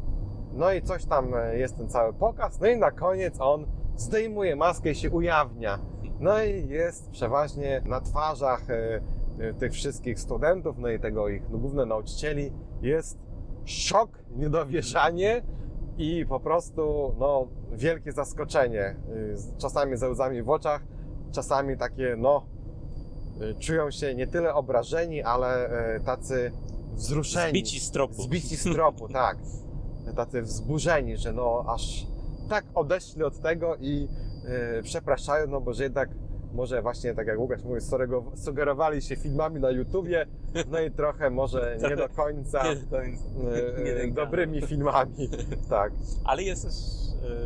No 0.54 0.72
i 0.72 0.82
coś 0.82 1.06
tam 1.06 1.32
jest 1.54 1.78
ten 1.78 1.90
cały 1.90 2.14
pokaz. 2.14 2.60
No 2.60 2.68
i 2.68 2.78
na 2.78 2.92
koniec 2.92 3.36
on 3.40 3.66
zdejmuje 3.96 4.56
maskę 4.56 4.92
i 4.92 4.96
się 4.96 5.10
ujawnia. 5.10 5.80
No 6.20 6.44
i 6.44 6.68
jest 6.68 7.10
przeważnie 7.12 7.82
na 7.86 8.02
twarzach 8.02 8.62
tych 9.60 9.72
wszystkich 9.72 10.20
studentów, 10.20 10.78
no 10.78 10.90
i 10.90 11.00
tego 11.00 11.30
ich 11.30 11.50
no, 11.50 11.58
głównych 11.58 11.88
nauczycieli 11.88 12.52
jest 12.82 13.20
szok, 13.66 14.10
niedowierzanie 14.36 15.44
i 15.98 16.26
po 16.26 16.40
prostu 16.40 17.16
no, 17.20 17.48
wielkie 17.72 18.12
zaskoczenie. 18.12 18.96
Czasami 19.58 19.98
ze 19.98 20.10
łzami 20.10 20.44
w 20.44 20.50
oczach, 20.50 20.82
czasami 21.32 21.78
takie 21.78 22.16
no 22.18 22.46
czują 23.60 23.92
się 23.92 24.16
nie 24.16 24.28
tyle 24.28 24.54
obrażeni, 24.54 25.24
ale 25.24 25.70
e, 25.96 26.00
tacy 26.00 26.52
wzruszeni. 26.94 27.50
Zbici 27.50 27.80
z 27.80 27.92
tropu. 27.92 28.22
Zbici 28.22 28.56
z 28.58 28.64
tropu, 28.64 29.08
tak. 29.24 29.38
Tacy 30.16 30.42
wzburzeni, 30.42 31.18
że 31.18 31.34
no 31.34 31.66
aż 31.68 32.08
tak 32.50 32.66
odeszli 32.76 33.24
od 33.24 33.40
tego 33.40 33.76
i 33.76 34.08
e, 34.80 34.84
przepraszają, 34.84 35.48
no 35.48 35.62
bo 35.62 35.74
że 35.74 35.84
jednak 35.84 36.10
może 36.54 36.82
właśnie, 36.82 37.14
tak 37.14 37.28
jak 37.28 37.40
Łukasz 37.40 37.64
mówi, 37.64 37.82
sorego- 37.82 38.32
sugerowali 38.38 39.02
się 39.02 39.16
filmami 39.16 39.60
na 39.60 39.70
YouTubie, 39.72 40.26
no 40.72 40.80
i 40.80 40.92
trochę 40.92 41.30
może 41.30 41.78
nie 41.90 41.96
do 41.96 42.10
końca 42.10 42.64
Nie 42.64 42.76
do 42.76 42.98
końca. 42.98 43.24
rękami. 43.84 44.14
dobrymi 44.14 44.62
filmami. 44.62 45.30
Tak. 45.70 45.92
Ale 46.26 46.44
jest 46.44 46.64
też 46.64 46.74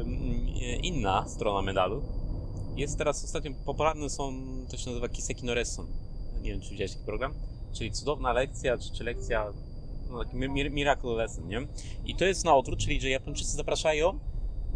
ym, 0.02 0.08
inna 0.84 1.26
strona 1.28 1.62
medalu. 1.62 2.02
Jest 2.76 2.98
teraz 2.98 3.24
ostatnio 3.24 3.52
popularne 3.66 4.10
są, 4.10 4.34
to 4.70 4.78
się 4.78 4.90
nazywa 4.90 5.10
Kiseki 5.10 5.46
no 5.46 5.54
Resson. 5.54 5.88
Nie 6.42 6.52
wiem, 6.52 6.62
czy 6.62 6.70
widziałeś 6.70 6.92
taki 6.92 7.06
program. 7.06 7.34
Czyli 7.74 7.92
cudowna 7.92 8.34
lekcja, 8.34 8.78
czy, 8.78 8.92
czy 8.94 9.04
lekcja, 9.04 9.54
no 10.10 10.24
taki 10.24 10.38
mi- 10.38 10.70
miracle 10.70 11.12
lesson, 11.12 11.48
nie? 11.48 11.68
I 12.06 12.16
to 12.16 12.26
jest 12.26 12.46
na 12.46 12.56
odwrót, 12.56 12.80
czyli 12.80 13.02
że 13.02 13.10
Japończycy 13.10 13.52
zapraszają 13.52 14.20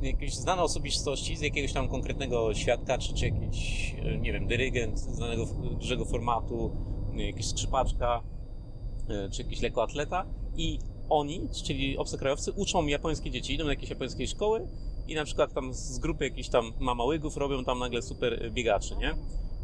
jakieś 0.01 0.35
znane 0.35 0.61
osobistości 0.61 1.37
z 1.37 1.41
jakiegoś 1.41 1.73
tam 1.73 1.87
konkretnego 1.87 2.53
świadka, 2.53 2.97
czy, 2.97 3.13
czy 3.13 3.25
jakiś, 3.25 3.95
e, 4.05 4.17
nie 4.17 4.33
wiem, 4.33 4.47
dyrygent 4.47 4.99
znanego 4.99 5.45
dużego 5.79 6.05
formatu, 6.05 6.71
jakaś 7.15 7.45
skrzypaczka, 7.45 8.23
e, 9.09 9.29
czy 9.29 9.41
jakiś 9.43 9.61
lekkoatleta 9.61 10.25
i 10.57 10.79
oni, 11.09 11.41
czyli 11.63 11.97
obcokrajowcy, 11.97 12.51
uczą 12.51 12.85
japońskie 12.85 13.31
dzieci, 13.31 13.53
idą 13.53 13.63
do 13.63 13.69
jakiejś 13.69 13.89
japońskiej 13.89 14.27
szkoły 14.27 14.67
i 15.07 15.15
na 15.15 15.25
przykład 15.25 15.53
tam 15.53 15.73
z 15.73 15.99
grupy 15.99 16.23
jakichś 16.23 16.49
tam 16.49 16.73
mamałygów 16.79 17.37
robią 17.37 17.63
tam 17.63 17.79
nagle 17.79 18.01
super 18.01 18.51
biegaczy, 18.51 18.95
nie? 18.95 19.15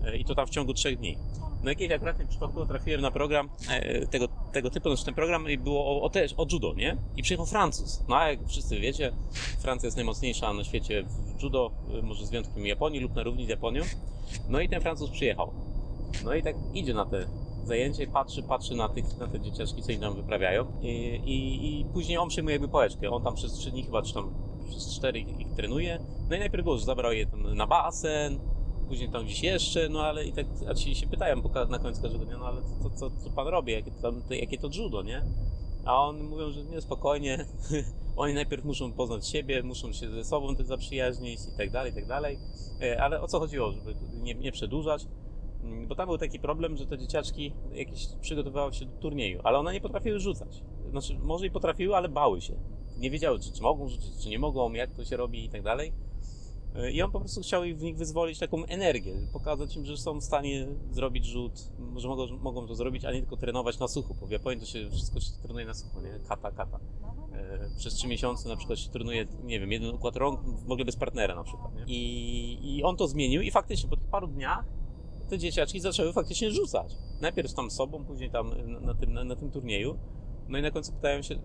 E, 0.05 0.17
I 0.17 0.25
to 0.25 0.35
tam 0.35 0.47
w 0.47 0.49
ciągu 0.49 0.73
trzech 0.73 0.97
dni. 0.97 1.17
No 1.63 1.69
jakiejś 1.69 1.91
akurat 1.91 2.15
w 2.15 2.19
tym 2.19 2.27
przypadku 2.27 2.65
trafiłem 2.65 3.01
na 3.01 3.11
program 3.11 3.49
e, 3.69 4.07
tego, 4.07 4.27
tego 4.51 4.69
typu, 4.69 4.89
znaczy 4.89 5.05
ten 5.05 5.13
program 5.13 5.49
i 5.49 5.57
było 5.57 5.85
o, 5.85 6.01
o, 6.01 6.09
też, 6.09 6.33
o 6.37 6.45
judo, 6.51 6.73
nie? 6.73 6.97
I 7.17 7.23
przyjechał 7.23 7.45
Francuz. 7.45 8.03
No 8.09 8.17
a 8.17 8.29
jak 8.29 8.47
wszyscy 8.47 8.79
wiecie, 8.79 9.11
Francja 9.59 9.87
jest 9.87 9.97
najmocniejsza 9.97 10.53
na 10.53 10.63
świecie 10.63 11.03
w 11.03 11.43
judo, 11.43 11.71
e, 11.99 12.01
może 12.01 12.25
z 12.25 12.29
wyjątkiem 12.29 12.65
Japonii 12.65 12.99
lub 12.99 13.15
na 13.15 13.23
równi 13.23 13.45
z 13.45 13.49
Japonią. 13.49 13.83
No 14.49 14.59
i 14.61 14.69
ten 14.69 14.81
Francuz 14.81 15.09
przyjechał. 15.09 15.51
No 16.23 16.33
i 16.33 16.43
tak 16.43 16.55
idzie 16.73 16.93
na 16.93 17.05
te 17.05 17.27
zajęcie, 17.63 18.07
patrzy, 18.07 18.43
patrzy 18.43 18.75
na, 18.75 18.89
tych, 18.89 19.17
na 19.17 19.27
te 19.27 19.39
dzieciaczki, 19.39 19.81
co 19.81 19.91
im 19.91 20.01
tam 20.01 20.15
wyprawiają 20.15 20.65
i, 20.81 20.87
i, 21.25 21.79
i 21.81 21.85
później 21.85 22.17
on 22.17 22.29
przyjmuje 22.29 22.53
jakby 22.55 22.67
pałeczkę. 22.67 23.09
On 23.09 23.23
tam 23.23 23.35
przez 23.35 23.53
trzy 23.53 23.71
dni 23.71 23.83
chyba, 23.83 24.01
czy 24.01 24.13
tam 24.13 24.33
przez 24.69 24.95
cztery 24.95 25.19
ich, 25.19 25.39
ich 25.39 25.51
trenuje. 25.55 25.99
No 26.29 26.35
i 26.35 26.39
najpierw 26.39 26.63
było, 26.63 26.77
że 26.77 26.85
zabrał 26.85 27.13
je 27.13 27.25
tam 27.25 27.55
na 27.55 27.67
basen, 27.67 28.39
później 28.87 29.09
tam 29.09 29.25
gdzieś 29.25 29.43
jeszcze, 29.43 29.89
no 29.89 30.01
ale 30.01 30.25
i 30.25 30.33
tak, 30.33 30.45
a 30.69 30.73
ci 30.73 30.95
się 30.95 31.07
pytają 31.07 31.35
na 31.69 31.79
końcu 31.79 32.01
każdego 32.01 32.25
dnia, 32.25 32.37
no 32.37 32.45
ale 32.45 32.61
co, 32.83 32.89
co, 32.89 33.09
co 33.09 33.29
pan 33.29 33.47
robi, 33.47 33.73
jakie 33.73 33.91
jakie 34.29 34.57
to 34.57 34.69
judo, 34.77 35.01
nie? 35.01 35.25
A 35.85 36.07
oni 36.07 36.23
mówią, 36.23 36.51
że 36.51 36.63
nie, 36.63 36.81
spokojnie, 36.81 37.45
oni 38.15 38.33
najpierw 38.33 38.65
muszą 38.65 38.93
poznać 38.93 39.27
siebie, 39.27 39.63
muszą 39.63 39.93
się 39.93 40.09
ze 40.09 40.23
sobą 40.23 40.55
też 40.55 40.67
zaprzyjaźnić 40.67 41.39
i 41.53 41.57
tak 41.57 41.71
dalej, 41.71 41.91
i 41.91 41.95
tak 41.95 42.07
dalej. 42.07 42.39
E, 42.81 43.03
Ale 43.03 43.21
o 43.21 43.27
co 43.27 43.39
chodziło, 43.39 43.71
żeby 43.71 43.95
nie, 44.21 44.33
nie 44.33 44.51
przedłużać? 44.51 45.07
Bo 45.87 45.95
tam 45.95 46.07
był 46.07 46.17
taki 46.17 46.39
problem, 46.39 46.77
że 46.77 46.87
te 46.87 46.97
dzieciaczki 46.97 47.53
jakieś 47.73 48.07
przygotowywały 48.21 48.73
się 48.73 48.85
do 48.85 48.97
turnieju, 48.97 49.39
ale 49.43 49.59
one 49.59 49.73
nie 49.73 49.81
potrafiły 49.81 50.19
rzucać. 50.19 50.63
Znaczy, 50.89 51.19
może 51.19 51.47
i 51.47 51.51
potrafiły, 51.51 51.95
ale 51.95 52.09
bały 52.09 52.41
się. 52.41 52.55
Nie 52.97 53.11
wiedziały, 53.11 53.39
czy, 53.39 53.53
czy 53.53 53.61
mogą 53.61 53.87
rzucić, 53.87 54.23
czy 54.23 54.29
nie 54.29 54.39
mogą, 54.39 54.73
jak 54.73 54.91
to 54.93 55.05
się 55.05 55.17
robi 55.17 55.45
i 55.45 55.49
tak 55.49 55.61
dalej. 55.63 55.93
Y, 56.75 56.91
I 56.91 57.01
on 57.01 57.11
po 57.11 57.19
prostu 57.19 57.41
chciał 57.41 57.61
w 57.75 57.81
nich 57.81 57.97
wyzwolić 57.97 58.39
taką 58.39 58.65
energię, 58.65 59.13
pokazać 59.33 59.75
im, 59.75 59.85
że 59.85 59.97
są 59.97 60.19
w 60.19 60.23
stanie 60.23 60.67
zrobić 60.91 61.25
rzut, 61.25 61.71
że 61.95 62.07
mogą, 62.07 62.27
mogą 62.37 62.67
to 62.67 62.75
zrobić, 62.75 63.05
a 63.05 63.11
nie 63.11 63.19
tylko 63.19 63.37
trenować 63.37 63.79
na 63.79 63.87
suchu, 63.87 64.15
bo 64.19 64.27
w 64.27 64.31
Japonii 64.31 64.59
to 64.59 64.65
się 64.65 64.89
wszystko 64.89 65.19
się 65.19 65.31
trenuje 65.43 65.65
na 65.65 65.73
suchu, 65.73 66.01
nie? 66.01 66.19
Kata, 66.27 66.51
kata. 66.51 66.79
E, 67.33 67.69
Przez 67.77 67.93
trzy 67.93 68.07
miesiące 68.07 68.49
na 68.49 68.55
przykład 68.55 68.79
się 68.79 68.89
trenuje, 68.89 69.25
nie 69.43 69.59
wiem, 69.59 69.71
jeden 69.71 69.95
układ 69.95 70.15
rąk 70.15 70.39
w 70.43 70.71
ogóle 70.71 70.85
bez 70.85 70.95
partnera 70.95 71.35
na 71.35 71.43
przykład, 71.43 71.75
nie? 71.75 71.83
I, 71.87 72.77
I 72.77 72.83
on 72.83 72.97
to 72.97 73.07
zmienił 73.07 73.41
i 73.41 73.51
faktycznie 73.51 73.89
po 73.89 73.97
tych 73.97 74.07
paru 74.07 74.27
dniach 74.27 74.65
te 75.31 75.37
dzieciaczki 75.37 75.79
zaczęły 75.79 76.13
faktycznie 76.13 76.51
rzucać. 76.51 76.97
Najpierw 77.21 77.53
tam 77.53 77.71
sobą, 77.71 78.05
później 78.05 78.29
tam 78.29 78.53
na, 78.81 78.93
tym, 78.93 79.13
na, 79.13 79.23
na 79.23 79.35
tym 79.35 79.51
turnieju. 79.51 79.97
No 80.49 80.57
i 80.57 80.61
na 80.61 80.71
końcu 80.71 80.93
pytają 80.93 81.21
się 81.21 81.35
y, 81.35 81.39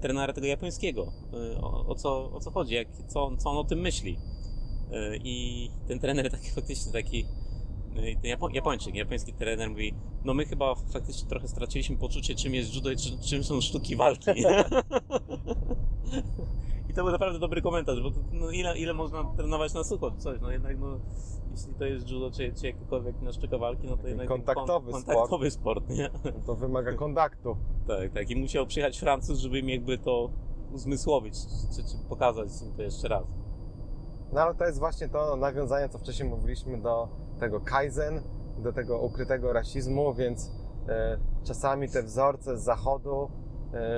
trenera 0.00 0.32
tego 0.32 0.46
japońskiego, 0.46 1.12
y, 1.54 1.60
o, 1.60 1.86
o, 1.86 1.94
co, 1.94 2.32
o 2.32 2.40
co 2.40 2.50
chodzi, 2.50 2.74
jak, 2.74 2.88
co, 3.08 3.36
co 3.36 3.50
on 3.50 3.56
o 3.56 3.64
tym 3.64 3.80
myśli. 3.80 4.18
Y, 4.92 5.18
I 5.24 5.70
ten 5.88 5.98
trener 5.98 6.30
taki 6.30 6.50
faktycznie 6.60 6.92
taki, 6.92 7.26
y, 7.96 8.16
ten 8.22 8.30
Japo, 8.30 8.48
Japończyk, 8.48 8.94
japoński 8.94 9.32
trener 9.32 9.70
mówi, 9.70 9.94
no 10.24 10.34
my 10.34 10.46
chyba 10.46 10.74
faktycznie 10.74 11.28
trochę 11.28 11.48
straciliśmy 11.48 11.96
poczucie, 11.96 12.34
czym 12.34 12.54
jest 12.54 12.74
judo 12.74 12.90
i 12.90 12.96
czym 13.28 13.44
są 13.44 13.60
sztuki 13.60 13.96
walki. 13.96 14.30
I 16.88 16.94
to 16.94 17.02
był 17.02 17.12
naprawdę 17.12 17.38
dobry 17.38 17.62
komentarz, 17.62 18.02
bo 18.02 18.10
to, 18.10 18.20
no 18.32 18.50
ile, 18.50 18.78
ile 18.78 18.94
można 18.94 19.24
trenować 19.36 19.74
na 19.74 19.84
sucho, 19.84 20.10
coś, 20.10 20.40
no 20.40 20.50
jednak 20.50 20.78
no, 20.78 21.00
jeśli 21.50 21.74
to 21.74 21.84
jest 21.84 22.10
judo 22.10 22.30
czy, 22.30 22.52
czy 22.52 22.66
jakikolwiek 22.66 23.22
na 23.22 23.32
sztuka 23.32 23.58
walki, 23.58 23.86
no 23.86 23.90
to 23.90 23.96
Taki 23.96 24.08
jednak 24.08 24.28
kontaktowy 24.28 24.92
kon, 24.92 25.00
sport. 25.00 25.16
kontaktowy 25.16 25.50
sport, 25.50 25.88
nie? 25.88 26.10
To 26.46 26.54
wymaga 26.54 26.92
kontaktu. 27.04 27.56
Tak, 27.88 28.12
tak. 28.12 28.30
I 28.30 28.36
musiał 28.36 28.66
przyjechać 28.66 28.98
Francuz, 29.00 29.38
żeby 29.38 29.58
im 29.58 29.68
jakby 29.68 29.98
to 29.98 30.30
uzmysłowić, 30.72 31.34
czy, 31.76 31.82
czy 31.82 32.08
pokazać 32.08 32.48
im 32.62 32.72
to 32.72 32.82
jeszcze 32.82 33.08
raz. 33.08 33.24
No 34.32 34.40
ale 34.40 34.54
to 34.54 34.64
jest 34.64 34.78
właśnie 34.78 35.08
to 35.08 35.36
nawiązanie, 35.36 35.88
co 35.88 35.98
wcześniej 35.98 36.28
mówiliśmy 36.28 36.78
do 36.78 37.08
tego 37.40 37.60
kaizen, 37.60 38.22
do 38.58 38.72
tego 38.72 38.98
ukrytego 38.98 39.52
rasizmu, 39.52 40.14
więc 40.14 40.50
e, 40.88 41.18
czasami 41.44 41.88
te 41.88 42.02
wzorce 42.02 42.58
z 42.58 42.62
zachodu 42.62 43.30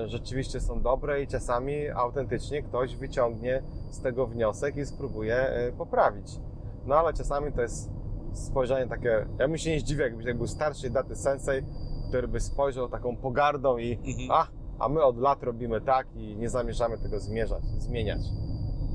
rzeczywiście 0.07 0.61
są 0.61 0.83
dobre 0.83 1.23
i 1.23 1.27
czasami 1.27 1.89
autentycznie 1.89 2.63
ktoś 2.63 2.97
wyciągnie 2.97 3.63
z 3.91 4.01
tego 4.01 4.27
wniosek 4.27 4.77
i 4.77 4.87
spróbuje 4.87 5.37
e, 5.37 5.73
poprawić. 5.73 6.41
No 6.87 6.95
ale 6.95 7.13
czasami 7.13 7.53
to 7.53 7.63
jest 7.63 7.91
spojrzenie 8.33 8.89
takie, 8.89 9.27
ja 9.39 9.49
bym 9.49 9.59
się 9.59 9.71
nie 9.71 9.81
zdziwił, 9.81 10.05
jakby 10.05 10.23
jak 10.23 10.37
był 10.37 10.47
starszy 10.47 10.91
daty 10.91 11.17
sensei, 11.17 11.63
który 12.09 12.29
by 12.29 12.41
spojrzał 12.41 12.89
taką 12.89 13.17
pogardą 13.17 13.79
i 13.79 13.93
Mhm. 13.93 14.31
a, 14.31 14.47
a 14.79 14.89
my 14.89 15.03
od 15.03 15.19
lat 15.19 15.43
robimy 15.43 15.81
tak 15.81 16.07
i 16.17 16.37
nie 16.37 16.49
zamierzamy 16.49 16.99
tego 16.99 17.21
zmierzać, 17.21 17.65
zmieniać. 17.65 18.21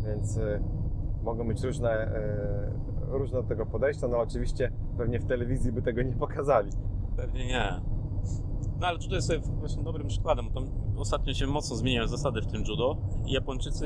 Więc 0.06 0.38
y, 0.38 0.62
mogą 1.24 1.48
być 1.48 1.64
różne, 1.64 2.16
y, 3.08 3.18
różne 3.18 3.42
do 3.42 3.48
tego 3.48 3.66
podejścia, 3.66 4.08
no 4.08 4.18
oczywiście 4.20 4.72
pewnie 4.98 5.20
w 5.20 5.26
telewizji 5.26 5.72
by 5.72 5.82
tego 5.82 6.02
nie 6.02 6.14
pokazali. 6.16 6.72
Pewnie 7.18 7.48
nie. 7.48 7.82
No 8.82 8.88
ale 8.88 9.00
judo 9.02 9.16
jest 9.16 9.32
właśnie 9.60 9.84
dobrym 9.84 10.08
przykładem, 10.08 10.52
tam 10.52 10.70
ostatnio 10.98 11.34
się 11.34 11.48
mocno 11.48 11.76
zmieniają 11.76 12.08
zasady 12.08 12.42
w 12.42 12.48
tym 12.48 12.64
judo 12.68 12.98
i 13.26 13.32
Japończycy 13.32 13.86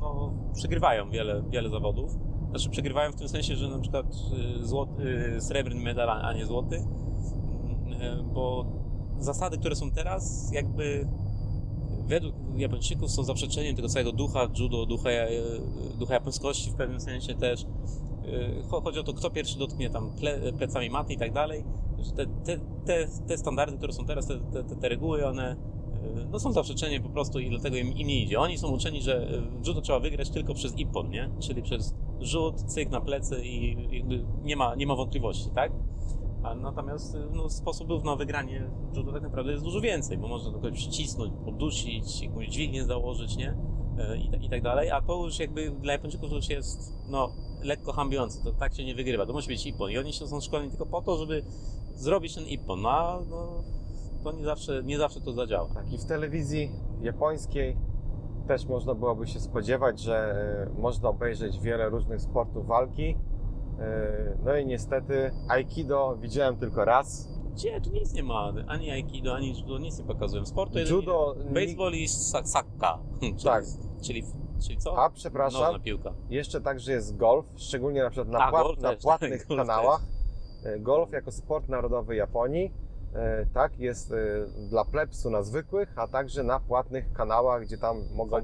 no, 0.00 0.32
przegrywają 0.54 1.10
wiele, 1.10 1.42
wiele 1.50 1.68
zawodów. 1.70 2.10
Znaczy 2.50 2.70
przegrywają 2.70 3.12
w 3.12 3.16
tym 3.16 3.28
sensie, 3.28 3.56
że 3.56 3.68
na 3.68 3.78
przykład 3.78 4.06
y, 4.60 4.66
złoty, 4.66 5.02
y, 5.36 5.40
srebrny 5.40 5.80
medal, 5.80 6.10
a 6.10 6.32
nie 6.32 6.46
złoty, 6.46 6.76
Mm, 6.76 7.92
y, 8.02 8.22
bo 8.34 8.66
zasady, 9.18 9.58
które 9.58 9.76
są 9.76 9.90
teraz, 9.90 10.52
jakby 10.52 11.08
według 12.06 12.34
Japończyków 12.56 13.10
są 13.10 13.24
zaprzeczeniem 13.24 13.76
tego 13.76 13.88
całego 13.88 14.12
ducha 14.12 14.48
judo, 14.58 14.86
ducha, 14.86 15.10
ducha 15.98 16.14
japońskości 16.14 16.70
w 16.70 16.74
pewnym 16.74 17.00
sensie 17.00 17.34
też. 17.34 17.66
Cho- 18.70 18.82
Chodzi 18.84 18.98
o 18.98 19.02
to, 19.02 19.12
kto 19.12 19.30
pierwszy 19.30 19.58
dotknie 19.58 19.90
tam 19.90 20.10
ple, 20.20 20.52
plecami 20.52 20.90
maty 20.90 21.12
i 21.12 21.16
tak 21.16 21.32
dalej. 21.32 21.64
Że 21.98 22.12
te, 22.12 22.26
te, 22.26 22.58
te, 22.84 23.06
te 23.26 23.38
standardy, 23.38 23.76
które 23.76 23.92
są 23.92 24.06
teraz, 24.06 24.26
te, 24.26 24.40
te, 24.40 24.76
te, 24.76 24.88
reguły, 24.88 25.26
one 25.26 25.52
e, 25.52 26.26
no, 26.30 26.38
są 26.38 26.52
zaprzeczeniem 26.52 27.02
po 27.02 27.08
prostu 27.08 27.38
i 27.38 27.50
dlatego 27.50 27.76
im, 27.76 27.92
im 27.92 28.06
nie 28.06 28.22
idzie. 28.22 28.40
Oni 28.40 28.58
są 28.58 28.68
uczeni, 28.68 29.02
że 29.02 29.16
e, 29.16 29.42
judo 29.66 29.80
trzeba 29.80 30.00
wygrać 30.00 30.30
tylko 30.30 30.54
przez 30.54 30.78
ippon, 30.78 31.10
nie? 31.10 31.30
Czyli 31.40 31.62
przez 31.62 31.94
rzut, 32.20 32.62
cyk 32.62 32.90
na 32.90 33.00
plecy 33.00 33.40
i 33.44 33.76
nie 34.42 34.56
ma, 34.56 34.74
nie 34.74 34.86
ma 34.86 34.94
wątpliwości, 34.94 35.50
tak? 35.54 35.72
A 36.42 36.54
natomiast 36.54 37.14
y, 37.14 37.18
no, 37.34 37.50
sposobów 37.50 38.04
na 38.04 38.16
wygranie 38.16 38.70
judo 38.96 39.12
tak 39.12 39.22
naprawdę 39.22 39.52
jest 39.52 39.64
dużo 39.64 39.80
więcej, 39.80 40.18
bo 40.18 40.28
można 40.28 40.52
kogoś 40.52 40.72
przycisnąć, 40.72 41.32
podusić, 41.44 42.22
jakąś 42.22 42.48
dźwignię 42.48 42.84
założyć, 42.84 43.36
nie? 43.36 43.56
E, 43.98 44.16
I, 44.16 44.44
I 44.46 44.48
tak 44.50 44.62
dalej, 44.62 44.90
a 44.90 45.00
to 45.00 45.24
już 45.24 45.38
jakby 45.38 45.70
dla 45.70 45.92
Japończyków 45.92 46.30
to 46.30 46.36
już 46.36 46.48
jest 46.48 46.92
no, 47.08 47.32
lekko 47.62 47.92
hambiące, 47.92 48.44
to 48.44 48.52
tak 48.52 48.74
się 48.74 48.84
nie 48.84 48.94
wygrywa, 48.94 49.26
to 49.26 49.32
musi 49.32 49.48
być 49.48 49.66
ippon 49.66 49.90
i 49.90 49.98
oni 49.98 50.12
się 50.12 50.26
są 50.26 50.40
szkoleni 50.40 50.70
tylko 50.70 50.86
po 50.86 51.02
to, 51.02 51.16
żeby 51.16 51.44
zrobić 51.96 52.34
ten 52.34 52.44
ippon, 52.44 52.82
no 52.82 52.88
a 52.90 53.20
no, 53.30 53.62
to 54.24 54.32
nie 54.32 54.44
zawsze, 54.44 54.82
nie 54.84 54.98
zawsze 54.98 55.20
to 55.20 55.32
zadziała. 55.32 55.68
Tak 55.74 55.92
i 55.92 55.98
w 55.98 56.04
telewizji 56.04 56.70
japońskiej 57.00 57.76
też 58.48 58.66
można 58.66 58.94
byłoby 58.94 59.26
się 59.26 59.40
spodziewać, 59.40 60.00
że 60.00 60.36
y, 60.76 60.80
można 60.80 61.08
obejrzeć 61.08 61.60
wiele 61.60 61.88
różnych 61.88 62.20
sportów 62.20 62.66
walki. 62.66 63.16
Y, 63.80 64.38
No 64.44 64.56
i 64.56 64.66
niestety 64.66 65.30
Aikido 65.48 66.16
widziałem 66.20 66.56
tylko 66.56 66.84
raz. 66.84 67.28
Gdzie? 67.52 67.80
Tu 67.80 67.90
nic 67.90 68.12
nie 68.12 68.22
ma, 68.22 68.52
ani 68.68 68.90
aikido, 68.90 69.34
ani 69.34 69.60
judo, 69.60 69.78
nic 69.78 69.98
nie 69.98 70.04
pokazują. 70.04 70.46
Sport 70.46 70.72
to 70.72 70.78
jest 70.78 70.90
Judo, 70.92 71.34
baseball 71.54 71.92
i 71.92 72.06
sa- 72.08 72.44
sakka, 72.44 72.98
Tak. 73.44 73.64
czyli, 74.02 74.22
czyli 74.62 74.78
co? 74.78 74.98
A 75.04 75.10
przepraszam, 75.10 75.60
Nożna 75.62 75.78
piłka. 75.78 76.14
Jeszcze 76.30 76.60
także 76.60 76.92
jest 76.92 77.16
golf, 77.16 77.46
szczególnie 77.56 78.02
na 78.02 78.10
przykład 78.10 78.28
na, 78.28 78.38
A, 78.38 78.50
płat, 78.50 78.80
na 78.80 78.90
też, 78.90 79.02
płatnych 79.02 79.38
tak, 79.38 79.48
golf 79.48 79.60
kanałach. 79.60 80.02
E, 80.02 80.15
Golf 80.78 81.12
jako 81.12 81.32
sport 81.32 81.68
narodowy 81.68 82.16
Japonii, 82.16 82.72
e, 83.14 83.46
tak, 83.54 83.78
jest 83.78 84.12
e, 84.12 84.16
dla 84.70 84.84
plebsu 84.84 85.30
na 85.30 85.42
zwykłych, 85.42 85.98
a 85.98 86.08
także 86.08 86.42
na 86.42 86.60
płatnych 86.60 87.12
kanałach, 87.12 87.62
gdzie 87.62 87.78
tam 87.78 87.96
mogą 88.14 88.36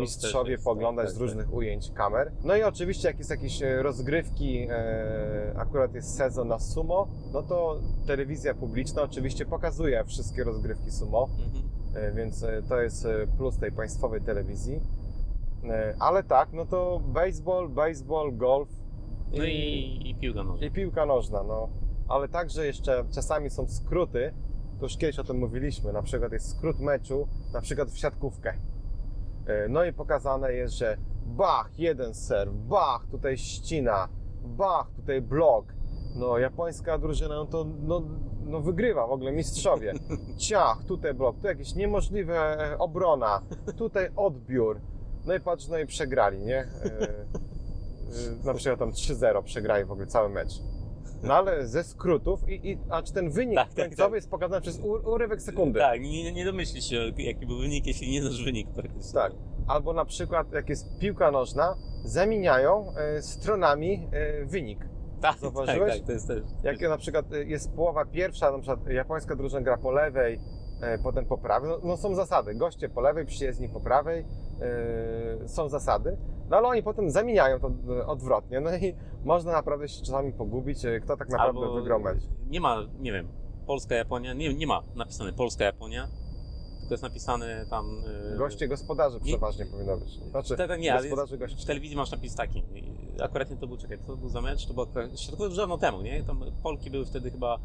mistrzowie 0.00 0.52
jest, 0.52 0.64
poglądać 0.64 1.04
tak, 1.06 1.10
z 1.10 1.14
tak, 1.14 1.22
różnych 1.22 1.54
ujęć 1.54 1.90
kamer. 1.90 2.32
No 2.44 2.56
i 2.56 2.62
oczywiście 2.62 3.08
jak 3.08 3.18
jest 3.18 3.30
jakieś 3.30 3.62
e, 3.62 3.82
rozgrywki, 3.82 4.68
e, 4.70 5.54
akurat 5.56 5.94
jest 5.94 6.16
sezon 6.16 6.48
na 6.48 6.58
sumo, 6.58 7.08
no 7.32 7.42
to 7.42 7.80
telewizja 8.06 8.54
publiczna 8.54 9.02
oczywiście 9.02 9.46
pokazuje 9.46 10.04
wszystkie 10.04 10.44
rozgrywki 10.44 10.90
sumo. 10.90 11.28
tak. 11.36 11.46
Mhm. 11.46 11.76
E, 11.96 12.12
więc 12.12 12.42
e, 12.42 12.62
to 12.68 12.80
jest 12.80 13.06
e, 13.06 13.26
plus 13.36 13.58
tej 13.58 13.72
państwowej 13.72 14.20
telewizji. 14.20 14.80
E, 15.64 15.94
Ale 15.98 16.22
tak, 16.22 16.52
no 16.52 16.66
to 16.66 17.00
baseball, 17.04 17.68
baseball, 17.68 18.36
golf 18.36 18.68
No 19.32 19.44
i, 19.44 20.00
i 20.04 20.14
piłka 20.14 20.42
nożna. 20.44 20.66
i 20.66 20.70
piłka 20.70 21.06
nożna, 21.06 21.42
no. 21.42 21.68
Ale 22.08 22.28
także 22.28 22.66
jeszcze 22.66 23.04
czasami 23.14 23.50
są 23.50 23.68
skróty, 23.68 24.34
to 24.78 24.84
już 24.84 24.96
kiedyś 24.96 25.18
o 25.18 25.24
tym 25.24 25.38
mówiliśmy, 25.38 25.92
na 25.92 26.02
przykład 26.02 26.32
jest 26.32 26.56
skrót 26.56 26.80
meczu, 26.80 27.28
na 27.52 27.60
przykład 27.60 27.90
w 27.90 27.98
siatkówkę. 27.98 28.54
E, 29.46 29.68
No 29.68 29.84
i 29.84 29.92
pokazane 29.92 30.52
jest, 30.52 30.74
że 30.74 30.96
bach, 31.26 31.78
jeden 31.78 32.14
serw, 32.14 32.52
bach, 32.54 33.06
tutaj 33.10 33.38
ścina, 33.38 34.08
bach, 34.44 34.90
tutaj 34.96 35.22
blok. 35.22 35.66
No, 36.16 36.38
japońska 36.38 36.98
drużyna, 36.98 37.34
no 37.34 37.46
to 37.46 37.66
no, 37.82 38.02
no 38.44 38.60
wygrywa 38.60 39.06
w 39.06 39.10
ogóle 39.10 39.32
mistrzowie. 39.32 39.92
Ciach, 40.48 40.84
tutaj 40.84 41.14
blok, 41.14 41.38
tu 41.40 41.46
jakieś 41.46 41.74
niemożliwe 41.74 42.36
e, 42.72 42.78
obrona, 42.78 43.42
tutaj 43.76 44.08
odbiór. 44.16 44.80
No 45.26 45.34
i 45.34 45.40
patrz, 45.40 45.68
no 45.68 45.78
i 45.78 45.86
przegrali, 45.86 46.44
nie? 46.44 46.68
E, 48.42 48.46
Na 48.46 48.54
przykład 48.54 48.78
tam 48.78 48.90
3-0 48.90 49.42
przegrali 49.42 49.84
w 49.84 49.92
ogóle 49.92 50.06
cały 50.06 50.28
mecz. 50.28 50.50
No 51.22 51.34
ale 51.34 51.66
ze 51.66 51.84
skrótów, 51.84 52.48
i, 52.48 52.70
i, 52.70 52.78
a 52.90 53.02
czy 53.02 53.12
ten 53.12 53.30
wynik 53.30 53.56
Tak, 53.56 53.68
tak, 53.74 53.84
końcowy 53.88 54.08
tak. 54.08 54.14
jest 54.14 54.30
pokazany 54.30 54.60
przez 54.60 54.78
u- 54.78 55.10
urywek 55.12 55.42
sekundy. 55.42 55.80
Tak, 55.80 56.00
nie, 56.00 56.32
nie 56.32 56.44
domyślisz 56.44 56.84
się, 56.84 56.96
jaki 57.18 57.46
był 57.46 57.58
wynik, 57.58 57.86
jeśli 57.86 58.10
nie 58.10 58.22
znasz 58.22 58.44
wynik 58.44 58.68
praktycznie. 58.70 59.12
Tak. 59.12 59.32
Albo 59.66 59.92
na 59.92 60.04
przykład, 60.04 60.52
jak 60.52 60.68
jest 60.68 60.98
piłka 60.98 61.30
nożna, 61.30 61.76
zamieniają 62.04 62.92
e, 62.96 63.22
stronami 63.22 64.08
e, 64.12 64.44
wynik. 64.44 64.88
tak, 65.20 65.38
Zauważyłeś? 65.38 65.90
Tak, 65.90 65.98
tak, 65.98 66.06
to 66.06 66.12
jest 66.12 66.26
też. 66.28 66.42
Jak 66.62 66.80
na 66.80 66.98
przykład 66.98 67.32
e, 67.32 67.44
jest 67.44 67.72
połowa 67.72 68.04
pierwsza, 68.04 68.52
na 68.52 68.58
przykład 68.58 68.86
japońska 68.88 69.36
drużyna 69.36 69.60
gra 69.62 69.76
po 69.78 69.90
lewej, 69.90 70.40
e, 70.80 70.98
potem 70.98 71.24
po 71.26 71.38
prawej, 71.38 71.70
no, 71.70 71.78
no 71.84 71.96
są 71.96 72.14
zasady. 72.14 72.54
Goście 72.54 72.88
po 72.88 73.00
lewej, 73.00 73.26
przyjezdni 73.26 73.68
po 73.68 73.80
prawej, 73.80 74.24
są 75.46 75.68
zasady. 75.68 76.16
No 76.50 76.56
ale 76.56 76.68
oni 76.68 76.82
potem 76.82 77.10
zamieniają 77.10 77.60
to 77.60 77.70
e, 77.98 78.06
odwrotnie. 78.06 78.60
No 78.60 78.76
i 78.76 78.94
można 79.24 79.52
naprawdę 79.52 79.88
się 79.88 80.00
czasami 80.04 80.32
pogubić, 80.32 80.84
e, 80.84 81.00
kto 81.00 81.16
tak 81.16 81.28
naprawdę 81.28 81.60
Albo 81.60 81.74
wygrał 81.74 82.00
mecz. 82.00 82.22
Nie 82.46 82.60
ma, 82.60 82.78
nie 82.98 83.12
wiem, 83.12 83.28
Polska, 83.66 83.94
Japonia, 83.94 84.32
nie, 84.34 84.54
nie 84.54 84.66
ma 84.66 84.82
napisane 84.94 85.32
Polska, 85.32 85.64
Japonia, 85.64 86.08
tylko 86.78 86.94
jest 86.94 87.02
napisane 87.02 87.66
tam... 87.70 88.02
Goście, 88.38 88.68
gospodarze 88.68 89.20
przeważnie 89.20 89.66
powinno 89.66 89.96
być. 89.96 90.10
Znaczy, 90.30 90.56
Tak, 90.56 90.68
tak, 90.68 90.80
nie, 90.80 90.92
gospodarze 90.92 91.36
w 91.36 91.40
goście. 91.40 91.66
telewizji 91.66 91.96
masz 91.96 92.10
napis 92.10 92.34
taki. 92.34 92.64
Akurat 93.22 93.50
nie 93.50 93.56
to 93.56 93.66
był, 93.66 93.76
czekaj, 93.76 93.98
to 94.06 94.16
był 94.16 94.28
za 94.28 94.40
mecz, 94.40 94.66
to 94.66 94.74
było 94.74 94.86
akurat, 94.86 95.10
dawno 95.56 95.78
temu, 95.78 96.02
nie? 96.02 96.22
Tam 96.22 96.44
Polki 96.62 96.90
były 96.90 97.04
wtedy 97.06 97.30
chyba 97.30 97.58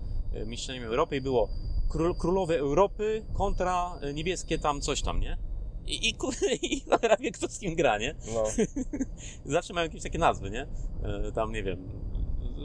mistrzami 0.45 0.79
Europy 0.83 1.15
i 1.15 1.21
było 1.21 1.49
król, 1.89 2.15
królowe 2.15 2.57
Europy 2.57 3.25
kontra 3.33 3.99
niebieskie 4.13 4.59
tam 4.59 4.81
coś 4.81 5.01
tam, 5.01 5.19
nie? 5.19 5.37
I, 5.87 6.09
i, 6.09 6.15
i 6.75 6.81
cholera 6.89 7.17
wie, 7.17 7.31
kto 7.31 7.47
z 7.47 7.59
kim 7.59 7.75
gra, 7.75 7.97
nie? 7.97 8.15
No, 8.33 8.43
Zawsze 9.53 9.73
mają 9.73 9.87
jakieś 9.87 10.03
takie 10.03 10.19
nazwy, 10.19 10.49
nie? 10.49 10.67
E, 11.03 11.31
Tam, 11.31 11.51
nie 11.51 11.63
wiem, 11.63 11.89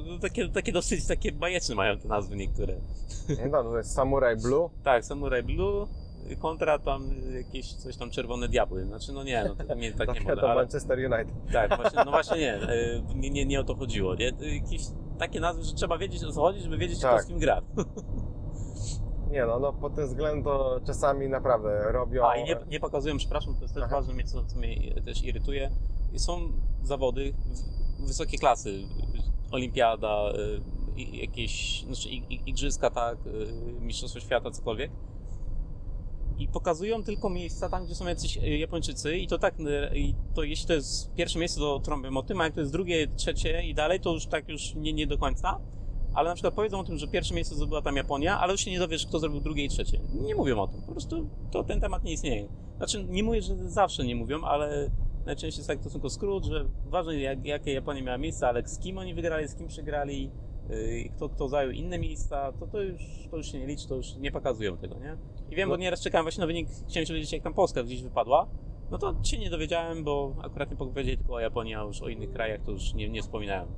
no, 0.07 0.19
takie, 0.19 0.49
takie 0.49 0.73
dosyć 0.73 1.07
takie 1.07 1.33
bajeczne 1.33 1.75
mają 1.75 1.99
te 1.99 2.09
nazwy 2.09 2.37
niektóre. 2.37 2.81
no 3.51 3.63
to 3.63 3.79
jest 3.79 3.95
Samurai 3.95 4.37
Blue. 4.37 4.71
Tak, 4.85 5.05
Samurai 5.05 5.43
Blue 5.43 5.87
kontra 6.39 6.79
tam 6.79 7.11
jakieś 7.35 7.73
coś 7.73 7.97
tam 7.97 8.11
czerwone 8.11 8.49
diabły. 8.49 8.85
Znaczy, 8.85 9.13
no 9.13 9.25
nie, 9.25 9.45
no 9.45 9.55
to 9.67 9.75
nie, 9.75 9.93
tak 9.93 10.25
nie 10.25 10.37
to 10.37 10.55
Manchester 10.55 10.99
United. 10.99 11.35
tak, 11.53 11.77
właśnie, 11.77 12.03
no 12.05 12.11
właśnie 12.11 12.39
nie, 12.39 12.55
e, 12.55 13.03
nie, 13.15 13.31
nie, 13.31 13.47
nie 13.47 13.61
o 13.61 13.65
to 13.65 13.75
chodziło, 13.75 14.15
nie? 14.15 14.33
Jakieś 14.41 14.83
takie 15.19 15.41
nazwy, 15.41 15.63
że 15.65 15.73
trzeba 15.73 15.99
wiedzieć 15.99 16.25
o 16.25 16.33
co 16.33 16.41
chodzi, 16.41 16.61
żeby 16.61 16.79
wiedzieć, 16.79 16.99
kto 16.99 17.09
Tak. 17.09 17.23
z 17.23 17.27
kim 17.27 17.39
gra. 17.39 17.63
Nie 19.31 19.47
no, 19.47 19.59
no 19.59 19.73
pod 19.73 19.95
tym 19.95 20.07
względem 20.07 20.45
to 20.45 20.81
czasami 20.87 21.29
naprawdę 21.29 21.93
robią... 21.93 22.27
A 22.27 22.37
i 22.37 22.45
nie, 22.45 22.57
nie 22.71 22.81
pokazują, 22.81 23.17
przepraszam, 23.17 23.55
to 23.55 23.63
jest 23.63 23.75
też 23.75 23.83
Aha. 23.83 23.97
ważne, 23.97 24.15
mnie, 24.15 24.25
co, 24.25 24.45
co 24.45 24.59
mnie 24.59 24.95
też 25.05 25.25
irytuje. 25.25 25.71
I 26.13 26.19
Są 26.19 26.41
zawody 26.83 27.35
wysokiej 28.07 28.39
klasy, 28.39 28.83
olimpiada, 29.51 30.33
y, 30.97 31.17
jakieś, 31.17 31.85
znaczy 31.85 32.09
igrzyska, 32.47 32.91
tak, 32.91 33.19
y, 33.27 33.81
mistrzostwo 33.81 34.21
świata, 34.21 34.51
cokolwiek. 34.51 34.91
I 36.39 36.49
pokazują 36.49 37.03
tylko 37.03 37.31
miejsca 37.31 37.69
tam, 37.69 37.85
gdzie 37.85 37.95
są 37.95 38.07
jacyś 38.07 38.37
y, 38.37 38.59
Japończycy 38.59 39.17
i 39.17 39.27
to 39.27 39.39
tak, 39.39 39.55
i 39.95 40.15
to 40.35 40.43
jeśli 40.43 40.67
to 40.67 40.73
jest 40.73 41.15
pierwsze 41.15 41.39
miejsce, 41.39 41.61
to 41.61 41.81
trąbią 41.81 42.17
o 42.17 42.23
tym, 42.23 42.41
a 42.41 42.45
jak 42.45 42.55
to 42.55 42.61
jest 42.61 42.73
drugie, 42.73 43.07
trzecie 43.17 43.63
i 43.63 43.75
dalej, 43.75 44.01
to 44.01 44.13
już 44.13 44.27
tak 44.27 44.49
już 44.49 44.75
nie, 44.75 44.93
nie 44.93 45.07
do 45.07 45.19
końca. 45.19 45.61
Ale 46.17 46.29
na 46.29 46.35
przykład 46.35 46.55
powiedzą 46.55 46.81
o 46.81 46.85
tym, 46.85 46.99
że 46.99 47.09
pierwsze 47.09 47.35
miejsce 47.35 47.55
zdobyła 47.55 47.83
tam 47.83 47.97
Japonia, 47.97 48.41
ale 48.41 48.53
już 48.53 48.61
się 48.61 48.71
nie 48.71 48.79
dowiesz, 48.79 49.07
kto 49.07 49.19
zrobił 49.19 49.41
drugie 49.41 49.65
i 49.65 49.69
trzecie. 49.69 50.01
Nie 50.15 50.35
mówią 50.35 50.59
o 50.59 50.67
tym. 50.69 50.83
Po 50.83 50.93
prostu 50.93 51.29
to 51.51 51.65
ten 51.65 51.81
temat 51.81 52.05
nie 52.05 52.13
istnieje. 52.13 52.49
Znaczy, 52.77 53.05
nie 53.05 53.23
mówię, 53.23 53.43
że 53.43 53.57
zawsze 53.69 54.05
nie 54.05 54.17
mówią, 54.17 54.43
ale 54.43 54.91
najczęściej 55.27 55.59
jest 55.59 55.69
tak 55.69 55.81
stosunku 55.81 56.09
skrót, 56.11 56.45
że 56.45 56.65
ważne 56.87 57.17
jak, 57.17 57.47
jakie 57.47 57.73
Japonia 57.73 58.03
miała 58.03 58.19
miejsca, 58.19 58.49
ale 58.49 58.69
z 58.69 58.79
kim 58.79 58.99
oni 58.99 59.15
wygrali, 59.15 59.49
z 59.49 59.55
kim 59.55 59.69
przegrali, 59.69 60.31
yy, 60.69 61.09
kto, 61.17 61.29
kto 61.29 61.49
zajął 61.49 61.73
inne 61.73 61.99
miejsca, 61.99 62.53
to, 62.61 62.67
to, 62.67 62.81
już, 62.83 63.03
to 63.31 63.37
już 63.37 63.53
się 63.53 63.59
nie 63.59 63.67
liczy, 63.67 63.89
to 63.89 63.95
już 63.95 64.15
nie 64.17 64.33
pokazują 64.33 64.77
tego, 64.77 64.99
nie? 64.99 65.17
I 65.51 65.57
wiem, 65.57 65.69
bo 65.69 65.75
No. 65.75 65.81
nieraz 65.83 66.03
czekałem 66.03 66.25
właśnie 66.25 66.41
na 66.41 66.47
wynik, 66.47 66.69
chciałem 66.89 67.07
się 67.07 67.13
dowiedzieć, 67.13 67.33
jak 67.33 67.43
tam 67.43 67.55
Polska 67.55 67.83
gdzieś 67.83 68.03
wypadła. 68.03 68.47
No 68.91 68.99
to 68.99 69.15
się 69.25 69.39
nie 69.39 69.51
dowiedziałem, 69.51 70.05
bo 70.05 70.33
akurat 70.43 70.71
nie 70.71 70.77
powiedzieli 70.77 71.19
tylko 71.19 71.35
o 71.35 71.41
Japonii, 71.41 71.75
a 71.75 71.83
już 71.83 72.03
o 72.03 72.09
innych 72.09 72.33
krajach 72.33 72.61
to 72.63 72.71
już 72.71 72.95
nie, 72.95 73.09
nie 73.09 73.23
wspominałem. 73.23 73.69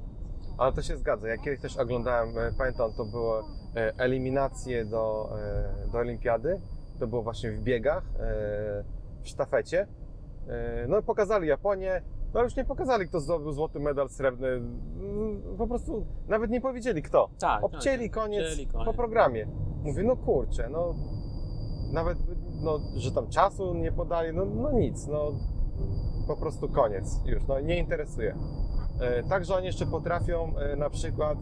Ale 0.59 0.73
to 0.73 0.83
się 0.83 0.97
zgadza. 0.97 1.29
Ja 1.29 1.39
kiedyś 1.39 1.61
też 1.61 1.77
oglądałem, 1.77 2.39
e, 2.39 2.53
pamiętam, 2.59 2.93
to 2.93 3.05
było 3.05 3.41
e, 3.77 3.93
eliminacje 3.99 4.85
do, 4.85 5.31
e, 5.87 5.91
do 5.93 5.99
olimpiady. 5.99 6.61
To 6.99 7.07
było 7.07 7.23
właśnie 7.23 7.53
w 7.53 7.61
biegach, 7.61 8.05
w 9.23 9.29
sztafecie. 9.29 9.87
No 10.89 11.03
pokazali 11.03 11.49
Japonię, 11.49 12.03
no 12.35 12.41
ale 12.41 12.45
już 12.45 12.57
nie 12.57 12.65
pokazali, 12.65 13.09
kto 13.09 13.21
zdobył 13.21 13.53
złoty 13.53 13.81
medal 13.81 14.09
srebrny. 14.09 14.49
Mm, 14.49 15.43
Po 15.59 15.67
prostu 15.67 16.07
nawet 16.29 16.51
nie 16.51 16.61
powiedzieli 16.61 17.03
kto. 17.03 17.29
Tak, 17.41 17.65
Obcięli 17.65 18.11
tak, 18.11 18.23
koniec 18.23 18.47
obcięli, 18.47 18.67
koniec. 18.67 18.87
po 18.87 18.95
programie. 18.95 19.47
Mówię, 19.83 20.03
no 20.03 20.17
kurczę, 20.17 20.69
no 20.71 20.95
nawet, 21.93 22.19
no, 22.63 22.81
że 22.97 23.13
tam 23.13 23.29
czasu 23.29 23.75
nie 23.75 23.93
podali, 23.93 24.37
no, 24.37 24.45
no 24.45 24.73
nic, 24.73 25.07
no 25.07 25.33
po 26.27 26.37
prostu 26.37 26.69
koniec 26.69 27.21
już, 27.27 27.47
no 27.47 27.61
nie 27.61 27.79
interesuje. 27.79 28.35
E, 29.01 29.23
Także 29.23 29.55
oni 29.57 29.67
jeszcze 29.67 29.87
potrafią 29.87 30.57
e, 30.59 30.77
na 30.77 30.91
przykład 30.91 31.39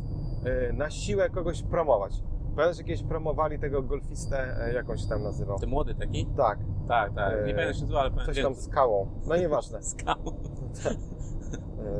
e, 0.69 0.73
na 0.73 0.91
siłę 0.91 1.31
kogoś 1.31 1.63
promować. 1.63 2.13
Pamiętasz, 2.57 2.79
jakieś 2.79 3.03
promowali 3.03 3.59
tego 3.59 3.83
golfistę, 3.83 4.57
jak 4.75 4.91
on 4.91 4.97
się 4.99 5.09
tam 5.09 5.23
nazywał? 5.23 5.59
Ty 5.59 5.67
młody 5.67 5.95
taki? 5.95 6.27
Tak, 6.27 6.59
Tak, 6.89 7.15
tak. 7.15 7.33
Nie 7.47 7.55
pamiętam 7.55 7.75
się 7.75 7.81
nazywa, 7.81 8.01
ale 8.01 8.11
coś 8.11 8.19
pamiętam. 8.27 8.45
tam 8.45 8.55
z 8.55 8.65
skałą, 8.65 9.09
no 9.27 9.37
nieważne, 9.47 9.83
skał 9.83 10.17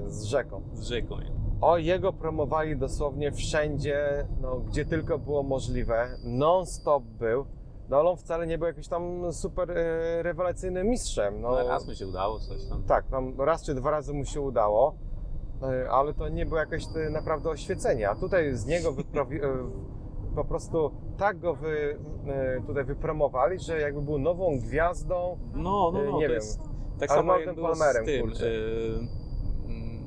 e, 0.07 0.11
z 0.11 0.25
rzeką. 0.25 0.63
z 0.75 0.83
rzeką. 0.83 1.17
O, 1.61 1.77
jego 1.79 2.13
promowali 2.13 2.77
dosłownie 2.77 3.33
wszędzie, 3.33 4.27
no, 4.41 4.57
gdzie 4.61 4.85
tylko 4.85 5.19
było 5.19 5.43
możliwe. 5.43 6.09
Non-stop 6.25 7.03
był. 7.03 7.47
No, 7.89 7.97
ale 7.97 8.11
on 8.11 8.17
wcale 8.17 8.47
nie 8.47 8.59
był 8.59 8.67
jakimś 8.67 8.89
tam 8.89 9.33
super 9.33 9.71
e, 9.71 10.23
rewelacyjnym 10.23 10.87
mistrzem. 10.87 11.41
No, 11.41 11.51
No, 11.51 11.69
raz 11.69 11.89
mi 11.89 11.97
się 11.97 12.07
udało 12.07 12.39
coś 12.39 12.69
tam. 12.69 12.83
tak, 12.83 13.07
tam 13.07 13.41
raz 13.41 13.63
czy 13.65 13.75
dwa 13.75 13.91
razy 13.91 14.13
mu 14.15 14.25
się 14.25 14.41
udało, 14.41 14.95
ale 15.91 16.15
to 16.15 16.29
nie 16.29 16.47
było 16.47 16.61
jakieś 16.61 16.85
e, 16.97 17.11
naprawdę 17.11 17.51
oświecenie. 17.51 18.11
A 18.11 18.15
tutaj 18.15 18.55
z 18.55 18.67
niego 18.67 18.89
e, 18.91 18.95
po 20.35 20.45
prostu 20.45 20.91
tak 21.19 21.39
go 21.39 21.55
wy, 21.55 21.99
e, 22.27 22.61
tutaj 22.67 22.85
wypromowali, 22.85 23.59
że 23.59 23.81
jakby 23.81 24.03
był 24.03 24.19
nową 24.19 24.59
gwiazdą. 24.59 25.39
No, 25.55 25.91
no, 25.95 26.01
E, 26.03 26.05
no. 26.05 26.19
nie 26.19 26.29
wiem. 26.29 26.33
jest 26.35 26.61
tak 27.01 27.09
samo 27.11 27.39
jak 27.39 27.55
było 27.55 27.69
Palmerem, 27.69 28.03
z 28.05 28.07
tym, 28.07 28.21
kurczę. 28.23 28.47
e, 28.47 29.69
mm, 29.69 29.99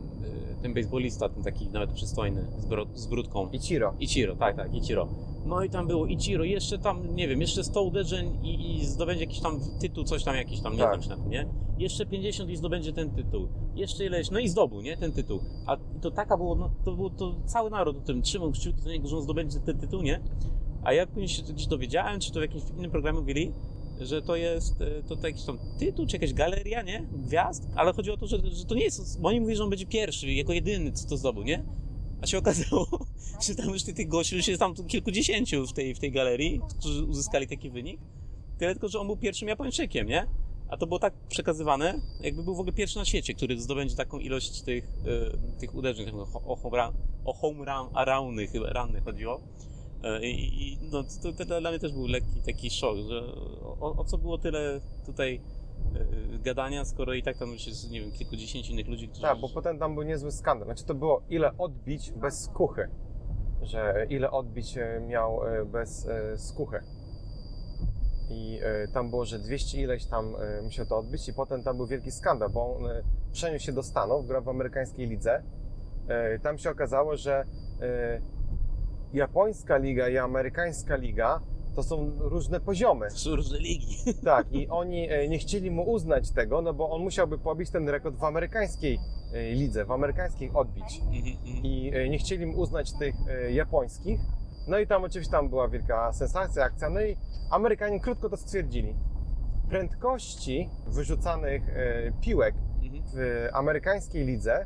e, 0.49 0.49
ten 0.62 0.74
baseballista, 0.74 1.30
ten 1.30 1.44
taki 1.44 1.68
nawet 1.68 1.92
przystojny, 1.92 2.46
z, 2.60 2.66
bro, 2.66 2.86
z 2.94 3.08
brudką. 3.08 3.50
Ichiro. 3.50 3.94
Ichiro, 4.00 4.36
tak, 4.36 4.56
tak, 4.56 4.76
Ichiro. 4.76 5.08
No 5.46 5.64
i 5.64 5.70
tam 5.70 5.88
było 5.88 6.06
Ichiro, 6.06 6.44
jeszcze 6.44 6.78
tam, 6.78 7.16
nie 7.16 7.28
wiem, 7.28 7.42
jeszcze 7.42 7.64
100 7.64 7.82
uderzeń 7.82 8.38
i, 8.44 8.76
i 8.76 8.86
zdobędzie 8.86 9.24
jakiś 9.24 9.40
tam 9.40 9.60
tytuł, 9.80 10.04
coś 10.04 10.24
tam 10.24 10.36
jakiś 10.36 10.62
tam, 10.62 10.74
nie 10.74 10.80
Tak. 10.80 11.02
tym, 11.02 11.30
nie? 11.30 11.48
Jeszcze 11.78 12.06
50 12.06 12.50
i 12.50 12.56
zdobędzie 12.56 12.94
ten 12.94 13.10
tytuł. 13.12 13.48
Jeszcze 13.76 14.06
ileś, 14.06 14.32
no 14.32 14.40
i 14.40 14.48
zdobył, 14.48 14.82
nie, 14.82 14.98
ten 14.98 15.12
tytuł. 15.12 15.40
A 15.66 15.78
to 16.02 16.12
taka 16.12 16.38
było, 16.38 16.56
no, 16.56 16.70
to 16.86 16.92
było, 16.92 17.10
to 17.10 17.36
cały 17.46 17.70
naród 17.70 17.98
o 17.98 18.02
tym 18.02 18.22
trzymał 18.22 18.52
kciuki 18.52 18.82
za 18.82 18.90
niego, 18.90 19.08
że 19.08 19.18
on 19.18 19.24
zdobędzie 19.24 19.60
ten 19.60 19.78
tytuł, 19.80 20.02
nie? 20.02 20.20
A 20.84 20.94
ja 20.94 21.08
później 21.08 21.28
się 21.28 21.44
gdzieś 21.44 21.68
dowiedziałem, 21.68 22.20
czy 22.20 22.32
to 22.32 22.40
w 22.40 22.42
jakimś 22.42 22.64
innym 22.78 22.92
programie 22.92 23.20
mówili, 23.20 23.52
że 24.02 24.22
to 24.22 24.36
jest, 24.36 24.82
e, 24.82 25.04
to, 25.04 25.16
to 25.16 25.28
jakiś 25.28 25.44
tam 25.44 25.60
tytuł, 25.80 26.06
czy 26.06 26.16
jakaś 26.16 26.34
galeria, 26.34 26.82
nie? 26.82 27.08
Gwiazd, 27.12 27.68
ale 27.76 27.94
chodzi 27.94 28.12
o 28.12 28.18
to, 28.18 28.28
że, 28.28 28.38
że 28.52 28.66
to 28.66 28.76
nie 28.76 28.84
jest, 28.84 29.20
oni 29.24 29.40
mówili, 29.40 29.58
że 29.58 29.64
on 29.64 29.70
będzie 29.70 29.86
pierwszy, 29.86 30.32
jako 30.34 30.54
jedyny, 30.54 30.92
co 30.92 31.10
to 31.10 31.18
zdobył, 31.18 31.44
nie? 31.44 31.64
A 32.22 32.28
się 32.28 32.38
okazało, 32.38 32.88
że 33.48 33.56
tam 33.56 33.70
już 33.70 33.84
tych, 33.84 34.08
gości 34.08 34.36
już 34.36 34.48
jest 34.48 34.60
tam 34.60 34.76
kilkudziesięciu 34.76 35.68
w 35.68 35.74
tej, 35.74 35.96
w 35.96 36.00
tej 36.00 36.12
galerii, 36.12 36.62
którzy 36.80 37.04
uzyskali 37.04 37.48
taki 37.48 37.70
wynik. 37.70 38.02
Tyle 38.58 38.72
tylko, 38.72 38.90
że 38.90 39.00
on 39.00 39.08
był 39.08 39.18
pierwszym 39.18 39.48
Japończykiem, 39.48 40.08
nie? 40.08 40.28
A 40.70 40.78
to 40.78 40.88
było 40.88 41.00
tak 41.00 41.14
przekazywane, 41.30 42.02
jakby 42.22 42.44
był 42.44 42.56
w 42.56 42.60
ogóle 42.60 42.74
pierwszy 42.74 42.98
na 42.98 43.06
świecie, 43.06 43.34
który 43.34 43.62
zdobędzie 43.62 43.96
taką 43.96 44.20
ilość 44.20 44.62
tych, 44.62 44.84
e, 44.84 45.58
tych 45.60 45.76
uderzeń, 45.76 46.10
o, 46.10 46.42
o, 46.46 46.56
home 46.56 46.78
run- 46.78 46.94
o 47.26 47.34
home 47.34 47.66
run, 47.66 47.90
a 47.94 48.06
rauny, 48.06 48.48
chyba 48.48 48.70
ranny 48.70 49.02
chodziło. 49.02 49.42
E, 50.04 50.22
I, 50.22 50.74
i 50.74 50.80
no, 50.92 51.04
to, 51.24 51.46
to 51.46 51.60
dla 51.62 51.70
mnie 51.70 51.80
też 51.80 51.94
był 51.94 52.08
lekki 52.08 52.42
taki 52.46 52.70
szok, 52.70 52.98
że 52.98 53.22
o, 53.80 53.96
o 53.98 54.04
co 54.04 54.18
było 54.18 54.38
tyle 54.38 54.82
tutaj 55.06 55.42
e, 55.96 56.40
gadania, 56.40 56.86
skoro 56.86 57.14
i 57.14 57.24
tak 57.24 57.38
tam 57.38 57.52
już 57.52 57.68
jest, 57.68 57.92
nie 57.92 58.02
wiem, 58.02 58.12
kilkudziesięciu 58.12 58.72
innych 58.72 58.88
ludzi, 58.88 59.08
którzy... 59.08 59.22
Tak, 59.22 59.40
bo 59.40 59.50
potem 59.50 59.80
tam 59.80 59.94
był 59.94 60.04
niezły 60.04 60.32
skandal. 60.32 60.68
Znaczy 60.68 60.86
to 60.86 60.96
było 60.96 61.22
ile 61.30 61.58
odbić 61.58 62.12
bez 62.12 62.44
skuchy. 62.44 62.90
Że 63.62 64.06
ile 64.10 64.32
odbić 64.32 64.78
e, 64.78 65.02
miał 65.08 65.42
bez 65.66 66.08
skuchy. 66.36 66.80
I 68.32 68.60
tam 68.94 69.10
było, 69.10 69.26
że 69.26 69.40
200 69.40 69.82
ileś 69.82 70.06
tam 70.06 70.36
musiał 70.64 70.86
to 70.86 70.98
odbić 70.98 71.28
i 71.28 71.34
potem 71.34 71.64
tam 71.64 71.78
był 71.78 71.88
wielki 71.88 72.12
skandal, 72.12 72.50
bo 72.50 72.76
on 72.76 72.84
przeniósł 73.32 73.66
się 73.66 73.72
do 73.72 73.84
Stanów, 73.84 74.28
grał 74.28 74.44
w 74.44 74.50
amerykańskiej 74.50 75.08
lidze. 75.08 75.44
Tam 76.44 76.58
się 76.58 76.70
okazało, 76.70 77.18
że 77.18 77.46
japońska 79.14 79.78
liga 79.78 80.10
i 80.10 80.18
amerykańska 80.18 80.96
liga 80.96 81.42
to 81.76 81.84
są 81.84 82.12
różne 82.20 82.60
poziomy. 82.60 83.10
Są 83.12 83.36
różne 83.36 83.58
ligi. 83.58 83.98
Tak, 84.26 84.52
i 84.52 84.68
oni 84.68 85.10
e, 85.10 85.30
nie 85.30 85.40
chcieli 85.40 85.72
mu 85.72 85.92
uznać 85.92 86.32
tego, 86.32 86.62
no 86.62 86.74
bo 86.74 86.90
on 86.90 87.02
musiałby 87.02 87.38
pobić 87.38 87.70
ten 87.70 87.90
rekord 87.90 88.16
w 88.16 88.24
amerykańskiej 88.24 89.00
e, 89.34 89.52
lidze, 89.52 89.86
w 89.86 89.92
amerykańskich 89.92 90.56
odbić. 90.56 91.02
I 91.64 91.92
e, 91.94 92.10
nie 92.10 92.18
chcieli 92.18 92.46
mu 92.46 92.60
uznać 92.60 92.94
tych 92.94 93.16
japońskich. 93.52 94.20
No 94.68 94.80
i 94.80 94.88
tam 94.88 95.04
oczywiście 95.04 95.32
tam 95.32 95.50
była 95.50 95.68
wielka 95.68 96.14
sensacja, 96.14 96.64
akcja. 96.64 96.90
No 96.90 97.02
i 97.02 97.18
Amerykanie 97.52 98.00
krótko 98.00 98.30
to 98.30 98.38
stwierdzili. 98.38 98.96
Prędkości 99.70 100.70
wyrzucanych 100.88 101.62
piłek 102.22 102.56
w 103.14 103.48
amerykańskiej 103.54 104.26
lidze 104.26 104.66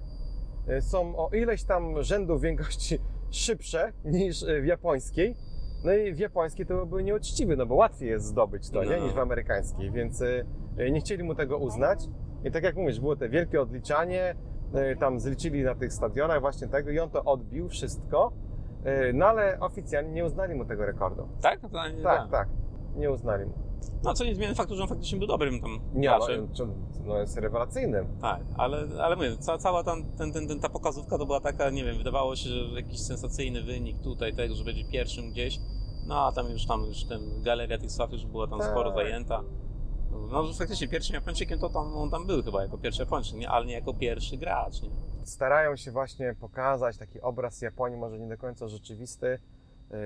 są 0.82 1.15
o 1.15 1.30
ileś 1.30 1.64
tam 1.64 2.03
rzędów 2.03 2.41
większości 2.41 2.99
szybsze 3.35 3.91
niż 4.05 4.43
e, 4.43 4.61
w 4.61 4.65
japońskiej. 4.65 5.35
No 5.85 5.93
i 5.93 6.14
w 6.14 6.19
japońskiej 6.19 6.65
to 6.65 6.85
były 6.85 7.03
nieuczciwy, 7.03 7.57
no 7.57 7.65
bo 7.65 7.76
łatwiej 7.76 8.10
jest 8.10 8.26
zdobyć 8.26 8.69
to, 8.69 8.84
nie, 8.84 8.97
No. 8.97 9.05
niż 9.05 9.14
w 9.14 9.19
amerykańskiej, 9.19 9.91
więc 9.91 10.22
e, 10.77 10.91
nie 10.91 10.99
chcieli 10.99 11.23
mu 11.23 11.35
tego 11.35 11.57
uznać. 11.57 11.99
I 12.43 12.51
tak 12.51 12.64
jak 12.64 12.76
mówisz, 12.76 12.99
było 12.99 13.15
te 13.15 13.30
wielkie 13.30 13.61
odliczanie, 13.61 14.35
e, 14.73 14.95
tam 14.95 15.19
zliczyli 15.19 15.64
na 15.64 15.76
tych 15.76 15.93
stadionach 15.93 16.41
właśnie 16.41 16.68
tego 16.68 16.89
i 16.91 16.99
on 16.99 17.10
to 17.10 17.23
odbił 17.23 17.69
wszystko, 17.69 18.34
e, 18.84 19.14
no 19.14 19.26
ale 19.26 19.60
oficjalnie 19.60 20.11
nie 20.11 20.26
uznali 20.26 20.55
mu 20.55 20.65
tego 20.65 20.85
rekordu. 20.85 21.27
Tak? 21.41 21.60
To, 21.60 21.89
nie, 21.89 22.03
Tak, 22.03 22.31
tak, 22.31 22.47
nie 22.95 23.11
uznali 23.11 23.45
mu. 23.45 23.53
No 24.03 24.14
co 24.14 24.26
nie 24.26 24.35
zmienia 24.35 24.53
faktu, 24.53 24.76
że 24.76 24.84
on 24.84 24.89
faktycznie 24.89 25.19
był 25.19 25.27
dobrym 25.27 25.61
tam 25.61 25.80
Nie, 25.93 26.10
no, 26.10 26.18
graczem. 26.18 26.47
no 27.05 27.18
jest 27.19 27.38
rewelacyjnym. 27.38 28.07
Tak, 28.22 28.41
ale, 28.57 28.88
ale 29.01 29.15
mówię, 29.15 29.38
ca, 29.38 29.57
cała 29.57 29.84
tam, 29.84 30.03
ten, 30.18 30.31
ten, 30.34 30.47
ten, 30.47 30.60
ta 30.60 30.69
pokazówka 30.69 31.18
to 31.18 31.26
była 31.26 31.39
taka, 31.39 31.69
nie 31.69 31.84
wiem, 31.84 31.97
wydawało 31.97 32.35
się, 32.35 32.49
że 32.49 32.76
jakiś 32.76 32.99
sensacyjny 32.99 33.64
wynik 33.64 33.99
tutaj 34.01 34.34
tego, 34.35 34.55
że 34.55 34.64
będzie 34.64 34.85
pierwszym 34.85 35.30
gdzieś. 35.31 35.60
No 36.07 36.26
a 36.26 36.31
tam 36.31 36.49
już 36.49 36.65
tam 36.65 36.85
już 36.85 37.05
ten 37.05 37.43
galeria 37.43 37.77
tych 37.77 37.91
sław 37.91 38.11
już 38.11 38.26
była 38.26 38.47
tam 38.47 38.60
Tak. 38.60 38.72
sporo 38.72 38.93
zajęta. 38.93 39.43
No, 40.31 40.43
że 40.43 40.53
faktycznie 40.53 40.88
pierwszym 40.88 41.14
Japończykiem 41.15 41.60
to 41.60 41.69
tam, 41.69 41.97
on 41.97 42.10
tam 42.10 42.27
był 42.27 42.43
chyba 42.43 42.61
jako 42.64 42.77
pierwszy 42.77 43.01
Japończyk, 43.01 43.35
nie? 43.35 43.49
ale 43.49 43.65
nie 43.65 43.73
jako 43.73 43.93
pierwszy 43.93 44.38
gracz. 44.38 44.81
Nie? 44.81 44.89
Starają 45.23 45.76
się 45.76 45.91
właśnie 45.91 46.35
pokazać 46.39 46.97
taki 46.97 47.22
obraz 47.22 47.61
Japonii, 47.61 47.97
może 47.99 48.19
nie 48.19 48.27
do 48.30 48.38
końca 48.38 48.68
rzeczywisty, 48.68 49.39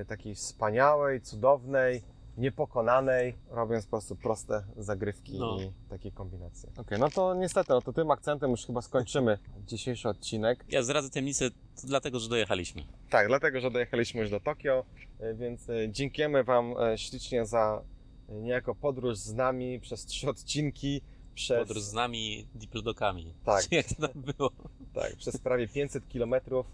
y, 0.02 0.06
takiej 0.06 0.36
wspaniałej, 0.36 1.22
cudownej, 1.22 2.02
niepokonanej, 2.38 3.36
robiąc 3.50 3.86
po 3.86 3.90
prostu 3.90 4.16
proste 4.16 4.64
zagrywki 4.78 5.40
No. 5.40 5.58
i 5.62 5.72
takie 5.90 6.12
kombinacje. 6.12 6.70
Okej, 6.78 7.00
no 7.00 7.10
to 7.10 7.34
niestety, 7.36 7.70
no 7.70 7.82
to 7.82 7.94
tym 7.94 8.12
akcentem 8.12 8.52
już 8.52 8.66
chyba 8.66 8.82
skończymy 8.82 9.38
dzisiejszy 9.68 10.10
odcinek. 10.10 10.66
Ja 10.70 10.84
zdradzę 10.84 11.10
tajemnicę 11.10 11.50
to 11.52 11.88
dlatego, 11.88 12.20
że 12.20 12.30
dojechaliśmy. 12.30 12.84
Tak, 13.10 13.28
dlatego, 13.28 13.60
że 13.60 13.72
dojechaliśmy 13.72 14.22
już 14.22 14.30
do 14.30 14.40
Tokio, 14.40 14.86
y, 15.22 15.36
więc 15.36 15.70
y, 15.70 15.90
dziękujemy 15.92 16.44
Wam 16.44 16.72
y, 16.94 16.98
ślicznie 16.98 17.46
za 17.46 17.82
niejako 18.30 18.76
podróż 18.76 19.18
z 19.18 19.34
nami 19.34 19.80
przez 19.80 20.06
trzy 20.06 20.30
odcinki, 20.30 21.02
przez, 21.36 21.60
Podróż 21.60 21.84
z 21.84 21.94
nami 21.94 22.48
diplodokami. 22.56 23.34
Tak. 23.46 23.72
Jak 23.72 23.86
to 23.88 24.08
tam 24.08 24.22
było? 24.22 24.52
tak, 24.94 25.16
przez 25.16 25.38
prawie 25.38 25.68
500 25.68 26.08
kilometrów. 26.08 26.66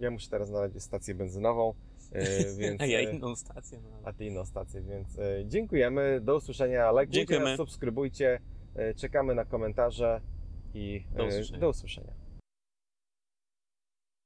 Ja 0.00 0.10
muszę 0.10 0.30
teraz 0.30 0.48
znaleźć 0.48 0.82
stację 0.82 1.14
benzynową, 1.14 1.74
więc... 2.58 2.80
A 2.80 2.86
ja 2.86 3.00
y, 3.00 3.02
inną 3.02 3.36
stację. 3.36 3.78
No. 3.82 4.00
a 4.04 4.12
ty 4.12 4.26
inną 4.26 4.44
stację, 4.44 4.82
więc 4.82 5.18
e, 5.18 5.46
dziękujemy, 5.46 6.20
do 6.20 6.36
usłyszenia, 6.36 6.92
lajkujcie, 6.92 7.56
subskrybujcie, 7.56 8.40
e, 8.74 8.94
czekamy 8.94 9.34
na 9.34 9.44
komentarze 9.44 10.20
i 10.74 11.04
Do 11.16 11.24
e, 11.24 11.26
usłyszenia. 11.26 11.58
do 11.60 11.68
usłyszenia. 11.68 12.19